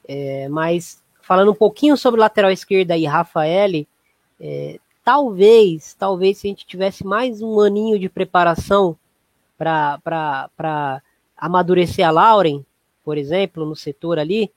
é, 0.08 0.48
mas 0.50 1.04
falando 1.22 1.52
um 1.52 1.56
pouquinho 1.56 1.98
sobre 1.98 2.20
lateral 2.20 2.52
esquerda 2.52 2.98
e 2.98 3.06
Rafael, 3.06 3.86
é, 4.40 4.80
talvez, 5.04 5.94
talvez 5.94 6.38
se 6.38 6.48
a 6.48 6.50
gente 6.50 6.66
tivesse 6.66 7.06
mais 7.06 7.42
um 7.42 7.60
aninho 7.60 8.00
de 8.00 8.10
preparação 8.10 8.98
para 9.58 11.02
amadurecer 11.38 12.08
a 12.08 12.12
Lauren, 12.12 12.64
por 13.08 13.18
exemplo, 13.18 13.66
no 13.66 13.74
setor 13.74 14.20
ali, 14.20 14.52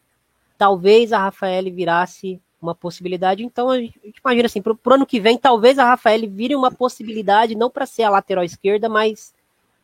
talvez 0.58 1.12
a 1.12 1.18
Rafael 1.18 1.72
virasse 1.72 2.42
uma 2.60 2.74
possibilidade. 2.74 3.44
Então, 3.44 3.70
a 3.70 3.78
gente 3.78 4.00
imagina 4.24 4.46
assim, 4.46 4.60
para 4.60 4.72
o 4.72 4.92
ano 4.92 5.06
que 5.06 5.20
vem, 5.20 5.38
talvez 5.38 5.78
a 5.78 5.84
Rafael 5.84 6.28
vire 6.28 6.56
uma 6.56 6.68
possibilidade, 6.68 7.54
não 7.54 7.70
para 7.70 7.86
ser 7.86 8.02
a 8.02 8.10
lateral 8.10 8.42
esquerda, 8.42 8.88
mas 8.88 9.32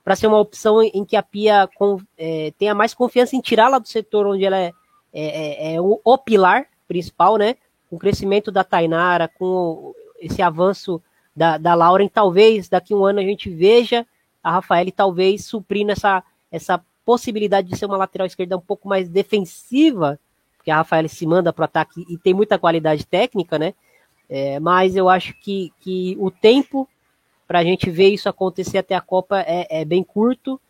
para 0.03 0.17
ser 0.17 0.27
uma 0.27 0.41
opção 0.41 0.83
em 0.83 1.05
que 1.05 1.15
a 1.15 1.23
Pia 1.23 1.69
com, 1.77 2.01
é, 2.19 2.53
tenha 2.59 2.75
mais 2.75 2.93
confiança 2.93 3.37
em 3.37 3.41
tirá-la 3.41 3.79
do 3.79 3.87
setor 3.87 4.27
onde 4.27 4.45
ela 4.45 4.59
é, 4.59 4.73
é, 5.13 5.75
é, 5.75 5.75
é 5.77 5.81
o, 5.81 6.01
o, 6.03 6.19
pilar 6.19 6.67
principal, 6.89 7.37
né? 7.37 7.55
Com 7.89 7.95
o 7.95 8.01
crescimento 8.01 8.51
da 8.51 8.65
Tainara, 8.65 9.29
com 9.29 9.95
esse 10.19 10.43
avanço 10.43 11.01
da, 11.37 11.57
da 11.57 11.73
Lauren, 11.77 12.09
talvez 12.09 12.69
daqui 12.69 12.95
a 12.95 12.97
um 12.97 13.05
ano 13.05 13.21
a 13.21 13.23
gente 13.23 13.49
veja 13.49 14.05
a 14.43 14.51
Rafael 14.51 14.91
talvez 14.91 15.45
suprindo 15.45 15.93
essa, 15.93 16.21
essa 16.51 16.85
possibilidade 17.07 17.69
de 17.69 17.79
ser 17.79 17.87
uma 17.87 17.97
lateral 17.97 18.27
esquerda 18.27 18.57
um 18.57 18.61
pouco 18.61 18.89
mais 18.89 19.09
defensiva, 19.09 20.19
porque 20.57 20.73
a 20.73 20.79
Rafael 20.79 21.09
se 21.09 21.25
manda 21.25 21.53
para 21.53 21.63
o 21.63 21.65
ataque 21.65 22.05
e 22.09 22.19
tem 22.19 22.35
muita 22.35 22.59
qualidade 22.59 23.07
técnica, 23.07 23.57
né? 23.57 23.73
É, 24.29 24.59
mas 24.59 24.97
eu 24.97 25.09
acho 25.09 25.33
que, 25.41 25.73
que 25.81 26.17
o 26.19 26.33
tempo 26.33 26.89
para 27.47 27.61
a 27.61 27.65
gente 27.65 27.89
ver 27.89 28.09
isso 28.09 28.29
acontecer 28.29 28.79
até 28.79 28.97
a 28.97 29.01
Copa 29.01 29.41
é, 29.47 29.83
é 29.83 29.85
bem 29.85 30.03
curto. 30.03 30.61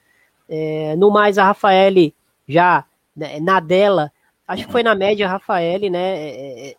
É, 0.46 0.94
no 0.96 1.10
mais, 1.10 1.38
a 1.38 1.44
Rafael 1.44 2.12
já 2.46 2.84
né, 3.16 3.40
na 3.40 3.58
dela, 3.58 4.12
acho 4.46 4.66
que 4.66 4.72
foi 4.72 4.82
na 4.82 4.94
média 4.94 5.26
a 5.26 5.30
Rafael, 5.30 5.90
né? 5.90 6.18
É, 6.18 6.68
é, 6.68 6.76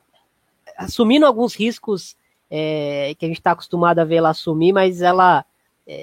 assumindo 0.78 1.26
alguns 1.26 1.56
riscos 1.56 2.16
é, 2.52 3.16
que 3.18 3.26
a 3.26 3.28
gente 3.28 3.40
está 3.40 3.52
acostumado 3.52 3.98
a 3.98 4.06
ver 4.06 4.18
ela 4.18 4.30
assumir, 4.30 4.72
mas 4.72 5.02
ela 5.02 5.44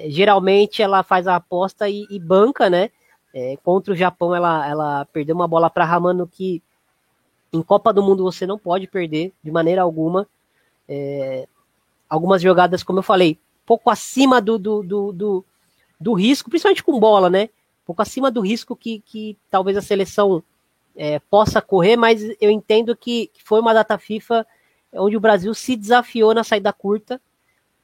geralmente 0.07 0.81
ela 0.81 1.03
faz 1.03 1.27
a 1.27 1.35
aposta 1.35 1.87
e, 1.87 2.07
e 2.09 2.19
banca, 2.19 2.69
né? 2.69 2.89
É, 3.37 3.57
contra 3.57 3.93
o 3.93 3.97
Japão, 3.97 4.33
ela, 4.33 4.65
ela 4.65 5.05
perdeu 5.05 5.35
uma 5.35 5.47
bola 5.47 5.69
para 5.69 5.83
Ramano 5.83 6.25
que 6.25 6.63
em 7.51 7.61
Copa 7.61 7.91
do 7.91 8.01
Mundo 8.01 8.23
você 8.23 8.47
não 8.47 8.57
pode 8.57 8.87
perder 8.87 9.33
de 9.43 9.51
maneira 9.51 9.81
alguma. 9.81 10.25
É, 10.87 11.47
algumas 12.09 12.41
jogadas, 12.41 12.81
como 12.81 12.99
eu 12.99 13.03
falei, 13.03 13.37
pouco 13.65 13.89
acima 13.89 14.39
do, 14.39 14.57
do, 14.57 14.81
do, 14.81 15.11
do, 15.11 15.45
do 15.99 16.13
risco, 16.13 16.49
principalmente 16.49 16.83
com 16.83 16.99
bola, 16.99 17.29
né? 17.29 17.49
pouco 17.85 18.01
acima 18.01 18.31
do 18.31 18.41
risco 18.41 18.75
que, 18.75 18.99
que 19.05 19.37
talvez 19.49 19.77
a 19.77 19.81
seleção 19.81 20.43
é, 20.95 21.19
possa 21.19 21.61
correr, 21.61 21.95
mas 21.95 22.23
eu 22.41 22.49
entendo 22.49 22.95
que, 22.95 23.29
foi 23.43 23.59
uma 23.59 23.73
data 23.73 23.97
FIFA 23.97 24.45
onde 24.93 25.15
o 25.15 25.19
Brasil 25.19 25.53
se 25.53 25.75
desafiou 25.75 26.33
na 26.33 26.43
saída 26.43 26.73
curta 26.73 27.21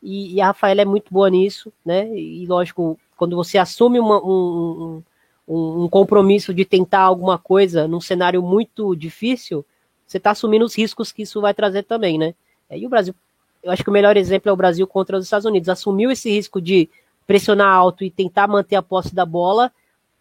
e, 0.02 0.34
e 0.36 0.42
a 0.42 0.48
Rafaela 0.48 0.82
é 0.82 0.86
muito 0.86 1.14
boa 1.14 1.30
nisso, 1.30 1.72
né? 1.86 2.08
E 2.18 2.46
lógico, 2.48 3.00
quando 3.16 3.36
você 3.36 3.58
assume 3.58 4.00
uma, 4.00 4.18
um, 4.24 5.04
um, 5.52 5.84
um 5.84 5.90
compromisso 5.90 6.54
de 6.54 6.64
tentar 6.64 7.02
alguma 7.02 7.38
coisa 7.38 7.86
num 7.86 8.00
cenário 8.00 8.42
muito 8.42 8.96
difícil, 8.96 9.66
você 10.08 10.18
está 10.18 10.32
assumindo 10.32 10.64
os 10.64 10.78
riscos 10.78 11.12
que 11.12 11.24
isso 11.24 11.42
vai 11.42 11.54
trazer 11.54 11.84
também, 11.84 12.18
né? 12.18 12.34
É, 12.70 12.78
e 12.78 12.86
o 12.86 12.90
Brasil, 12.90 13.14
eu 13.62 13.70
acho 13.70 13.84
que 13.84 13.90
o 13.90 13.94
melhor 13.94 14.16
exemplo 14.16 14.50
é 14.50 14.54
o 14.54 14.56
Brasil 14.56 14.88
contra 14.88 15.18
os 15.18 15.26
Estados 15.26 15.46
Unidos. 15.46 15.68
Assumiu 15.68 16.10
esse 16.10 16.30
risco 16.30 16.62
de 16.62 16.90
pressionar 17.28 17.68
alto 17.68 18.04
e 18.04 18.10
tentar 18.10 18.48
manter 18.48 18.78
a 18.78 18.82
posse 18.82 19.14
da 19.14 19.26
bola, 19.26 19.72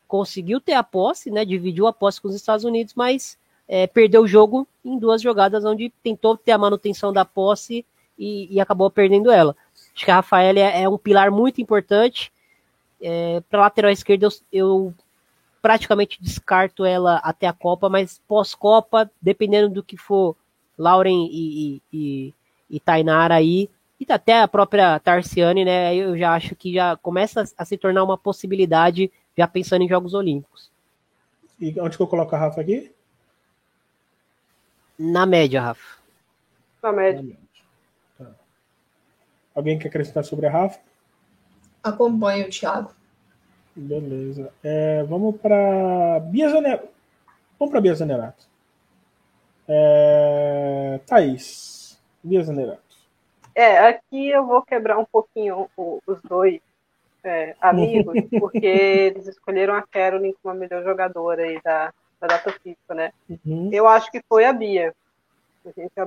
conseguiu 0.09 0.61
ter 0.61 0.75
a 0.75 0.83
posse, 0.83 1.31
né? 1.31 1.45
Dividiu 1.45 1.87
a 1.87 1.93
posse 1.93 2.21
com 2.21 2.29
os 2.29 2.35
Estados 2.35 2.65
Unidos, 2.65 2.95
mas 2.97 3.39
é, 3.69 3.87
perdeu 3.87 4.23
o 4.23 4.29
jogo 4.29 4.67
em 4.85 4.99
duas 4.99 5.23
jogadas 5.23 5.65
onde 5.65 5.93
tentou 6.03 6.37
ter 6.37 6.53
a 6.53 6.59
manutenção 6.59 7.13
da 7.13 7.25
posse 7.25 7.87
e, 8.19 8.49
e 8.53 8.61
acabou 8.61 8.91
perdendo 8.91 9.31
ela. 9.31 9.57
Acho 9.95 10.05
que 10.05 10.11
a 10.11 10.17
Rafaela 10.17 10.59
é, 10.59 10.83
é 10.83 10.89
um 10.89 10.99
pilar 10.99 11.31
muito 11.31 11.61
importante. 11.61 12.33
É, 13.01 13.41
Para 13.49 13.61
lateral 13.61 13.91
esquerda, 13.91 14.27
eu, 14.27 14.33
eu 14.53 14.95
praticamente 15.61 16.23
descarto 16.23 16.85
ela 16.85 17.17
até 17.17 17.47
a 17.47 17.53
Copa, 17.53 17.89
mas 17.89 18.21
pós-Copa, 18.27 19.11
dependendo 19.21 19.69
do 19.69 19.83
que 19.83 19.97
for 19.97 20.37
Lauren 20.77 21.29
e, 21.31 21.83
e, 21.93 22.35
e, 22.71 22.81
Tainara 22.81 23.35
aí, 23.35 23.69
e 23.99 24.11
até 24.11 24.41
a 24.41 24.49
própria 24.49 24.99
Tarciane, 24.99 25.65
né? 25.65 25.95
Eu 25.95 26.17
já 26.17 26.35
acho 26.35 26.57
que 26.57 26.73
já 26.73 26.97
começa 26.97 27.45
a 27.57 27.65
se 27.65 27.77
tornar 27.77 28.03
uma 28.03 28.17
possibilidade, 28.17 29.13
já 29.37 29.47
pensando 29.47 29.83
em 29.83 29.89
Jogos 29.89 30.15
Olímpicos. 30.15 30.71
E 31.61 31.79
onde 31.79 31.97
que 31.97 32.03
eu 32.03 32.07
coloco 32.07 32.35
a 32.35 32.39
Rafa 32.39 32.63
aqui? 32.63 32.91
Na 34.99 35.27
média, 35.27 35.61
Rafa. 35.61 35.99
Na 36.83 36.93
média. 36.93 37.21
Na 37.21 37.23
média. 37.23 37.39
Tá. 38.19 38.31
Alguém 39.55 39.79
quer 39.79 39.89
acrescentar 39.89 40.25
sobre 40.25 40.47
a 40.47 40.51
Rafa? 40.51 40.81
Acompanho 41.83 42.47
o 42.47 42.51
Thiago. 42.51 42.95
Beleza. 43.81 44.53
É, 44.63 45.03
vamos 45.05 45.41
para 45.41 46.21
Bia 46.21 46.51
Zanerato. 46.51 46.89
Vamos 47.59 47.73
para 47.73 47.81
Bia 47.81 47.95
Zanerato. 47.95 48.47
É, 49.67 51.01
Thaís. 51.07 51.99
Bia 52.23 52.43
Zanerato. 52.43 52.83
É, 53.55 53.79
aqui 53.79 54.29
eu 54.29 54.47
vou 54.47 54.63
quebrar 54.63 54.99
um 54.99 55.05
pouquinho 55.05 55.69
os 55.77 56.21
dois 56.23 56.61
é, 57.25 57.57
amigos, 57.61 58.15
porque 58.39 58.67
eles 58.67 59.27
escolheram 59.27 59.75
a 59.75 59.83
Caroline 59.83 60.37
como 60.43 60.55
a 60.55 60.59
melhor 60.59 60.85
jogadora 60.85 61.43
aí 61.43 61.59
da, 61.63 61.93
da 62.21 62.27
data 62.27 62.53
FIFA, 62.53 62.95
né? 62.95 63.13
Uhum. 63.29 63.71
Eu 63.73 63.89
acho 63.89 64.11
que 64.11 64.23
foi 64.29 64.45
a 64.45 64.53
Bia. 64.53 64.95
A 65.65 65.71
gente 65.71 65.93
já 65.97 66.07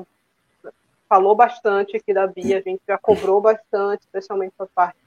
falou 1.09 1.36
bastante 1.36 1.97
aqui 1.97 2.13
da 2.13 2.28
Bia, 2.28 2.59
a 2.59 2.61
gente 2.61 2.82
já 2.88 2.99
cobrou 2.99 3.41
bastante, 3.41 4.01
especialmente 4.01 4.53
a 4.59 4.65
parte 4.67 4.97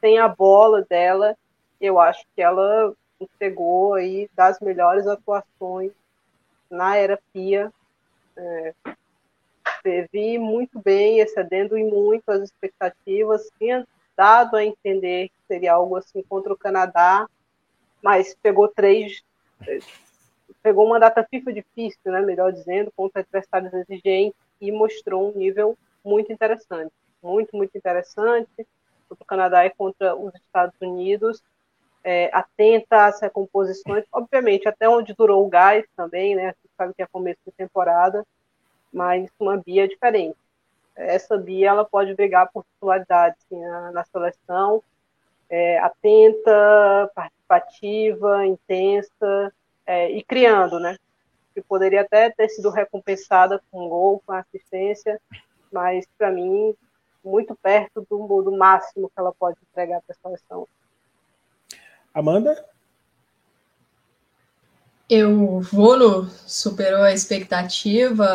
sem 0.00 0.18
a 0.18 0.26
bola 0.26 0.86
dela. 0.88 1.36
Eu 1.80 2.00
acho 2.00 2.24
que 2.34 2.42
ela 2.42 2.92
entregou 3.20 3.94
aí 3.94 4.28
das 4.34 4.60
melhores 4.60 5.06
atuações 5.06 5.92
na 6.70 6.96
era 6.96 7.18
Pia. 7.32 7.72
É, 8.36 8.74
teve 9.82 10.38
muito 10.38 10.80
bem, 10.80 11.20
excedendo 11.20 11.76
em 11.76 11.88
muito 11.88 12.28
as 12.30 12.42
expectativas, 12.42 13.50
tinha 13.58 13.86
dado 14.16 14.56
a 14.56 14.64
entender 14.64 15.28
que 15.28 15.34
seria 15.46 15.74
algo 15.74 15.96
assim 15.96 16.22
contra 16.22 16.52
o 16.52 16.58
Canadá, 16.58 17.28
mas 18.02 18.34
pegou 18.42 18.68
três, 18.68 19.22
pegou 20.62 20.86
uma 20.86 20.98
data 20.98 21.24
FIFA 21.24 21.52
difícil, 21.52 22.00
né, 22.06 22.20
melhor 22.20 22.52
dizendo, 22.52 22.92
contra 22.96 23.20
adversários 23.20 23.72
exigentes 23.72 24.38
e 24.60 24.72
mostrou 24.72 25.30
um 25.30 25.38
nível 25.38 25.76
muito 26.04 26.32
interessante, 26.32 26.92
muito, 27.22 27.56
muito 27.56 27.76
interessante 27.76 28.66
contra 29.08 29.22
o 29.22 29.26
Canadá 29.26 29.66
e 29.66 29.70
contra 29.70 30.14
os 30.16 30.34
Estados 30.34 30.74
Unidos, 30.80 31.42
é, 32.08 32.30
atenta 32.32 33.04
às 33.04 33.20
recomposições, 33.20 34.02
obviamente, 34.10 34.66
até 34.66 34.88
onde 34.88 35.12
durou 35.12 35.44
o 35.44 35.48
gás 35.50 35.84
também, 35.94 36.34
né? 36.34 36.44
A 36.44 36.46
gente 36.46 36.70
sabe 36.74 36.94
que 36.94 37.02
é 37.02 37.06
começo 37.06 37.38
de 37.46 37.52
temporada, 37.52 38.24
mas 38.90 39.28
uma 39.38 39.58
Bia 39.58 39.86
diferente. 39.86 40.38
Essa 40.96 41.36
Bia 41.36 41.68
ela 41.68 41.84
pode 41.84 42.14
brigar 42.14 42.50
por 42.50 42.64
titularidade 42.64 43.36
assim, 43.44 43.60
na, 43.60 43.92
na, 43.92 44.04
seleção, 44.04 44.82
é, 45.50 45.78
atenta, 45.80 47.12
participativa, 47.14 48.46
intensa 48.46 49.52
é, 49.84 50.10
e 50.10 50.24
criando, 50.24 50.80
né? 50.80 50.96
Que 51.54 51.60
poderia 51.60 52.00
até 52.00 52.30
ter 52.30 52.48
sido 52.48 52.70
recompensada 52.70 53.60
com 53.70 53.84
um 53.84 53.88
gol, 53.90 54.22
com 54.24 54.32
assistência, 54.32 55.20
mas 55.70 56.06
para 56.16 56.30
mim 56.30 56.74
muito 57.22 57.54
perto 57.54 58.06
do, 58.08 58.40
do 58.40 58.56
máximo 58.56 59.10
que 59.10 59.20
ela 59.20 59.34
pode 59.38 59.58
entregar 59.70 60.00
para 60.00 60.16
a 60.16 60.22
seleção. 60.22 60.66
Amanda? 62.18 62.64
Eu 65.08 65.60
vou 65.60 65.96
no 65.96 66.30
superou 66.46 67.02
a 67.02 67.12
expectativa. 67.12 68.26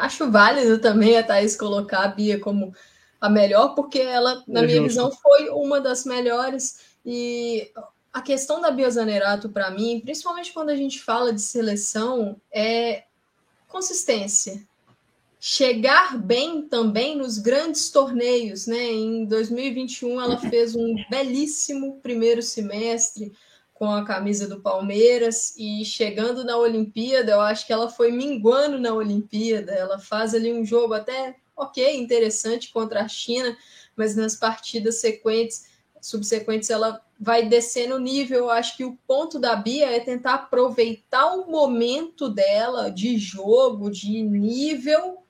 Acho 0.00 0.30
válido 0.30 0.78
também 0.78 1.18
a 1.18 1.22
Thaís 1.22 1.56
colocar 1.56 2.04
a 2.04 2.08
Bia 2.08 2.38
como 2.40 2.72
a 3.20 3.28
melhor, 3.28 3.74
porque 3.74 3.98
ela, 3.98 4.42
na 4.46 4.62
é 4.62 4.66
minha 4.66 4.78
justo. 4.78 4.88
visão, 4.88 5.12
foi 5.12 5.50
uma 5.50 5.80
das 5.80 6.04
melhores. 6.04 6.80
E 7.04 7.70
a 8.12 8.22
questão 8.22 8.60
da 8.60 8.70
Bia 8.70 8.90
Zanerato, 8.90 9.48
para 9.48 9.70
mim, 9.70 10.00
principalmente 10.00 10.52
quando 10.52 10.70
a 10.70 10.76
gente 10.76 11.02
fala 11.02 11.32
de 11.32 11.42
seleção, 11.42 12.40
é 12.52 13.04
consistência 13.68 14.64
chegar 15.48 16.18
bem 16.18 16.62
também 16.62 17.16
nos 17.16 17.38
grandes 17.38 17.88
torneios, 17.88 18.66
né? 18.66 18.84
Em 18.90 19.24
2021 19.26 20.20
ela 20.20 20.36
fez 20.38 20.74
um 20.74 20.96
belíssimo 21.08 22.00
primeiro 22.02 22.42
semestre 22.42 23.32
com 23.72 23.88
a 23.88 24.04
camisa 24.04 24.48
do 24.48 24.60
Palmeiras 24.60 25.54
e 25.56 25.84
chegando 25.84 26.42
na 26.42 26.56
Olimpíada, 26.56 27.30
eu 27.30 27.40
acho 27.40 27.64
que 27.64 27.72
ela 27.72 27.88
foi 27.88 28.10
minguando 28.10 28.76
na 28.76 28.92
Olimpíada. 28.92 29.70
Ela 29.70 30.00
faz 30.00 30.34
ali 30.34 30.52
um 30.52 30.64
jogo 30.64 30.94
até 30.94 31.36
ok, 31.54 31.96
interessante 31.96 32.72
contra 32.72 33.02
a 33.02 33.08
China, 33.08 33.56
mas 33.94 34.16
nas 34.16 34.34
partidas 34.34 34.96
sequentes, 34.96 35.66
subsequentes, 36.00 36.70
ela 36.70 37.00
vai 37.20 37.48
descendo 37.48 37.94
o 37.94 38.00
nível. 38.00 38.38
Eu 38.38 38.50
acho 38.50 38.76
que 38.76 38.84
o 38.84 38.98
ponto 39.06 39.38
da 39.38 39.54
Bia 39.54 39.92
é 39.94 40.00
tentar 40.00 40.34
aproveitar 40.34 41.36
o 41.36 41.48
momento 41.48 42.28
dela 42.28 42.90
de 42.90 43.16
jogo, 43.16 43.88
de 43.92 44.20
nível 44.22 45.24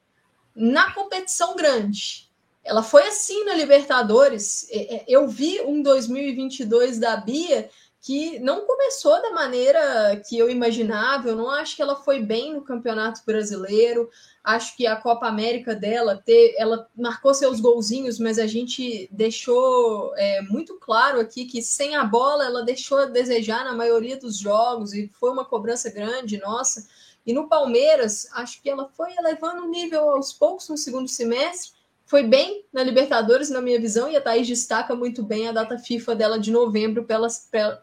na 0.57 0.91
competição 0.93 1.55
grande. 1.55 2.27
Ela 2.65 2.83
foi 2.83 3.07
assim 3.07 3.45
na 3.45 3.55
Libertadores. 3.55 4.67
É, 4.71 4.97
é, 4.97 5.05
eu 5.07 5.29
vi 5.29 5.61
um 5.61 5.83
2022 5.83 6.99
da 6.99 7.17
Bia 7.17 7.69
que 8.01 8.39
não 8.39 8.65
começou 8.65 9.21
da 9.21 9.31
maneira 9.33 10.21
que 10.29 10.39
eu 10.39 10.49
imaginava. 10.49 11.29
Eu 11.29 11.37
não 11.37 11.51
acho 11.51 11.77
que 11.77 11.83
ela 11.83 11.97
foi 11.97 12.21
bem 12.21 12.55
no 12.55 12.63
Campeonato 12.63 13.21
Brasileiro. 13.27 14.09
Acho 14.43 14.77
que 14.77 14.87
a 14.87 14.97
Copa 14.97 15.27
América 15.27 15.75
dela, 15.75 16.23
ela 16.57 16.89
marcou 16.97 17.35
seus 17.35 17.61
golzinhos, 17.61 18.19
mas 18.19 18.39
a 18.39 18.47
gente 18.47 19.09
deixou 19.11 20.13
é, 20.17 20.41
muito 20.43 20.79
claro 20.79 21.21
aqui 21.21 21.47
que 21.47 21.61
sem 21.61 21.97
a 21.97 22.05
bola 22.05 22.47
ela 22.47 22.65
deixou 22.65 22.99
a 22.99 23.07
desejar 23.07 23.65
na 23.65 23.75
maioria 23.75 24.17
dos 24.17 24.39
jogos 24.39 24.93
e 24.95 25.11
foi 25.19 25.31
uma 25.31 25.45
cobrança 25.45 25.91
grande 25.91 26.39
nossa. 26.39 26.87
E 27.27 27.33
no 27.33 27.49
Palmeiras, 27.49 28.29
acho 28.33 28.63
que 28.63 28.71
ela 28.71 28.89
foi 28.89 29.13
elevando 29.17 29.65
o 29.65 29.69
nível 29.69 30.11
aos 30.11 30.33
poucos 30.33 30.69
no 30.69 30.77
segundo 30.77 31.09
semestre. 31.09 31.73
Foi 32.05 32.23
bem 32.23 32.65
na 32.73 32.85
Libertadores, 32.85 33.51
na 33.51 33.61
minha 33.61 33.81
visão, 33.81 34.09
e 34.09 34.17
a 34.17 34.21
Thaís 34.21 34.47
destaca 34.47 34.95
muito 34.95 35.25
bem 35.25 35.49
a 35.49 35.53
data 35.53 35.77
FIFA 35.77 36.15
dela 36.15 36.39
de 36.39 36.53
novembro 36.53 37.05
pela, 37.05 37.27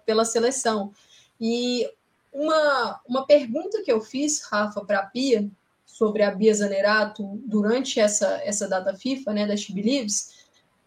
pela 0.06 0.24
seleção. 0.24 0.94
E 1.41 1.89
uma, 2.32 3.02
uma 3.06 3.28
pergunta 3.28 3.82
que 3.84 3.91
eu 3.91 4.00
fiz, 4.00 4.41
Rafa, 4.44 4.86
para 4.86 5.00
a 5.00 5.06
Pia, 5.06 5.52
sobre 5.86 6.24
a 6.24 6.32
Bia 6.32 6.54
Zanerato 6.54 7.39
durante 7.46 8.00
essa, 8.00 8.41
essa 8.44 8.68
data 8.68 8.96
FIFA, 8.96 9.34
né, 9.34 9.46
da 9.46 9.56
She 9.56 9.74
Believes, 9.74 10.33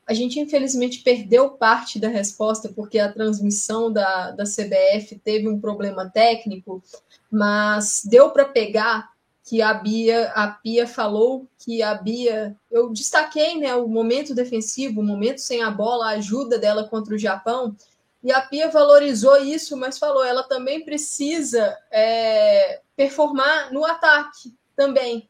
a 0.07 0.15
gente 0.15 0.39
infelizmente 0.39 1.03
perdeu 1.03 1.51
parte 1.51 1.99
da 1.99 2.09
resposta 2.09 2.69
porque 2.69 2.99
a 2.99 3.13
transmissão 3.13 3.93
da, 3.93 4.31
da 4.31 4.45
CBF 4.45 5.19
teve 5.23 5.49
um 5.49 5.61
problema 5.61 6.09
técnico 6.09 6.83
mas 7.31 8.03
deu 8.05 8.31
para 8.31 8.45
pegar 8.45 9.11
que 9.45 9.63
a 9.63 9.73
Bia, 9.73 10.33
a 10.35 10.49
Pia 10.49 10.89
falou 10.89 11.47
que 11.59 11.81
a 11.81 11.95
Bia, 11.95 12.57
eu 12.71 12.93
destaquei, 12.93 13.57
né, 13.57 13.77
o 13.77 13.87
momento 13.87 14.35
defensivo, 14.35 15.01
o 15.01 15.05
momento 15.05 15.39
sem 15.39 15.63
a 15.63 15.71
bola, 15.71 16.07
a 16.07 16.15
ajuda 16.15 16.59
dela 16.59 16.89
contra 16.89 17.15
o 17.15 17.19
Japão, 17.19 17.77
e 18.25 18.33
a 18.33 18.41
Pia 18.41 18.69
valorizou 18.69 19.37
isso, 19.37 19.77
mas 19.77 19.99
falou, 19.99 20.25
ela 20.25 20.43
também 20.43 20.85
precisa 20.85 21.79
é, 21.93 22.81
performar 22.97 23.73
no 23.73 23.85
ataque 23.85 24.53
também. 24.75 25.29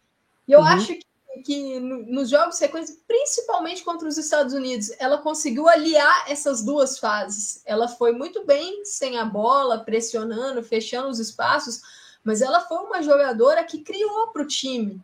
E 0.49 0.53
eu 0.53 0.61
uhum. 0.61 0.67
acho 0.67 0.95
que, 0.95 1.05
que 1.45 1.79
nos 1.81 2.29
jogos 2.29 2.57
sequência, 2.57 2.97
principalmente 3.07 3.83
contra 3.83 4.09
os 4.09 4.19
Estados 4.19 4.53
Unidos, 4.53 4.91
ela 4.99 5.19
conseguiu 5.19 5.69
aliar 5.69 6.31
essas 6.31 6.63
duas 6.63 6.99
fases. 6.99 7.63
Ela 7.65 7.89
foi 7.89 8.13
muito 8.13 8.45
bem 8.45 8.85
sem 8.85 9.19
a 9.19 9.25
bola, 9.25 9.85
pressionando, 9.85 10.63
fechando 10.63 11.09
os 11.09 11.19
espaços, 11.19 11.81
mas 12.23 12.43
ela 12.43 12.61
foi 12.61 12.79
uma 12.79 13.03
jogadora 13.03 13.65
que 13.65 13.83
criou 13.83 14.29
para 14.29 14.43
o 14.43 14.47
time. 14.47 15.01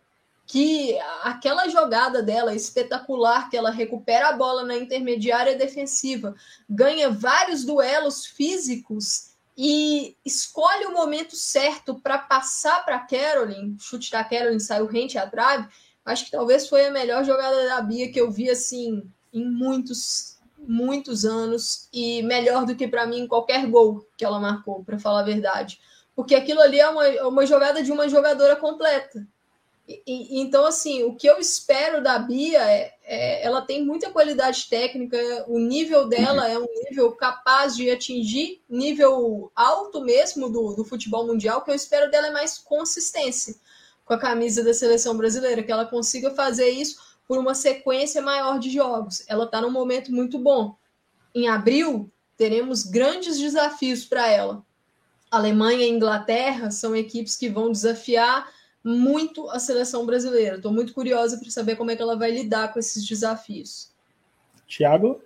Que 0.47 0.99
aquela 1.23 1.69
jogada 1.69 2.23
dela 2.23 2.55
espetacular, 2.55 3.49
que 3.49 3.57
ela 3.57 3.71
recupera 3.71 4.29
a 4.29 4.37
bola 4.37 4.65
na 4.65 4.77
intermediária 4.77 5.57
defensiva, 5.57 6.35
ganha 6.69 7.09
vários 7.09 7.65
duelos 7.65 8.27
físicos 8.27 9.33
e 9.57 10.17
escolhe 10.25 10.87
o 10.87 10.93
momento 10.93 11.37
certo 11.37 11.95
para 11.95 12.19
passar 12.19 12.85
para 12.85 12.99
Caroline. 13.01 13.77
Chute 13.79 14.11
da 14.11 14.25
Caroline 14.25 14.61
saiu 14.61 14.87
rente 14.87 15.19
à 15.19 15.27
trave. 15.27 15.69
Acho 16.05 16.25
que 16.25 16.31
talvez 16.31 16.69
foi 16.69 16.87
a 16.87 16.91
melhor 16.91 17.25
jogada 17.25 17.69
da 17.69 17.81
Bia 17.81 18.11
que 18.11 18.21
eu 18.21 18.31
vi 18.31 18.51
assim 18.51 19.03
em 19.33 19.45
muitos, 19.45 20.39
muitos 20.59 21.25
anos 21.25 21.89
e 21.93 22.23
melhor 22.23 22.67
do 22.67 22.75
que 22.75 22.89
para 22.89 23.07
mim 23.07 23.27
qualquer 23.27 23.67
gol 23.67 24.07
que 24.17 24.25
ela 24.25 24.41
marcou, 24.41 24.85
para 24.85 24.99
falar 24.99 25.21
a 25.21 25.25
verdade 25.25 25.79
porque 26.15 26.35
aquilo 26.35 26.61
ali 26.61 26.79
é 26.79 26.89
uma, 26.89 27.07
é 27.07 27.25
uma 27.25 27.47
jogada 27.47 27.83
de 27.83 27.91
uma 27.91 28.09
jogadora 28.09 28.57
completa. 28.57 29.27
E, 29.89 30.01
e, 30.07 30.41
então, 30.41 30.65
assim, 30.65 31.03
o 31.03 31.17
que 31.17 31.27
eu 31.27 31.39
espero 31.39 32.03
da 32.03 32.19
Bia 32.19 32.63
é, 32.63 32.95
é, 33.05 33.45
ela 33.45 33.61
tem 33.63 33.85
muita 33.85 34.11
qualidade 34.11 34.69
técnica, 34.69 35.19
o 35.49 35.59
nível 35.59 36.09
dela 36.09 36.49
é 36.49 36.57
um 36.57 36.67
nível 36.89 37.13
capaz 37.13 37.75
de 37.75 37.91
atingir 37.91 38.63
nível 38.69 39.51
alto 39.57 40.01
mesmo 40.01 40.49
do, 40.49 40.75
do 40.75 40.85
futebol 40.85 41.27
mundial. 41.27 41.59
O 41.59 41.63
que 41.63 41.71
eu 41.71 41.75
espero 41.75 42.11
dela 42.11 42.29
é 42.29 42.31
mais 42.31 42.59
consistência 42.59 43.55
com 44.05 44.15
a 44.15 44.19
camisa 44.19 44.63
da 44.63 44.75
seleção 44.75 45.17
brasileira, 45.17 45.63
que 45.63 45.73
ela 45.73 45.87
consiga 45.87 46.31
fazer 46.31 46.69
isso 46.69 47.01
por 47.27 47.39
uma 47.39 47.55
sequência 47.55 48.21
maior 48.21 48.59
de 48.59 48.71
jogos. 48.71 49.25
Ela 49.29 49.45
está 49.45 49.61
num 49.61 49.71
momento 49.71 50.13
muito 50.13 50.39
bom. 50.39 50.77
Em 51.35 51.49
abril, 51.49 52.11
teremos 52.37 52.85
grandes 52.85 53.39
desafios 53.39 54.05
para 54.05 54.29
ela 54.29 54.65
Alemanha 55.33 55.87
e 55.87 55.89
Inglaterra 55.89 56.71
são 56.71 56.95
equipes 56.95 57.37
que 57.37 57.49
vão 57.49 57.73
desafiar 57.73 58.53
muito 58.85 59.49
a 59.49 59.59
seleção 59.59 60.05
brasileira. 60.05 60.57
Estou 60.57 60.71
muito 60.71 60.93
curiosa 60.93 61.39
para 61.39 61.49
saber 61.49 61.77
como 61.77 61.91
é 61.91 61.97
que 61.97 62.03
ela 62.03 62.19
vai 62.19 62.31
lidar 62.31 62.71
com 62.71 62.79
esses 62.79 63.03
desafios. 63.07 63.91
Tiago? 64.67 65.23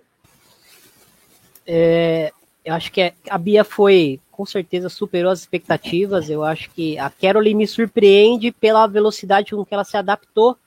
É, 1.65 2.31
eu 2.67 2.73
acho 2.73 2.91
que 2.91 3.13
a 3.29 3.37
Bia 3.37 3.63
foi, 3.63 4.19
com 4.29 4.45
certeza, 4.45 4.89
superou 4.89 5.31
as 5.31 5.39
expectativas. 5.39 6.29
Eu 6.29 6.43
acho 6.43 6.69
que 6.71 6.99
a 6.99 7.09
Caroline 7.09 7.59
me 7.59 7.65
surpreende 7.65 8.51
pela 8.51 8.85
velocidade 8.85 9.55
com 9.55 9.63
que 9.63 9.73
ela 9.73 9.85
se 9.85 9.95
adaptou 9.95 10.57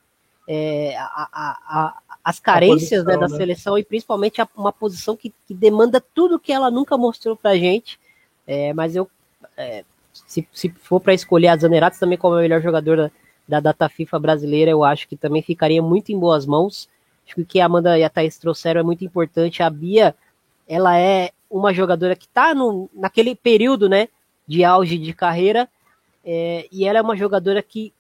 é, 0.49 0.97
a, 0.97 1.29
a, 1.31 1.59
a, 1.69 1.99
as 2.25 2.41
carências 2.41 3.05
né, 3.05 3.13
posição, 3.13 3.21
né, 3.21 3.27
da 3.27 3.29
né? 3.29 3.37
seleção 3.37 3.77
e 3.77 3.85
principalmente 3.85 4.41
a, 4.41 4.49
uma 4.57 4.73
posição 4.73 5.15
que, 5.15 5.31
que, 5.47 5.53
demanda 5.53 6.01
tudo 6.01 6.41
que 6.41 6.51
ela 6.51 6.71
nunca 6.71 6.97
mostrou 6.97 7.37
pra 7.37 7.55
gente. 7.55 8.01
É, 8.47 8.73
mas 8.73 8.97
eu, 8.97 9.07
é, 9.55 9.85
se, 10.11 10.49
se 10.51 10.71
for 10.71 11.01
para 11.01 11.13
escolher 11.13 11.49
a 11.49 11.57
Zanerato 11.59 12.01
também 12.01 12.17
como 12.17 12.35
a 12.37 12.41
melhor 12.41 12.63
jogadora 12.63 13.13
da, 13.47 13.61
da 13.61 13.73
data 13.73 13.91
FIFA 13.91 14.19
brasileira, 14.19 14.71
eu 14.71 14.83
acho 14.83 15.07
que 15.07 15.17
também 15.17 15.43
ficaria 15.43 15.83
muito 15.83 16.11
em 16.11 16.19
boas 16.19 16.47
mãos. 16.47 16.89
Acho 17.27 17.35
que 17.35 17.43
o 17.43 17.47
que 17.47 17.61
a 17.61 17.67
Amanda 17.67 17.99
e 17.99 18.05
a 18.05 18.09
Thaís 18.09 18.39
trouxeram 18.39 18.81
é 18.81 18.85
muito 18.85 19.05
importante. 19.05 19.63
A 19.63 19.69
Bia, 19.69 20.15
ela 20.67 20.99
é 20.99 21.33
uma 21.51 21.75
jogadora 21.75 22.15
que 22.15 22.27
está 22.27 22.55
naquele 22.95 23.35
período 23.35 23.89
né, 23.89 24.09
de 24.47 24.65
auge 24.65 24.97
de 24.97 25.13
carreira, 25.13 25.69
é, 26.25 26.69
e 26.71 26.85
ela 26.85 26.99
é 26.99 27.03
uma 27.03 27.17
jogadora 27.17 27.63
que, 27.63 27.93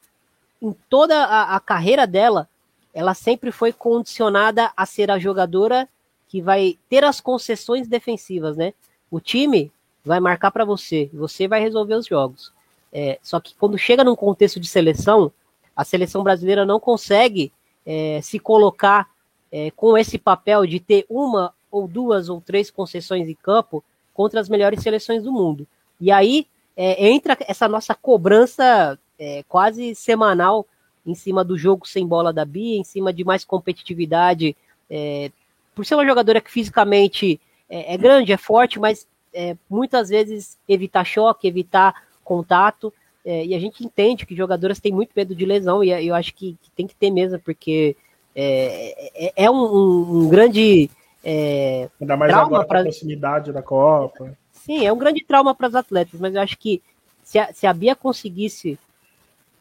em 0.62 0.74
toda 0.88 1.24
a, 1.24 1.56
a 1.56 1.60
carreira 1.60 2.06
dela, 2.06 2.48
ela 2.94 3.14
sempre 3.14 3.50
foi 3.50 3.72
condicionada 3.72 4.72
a 4.76 4.86
ser 4.86 5.10
a 5.10 5.18
jogadora 5.18 5.88
que 6.28 6.40
vai 6.40 6.78
ter 6.88 7.02
as 7.02 7.20
concessões 7.20 7.88
defensivas, 7.88 8.56
né? 8.56 8.72
O 9.10 9.20
time 9.20 9.72
vai 10.04 10.20
marcar 10.20 10.50
para 10.50 10.64
você, 10.64 11.10
você 11.12 11.48
vai 11.48 11.60
resolver 11.60 11.94
os 11.94 12.06
jogos. 12.06 12.52
É, 12.92 13.18
só 13.22 13.40
que 13.40 13.54
quando 13.54 13.78
chega 13.78 14.04
num 14.04 14.16
contexto 14.16 14.60
de 14.60 14.68
seleção, 14.68 15.32
a 15.74 15.84
seleção 15.84 16.22
brasileira 16.22 16.64
não 16.64 16.78
consegue 16.78 17.52
é, 17.86 18.20
se 18.22 18.38
colocar 18.38 19.08
é, 19.50 19.70
com 19.72 19.96
esse 19.96 20.18
papel 20.18 20.66
de 20.66 20.78
ter 20.80 21.06
uma 21.08 21.52
ou 21.70 21.86
duas 21.86 22.28
ou 22.28 22.40
três 22.40 22.70
concessões 22.70 23.28
em 23.28 23.34
campo 23.34 23.82
contra 24.14 24.40
as 24.40 24.48
melhores 24.48 24.82
seleções 24.82 25.22
do 25.22 25.32
mundo. 25.32 25.66
E 26.00 26.10
aí 26.10 26.46
é, 26.76 27.08
entra 27.08 27.36
essa 27.46 27.68
nossa 27.68 27.94
cobrança 27.94 28.98
é, 29.18 29.44
quase 29.48 29.94
semanal 29.94 30.66
em 31.06 31.14
cima 31.14 31.44
do 31.44 31.56
jogo 31.56 31.86
sem 31.86 32.06
bola 32.06 32.32
da 32.32 32.44
Bia, 32.44 32.78
em 32.78 32.84
cima 32.84 33.12
de 33.12 33.24
mais 33.24 33.44
competitividade, 33.44 34.56
é, 34.88 35.30
por 35.74 35.84
ser 35.86 35.94
uma 35.94 36.06
jogadora 36.06 36.40
que 36.40 36.50
fisicamente 36.50 37.40
é, 37.68 37.94
é 37.94 37.96
grande, 37.96 38.32
é 38.32 38.36
forte, 38.36 38.78
mas 38.78 39.06
é, 39.32 39.56
muitas 39.68 40.08
vezes 40.08 40.58
evitar 40.68 41.04
choque, 41.04 41.48
evitar 41.48 42.02
contato, 42.24 42.92
é, 43.24 43.44
e 43.44 43.54
a 43.54 43.58
gente 43.58 43.84
entende 43.84 44.26
que 44.26 44.34
jogadoras 44.34 44.80
têm 44.80 44.92
muito 44.92 45.12
medo 45.14 45.34
de 45.34 45.44
lesão, 45.44 45.84
e 45.84 45.90
eu 46.06 46.14
acho 46.14 46.34
que, 46.34 46.56
que 46.62 46.70
tem 46.70 46.86
que 46.86 46.94
ter 46.94 47.10
mesmo, 47.10 47.38
porque 47.38 47.96
é, 48.34 49.26
é, 49.26 49.44
é 49.44 49.50
um, 49.50 50.24
um, 50.24 50.28
grande 50.28 50.90
é, 51.24 51.88
Ainda 52.00 52.16
mais 52.16 52.32
trauma 52.32 52.46
agora 52.46 52.66
pra... 52.66 52.82
proximidade 52.82 53.52
da 53.52 53.62
Copa. 53.62 54.36
Sim, 54.52 54.86
é 54.86 54.92
um 54.92 54.98
grande 54.98 55.24
trauma 55.24 55.54
para 55.54 55.68
as 55.68 55.74
atletas, 55.74 56.20
mas 56.20 56.34
eu 56.34 56.40
acho 56.40 56.58
que 56.58 56.82
se 57.22 57.38
a, 57.38 57.52
se 57.52 57.66
a 57.66 57.72
Bia 57.72 57.94
conseguisse 57.94 58.78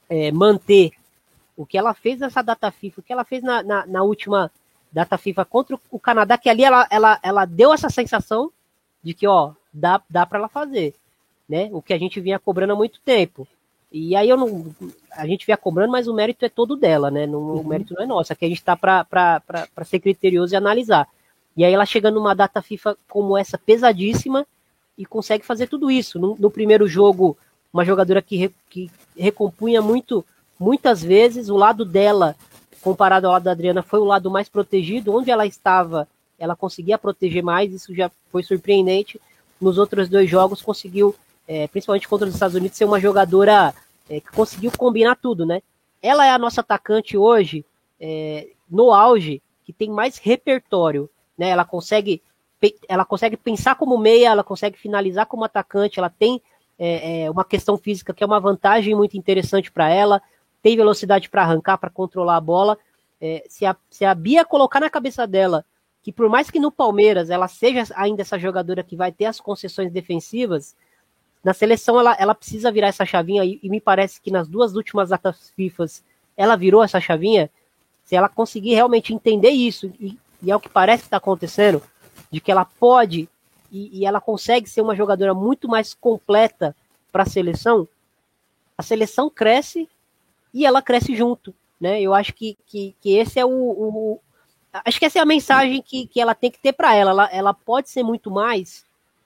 é, 0.09 0.31
manter 0.31 0.91
o 1.55 1.65
que 1.65 1.77
ela 1.77 1.93
fez 1.93 2.19
nessa 2.19 2.41
data 2.41 2.71
FIFA, 2.71 2.99
o 2.99 3.03
que 3.03 3.13
ela 3.13 3.23
fez 3.23 3.43
na, 3.43 3.61
na, 3.61 3.85
na 3.85 4.03
última 4.03 4.51
data 4.91 5.17
FIFA 5.17 5.45
contra 5.45 5.79
o 5.91 5.99
Canadá, 5.99 6.37
que 6.37 6.49
ali 6.49 6.63
ela, 6.63 6.87
ela, 6.89 7.19
ela 7.21 7.45
deu 7.45 7.73
essa 7.73 7.89
sensação 7.89 8.51
de 9.03 9.13
que, 9.13 9.27
ó, 9.27 9.51
dá, 9.73 10.01
dá 10.09 10.25
para 10.25 10.39
ela 10.39 10.49
fazer, 10.49 10.95
né? 11.47 11.69
O 11.71 11.81
que 11.81 11.93
a 11.93 11.97
gente 11.97 12.19
vinha 12.19 12.39
cobrando 12.39 12.73
há 12.73 12.75
muito 12.75 12.99
tempo. 13.01 13.47
E 13.91 14.15
aí 14.15 14.29
eu 14.29 14.37
não. 14.37 14.73
A 15.11 15.25
gente 15.25 15.45
vinha 15.45 15.57
cobrando, 15.57 15.91
mas 15.91 16.07
o 16.07 16.13
mérito 16.13 16.45
é 16.45 16.49
todo 16.49 16.75
dela, 16.75 17.09
né? 17.09 17.25
No, 17.25 17.39
uhum. 17.39 17.61
O 17.61 17.67
mérito 17.67 17.93
não 17.95 18.03
é 18.03 18.05
nosso. 18.05 18.31
Aqui 18.31 18.45
a 18.45 18.49
gente 18.49 18.63
tá 18.63 18.75
para 18.77 19.65
ser 19.83 19.99
criterioso 19.99 20.53
e 20.53 20.57
analisar. 20.57 21.07
E 21.55 21.65
aí 21.65 21.73
ela 21.73 21.85
chega 21.85 22.11
numa 22.11 22.33
data 22.33 22.61
FIFA 22.61 22.97
como 23.07 23.37
essa, 23.37 23.57
pesadíssima, 23.57 24.45
e 24.97 25.05
consegue 25.05 25.45
fazer 25.45 25.67
tudo 25.67 25.89
isso. 25.89 26.19
No, 26.19 26.35
no 26.37 26.51
primeiro 26.51 26.87
jogo, 26.87 27.37
uma 27.71 27.85
jogadora 27.85 28.21
que, 28.21 28.35
re, 28.35 28.55
que 28.69 28.91
recompunha 29.17 29.81
muito 29.81 30.25
muitas 30.59 31.01
vezes 31.01 31.47
o 31.47 31.55
lado 31.55 31.85
dela, 31.85 32.35
comparado 32.81 33.25
ao 33.25 33.33
lado 33.33 33.43
da 33.43 33.51
Adriana, 33.51 33.81
foi 33.81 33.99
o 33.99 34.03
lado 34.03 34.29
mais 34.29 34.49
protegido. 34.49 35.15
Onde 35.15 35.31
ela 35.31 35.45
estava, 35.45 36.07
ela 36.37 36.55
conseguia 36.55 36.97
proteger 36.97 37.41
mais, 37.41 37.71
isso 37.71 37.95
já 37.95 38.11
foi 38.29 38.43
surpreendente. 38.43 39.19
Nos 39.59 39.77
outros 39.77 40.09
dois 40.09 40.29
jogos, 40.29 40.61
conseguiu, 40.61 41.15
é, 41.47 41.67
principalmente 41.67 42.07
contra 42.07 42.27
os 42.27 42.33
Estados 42.33 42.55
Unidos, 42.55 42.77
ser 42.77 42.85
uma 42.85 42.99
jogadora 42.99 43.73
é, 44.09 44.19
que 44.19 44.31
conseguiu 44.31 44.71
combinar 44.77 45.15
tudo, 45.15 45.45
né? 45.45 45.61
Ela 46.01 46.25
é 46.25 46.31
a 46.31 46.37
nossa 46.37 46.61
atacante 46.61 47.17
hoje, 47.17 47.65
é, 47.99 48.49
no 48.69 48.91
auge, 48.91 49.41
que 49.65 49.71
tem 49.71 49.89
mais 49.89 50.17
repertório, 50.17 51.09
né? 51.39 51.49
Ela 51.49 51.65
consegue, 51.65 52.21
ela 52.87 53.05
consegue 53.05 53.37
pensar 53.37 53.75
como 53.75 53.97
meia, 53.97 54.27
ela 54.27 54.43
consegue 54.43 54.77
finalizar 54.77 55.25
como 55.25 55.45
atacante, 55.45 55.97
ela 55.97 56.09
tem 56.09 56.41
é, 56.77 57.23
é, 57.23 57.31
uma 57.31 57.43
questão 57.43 57.77
física 57.77 58.13
que 58.13 58.23
é 58.23 58.27
uma 58.27 58.39
vantagem 58.39 58.93
muito 58.93 59.17
interessante 59.17 59.71
para 59.71 59.89
ela 59.89 60.21
tem 60.61 60.75
velocidade 60.75 61.29
para 61.29 61.43
arrancar, 61.43 61.77
para 61.77 61.89
controlar 61.89 62.37
a 62.37 62.41
bola. 62.41 62.77
É, 63.21 63.43
se, 63.49 63.65
a, 63.65 63.75
se 63.89 64.05
a 64.05 64.13
Bia 64.15 64.45
colocar 64.45 64.79
na 64.79 64.89
cabeça 64.89 65.27
dela 65.27 65.65
que 66.01 66.11
por 66.11 66.29
mais 66.29 66.49
que 66.49 66.59
no 66.59 66.71
Palmeiras 66.71 67.29
ela 67.29 67.47
seja 67.47 67.83
ainda 67.95 68.21
essa 68.21 68.39
jogadora 68.39 68.83
que 68.83 68.95
vai 68.95 69.11
ter 69.11 69.25
as 69.25 69.41
concessões 69.41 69.91
defensivas, 69.91 70.73
na 71.43 71.53
seleção 71.53 71.99
ela, 71.99 72.15
ela 72.17 72.33
precisa 72.33 72.71
virar 72.71 72.87
essa 72.87 73.05
chavinha 73.05 73.43
e, 73.43 73.59
e 73.61 73.69
me 73.69 73.81
parece 73.81 74.21
que 74.21 74.31
nas 74.31 74.47
duas 74.47 74.75
últimas 74.75 75.09
datas 75.09 75.49
FIFAs 75.55 76.03
ela 76.37 76.55
virou 76.55 76.81
essa 76.81 77.01
chavinha. 77.01 77.49
Se 78.05 78.15
ela 78.15 78.29
conseguir 78.29 78.73
realmente 78.73 79.13
entender 79.13 79.49
isso, 79.49 79.87
e, 79.99 80.17
e 80.41 80.51
é 80.51 80.55
o 80.55 80.59
que 80.59 80.69
parece 80.69 81.03
que 81.03 81.07
está 81.07 81.17
acontecendo, 81.17 81.81
de 82.31 82.39
que 82.39 82.51
ela 82.51 82.65
pode 82.65 83.27
e, 83.71 83.99
e 83.99 84.05
ela 84.05 84.21
consegue 84.21 84.69
ser 84.69 84.81
uma 84.81 84.95
jogadora 84.95 85.33
muito 85.33 85.67
mais 85.67 85.93
completa 85.93 86.75
para 87.11 87.23
a 87.23 87.25
seleção, 87.25 87.87
a 88.77 88.83
seleção 88.83 89.29
cresce 89.29 89.87
e 90.53 90.65
ela 90.65 90.81
cresce 90.81 91.15
junto, 91.15 91.53
né? 91.79 92.01
Eu 92.01 92.13
acho 92.13 92.33
que, 92.33 92.57
que, 92.65 92.95
que 93.01 93.15
esse 93.15 93.39
é 93.39 93.45
o, 93.45 93.49
o, 93.49 94.19
Acho 94.71 94.99
que 94.99 95.05
essa 95.05 95.17
é 95.17 95.21
a 95.21 95.25
mensagem 95.25 95.81
que, 95.81 96.05
que 96.05 96.21
ela 96.21 96.35
tem 96.35 96.51
que 96.51 96.59
ter 96.59 96.73
para 96.73 96.93
ela. 96.93 97.11
ela. 97.11 97.29
Ela 97.31 97.53
pode 97.53 97.89
ser 97.89 98.03
muito 98.03 98.29
mais 98.29 98.85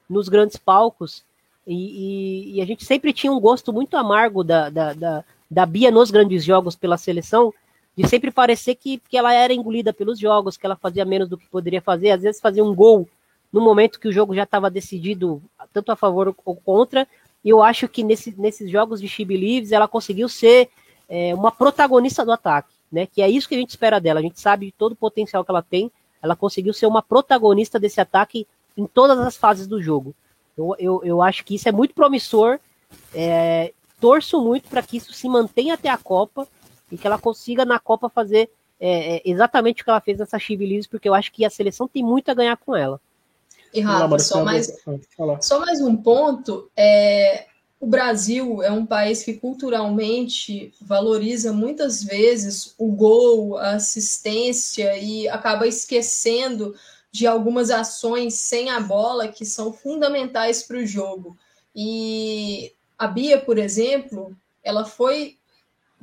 nos 0.10 0.30
grandes 0.30 0.58
palcos, 0.58 1.24
e, 1.66 1.74
e, 1.74 2.56
e, 2.56 2.62
a 2.62 2.66
gente 2.66 2.84
sempre 2.84 3.14
tinha 3.14 3.32
um 3.32 3.40
gosto 3.40 3.72
muito 3.72 3.96
amargo 3.96 4.44
da, 4.44 4.70
da, 4.70 4.94
da, 4.94 5.24
da 5.50 5.66
Bia 5.66 5.90
nos 5.90 6.12
grandes 6.12 6.44
jogos 6.44 6.76
pela 6.76 6.98
seleção, 6.98 7.54
de 7.96 8.08
sempre 8.08 8.32
parecer 8.32 8.76
que, 8.76 9.00
que 9.10 9.18
ela 9.18 9.34
era 9.34 9.54
engolida 9.54 9.94
pelos 9.94 10.20
jogos, 10.20 10.58
que 10.58 10.66
ela 10.66 10.76
fazia 10.76 11.06
menos 11.06 11.30
do 11.30 11.38
que 11.38 11.48
poderia 11.48 11.82
fazer, 11.82 12.12
às 12.12 12.22
vezes 12.22 12.42
fazia 12.42 12.64
um 12.64 12.74
gol 12.74 13.08
no 13.52 13.62
momento 13.62 14.00
que 14.00 14.08
o 14.08 14.12
jogo 14.12 14.34
já 14.34 14.44
estava 14.44 14.70
decidido 14.70 15.42
tanto 15.72 15.92
a 15.92 15.96
favor 15.96 16.36
ou 16.44 16.56
contra, 16.56 17.08
e 17.44 17.50
eu 17.50 17.62
acho 17.62 17.88
que 17.88 18.04
nesse, 18.04 18.34
nesses 18.40 18.70
jogos 18.72 19.00
de 19.00 19.08
She 19.08 19.24
Believes 19.24 19.72
ela 19.72 19.88
conseguiu 19.88 20.28
ser 20.28 20.70
é, 21.08 21.36
uma 21.36 21.52
protagonista 21.52 22.26
do 22.26 22.32
ataque, 22.32 22.74
né? 22.92 23.06
Que 23.06 23.22
é 23.22 23.30
isso 23.30 23.48
que 23.48 23.56
a 23.56 23.58
gente 23.58 23.70
espera 23.70 24.00
dela. 24.00 24.20
A 24.20 24.24
gente 24.24 24.40
sabe 24.40 24.68
de 24.68 24.72
todo 24.72 24.94
o 24.94 24.96
potencial 24.96 25.44
que 25.44 25.52
ela 25.52 25.62
tem. 25.62 25.92
Ela 26.22 26.36
conseguiu 26.36 26.74
ser 26.74 26.86
uma 26.86 27.02
protagonista 27.02 27.78
desse 27.78 28.00
ataque 28.00 28.48
em 28.78 28.88
todas 28.88 29.20
as 29.20 29.36
fases 29.36 29.68
do 29.68 29.82
jogo. 29.82 30.16
Eu, 30.58 30.76
eu, 30.80 31.02
eu 31.04 31.22
acho 31.22 31.44
que 31.44 31.56
isso 31.56 31.68
é 31.68 31.72
muito 31.72 31.94
promissor. 31.94 32.60
É, 33.14 33.74
torço 34.00 34.42
muito 34.42 34.70
para 34.70 34.82
que 34.82 34.98
isso 34.98 35.12
se 35.14 35.28
mantenha 35.28 35.74
até 35.74 35.90
a 35.90 35.98
Copa 35.98 36.48
e 36.94 36.98
que 36.98 37.08
ela 37.08 37.18
consiga 37.18 37.66
na 37.66 37.80
Copa 37.80 38.08
fazer 38.08 38.52
é, 38.80 39.16
é 39.16 39.22
exatamente 39.26 39.82
o 39.82 39.86
que 39.86 39.90
ela 39.90 40.00
fez 40.00 40.20
nessa 40.20 40.38
Chivilise, 40.38 40.88
porque 40.88 41.10
eu 41.10 41.14
acho 41.16 41.32
que 41.32 41.44
a 41.44 41.50
seleção 41.50 41.88
tem 41.88 42.04
muito 42.04 42.30
a 42.30 42.36
ganhar 42.36 42.56
com 42.58 42.76
ela. 42.76 43.02
E 43.74 43.82
Rafa, 43.82 44.20
só 44.20 44.46
mais, 44.46 44.72
só 45.42 45.60
mais 45.60 45.82
um 45.82 45.96
ponto. 45.96 46.70
É, 46.78 47.48
o 47.80 47.88
Brasil 47.88 48.62
é 48.62 48.72
um 48.72 48.86
país 48.86 49.24
que 49.24 49.34
culturalmente 49.34 50.72
valoriza 50.80 51.52
muitas 51.52 52.04
vezes 52.04 52.76
o 52.78 52.92
gol, 52.92 53.58
a 53.58 53.72
assistência 53.72 54.96
e 54.98 55.28
acaba 55.28 55.66
esquecendo 55.66 56.76
de 57.12 57.26
algumas 57.26 57.72
ações 57.72 58.36
sem 58.36 58.70
a 58.70 58.80
bola 58.80 59.28
que 59.28 59.46
são 59.46 59.74
fundamentais 59.74 60.62
para 60.62 60.78
o 60.78 60.86
jogo. 60.86 61.36
E 61.76 62.72
a 62.98 63.08
Bia, 63.08 63.40
por 63.40 63.58
exemplo, 63.58 64.36
ela 64.64 64.86
foi 64.86 65.38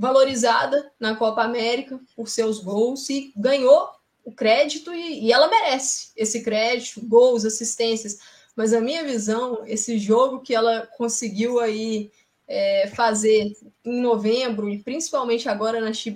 valorizada 0.01 0.91
na 0.99 1.15
Copa 1.15 1.43
América 1.43 2.01
por 2.17 2.29
seus 2.29 2.59
gols 2.59 3.09
e 3.11 3.33
ganhou 3.37 3.91
o 4.25 4.33
crédito 4.33 4.93
e, 4.93 5.27
e 5.27 5.33
ela 5.33 5.49
merece 5.49 6.11
esse 6.17 6.43
crédito, 6.43 7.07
gols, 7.07 7.45
assistências 7.45 8.19
mas 8.61 8.75
a 8.75 8.81
minha 8.81 9.05
visão, 9.05 9.63
esse 9.67 9.99
jogo 9.99 10.41
que 10.41 10.55
ela 10.55 10.87
conseguiu 10.97 11.61
aí 11.61 12.11
é, 12.47 12.91
fazer 12.95 13.57
em 13.85 14.01
novembro, 14.03 14.69
e 14.69 14.83
principalmente 14.83 15.49
agora 15.49 15.81
na 15.81 15.93
She 15.93 16.13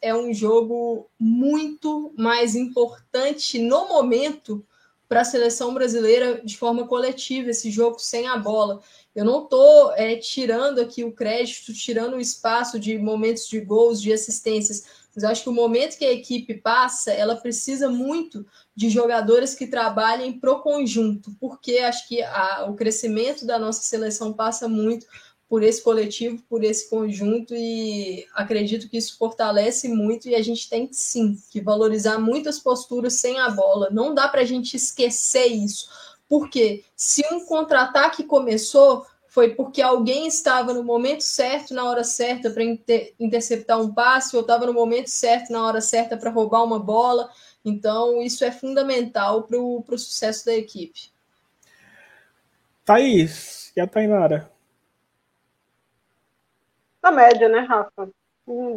é 0.00 0.14
um 0.14 0.32
jogo 0.34 1.08
muito 1.16 2.12
mais 2.16 2.56
importante 2.56 3.58
no 3.58 3.88
momento 3.88 4.66
para 5.08 5.20
a 5.20 5.24
seleção 5.24 5.72
brasileira 5.72 6.40
de 6.44 6.56
forma 6.56 6.88
coletiva, 6.88 7.50
esse 7.50 7.70
jogo 7.70 8.00
sem 8.00 8.26
a 8.26 8.36
bola. 8.36 8.80
Eu 9.16 9.24
não 9.24 9.44
estou 9.44 9.92
é, 9.94 10.14
tirando 10.16 10.78
aqui 10.78 11.02
o 11.02 11.10
crédito, 11.10 11.72
tirando 11.72 12.14
o 12.14 12.20
espaço 12.20 12.78
de 12.78 12.98
momentos 12.98 13.48
de 13.48 13.58
gols, 13.60 14.00
de 14.00 14.12
assistências, 14.12 14.84
mas 15.14 15.24
eu 15.24 15.30
acho 15.30 15.42
que 15.42 15.48
o 15.48 15.54
momento 15.54 15.96
que 15.96 16.04
a 16.04 16.12
equipe 16.12 16.52
passa, 16.52 17.10
ela 17.10 17.34
precisa 17.34 17.88
muito 17.88 18.44
de 18.74 18.90
jogadores 18.90 19.54
que 19.54 19.66
trabalhem 19.66 20.38
pro 20.38 20.60
conjunto, 20.60 21.34
porque 21.40 21.78
acho 21.78 22.06
que 22.06 22.22
a, 22.22 22.66
o 22.68 22.74
crescimento 22.74 23.46
da 23.46 23.58
nossa 23.58 23.80
seleção 23.80 24.34
passa 24.34 24.68
muito 24.68 25.06
por 25.48 25.62
esse 25.62 25.80
coletivo, 25.82 26.42
por 26.48 26.62
esse 26.62 26.90
conjunto 26.90 27.54
e 27.54 28.26
acredito 28.34 28.88
que 28.90 28.98
isso 28.98 29.16
fortalece 29.16 29.88
muito 29.88 30.28
e 30.28 30.34
a 30.34 30.42
gente 30.42 30.68
tem 30.68 30.88
sim 30.92 31.40
que 31.50 31.60
valorizar 31.60 32.18
muitas 32.18 32.58
posturas 32.58 33.14
sem 33.14 33.38
a 33.38 33.48
bola. 33.48 33.88
Não 33.90 34.12
dá 34.12 34.28
para 34.28 34.42
a 34.42 34.44
gente 34.44 34.76
esquecer 34.76 35.46
isso, 35.46 35.88
porque 36.28 36.84
se 36.94 37.24
um 37.32 37.44
contra-ataque 37.44 38.24
começou 38.24 39.06
foi 39.28 39.54
porque 39.54 39.82
alguém 39.82 40.26
estava 40.26 40.72
no 40.72 40.82
momento 40.82 41.20
certo, 41.20 41.74
na 41.74 41.84
hora 41.84 42.02
certa 42.02 42.50
para 42.50 42.64
inter 42.64 43.14
interceptar 43.20 43.78
um 43.78 43.92
passe, 43.92 44.34
ou 44.34 44.40
estava 44.40 44.64
no 44.64 44.72
momento 44.72 45.08
certo, 45.08 45.52
na 45.52 45.62
hora 45.66 45.80
certa 45.82 46.16
para 46.16 46.30
roubar 46.30 46.64
uma 46.64 46.78
bola. 46.78 47.30
Então, 47.62 48.22
isso 48.22 48.44
é 48.44 48.50
fundamental 48.50 49.42
para 49.42 49.58
o 49.58 49.98
sucesso 49.98 50.46
da 50.46 50.54
equipe. 50.54 51.10
Thaís, 52.82 53.72
e 53.76 53.80
a 53.80 53.86
Tainara? 53.86 54.50
Na 57.02 57.10
média, 57.10 57.48
né, 57.48 57.60
Rafa? 57.60 58.08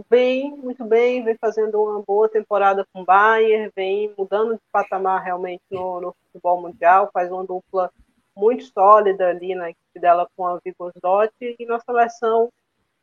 Bem, 0.10 0.58
muito 0.58 0.84
bem, 0.84 1.24
vem 1.24 1.38
fazendo 1.38 1.80
uma 1.82 2.02
boa 2.02 2.28
temporada 2.28 2.86
com 2.92 3.02
o 3.02 3.06
Bayern, 3.06 3.72
vem 3.76 4.12
mudando 4.18 4.56
de 4.56 4.62
patamar 4.72 5.24
realmente 5.24 5.62
no, 5.70 6.02
no 6.02 6.16
futebol 6.26 6.60
mundial, 6.62 7.10
faz 7.14 7.32
uma 7.32 7.46
dupla 7.46 7.92
muito 8.36 8.64
sólida 8.64 9.28
ali 9.30 9.54
na 9.54 9.70
equipe 9.70 10.00
dela 10.00 10.28
com 10.36 10.48
a 10.48 10.60
Vigosdot 10.66 11.32
e 11.42 11.66
nossa 11.68 11.86
seleção 11.86 12.50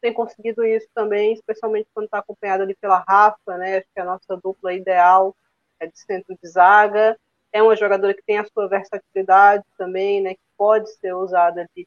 tem 0.01 0.13
conseguido 0.13 0.65
isso 0.65 0.89
também, 0.95 1.33
especialmente 1.33 1.89
quando 1.95 2.07
está 2.07 2.19
acompanhada 2.19 2.65
ali 2.65 2.75
pela 2.75 3.05
Rafa, 3.07 3.57
né? 3.57 3.79
Acho 3.79 3.87
que 3.93 4.01
é 4.01 4.03
a 4.03 4.07
nossa 4.07 4.37
dupla 4.37 4.73
ideal 4.73 5.35
é 5.81 5.87
de 5.87 5.99
centro 5.99 6.37
de 6.41 6.49
zaga. 6.49 7.19
É 7.53 7.63
uma 7.63 7.77
jogadora 7.77 8.15
que 8.15 8.23
tem 8.23 8.39
a 8.39 8.45
sua 8.45 8.69
versatilidade 8.69 9.65
também, 9.79 10.21
né? 10.21 10.35
Que 10.35 10.41
pode 10.57 10.91
ser 10.97 11.15
usada 11.15 11.63
ali 11.63 11.87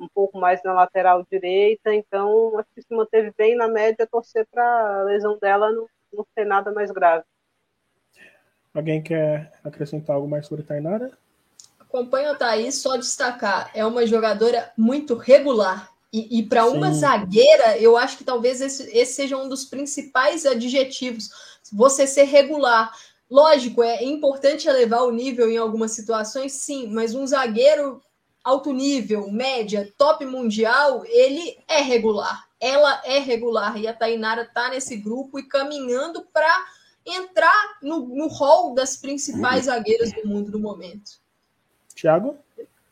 um 0.00 0.08
pouco 0.08 0.38
mais 0.38 0.62
na 0.64 0.72
lateral 0.72 1.24
direita. 1.30 1.94
Então, 1.94 2.58
acho 2.58 2.68
que 2.74 2.82
se 2.82 2.94
manteve 2.94 3.32
bem 3.36 3.54
na 3.54 3.68
média, 3.68 4.08
torcer 4.10 4.46
para 4.50 5.00
a 5.00 5.02
lesão 5.04 5.38
dela 5.38 5.70
não, 5.70 5.86
não 6.12 6.26
ser 6.34 6.44
nada 6.44 6.72
mais 6.72 6.90
grave. 6.90 7.24
Alguém 8.72 9.02
quer 9.02 9.52
acrescentar 9.62 10.16
algo 10.16 10.28
mais 10.28 10.46
sobre 10.46 10.64
Tainara? 10.64 11.10
Acompanho 11.78 12.30
a 12.30 12.34
Thaís, 12.36 12.76
só 12.76 12.96
destacar, 12.96 13.70
é 13.74 13.84
uma 13.84 14.06
jogadora 14.06 14.72
muito 14.76 15.14
regular. 15.14 15.90
E, 16.12 16.38
e 16.38 16.42
para 16.44 16.66
uma 16.66 16.92
zagueira, 16.92 17.78
eu 17.78 17.96
acho 17.96 18.16
que 18.18 18.24
talvez 18.24 18.60
esse, 18.60 18.96
esse 18.96 19.14
seja 19.14 19.36
um 19.36 19.48
dos 19.48 19.64
principais 19.64 20.44
adjetivos. 20.44 21.30
Você 21.72 22.06
ser 22.06 22.24
regular. 22.24 22.92
Lógico, 23.30 23.82
é 23.82 24.02
importante 24.04 24.68
elevar 24.68 25.02
o 25.02 25.12
nível 25.12 25.48
em 25.48 25.56
algumas 25.56 25.92
situações, 25.92 26.52
sim, 26.52 26.88
mas 26.92 27.14
um 27.14 27.24
zagueiro 27.26 28.00
alto 28.44 28.72
nível, 28.72 29.30
média, 29.30 29.92
top 29.96 30.24
mundial, 30.24 31.04
ele 31.06 31.58
é 31.68 31.80
regular. 31.80 32.48
Ela 32.60 33.00
é 33.04 33.18
regular 33.18 33.78
e 33.78 33.86
a 33.86 33.94
Tainara 33.94 34.42
está 34.42 34.70
nesse 34.70 34.96
grupo 34.96 35.38
e 35.38 35.44
caminhando 35.44 36.26
para 36.32 36.66
entrar 37.06 37.78
no, 37.82 38.00
no 38.00 38.28
hall 38.28 38.74
das 38.74 38.96
principais 38.96 39.64
zagueiras 39.64 40.12
do 40.12 40.28
mundo 40.28 40.52
no 40.52 40.58
momento. 40.58 41.12
Tiago? 41.94 42.36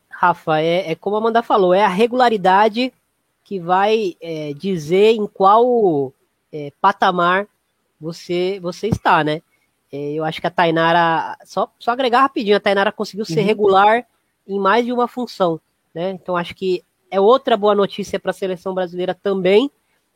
Rafa, 0.09 0.59
é, 0.59 0.91
é, 0.91 0.95
como 0.95 1.15
a 1.15 1.19
Amanda 1.19 1.41
falou, 1.41 1.73
é 1.73 1.83
a 1.83 1.87
regularidade 1.87 2.91
que 3.43 3.59
vai 3.59 4.15
é, 4.21 4.53
dizer 4.53 5.13
em 5.13 5.25
qual 5.25 6.13
é, 6.51 6.71
patamar 6.81 7.47
você, 7.99 8.59
você 8.59 8.87
está, 8.87 9.23
né? 9.23 9.41
É, 9.91 10.13
eu 10.13 10.23
acho 10.23 10.39
que 10.39 10.47
a 10.47 10.51
Tainara, 10.51 11.37
só, 11.45 11.71
só 11.79 11.91
agregar 11.91 12.21
rapidinho, 12.21 12.57
a 12.57 12.59
Tainara 12.59 12.91
conseguiu 12.91 13.25
ser 13.25 13.39
uhum. 13.39 13.45
regular 13.45 14.05
em 14.49 14.59
mais 14.59 14.83
de 14.83 14.91
uma 14.91 15.07
função, 15.07 15.61
né? 15.93 16.09
Então 16.09 16.35
acho 16.35 16.55
que 16.55 16.83
é 17.11 17.21
outra 17.21 17.55
boa 17.55 17.75
notícia 17.75 18.19
para 18.19 18.31
a 18.31 18.33
seleção 18.33 18.73
brasileira 18.73 19.13
também. 19.13 19.71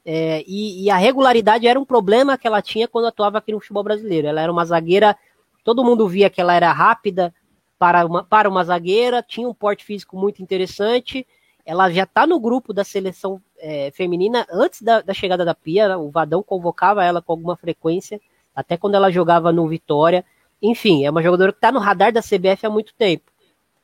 É, 0.06 0.44
e, 0.46 0.84
e, 0.84 0.90
a 0.90 0.98
regularidade 0.98 1.66
era 1.66 1.80
um 1.80 1.86
problema 1.86 2.38
que 2.38 2.46
ela 2.46 2.62
tinha 2.62 2.90
quando 2.90 3.06
atuava 3.06 3.38
aqui 3.38 3.54
no 3.54 3.60
futebol 3.60 3.84
brasileiro. 3.84 4.28
Ela 4.28 4.42
era 4.42 4.52
uma 4.52 4.66
zagueira, 4.66 5.16
todo 5.64 5.84
mundo 5.84 6.08
via 6.10 6.30
que 6.30 6.42
ela 6.42 6.54
era 6.54 6.72
rápida 6.74 7.34
para 7.80 8.06
uma, 8.06 8.24
para 8.24 8.50
uma 8.50 8.64
zagueira, 8.64 9.24
tinha 9.24 9.48
um 9.48 9.54
porte 9.54 9.86
físico 9.86 10.18
muito 10.18 10.42
interessante. 10.42 11.26
Ela 11.66 11.90
já 11.90 12.04
está 12.04 12.28
no 12.28 12.40
grupo 12.40 12.74
da 12.74 12.84
seleção 12.84 13.42
é, 13.58 13.92
feminina 13.92 14.46
antes 14.52 14.82
da, 14.82 15.02
da, 15.02 15.14
chegada 15.14 15.46
da 15.46 15.56
Pia. 15.56 15.98
O 15.98 16.10
Vadão 16.10 16.44
convocava 16.44 17.04
ela 17.04 17.22
com 17.22 17.32
alguma 17.32 17.56
frequência 17.56 18.20
até 18.54 18.76
quando 18.76 18.96
ela 18.96 19.10
jogava 19.10 19.52
no 19.52 19.68
Vitória. 19.68 20.26
Enfim, 20.62 21.06
é 21.06 21.10
uma 21.10 21.22
jogadora 21.22 21.52
que 21.52 21.58
está 21.58 21.72
no 21.72 21.80
radar 21.80 22.12
da 22.12 22.22
CBF 22.22 22.66
há 22.66 22.70
muito 22.70 22.94
tempo. 22.94 23.33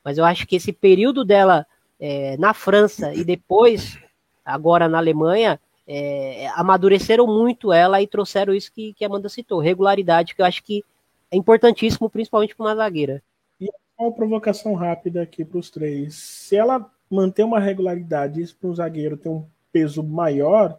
Mas 0.04 0.18
eu 0.18 0.24
acho 0.24 0.46
que 0.46 0.56
esse 0.56 0.72
período 0.72 1.24
dela 1.24 1.66
é, 1.98 2.36
na 2.38 2.54
França 2.54 3.14
e 3.14 3.22
depois, 3.22 3.98
agora 4.44 4.88
na 4.88 4.98
Alemanha, 4.98 5.60
é, 5.86 6.48
amadureceram 6.54 7.26
muito 7.26 7.72
ela 7.72 8.00
e 8.00 8.06
trouxeram 8.06 8.54
isso 8.54 8.72
que, 8.72 8.94
que 8.94 9.04
a 9.04 9.08
Amanda 9.08 9.28
citou, 9.28 9.58
regularidade, 9.58 10.34
que 10.34 10.40
eu 10.40 10.46
acho 10.46 10.62
que 10.62 10.84
é 11.30 11.36
importantíssimo, 11.36 12.08
principalmente 12.08 12.54
para 12.54 12.66
uma 12.66 12.76
zagueira. 12.76 13.22
E 13.60 13.68
uma 13.98 14.12
provocação 14.12 14.74
rápida 14.74 15.22
aqui 15.22 15.44
para 15.44 15.58
os 15.58 15.68
três. 15.68 16.14
Se 16.14 16.56
ela 16.56 16.90
manter 17.10 17.42
uma 17.42 17.60
regularidade, 17.60 18.40
isso 18.40 18.56
para 18.56 18.70
um 18.70 18.74
zagueiro 18.74 19.16
ter 19.16 19.28
um 19.28 19.44
peso 19.72 20.02
maior, 20.02 20.78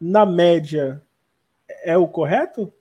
na 0.00 0.24
média, 0.24 1.02
é 1.82 1.96
o 1.96 2.08
correto? 2.08 2.72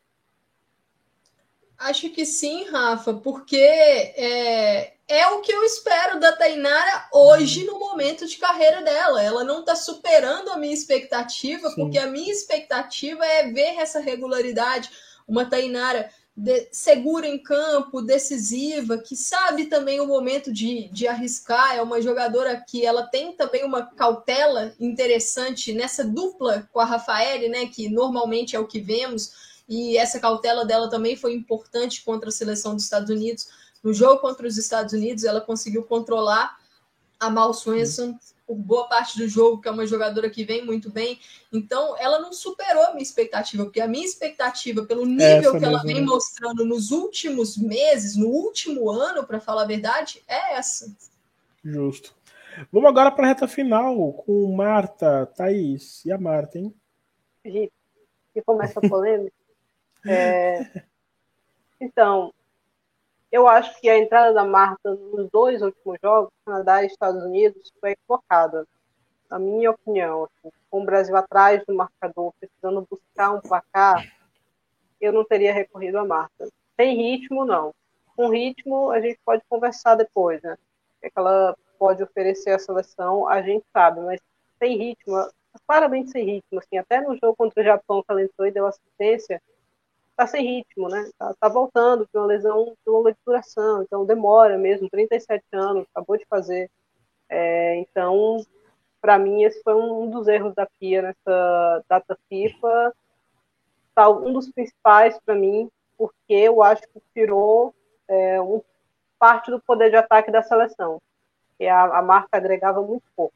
Acho 1.78 2.10
que 2.10 2.26
sim, 2.26 2.70
Rafa, 2.70 3.16
porque 3.16 3.58
é, 3.58 4.94
é 5.12 5.28
o 5.28 5.42
que 5.42 5.52
eu 5.52 5.62
espero 5.66 6.22
da 6.22 6.32
Tainara 6.32 7.10
hoje 7.12 7.66
no 7.66 7.78
momento 7.78 8.26
de 8.26 8.38
carreira 8.38 8.82
dela. 8.82 9.22
Ela 9.22 9.44
não 9.44 9.60
está 9.60 9.76
superando 9.76 10.50
a 10.50 10.58
minha 10.58 10.74
expectativa, 10.74 11.70
sim. 11.70 11.76
porque 11.76 11.98
a 11.98 12.08
minha 12.08 12.32
expectativa 12.32 13.26
é 13.26 13.52
ver 13.52 13.78
essa 13.78 14.00
regularidade. 14.00 14.90
Uma 15.28 15.46
Tainara 15.46 16.10
de, 16.36 16.70
segura 16.72 17.28
em 17.28 17.38
campo, 17.38 18.02
decisiva, 18.02 18.98
que 18.98 19.16
sabe 19.16 19.66
também 19.66 20.00
o 20.00 20.08
momento 20.08 20.52
de, 20.52 20.88
de 20.94 21.08
arriscar. 21.10 21.76
É 21.76 21.82
uma 21.82 22.02
jogadora 22.02 22.64
que 22.66 22.86
ela 22.86 23.04
tem 23.04 23.34
também 23.34 23.66
uma 23.66 23.86
cautela 23.86 24.74
interessante 24.80 25.74
nessa 25.74 26.06
dupla 26.06 26.70
com 26.72 26.80
a 26.80 26.86
Rafaele, 26.86 27.50
né? 27.50 27.66
Que 27.66 27.90
normalmente 27.90 28.56
é 28.56 28.60
o 28.60 28.68
que 28.68 28.80
vemos 28.80 29.52
e 29.68 29.98
essa 29.98 30.20
cautela 30.20 30.66
dela 30.66 30.90
também 30.90 31.16
foi 31.16 31.34
importante 31.34 32.04
contra 32.04 32.30
a 32.30 32.32
seleção 32.32 32.76
dos 32.76 32.84
Estados 32.84 33.10
Unidos. 33.10 33.48
No 33.84 33.94
jogo 33.94 34.22
contra 34.22 34.48
os 34.48 34.58
Estados 34.58 34.94
Unidos, 34.94 35.24
ela 35.24 35.42
conseguiu 35.42 35.84
controlar 35.84 36.58
a 37.20 37.30
Mal 37.30 37.54
Swenson 37.54 38.18
por 38.46 38.56
boa 38.56 38.88
parte 38.88 39.18
do 39.18 39.28
jogo, 39.28 39.62
que 39.62 39.68
é 39.68 39.72
uma 39.72 39.86
jogadora 39.88 40.30
que 40.30 40.44
vem 40.44 40.66
muito 40.66 40.90
bem. 40.90 41.20
Então, 41.54 41.96
ela 41.98 42.20
não 42.20 42.34
superou 42.34 42.84
a 42.84 42.92
minha 42.92 43.04
expectativa, 43.04 43.64
porque 43.64 43.80
a 43.80 43.88
minha 43.88 44.06
expectativa, 44.06 44.84
pelo 44.84 45.06
nível 45.06 45.52
essa 45.52 45.60
que 45.60 45.66
ela 45.66 45.82
vem 45.84 46.02
né? 46.02 46.02
mostrando 46.02 46.66
nos 46.66 46.92
últimos 46.92 47.58
meses, 47.58 48.16
no 48.16 48.28
último 48.28 48.90
ano, 48.90 49.26
para 49.26 49.40
falar 49.40 49.64
a 49.64 49.68
verdade, 49.68 50.22
é 50.28 50.56
essa. 50.56 50.94
Justo. 51.64 52.14
Vamos 52.72 52.90
agora 52.90 53.12
para 53.12 53.26
a 53.26 53.28
reta 53.30 53.48
final 53.48 54.12
com 54.14 54.54
Marta, 54.54 55.26
Thaís 55.28 56.04
e 56.04 56.12
a 56.12 56.18
Marta, 56.18 56.60
hein? 56.60 56.74
E 57.46 57.72
começa 58.46 58.80
a 58.80 58.90
polêmica. 58.90 59.34
É, 60.04 60.82
então, 61.80 62.34
eu 63.32 63.48
acho 63.48 63.80
que 63.80 63.90
a 63.90 63.98
entrada 63.98 64.34
da 64.34 64.44
Marta 64.44 64.94
nos 64.94 65.30
dois 65.30 65.62
últimos 65.62 65.98
jogos, 66.04 66.32
Canadá 66.46 66.84
e 66.84 66.88
Estados 66.88 67.24
Unidos, 67.24 67.72
foi 67.80 67.92
equivocada. 67.92 68.68
Na 69.30 69.40
minha 69.40 69.72
opinião, 69.72 70.26
assim, 70.26 70.54
com 70.70 70.82
o 70.82 70.86
Brasil 70.86 71.16
atrás 71.16 71.64
do 71.66 71.74
marcador, 71.74 72.34
precisando 72.40 72.86
buscar 72.90 73.32
um 73.32 73.40
placar, 73.40 74.06
eu 75.00 75.14
não 75.14 75.24
teria 75.24 75.54
recorrido 75.54 75.98
a 75.98 76.06
Marta. 76.06 76.50
Sem 76.76 76.98
ritmo, 76.98 77.46
não. 77.46 77.74
Com 78.16 78.30
ritmo, 78.30 78.92
a 78.92 79.00
gente 79.00 79.20
pode 79.24 79.42
conversar 79.48 79.96
depois, 79.96 80.42
né? 80.42 80.54
O 80.54 81.02
que, 81.02 81.08
é 81.08 81.12
ela 81.16 81.56
pode 81.80 82.04
oferecer 82.04 82.52
à 82.52 82.60
seleção, 82.60 83.28
a 83.28 83.42
gente 83.42 83.66
sabe, 83.74 84.02
mas 84.02 84.20
sem 84.60 84.78
ritmo, 84.78 85.16
claramente 85.66 86.12
sem 86.12 86.26
ritmo, 86.26 86.60
assim, 86.60 86.78
até 86.78 87.02
no 87.02 87.16
jogo 87.18 87.36
contra 87.36 87.62
o 87.62 87.66
Japão 87.66 88.04
que 88.04 88.12
ela 88.12 88.22
entrou 88.22 88.48
e 88.48 88.52
deu 88.52 88.68
assistência, 88.68 89.42
tá 90.22 90.28
sem 90.28 90.58
ritmo, 90.58 90.88
né? 90.88 91.10
Tá, 91.18 91.34
tá 91.40 91.50
voltando 91.50 92.04
de 92.06 92.16
uma 92.16 92.28
lesão 92.28 92.66
de 92.66 92.92
longa 92.92 93.16
duração, 93.26 93.82
então 93.82 94.06
demora 94.06 94.56
mesmo, 94.56 94.88
37 94.88 95.44
anos, 95.52 95.88
acabou 95.92 96.16
de 96.16 96.26
fazer. 96.28 96.70
É, 97.28 97.78
então, 97.78 98.46
para 99.02 99.18
mim, 99.18 99.44
esse 99.44 99.64
foi 99.64 99.74
um 99.74 100.12
dos 100.12 100.28
erros 100.28 100.54
da 100.54 100.68
FIA 100.78 101.02
nessa 101.02 101.84
data 101.90 102.16
FIFA, 102.30 102.94
tá, 103.96 104.10
um 104.10 104.32
dos 104.32 104.52
principais 104.52 105.20
para 105.26 105.34
mim, 105.34 105.72
porque 105.98 106.34
eu 106.34 106.62
acho 106.62 106.84
que 106.84 107.02
tirou 107.16 107.74
é, 108.08 108.40
um, 108.40 108.62
parte 109.18 109.50
do 109.50 109.60
poder 109.60 109.90
de 109.90 109.96
ataque 109.96 110.32
da 110.32 110.44
seleção. 110.44 111.02
E 111.60 111.68
a, 111.68 111.98
a 111.98 112.02
marca 112.04 112.38
agregava 112.38 112.80
muito 112.82 113.06
pouco 113.16 113.34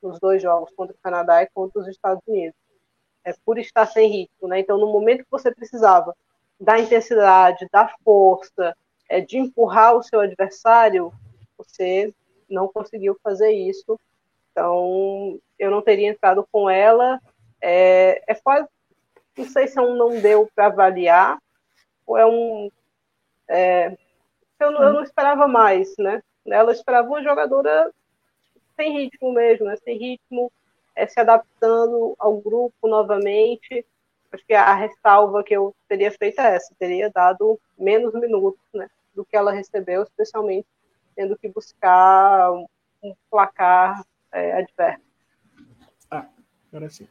nos 0.00 0.20
dois 0.20 0.40
jogos, 0.40 0.70
contra 0.76 0.94
o 0.94 0.98
Canadá 1.02 1.42
e 1.42 1.50
contra 1.52 1.80
os 1.80 1.88
Estados 1.88 2.22
Unidos 2.28 2.65
é, 3.26 3.34
por 3.44 3.58
estar 3.58 3.84
sem 3.86 4.08
ritmo. 4.08 4.48
Né? 4.48 4.60
Então, 4.60 4.78
no 4.78 4.86
momento 4.86 5.24
que 5.24 5.30
você 5.30 5.52
precisava 5.52 6.16
da 6.58 6.78
intensidade, 6.78 7.68
da 7.70 7.88
força, 8.04 8.74
é, 9.08 9.20
de 9.20 9.36
empurrar 9.36 9.96
o 9.96 10.02
seu 10.02 10.20
adversário, 10.20 11.12
você 11.58 12.14
não 12.48 12.68
conseguiu 12.68 13.18
fazer 13.22 13.50
isso. 13.50 13.98
Então, 14.52 15.38
eu 15.58 15.82
teria 15.82 16.08
entrado 16.08 16.46
com 16.50 16.70
ela. 16.70 17.20
É, 17.60 18.22
é 18.28 18.34
quase, 18.36 18.68
não 19.36 19.44
sei 19.44 19.66
se 19.66 19.78
é 19.78 19.82
um 19.82 19.96
não 19.96 20.20
deu 20.20 20.48
para 20.54 20.66
avaliar, 20.66 21.38
ou 22.06 22.16
é 22.16 22.24
um. 22.24 22.70
É, 23.48 23.96
eu, 24.60 24.70
não, 24.70 24.82
eu 24.82 24.92
não 24.92 25.02
esperava 25.02 25.48
mais, 25.48 25.94
né? 25.98 26.22
Ela 26.46 26.72
esperava 26.72 27.08
uma 27.08 27.22
jogadora 27.22 27.92
sem 28.76 28.98
ritmo 28.98 29.32
mesmo, 29.32 29.66
né? 29.66 29.76
sem 29.76 29.98
ritmo, 29.98 30.52
é, 30.96 31.06
se 31.06 31.20
adaptando 31.20 32.16
ao 32.18 32.38
grupo 32.40 32.88
novamente. 32.88 33.84
Acho 34.32 34.44
que 34.44 34.54
a 34.54 34.74
ressalva 34.74 35.44
que 35.44 35.54
eu 35.54 35.74
teria 35.86 36.10
feito 36.10 36.40
é 36.40 36.56
essa, 36.56 36.74
teria 36.78 37.10
dado 37.10 37.60
menos 37.78 38.12
minutos 38.14 38.60
né, 38.74 38.88
do 39.14 39.24
que 39.24 39.36
ela 39.36 39.52
recebeu, 39.52 40.02
especialmente 40.02 40.66
tendo 41.14 41.38
que 41.38 41.48
buscar 41.48 42.50
um 43.02 43.14
placar 43.30 44.02
é, 44.32 44.52
adverso. 44.52 45.04
Ah, 46.10 46.26
agora 46.68 46.90
sim. 46.90 47.06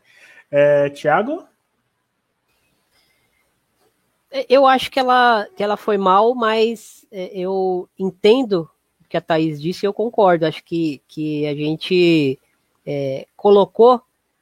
É, 0.51 0.89
Tiago? 0.89 1.47
Eu 4.49 4.67
acho 4.67 4.91
que 4.91 4.99
ela, 4.99 5.47
que 5.55 5.63
ela 5.63 5.77
foi 5.77 5.97
mal, 5.97 6.36
mas 6.36 7.07
é, 7.11 7.31
eu 7.33 7.89
entendo 7.97 8.69
o 9.01 9.07
que 9.07 9.15
a 9.15 9.21
Thaís 9.21 9.61
disse 9.61 9.86
e 9.86 9.88
eu 9.88 9.93
concordo. 9.93 10.45
Acho 10.45 10.63
que, 10.63 11.01
que 11.07 11.47
a 11.47 11.55
gente 11.55 12.38
é, 12.86 13.27
colocou 13.36 14.01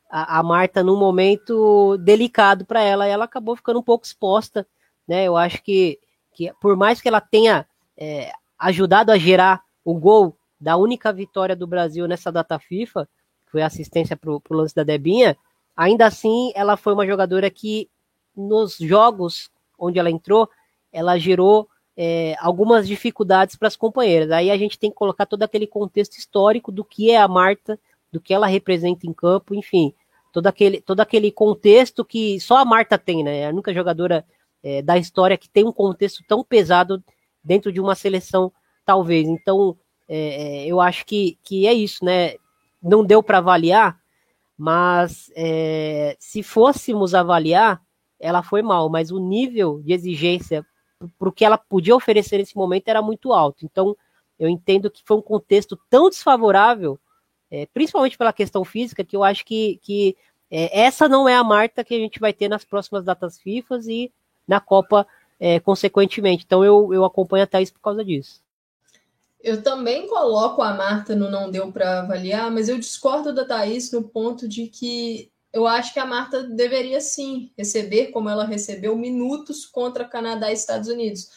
a, 0.10 0.40
a, 0.40 0.44
Marta 0.44 0.84
num 0.84 0.98
momento 0.98 1.98
delicado 1.98 2.66
para 2.66 2.82
ela 2.82 3.08
e 3.08 3.12
ela 3.12 3.26
acabou 3.26 3.56
ficando 3.56 3.80
um 3.80 3.84
pouco 3.84 4.06
exposta. 4.06 4.68
Né? 5.08 5.26
Eu 5.26 5.38
acho 5.38 5.62
que, 5.64 6.00
que 6.34 6.52
por 6.62 6.76
mais 6.76 7.02
que 7.02 7.08
ela 7.08 7.22
tenha 7.22 7.66
é, 7.98 8.32
ajudado 8.60 9.12
a 9.12 9.18
gerar 9.18 9.64
o 9.84 9.96
gol 9.96 10.38
da 10.60 10.78
única 10.78 11.12
vitória 11.12 11.56
do 11.56 11.68
Brasil 11.68 12.08
nessa 12.08 12.32
data 12.32 12.60
FIFA, 12.60 13.08
que 13.46 13.52
foi 13.52 13.62
a 13.62 13.68
assistência 13.68 14.16
para 14.16 14.32
o 14.32 14.42
lance 14.52 14.76
da 14.76 14.84
Debinha, 14.84 15.38
ainda 15.76 16.06
assim 16.06 16.52
ela 16.56 16.78
foi 16.78 16.94
uma 16.94 17.06
jogadora 17.06 17.50
que 17.50 17.90
nos 18.36 18.78
jogos 18.78 19.50
onde 19.78 20.00
ela 20.00 20.10
entrou, 20.10 20.50
ela 20.92 21.18
gerou 21.18 21.68
é, 21.96 22.36
algumas 22.40 22.88
dificuldades 22.88 23.56
para 23.56 23.68
as 23.68 23.76
companheiras. 23.76 24.32
Aí 24.32 24.50
a 24.50 24.58
gente 24.58 24.80
tem 24.80 24.90
que 24.90 24.96
colocar 24.96 25.26
todo 25.26 25.44
aquele 25.44 25.68
contexto 25.68 26.18
histórico 26.18 26.72
do 26.72 26.84
que 26.84 27.12
é 27.12 27.18
a 27.18 27.28
Marta, 27.28 27.80
do 28.14 28.22
que 28.22 28.34
ela 28.34 28.46
representa 28.46 29.08
em 29.08 29.12
campo, 29.12 29.56
enfim, 29.56 29.92
todo 30.32 30.46
aquele, 30.46 30.80
todo 30.80 31.00
aquele 31.00 31.32
contexto 31.32 32.06
que 32.06 32.40
só 32.40 32.58
a 32.58 32.66
Marta 32.66 32.96
tem, 32.96 33.24
né? 33.24 33.40
É 33.40 33.48
a 33.48 33.50
única 33.50 33.74
jogadora 33.74 34.24
é, 34.62 34.84
da 34.84 34.98
história 35.00 35.36
que 35.36 35.50
tem 35.50 35.66
um 35.66 35.74
contexto 35.74 36.24
tão 36.28 36.44
pesado 36.44 37.04
dentro 37.44 37.72
de 37.72 37.82
uma 37.82 37.96
seleção, 37.96 38.54
talvez. 38.86 39.28
Então, 39.28 39.76
é, 40.08 40.64
é 40.64 40.68
eu 40.68 40.80
acho 40.80 41.06
que, 41.08 41.40
que 41.44 41.66
é 41.66 41.74
isso, 41.74 42.06
né? 42.06 42.36
Não 42.82 43.04
deu 43.04 43.24
para 43.24 43.40
avaliar, 43.40 44.00
mas 44.56 45.32
é, 45.36 46.16
se 46.20 46.44
fôssemos 46.44 47.16
avaliar, 47.16 47.82
ela 48.20 48.44
foi 48.44 48.62
mal, 48.62 48.90
mas 48.90 49.10
o 49.10 49.20
nível 49.20 49.82
de 49.82 49.92
exigência 49.92 50.64
para 51.18 51.30
o 51.30 51.32
que 51.32 51.44
ela 51.44 51.58
podia 51.58 51.96
oferecer 51.96 52.38
nesse 52.38 52.56
momento 52.56 52.88
era 52.88 53.02
muito 53.02 53.34
alto. 53.34 53.66
Então, 53.66 53.98
eu 54.38 54.48
entendo 54.48 54.92
que 54.92 55.02
foi 55.06 55.18
um 55.18 55.22
contexto 55.22 55.78
tão 55.90 56.10
desfavorável, 56.10 57.00
é, 57.54 57.68
principalmente 57.68 58.18
pela 58.18 58.34
questão 58.34 58.66
física, 58.66 59.04
que 59.04 59.16
eu 59.16 59.24
acho 59.24 59.46
que, 59.46 59.80
que 59.84 60.18
é, 60.50 60.82
essa 60.82 61.08
não 61.08 61.30
é 61.30 61.36
a 61.36 61.44
Marta 61.44 61.84
que 61.84 61.94
a 61.94 62.00
gente 62.00 62.20
vai 62.20 62.34
ter 62.34 62.50
nas 62.50 62.66
próximas 62.66 63.06
datas 63.06 63.38
FIFA 63.38 63.80
e 63.88 64.12
na 64.48 64.60
Copa, 64.60 65.06
é, 65.40 65.60
consequentemente. 65.60 66.44
Então, 66.44 66.66
eu, 66.66 66.92
eu 66.92 67.06
acompanho 67.06 67.44
a 67.44 67.48
Thaís 67.48 67.70
por 67.70 67.80
causa 67.80 68.04
disso. 68.04 68.42
Eu 69.40 69.62
também 69.62 70.08
coloco 70.08 70.64
a 70.64 70.74
Marta 70.74 71.16
no 71.16 71.30
não 71.30 71.52
deu 71.52 71.72
para 71.72 72.00
avaliar, 72.00 72.50
mas 72.50 72.70
eu 72.70 72.80
discordo 72.80 73.32
da 73.32 73.46
Thaís 73.46 73.92
no 73.92 74.02
ponto 74.02 74.48
de 74.48 74.66
que 74.66 75.32
eu 75.52 75.68
acho 75.68 75.94
que 75.94 76.00
a 76.00 76.06
Marta 76.08 76.42
deveria 76.42 77.00
sim 77.00 77.52
receber, 77.56 78.08
como 78.08 78.30
ela 78.30 78.46
recebeu, 78.46 78.98
minutos 78.98 79.64
contra 79.64 80.10
Canadá 80.10 80.50
e 80.50 80.56
Estados 80.56 80.90
Unidos. 80.90 81.30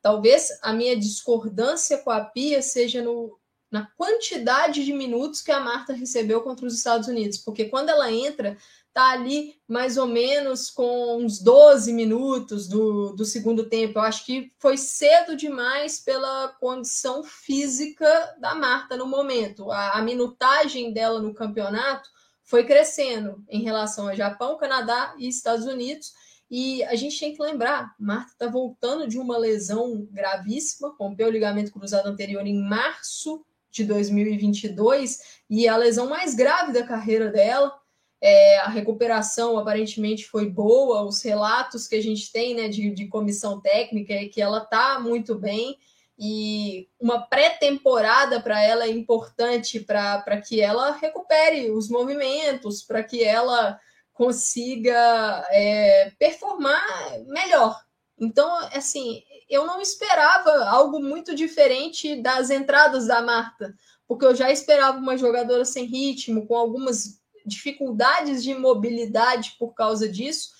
Talvez 0.00 0.56
a 0.62 0.72
minha 0.72 0.96
discordância 0.96 1.98
com 1.98 2.12
a 2.12 2.20
Pia 2.20 2.62
seja 2.62 3.02
no, 3.02 3.36
na 3.74 3.88
quantidade 3.96 4.84
de 4.84 4.92
minutos 4.92 5.42
que 5.42 5.50
a 5.50 5.58
Marta 5.58 5.92
recebeu 5.92 6.42
contra 6.42 6.64
os 6.64 6.74
Estados 6.74 7.08
Unidos, 7.08 7.38
porque 7.38 7.64
quando 7.64 7.88
ela 7.88 8.08
entra, 8.08 8.56
tá 8.92 9.10
ali 9.10 9.60
mais 9.66 9.96
ou 9.96 10.06
menos 10.06 10.70
com 10.70 11.16
uns 11.16 11.40
12 11.40 11.92
minutos 11.92 12.68
do, 12.68 13.16
do 13.16 13.24
segundo 13.24 13.68
tempo. 13.68 13.98
Eu 13.98 14.02
acho 14.02 14.24
que 14.24 14.52
foi 14.60 14.76
cedo 14.76 15.34
demais 15.34 15.98
pela 15.98 16.54
condição 16.60 17.24
física 17.24 18.36
da 18.38 18.54
Marta 18.54 18.96
no 18.96 19.08
momento. 19.08 19.72
A, 19.72 19.98
a 19.98 20.02
minutagem 20.02 20.92
dela 20.92 21.20
no 21.20 21.34
campeonato 21.34 22.08
foi 22.44 22.62
crescendo 22.62 23.44
em 23.48 23.64
relação 23.64 24.06
a 24.06 24.14
Japão, 24.14 24.56
Canadá 24.56 25.16
e 25.18 25.26
Estados 25.26 25.66
Unidos. 25.66 26.12
E 26.48 26.84
a 26.84 26.94
gente 26.94 27.18
tem 27.18 27.34
que 27.34 27.42
lembrar, 27.42 27.92
Marta 27.98 28.30
está 28.30 28.46
voltando 28.46 29.08
de 29.08 29.18
uma 29.18 29.36
lesão 29.36 30.06
gravíssima, 30.12 30.94
rompeu 30.96 31.26
o 31.26 31.32
ligamento 31.32 31.72
cruzado 31.72 32.06
anterior 32.06 32.46
em 32.46 32.62
março 32.62 33.44
de 33.74 33.84
2022 33.84 35.18
e 35.50 35.66
a 35.66 35.76
lesão 35.76 36.08
mais 36.08 36.34
grave 36.34 36.72
da 36.72 36.86
carreira 36.86 37.28
dela. 37.28 37.74
É, 38.22 38.60
a 38.60 38.68
recuperação 38.68 39.58
aparentemente 39.58 40.26
foi 40.26 40.48
boa, 40.48 41.02
os 41.02 41.20
relatos 41.20 41.86
que 41.86 41.96
a 41.96 42.02
gente 42.02 42.32
tem 42.32 42.54
né, 42.54 42.68
de, 42.68 42.90
de 42.90 43.06
comissão 43.08 43.60
técnica 43.60 44.14
é 44.14 44.26
que 44.26 44.40
ela 44.40 44.58
está 44.58 44.98
muito 44.98 45.34
bem 45.34 45.76
e 46.18 46.88
uma 46.98 47.20
pré-temporada 47.20 48.40
para 48.40 48.62
ela 48.62 48.84
é 48.84 48.88
importante 48.88 49.80
para 49.80 50.40
que 50.40 50.60
ela 50.60 50.92
recupere 50.92 51.70
os 51.72 51.88
movimentos, 51.90 52.82
para 52.82 53.02
que 53.02 53.22
ela 53.22 53.78
consiga 54.12 55.44
é, 55.50 56.12
performar 56.18 57.18
melhor. 57.26 57.78
Então, 58.18 58.48
assim, 58.72 59.22
eu 59.48 59.66
não 59.66 59.80
esperava 59.80 60.64
algo 60.64 61.00
muito 61.00 61.34
diferente 61.34 62.20
das 62.20 62.50
entradas 62.50 63.06
da 63.06 63.22
Marta, 63.22 63.74
porque 64.06 64.24
eu 64.24 64.34
já 64.34 64.50
esperava 64.50 64.98
uma 64.98 65.16
jogadora 65.16 65.64
sem 65.64 65.84
ritmo, 65.84 66.46
com 66.46 66.56
algumas 66.56 67.20
dificuldades 67.46 68.42
de 68.42 68.54
mobilidade 68.54 69.56
por 69.58 69.74
causa 69.74 70.08
disso. 70.08 70.50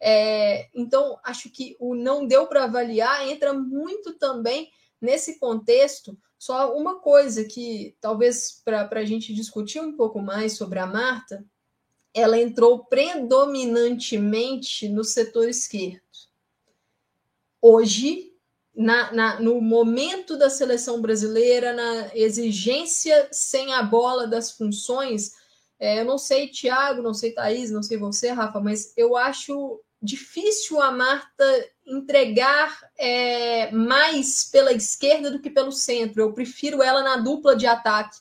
É, 0.00 0.68
então, 0.74 1.18
acho 1.24 1.50
que 1.50 1.76
o 1.78 1.94
não 1.94 2.26
deu 2.26 2.46
para 2.46 2.64
avaliar 2.64 3.28
entra 3.28 3.52
muito 3.52 4.14
também 4.14 4.70
Nesse 5.02 5.38
contexto, 5.40 6.16
só 6.38 6.76
uma 6.76 7.00
coisa 7.00 7.44
que 7.44 7.96
talvez 8.00 8.62
para 8.64 8.88
a 8.88 9.04
gente 9.04 9.34
discutir 9.34 9.80
um 9.80 9.96
pouco 9.96 10.20
mais 10.20 10.52
sobre 10.52 10.78
a 10.78 10.86
Marta, 10.86 11.44
ela 12.14 12.40
entrou 12.40 12.84
predominantemente 12.84 14.88
no 14.88 15.02
setor 15.02 15.48
esquerdo. 15.48 16.00
Hoje, 17.60 18.31
na, 18.74 19.12
na, 19.12 19.40
no 19.40 19.60
momento 19.60 20.36
da 20.36 20.48
seleção 20.48 21.00
brasileira, 21.00 21.72
na 21.72 22.10
exigência 22.14 23.28
sem 23.30 23.72
a 23.74 23.82
bola 23.82 24.26
das 24.26 24.52
funções, 24.52 25.32
é, 25.78 26.00
eu 26.00 26.04
não 26.04 26.16
sei, 26.16 26.48
Thiago, 26.48 27.02
não 27.02 27.12
sei, 27.12 27.32
Thaís, 27.32 27.70
não 27.70 27.82
sei 27.82 27.98
você, 27.98 28.30
Rafa, 28.30 28.60
mas 28.60 28.92
eu 28.96 29.16
acho 29.16 29.80
difícil 30.00 30.80
a 30.80 30.90
Marta 30.90 31.44
entregar 31.86 32.76
é, 32.98 33.70
mais 33.70 34.44
pela 34.44 34.72
esquerda 34.72 35.30
do 35.30 35.40
que 35.40 35.50
pelo 35.50 35.70
centro. 35.70 36.22
Eu 36.22 36.32
prefiro 36.32 36.82
ela 36.82 37.02
na 37.02 37.16
dupla 37.16 37.54
de 37.54 37.66
ataque, 37.66 38.16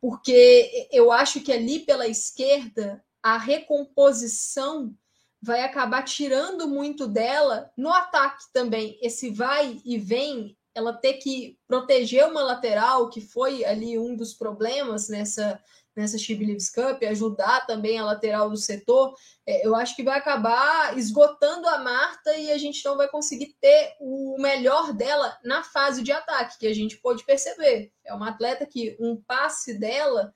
porque 0.00 0.88
eu 0.90 1.10
acho 1.12 1.40
que 1.40 1.52
ali 1.52 1.80
pela 1.80 2.06
esquerda 2.06 3.02
a 3.22 3.36
recomposição 3.36 4.94
vai 5.40 5.62
acabar 5.62 6.02
tirando 6.02 6.66
muito 6.68 7.06
dela 7.06 7.70
no 7.76 7.92
ataque 7.92 8.44
também. 8.52 8.98
Esse 9.00 9.30
vai 9.30 9.80
e 9.84 9.98
vem, 9.98 10.56
ela 10.74 10.92
ter 10.92 11.14
que 11.14 11.58
proteger 11.66 12.26
uma 12.26 12.42
lateral, 12.42 13.08
que 13.08 13.20
foi 13.20 13.64
ali 13.64 13.98
um 13.98 14.16
dos 14.16 14.34
problemas 14.34 15.08
nessa 15.08 15.60
nessa 15.98 16.16
She 16.16 16.34
Believes 16.34 16.70
Cup, 16.70 17.02
ajudar 17.02 17.66
também 17.66 17.98
a 17.98 18.04
lateral 18.04 18.48
do 18.48 18.56
setor, 18.56 19.14
é, 19.44 19.66
eu 19.66 19.74
acho 19.74 19.96
que 19.96 20.04
vai 20.04 20.16
acabar 20.16 20.96
esgotando 20.96 21.68
a 21.68 21.78
Marta 21.78 22.36
e 22.36 22.52
a 22.52 22.56
gente 22.56 22.84
não 22.84 22.96
vai 22.96 23.08
conseguir 23.08 23.56
ter 23.60 23.96
o 24.00 24.36
melhor 24.38 24.92
dela 24.92 25.36
na 25.42 25.64
fase 25.64 26.02
de 26.02 26.12
ataque, 26.12 26.58
que 26.58 26.66
a 26.68 26.74
gente 26.74 26.96
pôde 26.98 27.24
perceber. 27.24 27.92
É 28.04 28.14
uma 28.14 28.28
atleta 28.28 28.64
que 28.64 28.96
um 29.00 29.20
passe 29.26 29.74
dela 29.74 30.32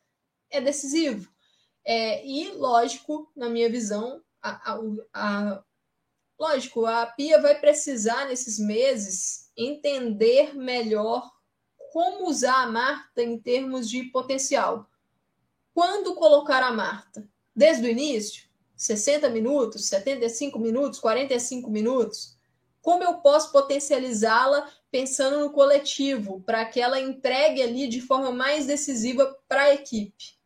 é 0.51 0.61
decisivo. 0.61 1.31
É, 1.85 2.27
e, 2.27 2.51
lógico, 2.53 3.31
na 3.37 3.49
minha 3.49 3.71
visão, 3.71 4.21
a, 4.43 4.79
a, 5.13 5.65
lógico, 6.39 6.85
a 6.87 7.07
Pia 7.07 7.41
vai 7.41 7.59
precisar, 7.61 8.27
nesses 8.27 8.59
meses, 8.59 9.51
entender 9.57 10.55
melhor 10.55 11.31
como 11.93 12.29
usar 12.29 12.63
a 12.63 12.67
Marta 12.67 13.23
em 13.23 13.39
termos 13.39 13.89
de 13.89 14.05
potencial. 14.05 14.89
Quando 15.75 16.15
colocar 16.15 16.63
a 16.63 16.73
Marta? 16.73 17.29
Desde 17.55 17.87
o 17.87 17.91
início? 17.91 18.51
60 18.77 19.29
minutos, 19.29 19.87
75 19.87 20.59
minutos, 20.59 20.99
45 20.99 21.71
minutos? 21.71 22.37
Como 22.81 23.05
eu 23.05 23.19
posso 23.19 23.53
potencializá-la 23.53 24.69
pensando 24.91 25.39
no 25.39 25.53
coletivo, 25.53 26.41
para 26.41 26.65
que 26.65 26.81
ela 26.81 27.01
entregue 27.01 27.63
ali 27.63 27.87
de 27.87 28.01
forma 28.01 28.33
mais 28.33 28.67
decisiva 28.67 29.39
para 29.49 29.63
a 29.63 29.75
equipe? 29.75 30.42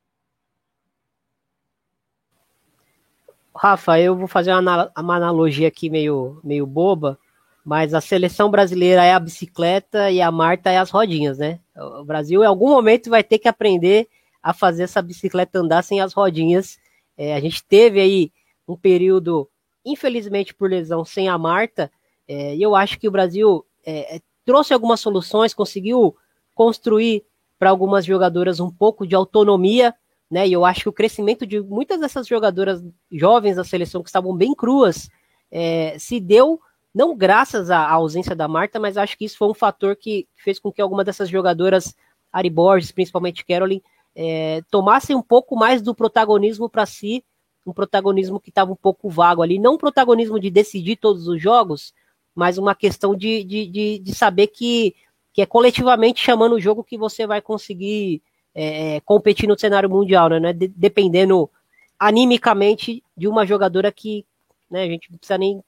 Rafa, 3.57 3.99
eu 3.99 4.17
vou 4.17 4.29
fazer 4.29 4.53
uma, 4.53 4.91
uma 4.97 5.17
analogia 5.17 5.69
aqui 5.69 5.89
meio, 5.89 6.41
meio 6.45 6.67
boba, 6.67 7.19
mas 7.65 7.95
a 7.95 8.01
seleção 8.01 8.51
brasileira 8.51 9.05
é 9.05 9.13
a 9.13 9.21
bicicleta 9.21 10.11
e 10.11 10.21
a 10.21 10.31
Marta 10.31 10.71
é 10.71 10.79
as 10.79 10.91
rodinhas, 10.91 11.39
né? 11.39 11.59
O 11.75 12.05
Brasil, 12.05 12.43
em 12.43 12.47
algum 12.47 12.71
momento, 12.71 13.11
vai 13.11 13.25
ter 13.25 13.39
que 13.39 13.49
aprender 13.49 14.09
a 14.43 14.53
fazer 14.53 14.85
essa 14.85 15.03
bicicleta 15.03 15.59
andar 15.59 15.83
sem 15.83 16.01
as 16.01 16.13
rodinhas. 16.13 16.79
É, 17.17 17.35
a 17.35 17.41
gente 17.41 17.65
teve 17.65 18.01
aí 18.01 18.33
um 18.69 18.77
período, 18.77 19.49
infelizmente 19.85 20.55
por 20.55 20.71
lesão, 20.71 21.05
sem 21.05 21.29
a 21.29 21.37
Marta, 21.37 21.91
é, 22.29 22.55
e 22.55 22.63
eu 22.63 22.75
acho 22.75 22.99
que 22.99 23.09
o 23.09 23.11
Brasil 23.11 23.65
é, 23.85 24.17
é 24.17 24.21
trouxe 24.45 24.73
algumas 24.73 25.01
soluções, 25.01 25.53
conseguiu 25.53 26.17
construir 26.55 27.25
para 27.59 27.71
algumas 27.71 28.05
jogadoras 28.05 28.61
um 28.61 28.71
pouco 28.71 29.07
de 29.07 29.17
autonomia, 29.17 29.93
né? 30.31 30.47
E 30.47 30.53
eu 30.53 30.65
acho 30.65 30.83
que 30.83 30.89
o 30.89 30.93
crescimento 30.93 31.47
de 31.47 31.61
muitas 31.61 32.01
dessas 32.01 32.27
jogadoras 32.27 32.83
jovens 33.11 33.57
da 33.57 33.65
seleção 33.65 34.03
que 34.03 34.09
estavam 34.09 34.37
bem 34.37 34.55
cruas 34.55 35.09
é, 35.51 35.97
se 35.99 36.21
deu 36.21 36.61
não 36.95 37.15
graças 37.15 37.71
à 37.71 37.89
ausência 37.91 38.35
da 38.35 38.49
Marta, 38.49 38.81
mas 38.81 38.97
acho 38.97 39.19
que 39.19 39.27
isso 39.27 39.37
foi 39.37 39.49
um 39.49 39.55
fator 39.55 39.95
que 39.95 40.27
fez 40.35 40.59
com 40.59 40.73
que 40.73 40.81
alguma 40.81 41.05
dessas 41.05 41.29
jogadoras, 41.29 41.95
Ari 42.33 42.49
Borges, 42.49 42.91
principalmente 42.91 43.45
Caroline, 43.45 43.83
é, 44.15 44.63
tomassem 44.71 45.15
um 45.15 45.21
pouco 45.21 45.55
mais 45.55 45.83
do 45.83 45.95
protagonismo 45.95 46.71
para 46.71 46.87
si, 46.87 47.23
um 47.67 47.73
protagonismo 47.73 48.41
que 48.41 48.49
estava 48.49 48.73
um 48.73 48.77
pouco 48.77 49.11
vago 49.11 49.43
ali, 49.43 49.59
não 49.59 49.75
um 49.75 49.79
protagonismo 49.79 50.41
de 50.41 50.49
decidir 50.49 50.97
todos 50.97 51.29
os 51.29 51.41
jogos, 51.41 51.93
mas 52.35 52.57
uma 52.57 52.75
questão 52.75 53.15
de, 53.15 53.45
de, 53.45 53.67
de, 53.67 53.99
de 53.99 54.15
saber 54.15 54.47
que, 54.47 54.95
que 55.35 55.43
é 55.43 55.47
coletivamente 55.47 56.25
chamando 56.25 56.55
o 56.55 56.61
jogo 56.61 56.83
que 56.83 56.97
você 56.97 57.27
vai 57.27 57.43
conseguir 57.43 58.23
é, 58.59 59.01
competir 59.01 59.47
no 59.47 59.59
cenário 59.59 59.91
mundial, 59.91 60.31
né? 60.31 60.51
De, 60.55 60.67
dependendo 60.67 61.51
animicamente 61.99 63.05
de 63.15 63.29
uma 63.29 63.45
jogadora 63.45 63.93
que 63.93 64.25
né, 64.71 64.85
a 64.85 64.87
gente 64.87 65.11
não 65.11 65.19
precisa 65.19 65.37
nem 65.37 65.63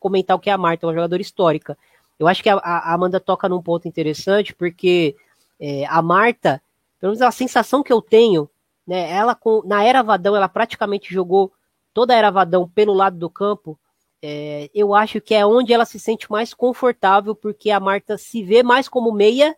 comentar 0.00 0.36
o 0.36 0.40
que 0.40 0.48
é 0.48 0.52
a 0.52 0.58
Marta, 0.58 0.86
uma 0.86 0.94
jogadora 0.94 1.20
histórica. 1.20 1.76
Eu 2.18 2.26
acho 2.26 2.42
que 2.42 2.48
a, 2.48 2.56
a 2.56 2.94
Amanda 2.94 3.20
toca 3.20 3.48
num 3.48 3.62
ponto 3.62 3.86
interessante, 3.86 4.54
porque 4.54 5.14
é, 5.60 5.84
a 5.86 6.00
Marta, 6.00 6.62
pelo 6.98 7.12
menos 7.12 7.22
a 7.22 7.30
sensação 7.30 7.82
que 7.82 7.92
eu 7.92 8.00
tenho, 8.00 8.48
né, 8.86 9.10
ela 9.10 9.34
com, 9.34 9.62
na 9.64 9.84
era 9.84 10.02
Vadão, 10.02 10.34
ela 10.34 10.48
praticamente 10.48 11.12
jogou 11.12 11.52
toda 11.92 12.14
a 12.14 12.16
era 12.16 12.30
Vadão 12.30 12.68
pelo 12.68 12.94
lado 12.94 13.18
do 13.18 13.28
campo. 13.30 13.78
É, 14.22 14.70
eu 14.74 14.94
acho 14.94 15.20
que 15.20 15.34
é 15.34 15.44
onde 15.46 15.72
ela 15.72 15.84
se 15.84 16.00
sente 16.00 16.30
mais 16.30 16.52
confortável, 16.54 17.34
porque 17.34 17.70
a 17.70 17.80
Marta 17.80 18.16
se 18.16 18.42
vê 18.42 18.62
mais 18.62 18.88
como 18.88 19.12
meia 19.12 19.54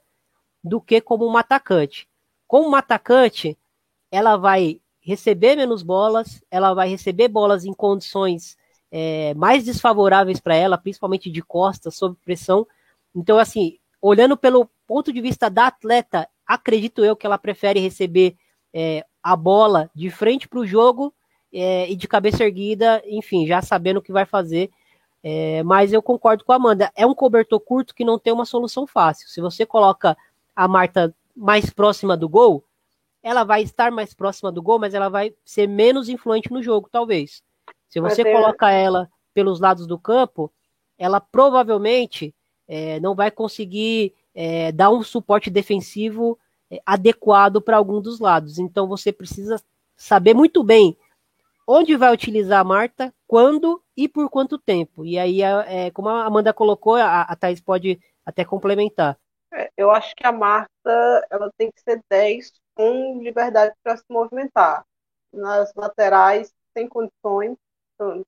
do 0.62 0.80
que 0.80 1.01
como 1.01 1.24
uma 1.24 1.41
atacante. 1.41 2.09
Como 2.53 2.68
uma 2.68 2.80
atacante, 2.80 3.57
ela 4.11 4.36
vai 4.36 4.78
receber 5.00 5.57
menos 5.57 5.82
bolas, 5.82 6.44
ela 6.50 6.74
vai 6.74 6.86
receber 6.86 7.26
bolas 7.26 7.64
em 7.64 7.72
condições 7.72 8.59
é, 8.90 9.32
mais 9.32 9.64
desfavoráveis 9.64 10.38
para 10.38 10.55
ela, 10.55 10.76
principalmente 10.76 11.30
de 11.30 11.40
costas, 11.40 11.96
sob 11.96 12.14
pressão. 12.22 12.66
Então, 13.16 13.38
assim, 13.38 13.78
olhando 14.03 14.36
pelo 14.36 14.68
ponto 14.86 15.11
de 15.11 15.18
vista 15.22 15.48
da 15.48 15.68
atleta, 15.68 16.28
acredito 16.46 17.03
eu 17.03 17.16
que 17.16 17.24
ela 17.24 17.38
prefere 17.38 17.80
receber 17.80 18.36
é, 18.70 19.03
a 19.22 19.34
bola 19.34 19.90
de 19.94 20.11
frente 20.11 20.46
para 20.46 20.61
o 20.61 20.66
jogo 20.66 21.11
é, 21.50 21.90
e 21.90 21.96
de 21.96 22.07
cabeça 22.07 22.44
erguida, 22.44 23.03
enfim, 23.07 23.46
já 23.46 23.62
sabendo 23.62 23.96
o 23.96 24.03
que 24.03 24.12
vai 24.12 24.26
fazer. 24.26 24.70
É, 25.22 25.62
mas 25.62 25.90
eu 25.90 26.03
concordo 26.03 26.44
com 26.44 26.53
a 26.53 26.57
Amanda. 26.57 26.92
É 26.94 27.07
um 27.07 27.14
cobertor 27.14 27.61
curto 27.61 27.94
que 27.94 28.05
não 28.05 28.18
tem 28.18 28.30
uma 28.30 28.44
solução 28.44 28.86
fácil. 28.86 29.26
Se 29.30 29.40
você 29.40 29.64
coloca 29.64 30.14
a 30.55 30.68
Marta 30.68 31.14
mais 31.35 31.70
próxima 31.70 32.16
do 32.16 32.28
gol, 32.28 32.64
ela 33.22 33.45
vai 33.45 33.62
estar 33.62 33.91
mais 33.91 34.14
próxima 34.14 34.51
do 34.51 34.62
gol, 34.62 34.78
mas 34.78 34.95
ela 34.95 35.09
vai 35.09 35.35
ser 35.45 35.68
menos 35.68 36.09
influente 36.09 36.51
no 36.53 36.62
jogo, 36.62 36.89
talvez. 36.91 37.43
Se 37.89 38.01
você 38.01 38.24
ter... 38.24 38.33
coloca 38.33 38.70
ela 38.70 39.09
pelos 39.33 39.61
lados 39.61 39.87
do 39.87 39.99
campo, 39.99 40.53
ela 40.99 41.20
provavelmente 41.20 42.35
é, 42.66 42.99
não 43.01 43.14
vai 43.14 43.30
conseguir 43.30 44.14
é, 44.35 44.72
dar 44.72 44.91
um 44.91 45.03
suporte 45.03 45.51
defensivo 45.51 46.39
é, 46.70 46.80
adequado 46.85 47.61
para 47.61 47.76
algum 47.76 48.01
dos 48.01 48.18
lados. 48.18 48.59
Então 48.59 48.87
você 48.87 49.12
precisa 49.12 49.62
saber 49.97 50.35
muito 50.35 50.62
bem 50.64 50.97
onde 51.66 51.97
vai 51.97 52.12
utilizar 52.12 52.61
a 52.61 52.64
Marta, 52.64 53.14
quando 53.26 53.80
e 53.97 54.09
por 54.09 54.28
quanto 54.28 54.59
tempo. 54.59 55.05
E 55.05 55.18
aí, 55.18 55.43
é, 55.43 55.87
é 55.87 55.91
como 55.91 56.09
a 56.09 56.24
Amanda 56.24 56.53
colocou, 56.53 56.97
a, 56.97 57.22
a 57.22 57.37
Thais 57.37 57.61
pode 57.61 58.01
até 58.26 58.45
complementar. 58.45 59.16
É, 59.53 59.70
eu 59.76 59.90
acho 59.90 60.14
que 60.16 60.26
a 60.26 60.32
Marta 60.32 61.26
ela 61.30 61.50
tem 61.57 61.70
que 61.70 61.80
ser 61.82 62.00
10 62.11 62.53
com 62.74 63.22
liberdade 63.22 63.74
para 63.82 63.96
se 63.96 64.05
movimentar. 64.09 64.84
Nas 65.32 65.72
laterais, 65.74 66.53
sem 66.76 66.88
condições, 66.88 67.57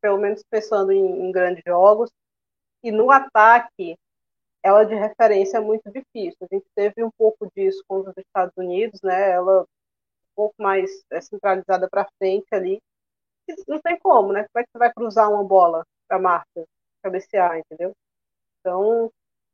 pelo 0.00 0.18
menos 0.18 0.42
pensando 0.50 0.92
em, 0.92 1.26
em 1.26 1.32
grandes 1.32 1.62
jogos. 1.66 2.10
E 2.82 2.90
no 2.90 3.10
ataque, 3.10 3.96
ela 4.62 4.84
de 4.84 4.94
referência 4.94 5.58
é 5.58 5.60
muito 5.60 5.90
difícil. 5.90 6.38
A 6.42 6.54
gente 6.54 6.66
teve 6.74 7.02
um 7.04 7.10
pouco 7.18 7.48
disso 7.54 7.82
com 7.88 8.00
os 8.00 8.16
Estados 8.16 8.54
Unidos, 8.56 9.00
né? 9.02 9.30
Ela 9.30 9.62
um 9.62 10.34
pouco 10.34 10.54
mais 10.58 10.90
é, 11.10 11.20
centralizada 11.20 11.88
para 11.88 12.08
frente 12.18 12.46
ali. 12.52 12.80
E 13.48 13.54
não 13.68 13.80
tem 13.80 13.98
como, 13.98 14.32
né? 14.32 14.46
Como 14.52 14.62
é 14.62 14.64
que 14.64 14.70
você 14.72 14.78
vai 14.78 14.92
cruzar 14.92 15.30
uma 15.30 15.44
bola 15.44 15.84
para 16.08 16.18
Marta 16.18 16.64
cabecear, 17.02 17.58
entendeu? 17.58 17.92
Então, 18.60 19.10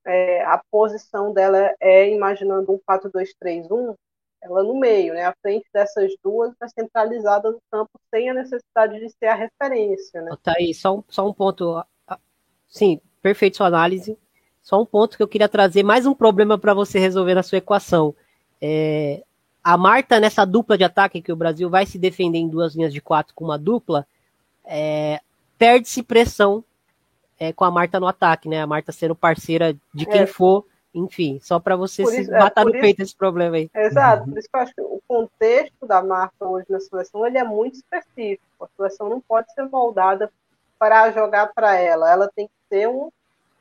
é, 0.07 0.43
a 0.45 0.61
posição 0.71 1.33
dela 1.33 1.75
é 1.81 2.11
imaginando 2.11 2.73
um 2.73 2.79
4-2-3-1, 2.79 3.95
ela 4.43 4.63
no 4.63 4.79
meio, 4.79 5.13
né? 5.13 5.27
A 5.27 5.35
frente 5.43 5.67
dessas 5.73 6.13
duas 6.25 6.53
está 6.53 6.67
centralizada 6.69 7.51
no 7.51 7.59
campo 7.71 7.91
sem 8.13 8.31
a 8.31 8.35
necessidade 8.35 8.99
de 8.99 9.11
ser 9.11 9.27
a 9.27 9.35
referência, 9.35 10.23
né? 10.23 10.35
Tá 10.43 10.55
aí, 10.57 10.73
só 10.73 10.97
um, 10.97 11.05
só 11.09 11.29
um 11.29 11.33
ponto. 11.33 11.85
Sim, 12.67 13.01
perfeito 13.21 13.59
sua 13.59 13.67
análise. 13.67 14.17
Só 14.63 14.81
um 14.81 14.87
ponto 14.87 15.17
que 15.17 15.23
eu 15.23 15.29
queria 15.29 15.49
trazer, 15.49 15.83
mais 15.83 16.07
um 16.07 16.15
problema 16.15 16.59
para 16.59 16.75
você 16.75 16.99
resolver 16.99 17.35
na 17.35 17.43
sua 17.43 17.59
equação. 17.59 18.15
É, 18.61 19.23
a 19.63 19.77
Marta, 19.77 20.21
nessa 20.21 20.45
dupla 20.45 20.77
de 20.77 20.85
ataque 20.85 21.21
que 21.21 21.33
o 21.33 21.37
Brasil 21.37 21.69
vai 21.69 21.85
se 21.85 21.99
defender 21.99 22.39
em 22.39 22.49
duas 22.49 22.75
linhas 22.75 22.93
de 22.93 23.01
quatro 23.01 23.35
com 23.35 23.45
uma 23.45 23.59
dupla, 23.59 24.07
é, 24.65 25.21
perde-se 25.59 26.03
pressão 26.03 26.65
é, 27.41 27.53
com 27.53 27.65
a 27.65 27.71
Marta 27.71 27.99
no 27.99 28.07
ataque, 28.07 28.49
né? 28.49 28.61
A 28.61 28.67
Marta 28.67 28.93
sendo 28.93 29.17
parceira 29.17 29.75
de 29.95 30.07
quem 30.07 30.21
é. 30.21 30.27
for 30.27 30.65
enfim, 30.93 31.39
só 31.41 31.61
para 31.61 31.77
você 31.77 32.03
por 32.03 32.11
se 32.11 32.23
isso, 32.23 32.33
matar 32.33 32.63
é, 32.63 32.65
no 32.65 32.73
peito 32.73 33.01
esse 33.01 33.15
problema 33.15 33.57
aí. 33.57 33.71
Exato, 33.75 34.25
por 34.25 34.39
isso 34.39 34.49
que 34.49 34.57
eu 34.57 34.61
acho 34.61 34.75
que 34.75 34.81
o 34.81 35.01
contexto 35.07 35.87
da 35.87 36.03
marca 36.03 36.47
hoje 36.47 36.67
na 36.69 36.81
seleção 36.81 37.25
ele 37.27 37.39
é 37.39 37.45
muito 37.45 37.77
específico. 37.77 38.43
A 38.61 38.67
seleção 38.77 39.09
não 39.09 39.21
pode 39.21 39.53
ser 39.55 39.63
moldada 39.69 40.31
para 40.79 41.11
jogar 41.13 41.53
para 41.55 41.77
ela. 41.77 42.11
Ela 42.11 42.29
tem 42.35 42.49
que 42.49 42.53
ter 42.69 42.89
um 42.89 43.11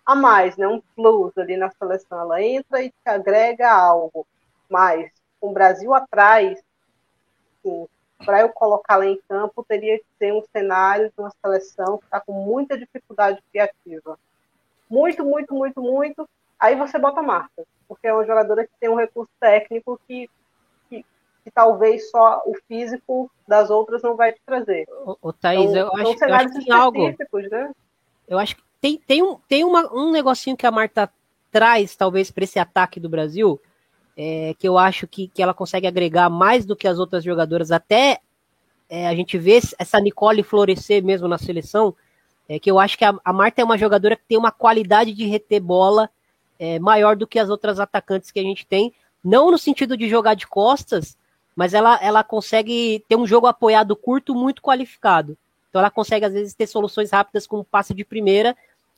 a 0.05 0.15
mais, 0.15 0.57
né? 0.57 0.67
um 0.67 0.81
plus 0.95 1.37
ali 1.37 1.55
na 1.55 1.69
seleção. 1.69 2.19
Ela 2.19 2.41
entra 2.41 2.81
e 2.81 2.89
te 2.89 2.95
agrega 3.05 3.71
algo. 3.71 4.25
Mas 4.67 5.11
com 5.39 5.51
o 5.51 5.53
Brasil 5.53 5.93
atrás, 5.93 6.59
para 8.25 8.41
eu 8.41 8.49
colocá-la 8.49 9.05
em 9.05 9.19
campo, 9.27 9.65
teria 9.67 9.97
que 9.97 10.05
ser 10.17 10.33
um 10.33 10.43
cenário 10.51 11.07
de 11.07 11.13
uma 11.17 11.31
seleção 11.41 11.97
que 11.97 12.05
está 12.05 12.19
com 12.19 12.33
muita 12.33 12.77
dificuldade 12.77 13.41
criativa. 13.51 14.19
Muito, 14.89 15.23
muito, 15.23 15.53
muito, 15.53 15.81
muito 15.81 16.27
Aí 16.59 16.75
você 16.75 16.99
bota 16.99 17.21
a 17.21 17.23
Marta, 17.23 17.65
porque 17.87 18.05
é 18.05 18.13
uma 18.13 18.25
jogadora 18.25 18.65
que 18.65 18.73
tem 18.79 18.89
um 18.89 18.95
recurso 18.95 19.31
técnico 19.39 19.99
que, 20.05 20.29
que, 20.89 21.05
que 21.43 21.51
talvez 21.51 22.11
só 22.11 22.43
o 22.45 22.53
físico 22.67 23.31
das 23.47 23.69
outras 23.69 24.01
não 24.01 24.17
vai 24.17 24.33
te 24.33 24.41
trazer. 24.45 24.85
Ô, 25.05 25.17
ô 25.21 25.31
Thaís, 25.31 25.71
então, 25.71 25.87
eu, 25.87 25.95
acho, 25.95 26.25
eu 26.25 26.33
acho 26.33 26.53
que 26.53 26.65
tem 26.65 26.73
algo. 26.73 27.07
Né? 27.49 27.71
Eu 28.27 28.37
acho 28.37 28.57
que 28.57 28.63
tem, 28.81 28.97
tem, 28.97 29.23
um, 29.23 29.37
tem 29.47 29.63
uma, 29.63 29.91
um 29.93 30.11
negocinho 30.11 30.57
que 30.57 30.67
a 30.67 30.71
Marta 30.71 31.09
traz, 31.49 31.95
talvez, 31.95 32.29
para 32.29 32.43
esse 32.43 32.59
ataque 32.59 32.99
do 32.99 33.07
Brasil, 33.07 33.59
é, 34.21 34.53
que 34.59 34.67
eu 34.67 34.77
acho 34.77 35.07
que, 35.07 35.29
que 35.29 35.41
ela 35.41 35.53
consegue 35.53 35.87
agregar 35.87 36.29
mais 36.29 36.65
do 36.65 36.75
que 36.75 36.89
as 36.89 36.99
outras 36.99 37.23
jogadoras, 37.23 37.71
até 37.71 38.19
é, 38.89 39.07
a 39.07 39.15
gente 39.15 39.37
vê 39.37 39.61
essa 39.79 39.97
Nicole 39.97 40.43
florescer 40.43 41.01
mesmo 41.01 41.25
na 41.25 41.37
seleção, 41.37 41.95
é, 42.49 42.59
que 42.59 42.69
eu 42.69 42.77
acho 42.77 42.97
que 42.97 43.05
a, 43.05 43.15
a 43.23 43.31
Marta 43.31 43.61
é 43.61 43.63
uma 43.63 43.77
jogadora 43.77 44.17
que 44.17 44.23
tem 44.27 44.37
uma 44.37 44.51
qualidade 44.51 45.13
de 45.13 45.25
reter 45.25 45.61
bola 45.61 46.09
é, 46.59 46.77
maior 46.79 47.15
do 47.15 47.25
que 47.25 47.39
as 47.39 47.49
outras 47.49 47.79
atacantes 47.79 48.29
que 48.29 48.41
a 48.41 48.43
gente 48.43 48.67
tem, 48.67 48.93
não 49.23 49.51
no 49.51 49.57
sentido 49.57 49.95
de 49.95 50.09
jogar 50.09 50.33
de 50.33 50.45
costas, 50.45 51.17
mas 51.55 51.73
ela, 51.73 51.97
ela 52.01 52.21
consegue 52.21 53.05
ter 53.07 53.15
um 53.15 53.25
jogo 53.25 53.47
apoiado 53.47 53.95
curto 53.95 54.35
muito 54.35 54.61
qualificado. 54.61 55.37
Então 55.69 55.79
ela 55.79 55.89
consegue, 55.89 56.25
às 56.25 56.33
vezes, 56.33 56.53
ter 56.53 56.67
soluções 56.67 57.09
rápidas 57.09 57.47
com 57.47 57.63
passe 57.63 57.93
de 57.93 58.03
primeira, 58.03 58.53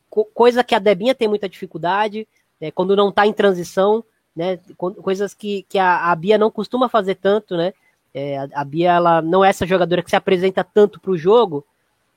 co 0.10 0.26
coisa 0.26 0.64
que 0.64 0.74
a 0.74 0.80
Debinha 0.80 1.14
tem 1.14 1.28
muita 1.28 1.48
dificuldade, 1.48 2.28
é, 2.60 2.72
quando 2.72 2.96
não 2.96 3.10
está 3.10 3.28
em 3.28 3.34
transição, 3.34 4.04
né? 4.36 4.60
Coisas 4.78 5.34
que, 5.34 5.64
que 5.70 5.78
a, 5.78 6.12
a, 6.12 6.16
Bia 6.16 6.38
não 6.38 6.52
costuma 6.52 6.90
fazer 6.90 7.16
tanto, 7.16 7.56
né? 7.58 7.74
É, 8.14 8.38
a, 8.38 8.48
a, 8.56 8.64
Bia 8.66 8.92
ela 8.92 9.22
não 9.22 9.44
é 9.44 9.50
essa 9.50 9.66
jogadora 9.66 10.02
que 10.02 10.10
se 10.10 10.16
apresenta 10.16 10.64
tanto 10.64 11.00
para 11.00 11.12
o 11.12 11.18
jogo, 11.18 11.66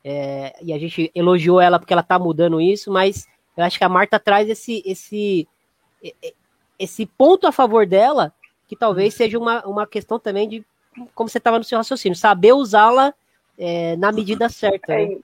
é, 0.04 0.54
e 0.62 0.72
a 0.72 0.78
gente 0.78 1.10
elogiou 1.14 1.60
ela 1.60 1.78
porque 1.78 1.92
ela 1.92 2.02
está 2.02 2.18
mudando 2.18 2.60
isso, 2.60 2.92
mas 2.92 3.26
eu 3.56 3.64
acho 3.64 3.78
que 3.78 3.84
a 3.84 3.88
Marta 3.88 4.18
traz 4.18 4.48
esse, 4.48 4.82
esse, 4.84 5.48
esse 6.78 7.06
ponto 7.06 7.46
a 7.46 7.52
favor 7.52 7.86
dela, 7.86 8.32
que 8.68 8.76
talvez 8.76 9.14
seja 9.14 9.38
uma, 9.38 9.64
uma 9.66 9.86
questão 9.86 10.18
também 10.18 10.48
de, 10.48 10.64
como 11.14 11.28
você 11.28 11.38
estava 11.38 11.58
no 11.58 11.64
seu 11.64 11.78
raciocínio, 11.78 12.16
saber 12.16 12.52
usá-la 12.52 13.14
é, 13.58 13.96
na 13.96 14.12
medida 14.12 14.48
certa. 14.48 14.92
É, 14.92 15.06
né? 15.06 15.18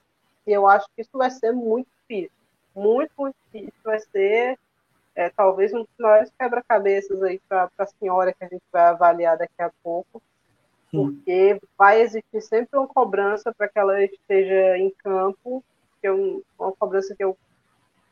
eu 0.47 0.67
acho 0.67 0.87
que 0.95 1.01
isso 1.01 1.17
vai 1.17 1.29
ser 1.29 1.51
muito 1.51 1.87
difícil. 2.01 2.31
Muito, 2.75 3.11
muito 3.17 3.35
difícil. 3.51 3.73
Vai 3.83 3.99
ser 3.99 4.57
é, 5.15 5.29
talvez 5.29 5.73
um 5.73 5.79
dos 5.79 5.89
maiores 5.99 6.31
quebra-cabeças 6.39 7.21
aí 7.23 7.39
para 7.47 7.69
a 7.77 7.85
senhora 7.85 8.33
que 8.33 8.43
a 8.43 8.47
gente 8.47 8.63
vai 8.71 8.83
avaliar 8.83 9.37
daqui 9.37 9.61
a 9.61 9.71
pouco. 9.83 10.21
Porque 10.91 11.59
vai 11.77 12.01
existir 12.01 12.41
sempre 12.41 12.77
uma 12.77 12.87
cobrança 12.87 13.53
para 13.53 13.67
que 13.69 13.79
ela 13.79 14.03
esteja 14.03 14.77
em 14.77 14.89
campo, 14.89 15.63
que 16.01 16.07
é 16.07 16.11
uma 16.11 16.71
cobrança 16.77 17.15
que 17.15 17.23
eu, 17.23 17.37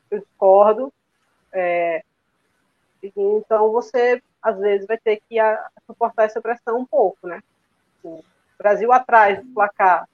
eu 0.10 0.20
discordo. 0.20 0.94
É, 1.52 2.04
então 3.04 3.72
você 3.72 4.22
às 4.42 4.58
vezes 4.58 4.88
vai 4.88 4.98
ter 4.98 5.22
que 5.28 5.38
a, 5.40 5.70
suportar 5.86 6.24
essa 6.24 6.42
pressão 6.42 6.80
um 6.80 6.86
pouco, 6.86 7.28
né? 7.28 7.42
O 8.04 8.24
Brasil 8.58 8.92
atrás 8.94 9.44
do 9.44 9.54
placar 9.54 10.08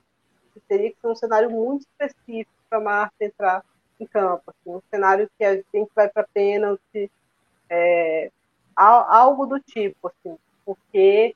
teria 0.67 0.91
que 0.91 0.99
ser 0.99 1.07
um 1.07 1.15
cenário 1.15 1.51
muito 1.51 1.81
específico 1.81 2.51
para 2.69 2.79
a 2.79 2.81
Marta 2.81 3.15
entrar 3.23 3.63
em 3.99 4.05
campo, 4.05 4.43
assim, 4.47 4.75
um 4.75 4.81
cenário 4.89 5.29
que 5.37 5.43
a 5.43 5.55
gente 5.55 5.89
vai 5.95 6.09
para 6.09 6.27
pênalti, 6.33 7.11
é, 7.69 8.31
algo 8.75 9.45
do 9.45 9.59
tipo, 9.59 10.07
assim, 10.07 10.37
porque 10.65 11.35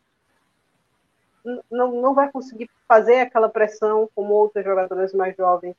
não, 1.71 2.01
não 2.01 2.13
vai 2.13 2.31
conseguir 2.31 2.69
fazer 2.87 3.19
aquela 3.19 3.49
pressão 3.49 4.09
como 4.13 4.33
outras 4.33 4.65
jogadoras 4.65 5.13
mais 5.13 5.35
jovens 5.35 5.75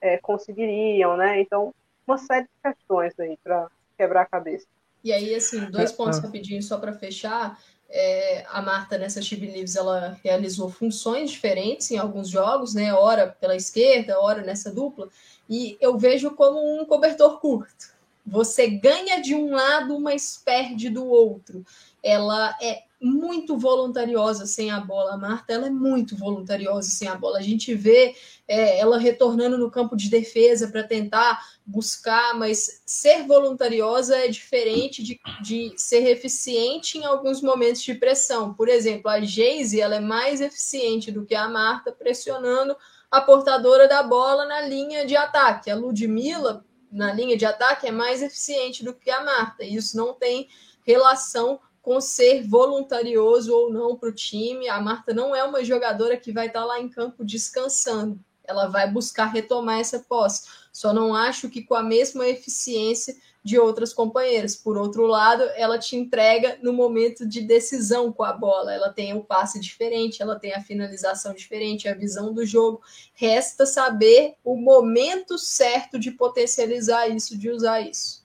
é, 0.00 0.18
conseguiriam, 0.18 1.16
né? 1.16 1.40
Então, 1.40 1.74
uma 2.06 2.18
série 2.18 2.44
de 2.44 2.50
questões 2.62 3.18
aí 3.18 3.38
para 3.42 3.68
quebrar 3.96 4.22
a 4.22 4.26
cabeça. 4.26 4.66
E 5.02 5.12
aí, 5.12 5.34
assim, 5.34 5.60
dois 5.70 5.92
é, 5.92 5.96
pontos 5.96 6.18
ah. 6.18 6.22
rapidinho 6.22 6.62
só 6.62 6.78
para 6.78 6.92
fechar. 6.92 7.58
É, 7.88 8.44
a 8.48 8.60
Marta 8.60 8.98
nessa 8.98 9.22
Chibi 9.22 9.46
Leaves 9.46 9.76
ela 9.76 10.18
realizou 10.24 10.70
funções 10.70 11.30
diferentes 11.30 11.90
em 11.90 11.98
alguns 11.98 12.28
jogos, 12.28 12.74
né? 12.74 12.92
Hora 12.92 13.28
pela 13.28 13.54
esquerda, 13.54 14.18
hora 14.18 14.42
nessa 14.42 14.72
dupla, 14.72 15.08
e 15.48 15.76
eu 15.80 15.98
vejo 15.98 16.30
como 16.32 16.80
um 16.80 16.84
cobertor 16.84 17.40
curto. 17.40 17.94
Você 18.26 18.66
ganha 18.68 19.20
de 19.20 19.34
um 19.34 19.54
lado, 19.54 20.00
mas 20.00 20.40
perde 20.42 20.88
do 20.88 21.06
outro. 21.06 21.64
Ela 22.02 22.56
é 22.60 22.84
muito 23.04 23.58
voluntariosa 23.58 24.46
sem 24.46 24.70
a 24.70 24.80
bola. 24.80 25.12
A 25.12 25.18
Marta 25.18 25.52
ela 25.52 25.66
é 25.66 25.70
muito 25.70 26.16
voluntariosa 26.16 26.88
sem 26.88 27.06
a 27.06 27.14
bola. 27.14 27.38
A 27.38 27.42
gente 27.42 27.74
vê 27.74 28.16
é, 28.48 28.78
ela 28.78 28.98
retornando 28.98 29.58
no 29.58 29.70
campo 29.70 29.94
de 29.94 30.08
defesa 30.08 30.68
para 30.68 30.82
tentar 30.82 31.38
buscar, 31.66 32.34
mas 32.34 32.82
ser 32.86 33.26
voluntariosa 33.26 34.16
é 34.16 34.28
diferente 34.28 35.02
de, 35.02 35.20
de 35.42 35.74
ser 35.76 36.06
eficiente 36.06 36.96
em 36.96 37.04
alguns 37.04 37.42
momentos 37.42 37.82
de 37.82 37.94
pressão. 37.94 38.54
Por 38.54 38.68
exemplo, 38.68 39.10
a 39.10 39.20
Geise 39.20 39.82
ela 39.82 39.96
é 39.96 40.00
mais 40.00 40.40
eficiente 40.40 41.12
do 41.12 41.26
que 41.26 41.34
a 41.34 41.46
Marta 41.46 41.92
pressionando 41.92 42.74
a 43.10 43.20
portadora 43.20 43.88
da 43.88 44.02
bola 44.02 44.44
na 44.44 44.60
linha 44.62 45.06
de 45.06 45.16
ataque. 45.16 45.70
A 45.70 45.76
Ludmilla, 45.76 46.64
na 46.90 47.12
linha 47.12 47.36
de 47.36 47.44
ataque, 47.44 47.86
é 47.86 47.90
mais 47.90 48.22
eficiente 48.22 48.84
do 48.84 48.94
que 48.94 49.10
a 49.10 49.22
Marta. 49.22 49.64
Isso 49.64 49.96
não 49.96 50.14
tem 50.14 50.48
relação 50.84 51.60
com 51.80 52.00
ser 52.00 52.42
voluntarioso 52.48 53.54
ou 53.54 53.70
não 53.70 53.96
para 53.96 54.08
o 54.08 54.14
time. 54.14 54.68
A 54.68 54.80
Marta 54.80 55.12
não 55.12 55.36
é 55.36 55.44
uma 55.44 55.62
jogadora 55.62 56.16
que 56.16 56.32
vai 56.32 56.46
estar 56.46 56.64
lá 56.64 56.80
em 56.80 56.88
campo 56.88 57.24
descansando. 57.24 58.18
Ela 58.42 58.68
vai 58.68 58.90
buscar 58.90 59.26
retomar 59.26 59.80
essa 59.80 59.98
posse. 59.98 60.48
Só 60.72 60.92
não 60.92 61.14
acho 61.14 61.48
que 61.48 61.62
com 61.62 61.74
a 61.74 61.82
mesma 61.82 62.26
eficiência 62.26 63.14
de 63.44 63.58
outras 63.58 63.92
companheiras. 63.92 64.56
Por 64.56 64.78
outro 64.78 65.06
lado, 65.06 65.42
ela 65.54 65.78
te 65.78 65.94
entrega 65.94 66.58
no 66.62 66.72
momento 66.72 67.28
de 67.28 67.42
decisão 67.42 68.10
com 68.10 68.24
a 68.24 68.32
bola. 68.32 68.72
Ela 68.72 68.90
tem 68.90 69.12
um 69.12 69.20
passe 69.20 69.60
diferente, 69.60 70.22
ela 70.22 70.38
tem 70.38 70.54
a 70.54 70.62
finalização 70.62 71.34
diferente, 71.34 71.86
a 71.86 71.94
visão 71.94 72.32
do 72.32 72.46
jogo. 72.46 72.80
Resta 73.12 73.66
saber 73.66 74.34
o 74.42 74.56
momento 74.56 75.36
certo 75.36 75.98
de 75.98 76.10
potencializar 76.10 77.06
isso, 77.08 77.36
de 77.36 77.50
usar 77.50 77.82
isso. 77.82 78.24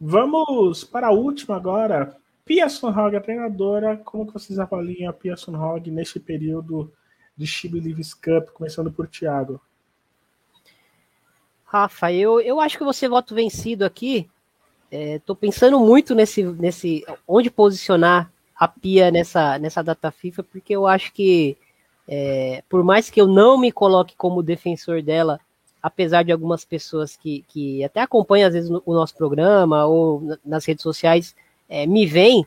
Vamos 0.00 0.82
para 0.82 1.06
a 1.06 1.12
última 1.12 1.54
agora. 1.54 2.16
Pia 2.44 2.68
Sunhog, 2.68 3.16
a 3.16 3.20
treinadora, 3.20 3.96
como 3.96 4.26
que 4.26 4.32
vocês 4.32 4.58
avaliam 4.58 5.08
a 5.10 5.12
Pia 5.12 5.36
Sunhog 5.36 5.90
neste 5.90 6.18
período 6.18 6.92
de 7.36 7.46
Chibi 7.46 7.80
Leaves 7.80 8.14
Cup, 8.14 8.50
começando 8.52 8.90
por 8.90 9.06
Thiago? 9.06 9.60
Rafa, 11.66 12.12
eu, 12.12 12.40
eu 12.40 12.60
acho 12.60 12.78
que 12.78 12.84
você 12.84 13.08
voto 13.08 13.34
vencido 13.34 13.84
aqui. 13.84 14.28
Estou 14.90 15.34
é, 15.34 15.38
pensando 15.38 15.80
muito 15.80 16.14
nesse, 16.14 16.42
nesse 16.44 17.04
onde 17.26 17.50
posicionar 17.50 18.30
a 18.54 18.68
Pia 18.68 19.10
nessa, 19.10 19.58
nessa 19.58 19.82
data 19.82 20.10
FIFA, 20.10 20.44
porque 20.44 20.74
eu 20.74 20.86
acho 20.86 21.12
que 21.12 21.56
é, 22.08 22.62
por 22.68 22.84
mais 22.84 23.10
que 23.10 23.20
eu 23.20 23.26
não 23.26 23.58
me 23.58 23.72
coloque 23.72 24.14
como 24.16 24.42
defensor 24.42 25.02
dela, 25.02 25.40
apesar 25.82 26.22
de 26.22 26.30
algumas 26.32 26.64
pessoas 26.64 27.16
que, 27.16 27.44
que 27.48 27.82
até 27.84 28.00
acompanham 28.00 28.46
às 28.46 28.54
vezes 28.54 28.70
o 28.70 28.94
nosso 28.94 29.14
programa 29.16 29.84
ou 29.86 30.38
nas 30.44 30.64
redes 30.64 30.82
sociais 30.82 31.34
é, 31.68 31.84
me 31.84 32.06
veem, 32.06 32.46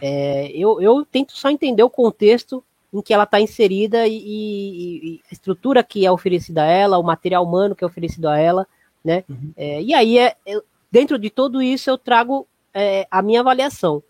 é, 0.00 0.50
eu, 0.52 0.80
eu 0.80 1.04
tento 1.04 1.32
só 1.36 1.50
entender 1.50 1.82
o 1.82 1.90
contexto 1.90 2.64
em 2.94 3.02
que 3.02 3.12
ela 3.12 3.24
está 3.24 3.40
inserida 3.40 4.06
e, 4.06 4.16
e, 4.16 5.14
e, 5.14 5.20
a 5.30 5.34
estrutura 5.34 5.82
que 5.82 6.06
é 6.06 6.10
oferecida 6.10 6.62
a 6.62 6.66
ela, 6.66 6.96
o 6.96 7.02
material 7.02 7.44
humano 7.44 7.74
que 7.74 7.82
é 7.82 7.86
oferecido 7.86 8.28
a 8.28 8.38
ela, 8.38 8.66
né? 9.04 9.24
Uhum. 9.28 9.52
É, 9.56 9.82
e 9.82 9.92
aí, 9.92 10.18
é, 10.18 10.36
eu, 10.46 10.62
dentro 10.90 11.18
de 11.18 11.28
tudo 11.28 11.60
isso, 11.60 11.90
eu 11.90 11.98
trago 11.98 12.46
é, 12.72 13.06
a 13.10 13.20
minha 13.20 13.40
avaliação. 13.40 14.02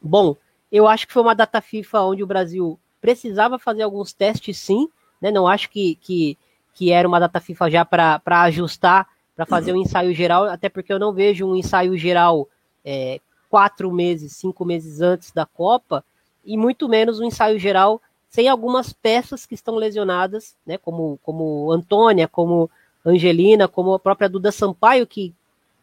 Bom, 0.00 0.36
eu 0.72 0.88
acho 0.88 1.06
que 1.06 1.12
foi 1.12 1.22
uma 1.22 1.34
data 1.34 1.60
FIFA 1.60 2.00
onde 2.00 2.22
o 2.22 2.26
Brasil 2.26 2.80
precisava 3.00 3.58
fazer 3.58 3.82
alguns 3.82 4.12
testes, 4.12 4.58
sim, 4.58 4.88
né? 5.20 5.30
Não 5.30 5.46
acho 5.46 5.68
que, 5.68 5.96
que 5.96 6.38
que 6.74 6.90
era 6.90 7.06
uma 7.06 7.20
data 7.20 7.40
FIFA 7.40 7.70
já 7.70 7.84
para 7.84 8.20
ajustar, 8.42 9.06
para 9.36 9.46
fazer 9.46 9.72
um 9.72 9.80
ensaio 9.80 10.14
geral, 10.14 10.44
até 10.44 10.68
porque 10.68 10.92
eu 10.92 10.98
não 10.98 11.12
vejo 11.12 11.46
um 11.46 11.56
ensaio 11.56 11.96
geral 11.96 12.48
é, 12.84 13.20
quatro 13.48 13.90
meses, 13.92 14.32
cinco 14.32 14.64
meses 14.64 15.00
antes 15.00 15.30
da 15.32 15.44
Copa, 15.44 16.04
e 16.44 16.56
muito 16.56 16.88
menos 16.88 17.20
um 17.20 17.24
ensaio 17.24 17.58
geral 17.58 18.00
sem 18.28 18.48
algumas 18.48 18.94
peças 18.94 19.44
que 19.44 19.54
estão 19.54 19.74
lesionadas, 19.74 20.56
né, 20.64 20.78
como, 20.78 21.18
como 21.22 21.70
Antônia, 21.70 22.26
como 22.26 22.70
Angelina, 23.04 23.68
como 23.68 23.92
a 23.92 23.98
própria 23.98 24.28
Duda 24.28 24.50
Sampaio, 24.50 25.06
que 25.06 25.34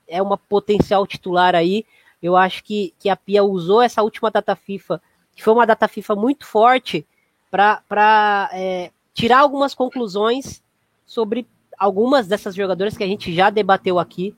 é 0.07 0.19
uma 0.19 0.35
potencial 0.35 1.05
titular 1.05 1.53
aí. 1.53 1.85
Eu 2.21 2.35
acho 2.35 2.63
que, 2.63 2.93
que 2.97 3.07
a 3.07 3.15
Pia 3.15 3.43
usou 3.43 3.83
essa 3.83 4.01
última 4.01 4.31
data 4.31 4.55
FIFA, 4.55 4.99
que 5.35 5.43
foi 5.43 5.53
uma 5.53 5.65
data 5.65 5.87
FIFA 5.87 6.15
muito 6.15 6.45
forte, 6.45 7.05
para 7.51 8.49
é, 8.51 8.91
tirar 9.13 9.39
algumas 9.39 9.75
conclusões 9.75 10.63
sobre 11.05 11.47
algumas 11.77 12.27
dessas 12.27 12.55
jogadoras 12.55 12.97
que 12.97 13.03
a 13.03 13.07
gente 13.07 13.33
já 13.33 13.51
debateu 13.51 13.99
aqui, 13.99 14.35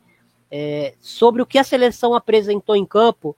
é, 0.51 0.95
sobre 0.99 1.41
o 1.41 1.45
que 1.45 1.57
a 1.57 1.63
seleção 1.63 2.13
apresentou 2.13 2.75
em 2.75 2.85
campo. 2.85 3.35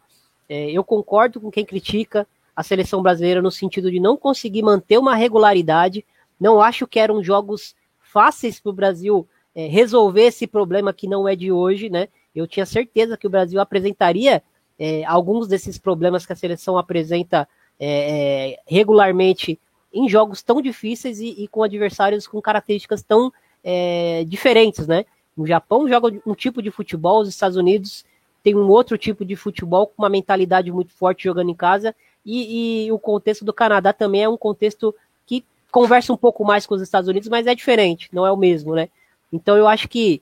É, 0.49 0.71
eu 0.71 0.83
concordo 0.83 1.39
com 1.39 1.51
quem 1.51 1.63
critica 1.63 2.27
a 2.55 2.63
seleção 2.63 3.01
brasileira 3.01 3.41
no 3.41 3.51
sentido 3.51 3.91
de 3.91 3.99
não 3.99 4.15
conseguir 4.15 4.61
manter 4.61 4.97
uma 4.97 5.15
regularidade. 5.15 6.05
Não 6.39 6.61
acho 6.61 6.87
que 6.87 6.99
eram 6.99 7.23
jogos 7.23 7.75
fáceis 7.99 8.59
para 8.59 8.69
o 8.69 8.73
Brasil 8.73 9.27
é, 9.55 9.67
resolver 9.67 10.23
esse 10.23 10.47
problema 10.47 10.93
que 10.93 11.07
não 11.07 11.27
é 11.27 11.35
de 11.35 11.51
hoje, 11.51 11.89
né? 11.89 12.07
Eu 12.35 12.47
tinha 12.47 12.65
certeza 12.65 13.17
que 13.17 13.27
o 13.27 13.29
Brasil 13.29 13.59
apresentaria 13.59 14.43
é, 14.77 15.03
alguns 15.05 15.47
desses 15.47 15.77
problemas 15.77 16.25
que 16.25 16.33
a 16.33 16.35
seleção 16.35 16.77
apresenta 16.77 17.47
é, 17.79 18.55
é, 18.55 18.59
regularmente 18.67 19.59
em 19.93 20.09
jogos 20.09 20.41
tão 20.41 20.61
difíceis 20.61 21.19
e, 21.19 21.43
e 21.43 21.47
com 21.47 21.63
adversários 21.63 22.27
com 22.27 22.41
características 22.41 23.03
tão 23.03 23.31
é, 23.63 24.23
diferentes, 24.27 24.87
né? 24.87 25.05
O 25.35 25.47
Japão 25.47 25.87
joga 25.87 26.11
um 26.25 26.35
tipo 26.35 26.61
de 26.61 26.69
futebol, 26.69 27.21
os 27.21 27.29
Estados 27.29 27.57
Unidos 27.57 28.05
tem 28.43 28.55
um 28.55 28.67
outro 28.67 28.97
tipo 28.97 29.23
de 29.23 29.35
futebol 29.35 29.87
com 29.87 30.03
uma 30.03 30.09
mentalidade 30.09 30.71
muito 30.71 30.91
forte 30.91 31.23
jogando 31.23 31.49
em 31.49 31.55
casa 31.55 31.95
e, 32.25 32.85
e, 32.85 32.91
o 32.91 32.99
contexto 32.99 33.43
do 33.43 33.53
Canadá 33.53 33.91
também 33.91 34.23
é 34.23 34.29
um 34.29 34.37
contexto 34.37 34.95
que 35.25 35.43
conversa 35.71 36.13
um 36.13 36.17
pouco 36.17 36.45
mais 36.45 36.65
com 36.65 36.75
os 36.75 36.81
Estados 36.81 37.09
Unidos, 37.09 37.29
mas 37.29 37.47
é 37.47 37.55
diferente, 37.55 38.09
não 38.11 38.25
é 38.25 38.31
o 38.31 38.37
mesmo, 38.37 38.75
né? 38.75 38.89
Então 39.31 39.57
eu 39.57 39.67
acho 39.67 39.87
que 39.89 40.21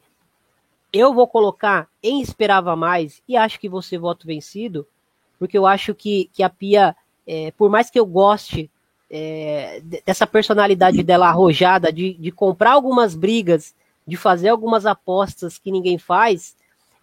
eu 0.92 1.14
vou 1.14 1.28
colocar 1.28 1.88
em 2.02 2.22
esperava 2.22 2.76
mais 2.76 3.22
e 3.28 3.38
acho 3.38 3.60
que 3.60 3.70
você 3.70 3.98
voto 3.98 4.28
vencido, 4.28 4.86
porque 5.40 5.58
eu 5.58 5.66
acho 5.66 5.94
que, 5.96 6.30
que 6.34 6.44
a 6.44 6.50
Pia, 6.50 6.96
é, 7.26 7.52
por 7.52 7.70
mais 7.70 7.90
que 7.90 8.00
eu 8.00 8.06
goste 8.06 8.70
é, 9.10 9.82
dessa 10.06 10.26
personalidade 10.26 11.04
dela 11.04 11.28
arrojada, 11.28 11.92
de, 11.92 12.14
de 12.14 12.32
comprar 12.32 12.72
algumas 12.72 13.16
brigas, 13.16 13.76
de 14.08 14.16
fazer 14.16 14.50
algumas 14.50 14.86
apostas 14.86 15.58
que 15.58 15.72
ninguém 15.72 15.98
faz, 15.98 16.56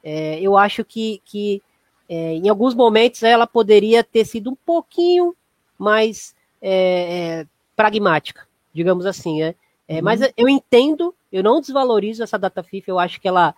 é, 0.02 0.40
eu 0.40 0.56
acho 0.56 0.84
que, 0.84 1.20
que 1.24 1.62
é, 2.08 2.34
em 2.34 2.48
alguns 2.48 2.74
momentos 2.74 3.22
ela 3.22 3.46
poderia 3.46 4.02
ter 4.02 4.24
sido 4.24 4.50
um 4.50 4.56
pouquinho 4.56 5.34
mais 5.78 6.34
é, 6.60 7.40
é, 7.40 7.46
pragmática, 7.76 8.46
digamos 8.72 9.06
assim, 9.06 9.40
né? 9.40 9.54
É, 9.86 9.96
uhum. 9.96 10.02
Mas 10.02 10.20
eu 10.36 10.48
entendo, 10.48 11.14
eu 11.32 11.42
não 11.42 11.60
desvalorizo 11.60 12.22
essa 12.22 12.38
data 12.38 12.62
FIFA, 12.62 12.90
eu 12.90 12.98
acho 12.98 13.20
que 13.20 13.28
ela 13.28 13.54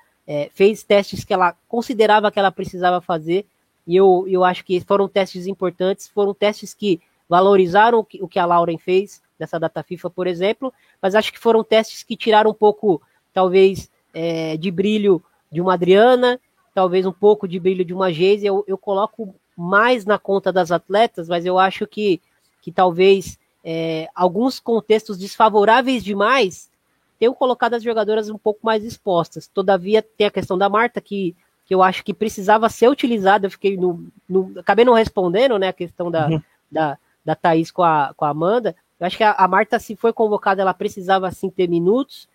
fez 0.52 0.84
testes 0.84 1.24
que 1.24 1.34
ela 1.34 1.56
considerava 1.66 2.30
que 2.30 2.38
ela 2.38 2.52
precisava 2.52 3.00
fazer, 3.00 3.44
e 3.84 3.96
eu, 3.96 4.26
eu 4.28 4.44
acho 4.44 4.64
que 4.64 4.78
foram 4.78 5.08
testes 5.08 5.44
importantes, 5.48 6.06
foram 6.06 6.32
testes 6.32 6.72
que 6.72 7.00
valorizaram 7.28 7.98
o 7.98 8.04
que, 8.04 8.22
o 8.22 8.28
que 8.28 8.38
a 8.38 8.46
Lauren 8.46 8.78
fez, 8.78 9.20
dessa 9.40 9.58
data 9.58 9.82
FIFA, 9.82 10.10
por 10.10 10.26
exemplo, 10.26 10.72
mas 11.00 11.14
acho 11.14 11.32
que 11.32 11.38
foram 11.38 11.64
testes 11.64 12.02
que 12.02 12.14
tiraram 12.14 12.50
um 12.50 12.54
pouco, 12.54 13.00
talvez, 13.32 13.90
é, 14.12 14.56
de 14.58 14.70
brilho 14.70 15.22
de 15.50 15.60
uma 15.60 15.74
Adriana, 15.74 16.38
talvez 16.74 17.06
um 17.06 17.12
pouco 17.12 17.48
de 17.48 17.58
brilho 17.58 17.84
de 17.84 17.94
uma 17.94 18.12
Geise. 18.12 18.46
Eu, 18.46 18.64
eu 18.66 18.78
coloco 18.78 19.34
mais 19.56 20.04
na 20.04 20.18
conta 20.18 20.52
das 20.52 20.70
atletas, 20.70 21.28
mas 21.28 21.44
eu 21.44 21.58
acho 21.58 21.86
que, 21.86 22.20
que 22.62 22.72
talvez 22.72 23.38
é, 23.64 24.08
alguns 24.14 24.58
contextos 24.58 25.18
desfavoráveis 25.18 26.02
demais 26.02 26.70
tenham 27.18 27.34
colocado 27.34 27.74
as 27.74 27.82
jogadoras 27.82 28.30
um 28.30 28.38
pouco 28.38 28.60
mais 28.62 28.82
expostas. 28.82 29.46
Todavia, 29.46 30.02
tem 30.02 30.26
a 30.26 30.30
questão 30.30 30.56
da 30.56 30.70
Marta, 30.70 31.00
que, 31.00 31.36
que 31.66 31.74
eu 31.74 31.82
acho 31.82 32.02
que 32.02 32.14
precisava 32.14 32.68
ser 32.70 32.88
utilizada. 32.88 33.46
Eu 33.46 33.50
fiquei 33.50 33.76
no, 33.76 34.06
no 34.26 34.58
acabei 34.58 34.84
não 34.84 34.94
respondendo 34.94 35.58
né, 35.58 35.68
a 35.68 35.72
questão 35.72 36.10
da, 36.10 36.28
uhum. 36.28 36.42
da, 36.72 36.98
da 37.22 37.34
Thaís 37.34 37.70
com 37.70 37.82
a, 37.82 38.14
com 38.16 38.24
a 38.24 38.30
Amanda. 38.30 38.74
Eu 38.98 39.06
acho 39.06 39.18
que 39.18 39.24
a, 39.24 39.32
a 39.32 39.46
Marta, 39.46 39.78
se 39.78 39.94
foi 39.94 40.14
convocada, 40.14 40.62
ela 40.62 40.72
precisava 40.72 41.30
sim 41.30 41.50
ter 41.50 41.68
minutos. 41.68 42.26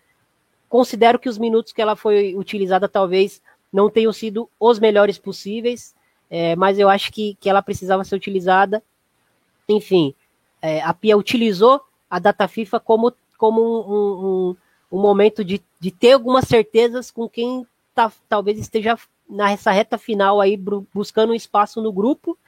Considero 0.68 1.18
que 1.18 1.28
os 1.28 1.38
minutos 1.38 1.72
que 1.72 1.82
ela 1.82 1.96
foi 1.96 2.36
utilizada 2.36 2.88
talvez 2.88 3.42
não 3.72 3.90
tenham 3.90 4.12
sido 4.12 4.48
os 4.58 4.78
melhores 4.78 5.18
possíveis, 5.18 5.94
é, 6.30 6.56
mas 6.56 6.78
eu 6.78 6.88
acho 6.88 7.12
que, 7.12 7.36
que 7.40 7.48
ela 7.48 7.62
precisava 7.62 8.04
ser 8.04 8.16
utilizada. 8.16 8.82
Enfim, 9.68 10.14
é, 10.62 10.80
a 10.82 10.92
Pia 10.92 11.16
utilizou 11.16 11.80
a 12.08 12.18
data 12.18 12.48
FIFA 12.48 12.80
como, 12.80 13.12
como 13.36 13.60
um, 13.62 14.26
um, 14.90 14.98
um 14.98 15.00
momento 15.00 15.44
de, 15.44 15.62
de 15.78 15.90
ter 15.90 16.12
algumas 16.12 16.46
certezas 16.46 17.10
com 17.10 17.28
quem 17.28 17.66
tá, 17.94 18.12
talvez 18.28 18.58
esteja 18.58 18.96
nessa 19.28 19.70
reta 19.72 19.98
final 19.98 20.40
aí 20.40 20.56
buscando 20.94 21.30
um 21.30 21.34
espaço 21.34 21.82
no 21.82 21.92
grupo 21.92 22.38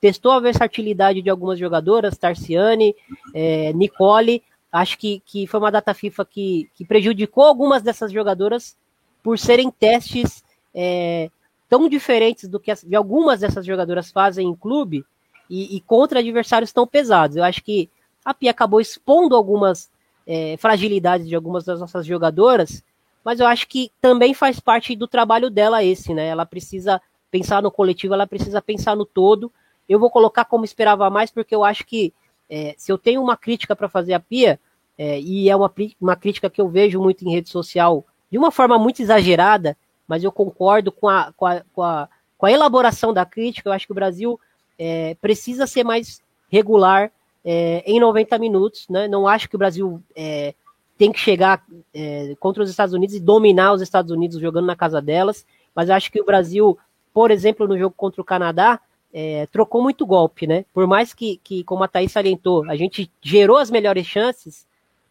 testou 0.00 0.32
a 0.32 0.40
versatilidade 0.40 1.22
de 1.22 1.30
algumas 1.30 1.58
jogadoras, 1.58 2.16
Tarciane, 2.16 2.94
é, 3.34 3.72
Nicole. 3.72 4.42
Acho 4.70 4.98
que, 4.98 5.22
que 5.24 5.46
foi 5.46 5.60
uma 5.60 5.70
data 5.70 5.94
FIFA 5.94 6.24
que, 6.24 6.70
que 6.74 6.84
prejudicou 6.84 7.44
algumas 7.44 7.82
dessas 7.82 8.12
jogadoras 8.12 8.76
por 9.22 9.38
serem 9.38 9.70
testes 9.70 10.44
é, 10.80 11.28
tão 11.68 11.88
diferentes 11.88 12.48
do 12.48 12.60
que 12.60 12.70
as, 12.70 12.84
de 12.84 12.94
algumas 12.94 13.40
dessas 13.40 13.66
jogadoras 13.66 14.12
fazem 14.12 14.46
em 14.46 14.54
clube 14.54 15.04
e, 15.50 15.76
e, 15.76 15.80
contra 15.80 16.20
adversários 16.20 16.72
tão 16.72 16.86
pesados. 16.86 17.36
Eu 17.36 17.42
acho 17.42 17.64
que 17.64 17.90
a 18.24 18.32
Pia 18.32 18.52
acabou 18.52 18.80
expondo 18.80 19.34
algumas 19.34 19.90
é, 20.24 20.56
fragilidades 20.56 21.26
de 21.26 21.34
algumas 21.34 21.64
das 21.64 21.80
nossas 21.80 22.06
jogadoras, 22.06 22.84
mas 23.24 23.40
eu 23.40 23.46
acho 23.46 23.66
que 23.66 23.90
também 24.00 24.32
faz 24.32 24.60
parte 24.60 24.94
do 24.94 25.08
trabalho 25.08 25.50
dela 25.50 25.82
esse, 25.82 26.14
né? 26.14 26.28
Ela 26.28 26.46
precisa 26.46 27.02
pensar 27.28 27.60
no 27.60 27.72
coletivo, 27.72 28.14
ela 28.14 28.26
precisa 28.26 28.62
pensar 28.62 28.94
no 28.94 29.04
todo. 29.04 29.52
Eu 29.88 29.98
vou 29.98 30.10
colocar 30.10 30.44
como 30.44 30.64
esperava 30.64 31.10
mais, 31.10 31.30
porque 31.30 31.54
eu 31.56 31.64
acho 31.64 31.84
que 31.84 32.14
é, 32.48 32.76
se 32.78 32.92
eu 32.92 32.96
tenho 32.96 33.20
uma 33.20 33.36
crítica 33.36 33.74
para 33.74 33.88
fazer 33.88 34.14
a 34.14 34.20
Pia, 34.20 34.60
é, 34.96 35.20
e 35.20 35.50
é 35.50 35.56
uma, 35.56 35.72
uma 36.00 36.14
crítica 36.14 36.48
que 36.48 36.60
eu 36.60 36.68
vejo 36.68 37.00
muito 37.00 37.24
em 37.24 37.32
rede 37.32 37.48
social, 37.48 38.06
de 38.30 38.38
uma 38.38 38.52
forma 38.52 38.78
muito 38.78 39.02
exagerada, 39.02 39.76
mas 40.08 40.24
eu 40.24 40.32
concordo 40.32 40.90
com 40.90 41.08
a, 41.08 41.32
com 41.36 41.46
a, 41.46 41.62
com 41.72 41.82
a, 41.82 42.08
com 42.36 42.46
a 42.46 42.50
elaboração 42.50 43.12
da 43.12 43.26
crítica. 43.26 43.68
Eu 43.68 43.72
acho 43.72 43.86
que 43.86 43.92
o 43.92 43.94
Brasil 43.94 44.40
é, 44.78 45.14
precisa 45.20 45.66
ser 45.66 45.84
mais 45.84 46.22
regular 46.50 47.12
é, 47.44 47.82
em 47.86 48.00
90 48.00 48.38
minutos. 48.38 48.88
Né? 48.88 49.06
Não 49.06 49.28
acho 49.28 49.48
que 49.48 49.56
o 49.56 49.58
Brasil 49.58 50.02
é, 50.16 50.54
tem 50.96 51.12
que 51.12 51.20
chegar 51.20 51.62
é, 51.94 52.34
contra 52.40 52.62
os 52.62 52.70
Estados 52.70 52.94
Unidos 52.94 53.14
e 53.14 53.20
dominar 53.20 53.72
os 53.72 53.82
Estados 53.82 54.10
Unidos 54.10 54.40
jogando 54.40 54.66
na 54.66 54.74
casa 54.74 55.00
delas, 55.00 55.46
mas 55.74 55.90
acho 55.90 56.10
que 56.10 56.20
o 56.20 56.24
Brasil, 56.24 56.76
por 57.14 57.30
exemplo, 57.30 57.68
no 57.68 57.78
jogo 57.78 57.94
contra 57.96 58.20
o 58.20 58.24
Canadá, 58.24 58.80
é, 59.12 59.46
trocou 59.46 59.80
muito 59.80 60.04
golpe, 60.04 60.46
né? 60.46 60.64
Por 60.74 60.86
mais 60.86 61.14
que, 61.14 61.40
que, 61.42 61.62
como 61.64 61.84
a 61.84 61.88
Thaís 61.88 62.12
salientou, 62.12 62.68
a 62.68 62.76
gente 62.76 63.10
gerou 63.22 63.56
as 63.56 63.70
melhores 63.70 64.06
chances, 64.06 64.66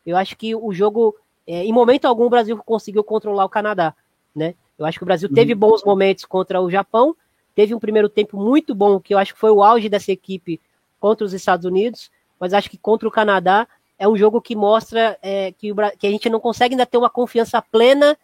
eu 0.06 0.16
acho 0.18 0.38
que 0.38 0.54
o 0.54 0.72
jogo, 0.74 1.16
é, 1.48 1.64
em 1.64 1.74
momento 1.74 2.06
algum, 2.06 2.26
o 2.26 2.30
Brasil 2.30 2.58
conseguiu 2.58 3.04
controlar 3.04 3.46
o 3.46 3.50
Canadá, 3.50 3.96
né? 4.36 4.56
Eu 4.78 4.86
acho 4.86 5.00
que 5.00 5.04
o 5.04 5.06
Brasil 5.06 5.32
teve 5.34 5.54
uhum. 5.54 5.60
bons 5.60 5.84
momentos 5.84 6.26
contra 6.26 6.62
o 6.62 6.70
Japão, 6.70 7.16
teve 7.56 7.74
um 7.74 7.80
primeiro 7.80 8.08
tempo 8.08 8.38
muito 8.38 8.76
bom, 8.76 9.00
que 9.00 9.14
eu 9.14 9.18
acho 9.18 9.34
que 9.34 9.40
foi 9.40 9.50
o 9.50 9.64
auge 9.64 9.90
dessa 9.90 10.12
equipe 10.12 10.62
contra 11.00 11.26
os 11.26 11.34
Estados 11.34 11.66
Unidos, 11.66 12.12
mas 12.40 12.54
acho 12.54 12.70
que 12.70 12.78
contra 12.78 13.08
o 13.08 13.12
Canadá 13.12 13.68
é 13.98 14.08
um 14.08 14.16
jogo 14.16 14.40
que 14.40 14.56
mostra 14.56 15.18
é, 15.22 15.52
que, 15.52 15.72
o, 15.72 15.76
que, 15.98 16.06
a 16.06 16.12
gente 16.12 16.30
não 16.30 16.40
consegue 16.40 16.76
ainda 16.76 16.86
ter 16.86 16.98
uma 16.98 17.10
confiança 17.10 17.62
plena 17.62 18.16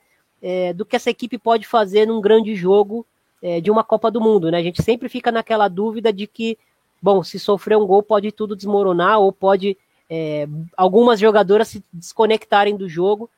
é, 0.42 0.74
do 0.74 0.86
que 0.86 0.96
essa 0.96 1.10
equipe 1.10 1.38
pode 1.38 1.66
fazer 1.66 2.06
num 2.06 2.22
grande 2.22 2.56
jogo 2.56 3.06
é, 3.42 3.60
de 3.60 3.72
uma 3.72 3.84
Copa 3.84 4.12
do 4.12 4.22
Mundo, 4.22 4.52
né? 4.52 4.60
A 4.60 4.64
gente 4.64 4.82
sempre 4.84 5.10
fica 5.10 5.32
naquela 5.32 5.68
dúvida 5.68 6.14
de 6.14 6.28
que, 6.28 6.58
bom, 7.02 7.24
se 7.24 7.40
sofrer 7.40 7.78
um 7.78 7.88
gol 7.88 8.04
pode 8.04 8.32
tudo 8.32 8.56
desmoronar 8.56 9.20
ou 9.20 9.32
pode 9.32 9.78
é, 10.10 10.48
algumas 10.78 11.20
jogadoras 11.20 11.70
se 11.70 11.84
desconectarem 11.92 12.78
do 12.78 12.88
jogo. 12.88 13.30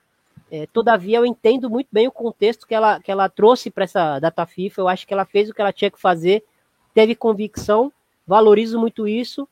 É, 0.56 0.68
todavia, 0.68 1.18
eu 1.18 1.26
entendo 1.26 1.70
muito 1.70 1.90
bem 1.92 2.08
o 2.08 2.12
contexto 2.12 2.66
que 2.66 2.74
ela, 2.74 2.98
que 3.02 3.12
ela 3.12 3.28
trouxe 3.28 3.70
para 3.70 3.84
essa 3.84 4.20
data 4.20 4.46
FIFA. 4.46 4.82
Eu 4.82 4.88
acho 4.88 5.06
que 5.06 5.14
ela 5.14 5.26
fez 5.26 5.50
o 5.50 5.54
que 5.54 5.60
ela 5.60 5.74
tinha 5.74 5.92
que 5.92 6.00
fazer, 6.00 6.46
teve 6.94 7.14
convicção, 7.14 7.92
valorizo 8.26 8.80
muito 8.80 9.06
isso, 9.06 9.46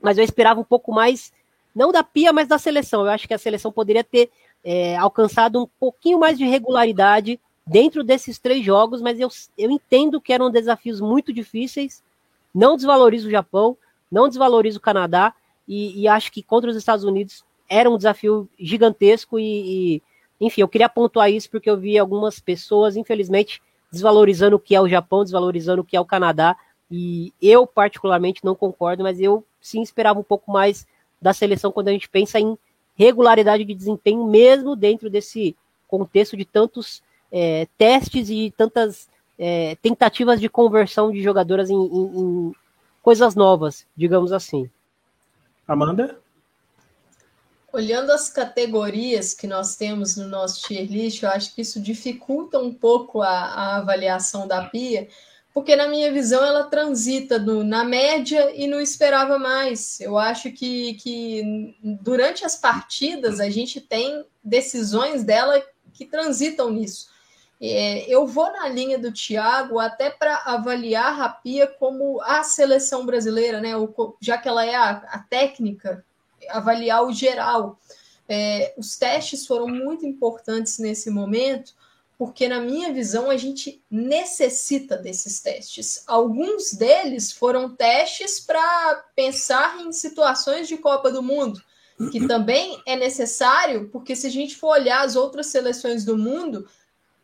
mas 0.00 0.18
eu 0.18 0.24
esperava 0.24 0.60
um 0.60 0.64
pouco 0.64 0.92
mais, 0.92 1.32
não 1.74 1.90
da 1.90 2.04
Pia, 2.04 2.32
mas 2.32 2.46
da 2.46 2.58
seleção. 2.58 3.00
Eu 3.00 3.10
acho 3.10 3.26
que 3.26 3.34
a 3.34 3.38
seleção 3.38 3.72
poderia 3.72 4.04
ter 4.04 4.30
é, 4.62 4.96
alcançado 4.96 5.60
um 5.60 5.66
pouquinho 5.80 6.20
mais 6.20 6.38
de 6.38 6.44
regularidade 6.44 7.40
dentro 7.66 8.04
desses 8.04 8.38
três 8.38 8.64
jogos, 8.64 9.02
mas 9.02 9.18
eu, 9.18 9.28
eu 9.58 9.68
entendo 9.68 10.20
que 10.20 10.32
eram 10.32 10.48
desafios 10.48 11.00
muito 11.00 11.32
difíceis. 11.32 12.04
Não 12.54 12.76
desvalorizo 12.76 13.26
o 13.26 13.32
Japão, 13.32 13.76
não 14.08 14.28
desvalorizo 14.28 14.78
o 14.78 14.82
Canadá, 14.82 15.34
e, 15.66 16.02
e 16.02 16.06
acho 16.06 16.30
que 16.30 16.40
contra 16.40 16.70
os 16.70 16.76
Estados 16.76 17.04
Unidos 17.04 17.44
era 17.68 17.90
um 17.90 17.96
desafio 17.96 18.48
gigantesco. 18.56 19.40
E, 19.40 19.96
e, 19.96 20.02
enfim, 20.40 20.62
eu 20.62 20.68
queria 20.68 20.88
pontuar 20.88 21.30
isso 21.30 21.50
porque 21.50 21.68
eu 21.68 21.76
vi 21.76 21.98
algumas 21.98 22.40
pessoas, 22.40 22.96
infelizmente, 22.96 23.60
desvalorizando 23.92 24.56
o 24.56 24.60
que 24.60 24.74
é 24.74 24.80
o 24.80 24.88
Japão, 24.88 25.22
desvalorizando 25.22 25.82
o 25.82 25.84
que 25.84 25.96
é 25.96 26.00
o 26.00 26.04
Canadá. 26.04 26.56
E 26.90 27.32
eu, 27.40 27.66
particularmente, 27.66 28.44
não 28.44 28.54
concordo, 28.54 29.02
mas 29.02 29.20
eu 29.20 29.44
sim 29.60 29.82
esperava 29.82 30.18
um 30.18 30.24
pouco 30.24 30.50
mais 30.50 30.86
da 31.20 31.32
seleção 31.32 31.70
quando 31.70 31.88
a 31.88 31.92
gente 31.92 32.08
pensa 32.08 32.40
em 32.40 32.56
regularidade 32.94 33.64
de 33.64 33.74
desempenho, 33.74 34.26
mesmo 34.26 34.74
dentro 34.74 35.10
desse 35.10 35.56
contexto 35.86 36.36
de 36.36 36.44
tantos 36.44 37.02
é, 37.30 37.66
testes 37.76 38.30
e 38.30 38.52
tantas 38.56 39.08
é, 39.38 39.76
tentativas 39.76 40.40
de 40.40 40.48
conversão 40.48 41.10
de 41.10 41.22
jogadoras 41.22 41.70
em, 41.70 41.74
em, 41.74 42.20
em, 42.20 42.52
coisas 43.02 43.34
novas, 43.34 43.86
digamos 43.96 44.32
assim. 44.32 44.70
Amanda? 45.66 46.19
Olhando 47.72 48.10
as 48.10 48.28
categorias 48.28 49.32
que 49.32 49.46
nós 49.46 49.76
temos 49.76 50.16
no 50.16 50.26
nosso 50.26 50.66
tier 50.66 50.86
list, 50.90 51.22
eu 51.22 51.28
acho 51.28 51.54
que 51.54 51.62
isso 51.62 51.80
dificulta 51.80 52.58
um 52.58 52.74
pouco 52.74 53.22
a, 53.22 53.28
a 53.28 53.76
avaliação 53.76 54.46
da 54.48 54.64
Pia, 54.64 55.08
porque 55.54 55.76
na 55.76 55.86
minha 55.86 56.12
visão 56.12 56.44
ela 56.44 56.64
transita 56.64 57.38
na 57.38 57.84
média 57.84 58.52
e 58.54 58.66
não 58.66 58.80
esperava 58.80 59.38
mais. 59.38 60.00
Eu 60.00 60.18
acho 60.18 60.50
que, 60.52 60.94
que 60.94 61.76
durante 61.82 62.44
as 62.44 62.56
partidas 62.56 63.40
a 63.40 63.50
gente 63.50 63.80
tem 63.80 64.24
decisões 64.42 65.24
dela 65.24 65.62
que 65.92 66.04
transitam 66.06 66.70
nisso. 66.70 67.08
É, 67.60 68.08
eu 68.08 68.26
vou 68.26 68.50
na 68.52 68.68
linha 68.68 68.98
do 68.98 69.12
Thiago 69.12 69.78
até 69.78 70.08
para 70.08 70.36
avaliar 70.46 71.06
a 71.06 71.14
Rapia 71.14 71.66
como 71.66 72.20
a 72.22 72.42
seleção 72.42 73.04
brasileira, 73.04 73.60
né? 73.60 73.72
Já 74.20 74.38
que 74.38 74.48
ela 74.48 74.64
é 74.64 74.74
a, 74.74 74.90
a 74.90 75.18
técnica, 75.18 76.02
avaliar 76.50 77.04
o 77.04 77.12
geral. 77.12 77.78
É, 78.28 78.74
os 78.76 78.96
testes 78.96 79.46
foram 79.46 79.66
muito 79.66 80.06
importantes 80.06 80.78
nesse 80.78 81.10
momento, 81.10 81.74
porque, 82.16 82.46
na 82.46 82.60
minha 82.60 82.92
visão, 82.92 83.30
a 83.30 83.36
gente 83.36 83.82
necessita 83.90 84.96
desses 84.96 85.40
testes. 85.40 86.04
Alguns 86.06 86.72
deles 86.74 87.32
foram 87.32 87.74
testes 87.74 88.38
para 88.38 89.04
pensar 89.16 89.80
em 89.80 89.90
situações 89.90 90.68
de 90.68 90.76
Copa 90.76 91.10
do 91.10 91.22
Mundo, 91.22 91.62
que 92.12 92.26
também 92.26 92.80
é 92.86 92.94
necessário, 92.94 93.88
porque 93.90 94.14
se 94.14 94.26
a 94.26 94.30
gente 94.30 94.56
for 94.56 94.68
olhar 94.68 95.04
as 95.04 95.16
outras 95.16 95.46
seleções 95.46 96.04
do 96.04 96.16
mundo, 96.16 96.68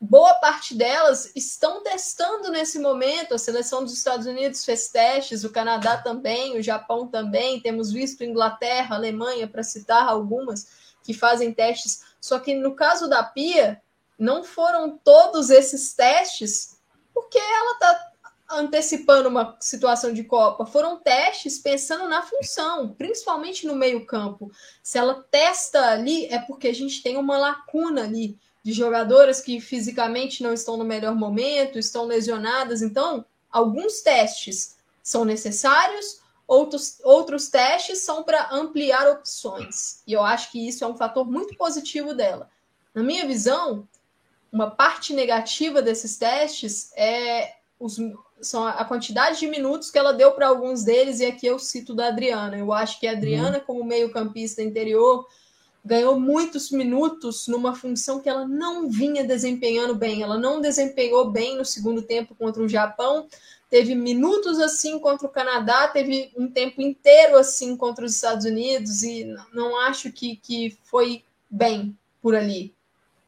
boa 0.01 0.35
parte 0.35 0.75
delas 0.75 1.33
estão 1.35 1.83
testando 1.83 2.51
nesse 2.51 2.79
momento. 2.79 3.35
A 3.35 3.39
seleção 3.39 3.83
dos 3.83 3.95
Estados 3.95 4.27
Unidos 4.27 4.65
fez 4.65 4.89
testes, 4.89 5.45
o 5.45 5.51
Canadá 5.51 5.97
também, 5.97 6.59
o 6.59 6.63
Japão 6.63 7.09
também. 7.09 7.61
Temos 7.61 7.93
visto 7.93 8.25
Inglaterra, 8.25 8.97
Alemanha, 8.97 9.49
para 9.49 9.63
citar 9.63 10.07
algumas, 10.09 10.67
que 11.03 11.15
fazem 11.15 11.53
testes. 11.53 12.03
Só 12.21 12.39
que 12.39 12.55
no 12.55 12.75
caso 12.75 13.09
da 13.09 13.23
Pia, 13.23 13.83
não 14.19 14.45
foram 14.45 14.99
todos 14.99 15.51
esses 15.51 15.95
testes, 15.95 16.79
porque 17.13 17.39
ela 17.39 17.73
está 17.73 18.13
antecipando 18.49 19.29
uma 19.29 19.57
situação 19.61 20.13
de 20.13 20.23
Copa. 20.23 20.67
Foram 20.67 20.99
testes 20.99 21.59
pensando 21.59 22.09
na 22.09 22.23
função, 22.23 22.95
principalmente 22.95 23.67
no 23.67 23.75
meio-campo. 23.75 24.51
Se 24.83 24.99
ela 24.99 25.27
testa 25.31 25.91
ali, 25.91 26.27
é 26.27 26.39
porque 26.39 26.69
a 26.69 26.75
gente 26.75 27.03
tem 27.03 27.17
uma 27.17 27.37
lacuna 27.37 28.05
ali 28.05 28.39
de 28.67 28.73
jogadoras 28.73 29.41
que 29.41 29.61
fisicamente 29.61 30.43
não 30.43 30.53
estão 30.53 30.77
no 30.77 30.85
melhor 30.85 31.15
momento, 31.15 31.79
estão 31.79 32.05
lesionadas. 32.05 32.83
Então, 32.83 33.25
alguns 33.49 34.01
testes 34.01 34.75
são 35.01 35.25
necessários, 35.25 36.21
outros, 36.49 36.99
outros 37.05 37.49
testes 37.49 38.01
são 38.01 38.25
para 38.25 38.49
ampliar 38.51 39.09
opções. 39.09 40.03
E 40.05 40.13
eu 40.13 40.21
acho 40.21 40.51
que 40.51 40.67
isso 40.67 40.83
é 40.83 40.87
um 40.89 40.97
fator 40.97 41.25
muito 41.25 41.57
positivo 41.57 42.13
dela. 42.13 42.51
Na 42.93 43.05
minha 43.05 43.25
visão, 43.25 43.87
uma 44.51 44.69
parte 44.69 45.15
negativa 45.15 45.81
desses 45.81 46.19
testes 46.19 46.91
é 46.97 47.55
os, 47.79 47.99
são 48.41 48.67
a 48.67 48.85
quantidade 48.85 49.39
de 49.39 49.47
minutos 49.47 49.93
que 49.93 49.99
ela 49.99 50.13
deu 50.13 50.33
para 50.33 50.49
alguns 50.49 50.83
deles, 50.83 51.21
e 51.21 51.27
aqui 51.27 51.47
eu 51.47 51.61
cito 51.61 51.95
da 51.95 52.09
Adriana. 52.09 52.59
Eu 52.59 52.73
acho 52.73 52.99
que 52.99 53.07
a 53.07 53.13
Adriana, 53.13 53.59
uhum. 53.59 53.65
como 53.65 53.85
meio-campista 53.85 54.61
interior, 54.61 55.25
ganhou 55.87 56.19
muitos 56.19 56.73
minutos 56.73 57.47
numa 57.47 57.73
função 57.73 58.19
que 58.19 58.29
ela 58.29 58.47
não 58.47 58.91
vinha 58.91 59.23
desempenhando 59.23 59.95
bem. 59.95 60.21
Ela 60.21 60.37
não 60.37 60.61
desempenhou 60.61 61.31
bem 61.31 61.57
no 61.57 61.65
segundo 61.65 62.03
tempo 62.03 62.35
contra 62.35 62.61
o 62.61 62.69
Japão, 62.69 63.29
teve 63.71 63.95
minutos 63.95 64.59
assim 64.59 64.99
contra 64.99 65.29
o 65.29 65.31
Canadá, 65.31 65.87
teve 65.87 66.33
um 66.37 66.51
tempo 66.51 66.83
inteiro 66.83 67.39
assim 67.39 67.77
contra 67.77 68.05
os 68.05 68.17
Estados 68.17 68.45
Unidos, 68.45 69.05
e 69.05 69.33
não 69.53 69.79
acho 69.79 70.11
que, 70.11 70.35
que 70.37 70.77
foi 70.83 71.23
bem 71.49 71.97
por 72.21 72.35
ali. 72.35 72.75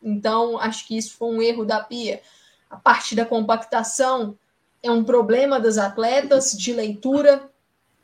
Então, 0.02 0.59
acho 0.59 0.85
que 0.85 0.98
isso 0.98 1.16
foi 1.16 1.28
um 1.28 1.40
erro 1.40 1.64
da 1.64 1.80
Pia. 1.80 2.20
A 2.68 2.76
parte 2.76 3.14
da 3.14 3.24
compactação 3.24 4.36
é 4.82 4.90
um 4.90 5.05
problema 5.05 5.60
das 5.60 5.78
atletas 5.78 6.51
de 6.51 6.72
leitura, 6.72 7.48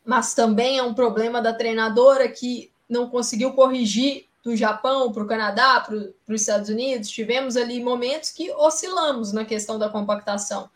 mas 0.04 0.32
também 0.32 0.78
é 0.78 0.82
um 0.82 0.94
problema 0.94 1.42
da 1.42 1.52
treinadora 1.52 2.28
que 2.28 2.70
não 2.88 3.10
conseguiu 3.10 3.52
corrigir 3.52 4.26
do 4.44 4.54
Japão 4.54 5.10
para 5.10 5.22
o 5.22 5.26
Canadá, 5.26 5.80
para 5.80 5.96
os 5.96 6.40
Estados 6.40 6.68
Unidos, 6.68 7.08
tivemos 7.08 7.56
ali 7.56 7.82
momentos 7.82 8.30
que 8.30 8.52
oscilamos 8.52 9.32
na 9.32 9.44
questão 9.44 9.78
da 9.78 9.88
compactação, 9.88 10.68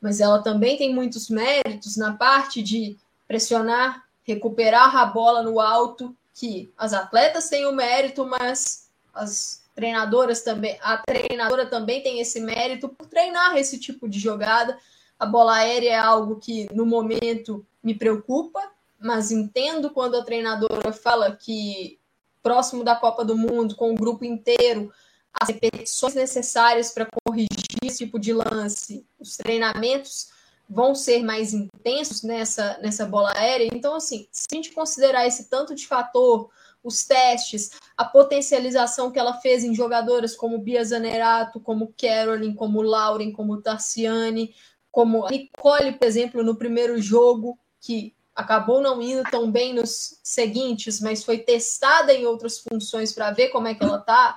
mas 0.00 0.20
ela 0.20 0.42
também 0.42 0.76
tem 0.76 0.92
muitos 0.92 1.30
méritos 1.30 1.96
na 1.96 2.14
parte 2.14 2.60
de 2.60 2.98
pressionar, 3.28 4.04
recuperar 4.24 4.96
a 4.96 5.06
bola 5.06 5.42
no 5.42 5.60
alto, 5.60 6.14
que 6.34 6.72
as 6.76 6.92
atletas 6.92 7.48
têm 7.48 7.64
o 7.64 7.72
mérito, 7.72 8.26
mas 8.26 8.90
as 9.14 9.62
treinadoras 9.74 10.42
também, 10.42 10.76
a 10.82 10.96
treinadora 10.96 11.66
também 11.66 12.02
tem 12.02 12.20
esse 12.20 12.40
mérito 12.40 12.88
por 12.88 13.06
treinar 13.06 13.56
esse 13.56 13.78
tipo 13.78 14.08
de 14.08 14.18
jogada. 14.18 14.76
A 15.18 15.24
bola 15.24 15.54
aérea 15.54 15.90
é 15.90 15.98
algo 15.98 16.36
que 16.36 16.66
no 16.74 16.84
momento 16.84 17.64
me 17.82 17.94
preocupa, 17.94 18.60
mas 18.98 19.30
entendo 19.30 19.90
quando 19.90 20.16
a 20.16 20.24
treinadora 20.24 20.92
fala 20.92 21.34
que 21.36 21.98
próximo 22.42 22.84
da 22.84 22.96
Copa 22.96 23.24
do 23.24 23.36
Mundo, 23.36 23.76
com 23.76 23.92
o 23.92 23.96
grupo 23.96 24.24
inteiro, 24.24 24.92
as 25.40 25.48
repetições 25.48 26.14
necessárias 26.14 26.92
para 26.92 27.06
corrigir 27.24 27.48
esse 27.82 28.04
tipo 28.04 28.18
de 28.18 28.32
lance, 28.32 29.06
os 29.18 29.36
treinamentos 29.36 30.28
vão 30.68 30.94
ser 30.94 31.22
mais 31.22 31.52
intensos 31.52 32.22
nessa, 32.22 32.78
nessa 32.78 33.04
bola 33.04 33.32
aérea. 33.36 33.68
Então, 33.72 33.94
assim, 33.94 34.26
se 34.30 34.46
a 34.50 34.54
gente 34.54 34.72
considerar 34.72 35.26
esse 35.26 35.48
tanto 35.48 35.74
de 35.74 35.86
fator, 35.86 36.50
os 36.82 37.04
testes, 37.04 37.70
a 37.96 38.04
potencialização 38.04 39.10
que 39.10 39.18
ela 39.18 39.34
fez 39.34 39.64
em 39.64 39.74
jogadoras 39.74 40.34
como 40.34 40.58
Bia 40.58 40.84
Zanerato, 40.84 41.60
como 41.60 41.94
Carolyn, 41.96 42.54
como 42.54 42.82
Lauren, 42.82 43.32
como 43.32 43.60
Tarciane, 43.60 44.54
como 44.90 45.28
Nicole, 45.28 45.92
por 45.92 46.06
exemplo, 46.06 46.42
no 46.42 46.56
primeiro 46.56 47.00
jogo, 47.00 47.58
que 47.80 48.14
acabou 48.34 48.80
não 48.80 49.00
indo 49.00 49.22
tão 49.30 49.50
bem 49.50 49.74
nos 49.74 50.18
seguintes, 50.22 51.00
mas 51.00 51.24
foi 51.24 51.38
testada 51.38 52.12
em 52.12 52.26
outras 52.26 52.58
funções 52.58 53.12
para 53.12 53.30
ver 53.30 53.48
como 53.48 53.68
é 53.68 53.74
que 53.74 53.84
ela 53.84 53.98
tá. 53.98 54.34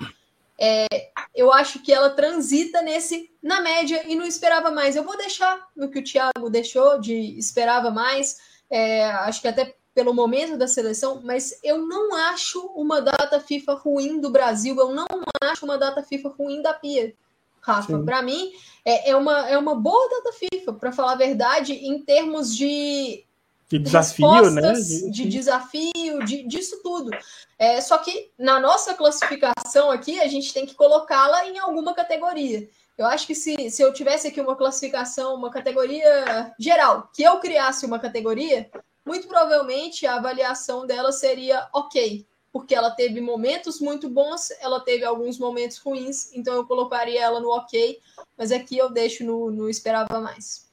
É, 0.59 0.87
eu 1.33 1.51
acho 1.51 1.81
que 1.81 1.93
ela 1.93 2.09
transita 2.09 2.81
nesse 2.81 3.29
na 3.41 3.61
média 3.61 4.03
e 4.07 4.15
não 4.15 4.25
esperava 4.25 4.71
mais. 4.71 4.95
Eu 4.95 5.03
vou 5.03 5.17
deixar 5.17 5.59
no 5.75 5.89
que 5.89 5.99
o 5.99 6.03
Thiago 6.03 6.49
deixou 6.49 6.99
de 6.99 7.37
esperava 7.37 7.91
mais. 7.91 8.37
É, 8.69 9.05
acho 9.05 9.41
que 9.41 9.47
até 9.47 9.75
pelo 9.93 10.13
momento 10.13 10.57
da 10.57 10.67
seleção, 10.67 11.21
mas 11.23 11.57
eu 11.63 11.87
não 11.87 12.13
acho 12.13 12.59
uma 12.75 13.01
data 13.01 13.39
FIFA 13.39 13.75
ruim 13.75 14.19
do 14.19 14.29
Brasil. 14.29 14.77
Eu 14.77 14.93
não 14.93 15.05
acho 15.41 15.65
uma 15.65 15.77
data 15.77 16.03
FIFA 16.03 16.29
ruim 16.29 16.61
da 16.61 16.73
Pia. 16.73 17.13
Rafa, 17.61 17.97
para 17.99 18.21
mim 18.21 18.51
é, 18.85 19.09
é, 19.09 19.15
uma, 19.15 19.49
é 19.49 19.57
uma 19.57 19.73
boa 19.73 20.07
data 20.09 20.33
FIFA, 20.33 20.73
para 20.73 20.91
falar 20.91 21.13
a 21.13 21.17
verdade, 21.17 21.73
em 21.73 21.99
termos 21.99 22.55
de 22.55 23.25
de 23.67 23.79
desafio, 23.79 24.51
né? 24.51 24.73
De, 24.73 25.11
de 25.11 25.25
desafio, 25.25 26.23
de, 26.25 26.47
disso 26.47 26.79
tudo. 26.83 27.09
É, 27.57 27.81
só 27.81 27.97
que 27.97 28.31
na 28.37 28.59
nossa 28.59 28.93
classificação 28.93 29.89
aqui, 29.89 30.19
a 30.19 30.27
gente 30.27 30.53
tem 30.53 30.65
que 30.65 30.75
colocá-la 30.75 31.47
em 31.47 31.57
alguma 31.57 31.93
categoria. 31.93 32.67
Eu 32.97 33.07
acho 33.07 33.27
que 33.27 33.35
se, 33.35 33.69
se 33.69 33.81
eu 33.81 33.91
tivesse 33.91 34.27
aqui 34.27 34.39
uma 34.39 34.55
classificação, 34.55 35.35
uma 35.35 35.49
categoria 35.49 36.53
geral, 36.59 37.09
que 37.13 37.23
eu 37.23 37.39
criasse 37.39 37.85
uma 37.85 37.99
categoria, 37.99 38.69
muito 39.05 39.27
provavelmente 39.27 40.05
a 40.05 40.15
avaliação 40.15 40.85
dela 40.85 41.11
seria 41.11 41.67
ok, 41.73 42.25
porque 42.53 42.73
ela 42.73 42.91
teve 42.91 43.19
momentos 43.19 43.81
muito 43.81 44.09
bons, 44.09 44.49
ela 44.61 44.79
teve 44.79 45.03
alguns 45.03 45.37
momentos 45.37 45.77
ruins, 45.77 46.33
então 46.33 46.53
eu 46.53 46.65
colocaria 46.65 47.21
ela 47.21 47.41
no 47.41 47.49
ok, 47.49 47.99
mas 48.37 48.51
aqui 48.51 48.77
eu 48.77 48.89
deixo 48.89 49.25
no, 49.25 49.51
no 49.51 49.69
esperava 49.69 50.21
mais 50.21 50.64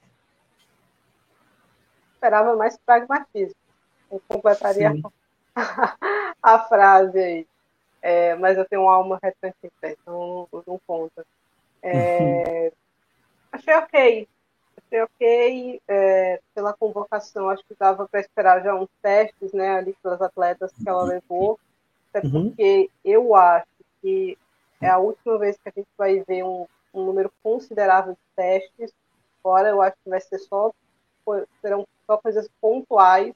esperava 2.22 2.54
mais 2.54 2.78
pragmatismo. 2.78 3.56
Eu 4.10 4.22
completaria 4.28 4.92
a, 6.40 6.58
frase 6.60 7.18
aí. 7.18 7.46
É, 8.00 8.34
mas 8.36 8.56
eu 8.56 8.64
tenho 8.64 8.82
uma 8.82 8.94
alma 8.94 9.18
retranquista, 9.20 9.88
então 9.88 10.48
não, 10.52 10.62
não 10.66 10.80
conta. 10.86 11.26
É, 11.82 12.64
uhum. 12.64 12.70
Achei 13.50 13.74
ok. 13.74 14.28
Achei 14.76 15.02
ok 15.02 15.82
é, 15.88 16.40
pela 16.54 16.72
convocação. 16.72 17.50
Acho 17.50 17.64
que 17.64 17.74
dava 17.78 18.06
para 18.06 18.20
esperar 18.20 18.62
já 18.62 18.74
uns 18.74 18.90
testes 19.02 19.52
né, 19.52 19.76
ali 19.76 19.96
pelas 20.00 20.22
atletas 20.22 20.72
que 20.72 20.88
ela 20.88 21.02
levou. 21.02 21.58
Até 22.12 22.26
uhum. 22.26 22.50
porque 22.50 22.88
eu 23.04 23.34
acho 23.34 23.66
que 24.00 24.38
é 24.80 24.88
a 24.88 24.98
última 24.98 25.38
vez 25.38 25.56
que 25.56 25.68
a 25.68 25.72
gente 25.74 25.88
vai 25.98 26.20
ver 26.20 26.44
um, 26.44 26.66
um 26.94 27.04
número 27.04 27.32
considerável 27.42 28.12
de 28.12 28.36
testes. 28.36 28.92
Agora 29.42 29.70
eu 29.70 29.82
acho 29.82 29.96
que 30.04 30.10
vai 30.10 30.20
ser 30.20 30.38
só 30.38 30.72
serão 31.60 31.86
só 32.12 32.18
coisas 32.18 32.48
pontuais 32.60 33.34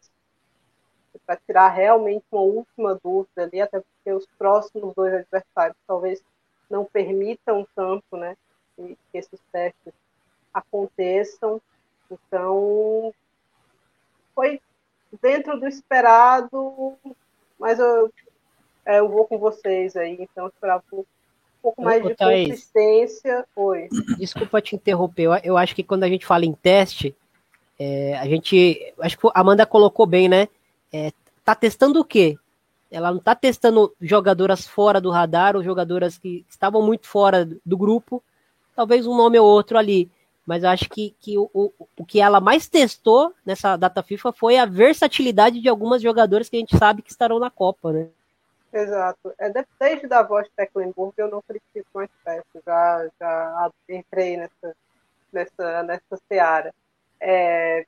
para 1.24 1.36
tirar 1.36 1.69
realmente 1.70 2.24
uma 2.31 2.43
última 2.43 3.01
dúvida 3.03 3.43
ali, 3.43 3.61
até 3.61 3.81
porque 3.81 4.12
os 4.12 4.27
próximos 4.39 4.94
dois 4.94 5.15
adversários 5.15 5.77
talvez 5.86 6.23
não 6.69 6.85
permitam 6.85 7.66
tanto, 7.74 8.16
né, 8.16 8.36
que, 8.77 8.97
esses 9.15 9.40
testes 9.51 9.94
aconteçam. 10.53 11.61
Então, 12.11 13.12
foi 14.35 14.61
dentro 15.23 15.59
do 15.59 15.66
esperado, 15.66 16.97
mas 17.59 17.78
eu, 17.78 18.12
é, 18.85 18.98
eu 18.98 19.09
vou 19.09 19.27
com 19.27 19.39
vocês 19.39 19.97
aí, 19.97 20.19
então 20.20 20.48
esperava 20.48 20.85
um 20.93 21.05
pouco 21.62 21.82
mais 21.82 22.03
de 22.03 22.15
consistência. 22.15 23.47
Oi. 23.57 23.89
Desculpa 24.19 24.61
te 24.61 24.77
interromper, 24.77 25.23
eu, 25.23 25.35
eu 25.43 25.57
acho 25.57 25.74
que 25.74 25.82
quando 25.82 26.05
a 26.05 26.09
gente 26.09 26.27
fala 26.27 26.44
em 26.44 26.53
teste, 26.53 27.16
é, 27.78 28.16
a 28.19 28.27
gente, 28.27 28.94
acho 29.01 29.19
que 29.19 29.27
a 29.28 29.40
Amanda 29.40 29.66
colocou 29.66 30.07
bem, 30.07 30.28
né? 30.28 30.48
É, 30.93 31.12
tá 31.44 31.55
testando 31.55 32.01
o 32.01 32.05
quê? 32.05 32.39
Ela 32.90 33.12
não 33.12 33.19
tá 33.19 33.35
testando 33.35 33.94
jogadoras 34.01 34.66
fora 34.66 35.01
do 35.01 35.11
radar 35.11 35.57
ou 35.57 35.62
jogadoras 35.62 36.16
que 36.16 36.44
estavam 36.48 36.81
muito 36.82 37.07
fora 37.07 37.48
do 37.65 37.77
grupo, 37.77 38.23
talvez 38.74 39.07
um 39.07 39.16
nome 39.16 39.39
ou 39.39 39.47
outro 39.47 39.77
ali. 39.77 40.11
Mas 40.47 40.62
eu 40.62 40.70
acho 40.70 40.89
que, 40.89 41.15
que 41.19 41.36
o, 41.36 41.51
o, 41.53 41.73
o 41.98 42.07
que 42.07 42.20
ela 42.20 42.40
mais 42.40 42.69
testou 42.69 43.35
nessa 43.44 43.77
data 43.77 44.03
FIFA 44.03 44.32
foi 44.32 44.57
a 44.57 44.65
versatilidade 44.65 45.61
de 45.61 45.69
algumas 45.69 46.01
jogadoras 46.01 46.48
que 46.48 46.57
a 46.57 46.61
gente 46.61 46.78
sabe 46.78 47.03
que 47.03 47.11
estarão 47.11 47.40
na 47.40 47.51
Copa, 47.51 47.93
né? 47.93 48.09
Exato. 48.73 49.35
É, 49.39 49.51
desde 49.81 50.12
a 50.15 50.23
voz 50.23 50.47
de 50.47 50.53
Tecklenburg 50.55 51.15
eu 51.16 51.31
não 51.31 51.43
critico 51.43 51.89
mais 51.94 52.11
peças, 52.24 52.62
já, 52.65 53.09
já 53.19 53.70
entrei 53.89 54.36
nessa, 54.36 54.77
nessa, 55.32 55.82
nessa 55.82 56.23
seara. 56.28 56.73
É, 57.21 57.87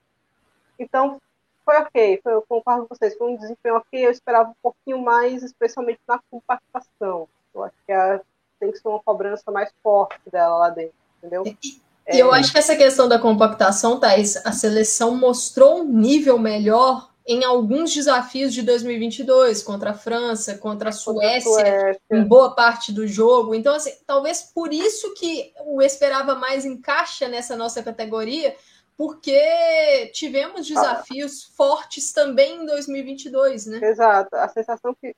então, 0.78 1.20
foi 1.64 1.76
ok, 1.76 2.20
foi, 2.22 2.32
eu 2.32 2.44
concordo 2.48 2.86
com 2.86 2.94
vocês, 2.94 3.16
foi 3.16 3.32
um 3.32 3.36
desempenho 3.36 3.76
ok, 3.76 4.06
eu 4.06 4.10
esperava 4.10 4.50
um 4.50 4.56
pouquinho 4.62 4.98
mais, 4.98 5.42
especialmente 5.42 6.00
na 6.08 6.18
compactação. 6.30 7.28
Eu 7.54 7.64
acho 7.64 7.74
que 7.86 7.92
a, 7.92 8.20
tem 8.58 8.72
que 8.72 8.78
ser 8.78 8.88
uma 8.88 9.00
cobrança 9.00 9.50
mais 9.50 9.70
forte 9.82 10.18
dela 10.30 10.56
lá 10.58 10.70
dentro, 10.70 10.94
entendeu? 11.18 11.44
E 11.46 11.80
é, 12.06 12.16
eu 12.16 12.32
acho 12.32 12.50
que 12.50 12.58
essa 12.58 12.74
questão 12.74 13.06
da 13.06 13.18
compactação, 13.18 14.00
Thais, 14.00 14.36
a 14.46 14.52
seleção 14.52 15.14
mostrou 15.14 15.80
um 15.80 15.84
nível 15.84 16.38
melhor 16.38 17.10
em 17.26 17.44
alguns 17.44 17.92
desafios 17.92 18.54
de 18.54 18.62
2022, 18.62 19.62
contra 19.62 19.90
a 19.90 19.94
França, 19.94 20.56
contra 20.56 20.88
a 20.88 20.92
Suécia, 20.92 21.42
Suécia, 21.42 22.00
em 22.10 22.24
boa 22.24 22.54
parte 22.54 22.90
do 22.90 23.06
jogo. 23.06 23.54
Então, 23.54 23.74
assim, 23.74 23.92
talvez 24.06 24.40
por 24.54 24.72
isso 24.72 25.12
que 25.12 25.52
o 25.66 25.82
esperava 25.82 26.34
mais 26.34 26.64
encaixa 26.64 27.28
nessa 27.28 27.54
nossa 27.54 27.82
categoria, 27.82 28.56
porque 28.98 30.10
tivemos 30.12 30.66
desafios 30.66 31.48
ah. 31.48 31.54
fortes 31.56 32.12
também 32.12 32.56
em 32.62 32.66
2022, 32.66 33.66
né? 33.66 33.78
Exato. 33.80 34.34
A 34.34 34.48
sensação 34.48 34.92
que 35.00 35.14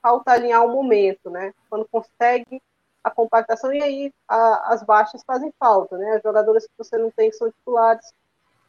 falta 0.00 0.32
alinhar 0.32 0.64
o 0.64 0.72
momento, 0.72 1.28
né? 1.28 1.52
Quando 1.68 1.86
consegue 1.86 2.62
a 3.04 3.10
compactação 3.10 3.70
e 3.74 3.82
aí 3.82 4.14
a, 4.26 4.72
as 4.72 4.82
baixas 4.82 5.22
fazem 5.22 5.52
falta, 5.60 5.98
né? 5.98 6.12
As 6.12 6.22
jogadoras 6.22 6.64
que 6.64 6.72
você 6.78 6.96
não 6.96 7.10
tem 7.10 7.28
que 7.28 7.36
são 7.36 7.50
titulares 7.50 8.10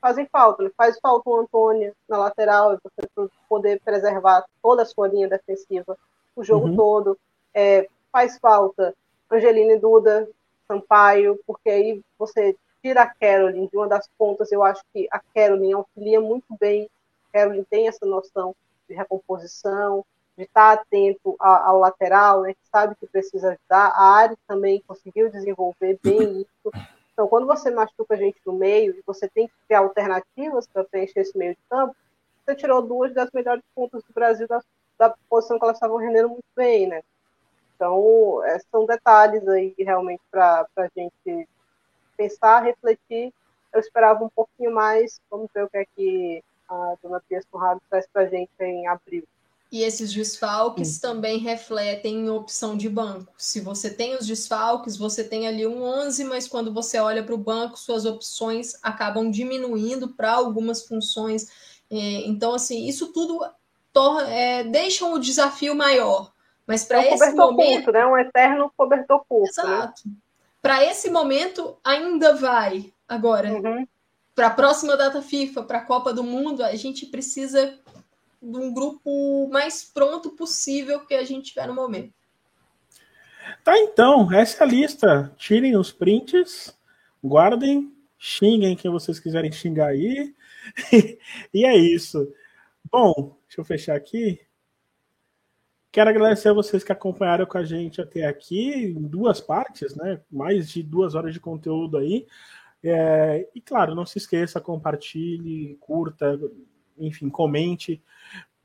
fazem 0.02 0.28
falta. 0.30 0.64
Né? 0.64 0.72
Faz 0.76 1.00
falta 1.00 1.30
o 1.30 1.40
Antônio 1.40 1.96
na 2.10 2.18
lateral, 2.18 2.78
você 2.84 3.30
poder 3.48 3.80
preservar 3.80 4.44
toda 4.62 4.82
a 4.82 4.86
sua 4.86 5.08
linha 5.08 5.30
defensiva 5.30 5.98
o 6.36 6.44
jogo 6.44 6.68
uhum. 6.68 6.76
todo. 6.76 7.18
É, 7.54 7.88
faz 8.12 8.38
falta 8.38 8.94
Angelina 9.32 9.74
e 9.74 9.80
Duda, 9.80 10.28
Sampaio, 10.68 11.40
porque 11.48 11.70
aí 11.70 12.02
você 12.20 12.54
tira 12.82 13.04
a 13.04 13.08
Caroline 13.08 13.68
de 13.68 13.78
uma 13.78 13.88
das 13.88 14.08
pontas. 14.18 14.52
Eu 14.52 14.64
acho 14.64 14.82
que 14.94 15.08
a 15.12 15.20
Caroline 15.34 15.74
auxilia 15.74 16.20
muito 16.20 16.56
bem. 16.60 16.90
A 17.30 17.40
Caroline 17.40 17.66
tem 17.66 17.88
essa 17.88 18.06
noção 18.06 18.56
de 18.88 18.96
recomposição, 18.96 20.06
de 20.38 20.44
estar 20.44 20.74
atento 20.74 21.36
ao 21.40 21.80
lateral, 21.80 22.42
né, 22.42 22.54
que 22.54 22.68
sabe 22.72 22.96
que 22.96 23.08
precisa 23.08 23.50
ajudar. 23.50 23.92
A 23.96 24.16
Ari 24.16 24.36
também 24.48 24.84
conseguiu 24.88 25.30
desenvolver 25.30 26.00
bem 26.04 26.42
isso. 26.42 26.72
Então, 27.14 27.28
quando 27.28 27.46
você 27.46 27.70
machuca 27.70 28.16
a 28.16 28.18
gente 28.18 28.40
no 28.46 28.54
meio 28.54 28.96
e 28.96 29.04
você 29.06 29.28
tem 29.30 29.48
que 29.48 29.54
ter 29.68 29.76
alternativas 29.76 30.68
para 30.68 30.84
preencher 30.84 31.20
esse 31.20 31.38
meio 31.38 31.54
de 31.54 31.60
campo, 31.70 31.96
você 32.44 32.56
tirou 32.56 32.82
duas 32.82 33.14
das 33.14 33.30
melhores 33.32 33.64
pontas 33.76 34.02
do 34.04 34.14
Brasil 34.14 34.48
da, 34.48 34.62
da 34.98 35.14
posição 35.30 35.60
que 35.60 35.66
elas 35.66 35.78
estavam 35.78 35.98
rendendo 35.98 36.30
muito 36.30 36.46
bem, 36.56 36.88
né? 36.88 37.02
Então, 37.76 38.44
é, 38.46 38.60
são 38.72 38.86
detalhes 38.86 39.48
aí 39.48 39.76
realmente 39.78 40.22
para 40.32 40.68
a 40.76 40.88
gente 40.96 41.48
pensar, 42.18 42.64
refletir. 42.64 43.34
Eu 43.74 43.80
esperava 43.80 44.24
um 44.24 44.30
pouquinho 44.30 44.72
mais. 44.72 45.20
Vamos 45.30 45.50
ver 45.54 45.64
o 45.64 45.70
que 45.70 45.78
é 45.78 45.86
que 45.96 46.44
a 46.70 46.96
dona 47.02 47.22
Pia 47.28 47.42
Conrado 47.52 47.82
traz 47.90 48.06
para 48.12 48.24
a 48.24 48.28
gente 48.28 48.52
em 48.60 48.88
abril. 48.88 49.24
E 49.72 49.84
esses 49.84 50.14
desfalques 50.14 50.96
Sim. 50.96 51.02
também 51.02 51.38
refletem 51.38 52.26
em 52.26 52.30
opção 52.30 52.76
de 52.76 52.90
banco. 52.90 53.34
Se 53.38 53.62
você 53.62 53.90
tem 53.90 54.16
os 54.16 54.28
desfalques, 54.28 54.98
você 54.98 55.24
tem 55.24 55.48
ali 55.48 55.66
um 55.66 55.82
11, 55.82 56.26
mas 56.26 56.46
quando 56.46 56.74
você 56.74 57.00
olha 57.00 57.24
para 57.24 57.34
o 57.34 57.38
banco, 57.38 57.80
suas 57.80 58.06
opções 58.06 58.78
acabam 58.84 59.32
diminuindo 59.32 60.10
para 60.10 60.34
algumas 60.34 60.86
funções. 60.86 61.48
É, 61.90 61.96
então, 62.28 62.54
assim, 62.54 62.86
isso 62.86 63.14
tudo 63.14 63.40
torna, 63.94 64.30
é, 64.30 64.64
deixa 64.66 65.06
o 65.06 65.18
desafio 65.18 65.74
maior. 65.74 66.34
Mas 66.68 66.84
para 66.84 67.06
é 67.06 67.10
um 67.10 67.14
esse 67.14 67.32
momento. 67.32 67.86
Curto, 67.86 67.92
né? 67.94 68.06
Um 68.06 68.18
eterno 68.18 68.74
cobertor 68.76 69.24
curto. 69.26 69.44
Né? 69.44 69.74
Exato. 69.74 70.02
Né? 70.06 70.14
Para 70.62 70.84
esse 70.86 71.10
momento, 71.10 71.78
ainda 71.84 72.36
vai. 72.36 72.94
Agora, 73.08 73.52
uhum. 73.52 73.88
para 74.36 74.48
a 74.48 74.52
próxima 74.52 74.96
data 74.96 75.22
FIFA, 75.22 75.64
para 75.64 75.80
a 75.80 75.86
Copa 75.86 76.14
do 76.14 76.24
Mundo, 76.24 76.64
a 76.64 76.76
gente 76.76 77.06
precisa 77.08 77.80
de 78.42 78.58
um 78.58 78.74
grupo 78.74 79.50
mais 79.50 79.84
pronto 79.84 80.32
possível 80.32 81.06
que 81.06 81.14
a 81.14 81.24
gente 81.24 81.50
tiver 81.50 81.68
no 81.68 81.74
momento. 81.74 82.14
Tá, 83.64 83.78
então, 83.78 84.32
essa 84.32 84.64
é 84.64 84.68
a 84.68 84.70
lista. 84.70 85.34
Tirem 85.38 85.76
os 85.76 85.92
prints, 85.92 86.76
guardem, 87.24 87.94
xinguem 88.18 88.76
quem 88.76 88.92
vocês 88.92 89.20
quiserem 89.20 89.52
xingar 89.52 89.88
aí. 89.88 90.34
e 91.54 91.66
é 91.66 91.76
isso. 91.76 92.32
Bom, 92.92 93.38
deixa 93.48 93.62
eu 93.62 93.66
fechar 93.66 93.96
aqui. 93.96 94.40
Quero 95.92 96.10
agradecer 96.10 96.50
a 96.50 96.54
vocês 96.54 96.84
que 96.84 96.92
acompanharam 96.92 97.46
com 97.46 97.58
a 97.58 97.66
gente 97.66 98.00
até 98.00 98.26
aqui, 98.26 98.94
em 98.98 99.02
duas 99.02 99.42
partes, 99.42 99.94
né? 99.96 100.22
Mais 100.32 100.70
de 100.70 100.82
duas 100.82 101.16
horas 101.16 101.34
de 101.34 101.40
conteúdo 101.40 101.98
aí. 101.98 102.26
É, 102.82 103.48
e 103.54 103.60
claro, 103.60 103.94
não 103.94 104.06
se 104.06 104.18
esqueça, 104.18 104.62
compartilhe, 104.62 105.76
curta, 105.82 106.40
enfim, 106.98 107.30
comente, 107.30 108.02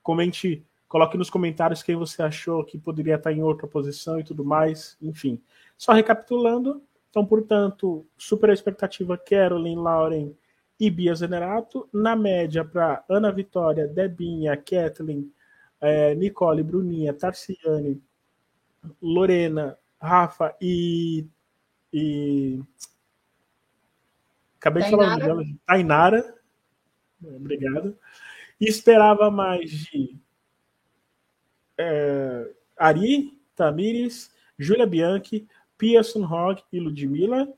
comente, 0.03 0.65
coloque 0.89 1.19
nos 1.19 1.28
comentários 1.28 1.82
quem 1.82 1.97
você 1.97 2.23
achou 2.23 2.65
que 2.65 2.78
poderia 2.78 3.16
estar 3.16 3.32
em 3.32 3.43
outra 3.43 3.66
posição 3.66 4.20
e 4.20 4.24
tudo 4.24 4.44
mais, 4.44 4.97
enfim. 5.03 5.43
Só 5.77 5.93
recapitulando, 5.93 6.81
então, 7.11 7.27
portanto, 7.27 8.07
super 8.16 8.51
expectativa 8.51 9.19
Carolyn, 9.19 9.77
Lauren 9.77 10.32
e 10.78 10.89
Bia 10.90 11.15
Zenerato. 11.15 11.89
Na 11.93 12.15
média, 12.15 12.65
para 12.65 13.05
Ana 13.09 13.32
Vitória, 13.32 13.89
Debinha, 13.89 14.57
Kathleen, 14.57 15.31
é, 15.87 16.15
Nicole, 16.15 16.63
Bruninha, 16.63 17.15
Tarciane, 17.15 18.03
Lorena, 19.01 19.79
Rafa 20.01 20.55
e. 20.61 21.27
e... 21.93 22.61
Acabei 24.59 24.83
de 24.83 24.91
falar 24.91 25.07
o 25.07 25.11
nome 25.11 25.23
dela, 25.23 25.45
Tainara. 25.67 26.35
Obrigado. 27.23 27.97
E 28.61 28.67
esperava 28.69 29.31
mais 29.31 29.71
de 29.71 30.19
é, 31.79 32.51
Ari, 32.77 33.39
Tamires, 33.55 34.35
Júlia 34.59 34.87
Bianchi, 34.87 35.47
Pia 35.79 36.03
Sunhog 36.03 36.63
e 36.73 36.81
Ludmilla. 36.81 37.53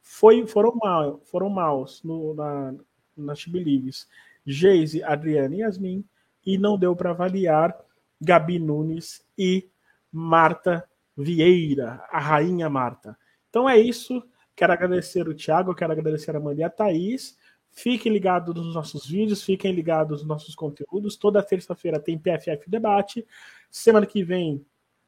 Foi, 0.00 0.46
foram, 0.46 0.74
mal, 0.76 1.20
foram 1.24 1.50
maus 1.50 2.02
no, 2.02 2.34
na, 2.34 2.74
na 3.16 3.34
Chibilives. 3.34 4.08
Geise, 4.46 5.02
Adriana 5.02 5.54
e 5.54 5.58
Yasmin. 5.58 6.04
E 6.44 6.58
não 6.58 6.78
deu 6.78 6.94
para 6.94 7.10
avaliar 7.10 7.76
Gabi 8.20 8.58
Nunes 8.58 9.24
e 9.36 9.68
Marta 10.10 10.88
Vieira, 11.16 12.04
a 12.10 12.18
rainha 12.18 12.68
Marta. 12.68 13.16
Então 13.48 13.68
é 13.68 13.78
isso. 13.78 14.22
Quero 14.56 14.72
agradecer 14.72 15.28
o 15.28 15.34
Thiago, 15.34 15.74
quero 15.74 15.92
agradecer 15.92 16.34
a 16.34 16.38
Amanda 16.38 16.60
e 16.60 16.64
a 16.64 16.70
Thaís. 16.70 17.36
Fiquem 17.72 18.12
ligados 18.12 18.54
nos 18.54 18.72
nossos 18.74 19.06
vídeos, 19.06 19.42
fiquem 19.42 19.72
ligados 19.72 20.20
nos 20.20 20.28
nossos 20.28 20.54
conteúdos. 20.54 21.16
Toda 21.16 21.42
terça-feira 21.42 21.98
tem 21.98 22.16
PFF 22.16 22.70
Debate. 22.70 23.26
Semana 23.70 24.06
que 24.06 24.22
vem 24.22 24.64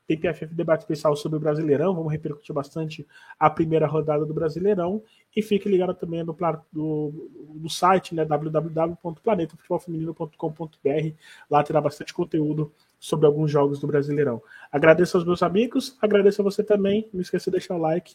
tem 0.06 0.18
PFF 0.18 0.54
Debate 0.54 0.82
especial 0.82 1.16
sobre 1.16 1.38
o 1.38 1.40
Brasileirão. 1.40 1.94
Vamos 1.94 2.12
repercutir 2.12 2.54
bastante 2.54 3.04
a 3.38 3.50
primeira 3.50 3.86
rodada 3.86 4.24
do 4.24 4.32
Brasileirão. 4.32 5.02
E 5.34 5.42
fique 5.42 5.68
ligado 5.68 5.92
também 5.94 6.22
no, 6.22 6.36
no, 6.72 7.68
site 7.68 8.14
né, 8.14 8.24
www.planetafutebolfeminino.com.br. 8.24 11.14
Lá 11.50 11.62
terá 11.62 11.78
bastante 11.80 12.14
conteúdo 12.14 12.72
sobre 12.98 13.26
alguns 13.26 13.50
jogos 13.50 13.78
do 13.80 13.86
Brasileirão. 13.86 14.42
Agradeço 14.70 15.16
aos 15.16 15.24
meus 15.26 15.42
amigos, 15.42 15.96
agradeço 16.00 16.40
a 16.40 16.44
você 16.44 16.62
também. 16.62 17.08
Não 17.12 17.20
esqueça 17.20 17.50
de 17.50 17.56
deixar 17.56 17.74
o 17.74 17.78
like. 17.78 18.14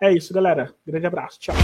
É 0.00 0.12
isso, 0.12 0.34
galera. 0.34 0.72
Grande 0.86 1.06
abraço. 1.06 1.40
Tchau. 1.40 1.56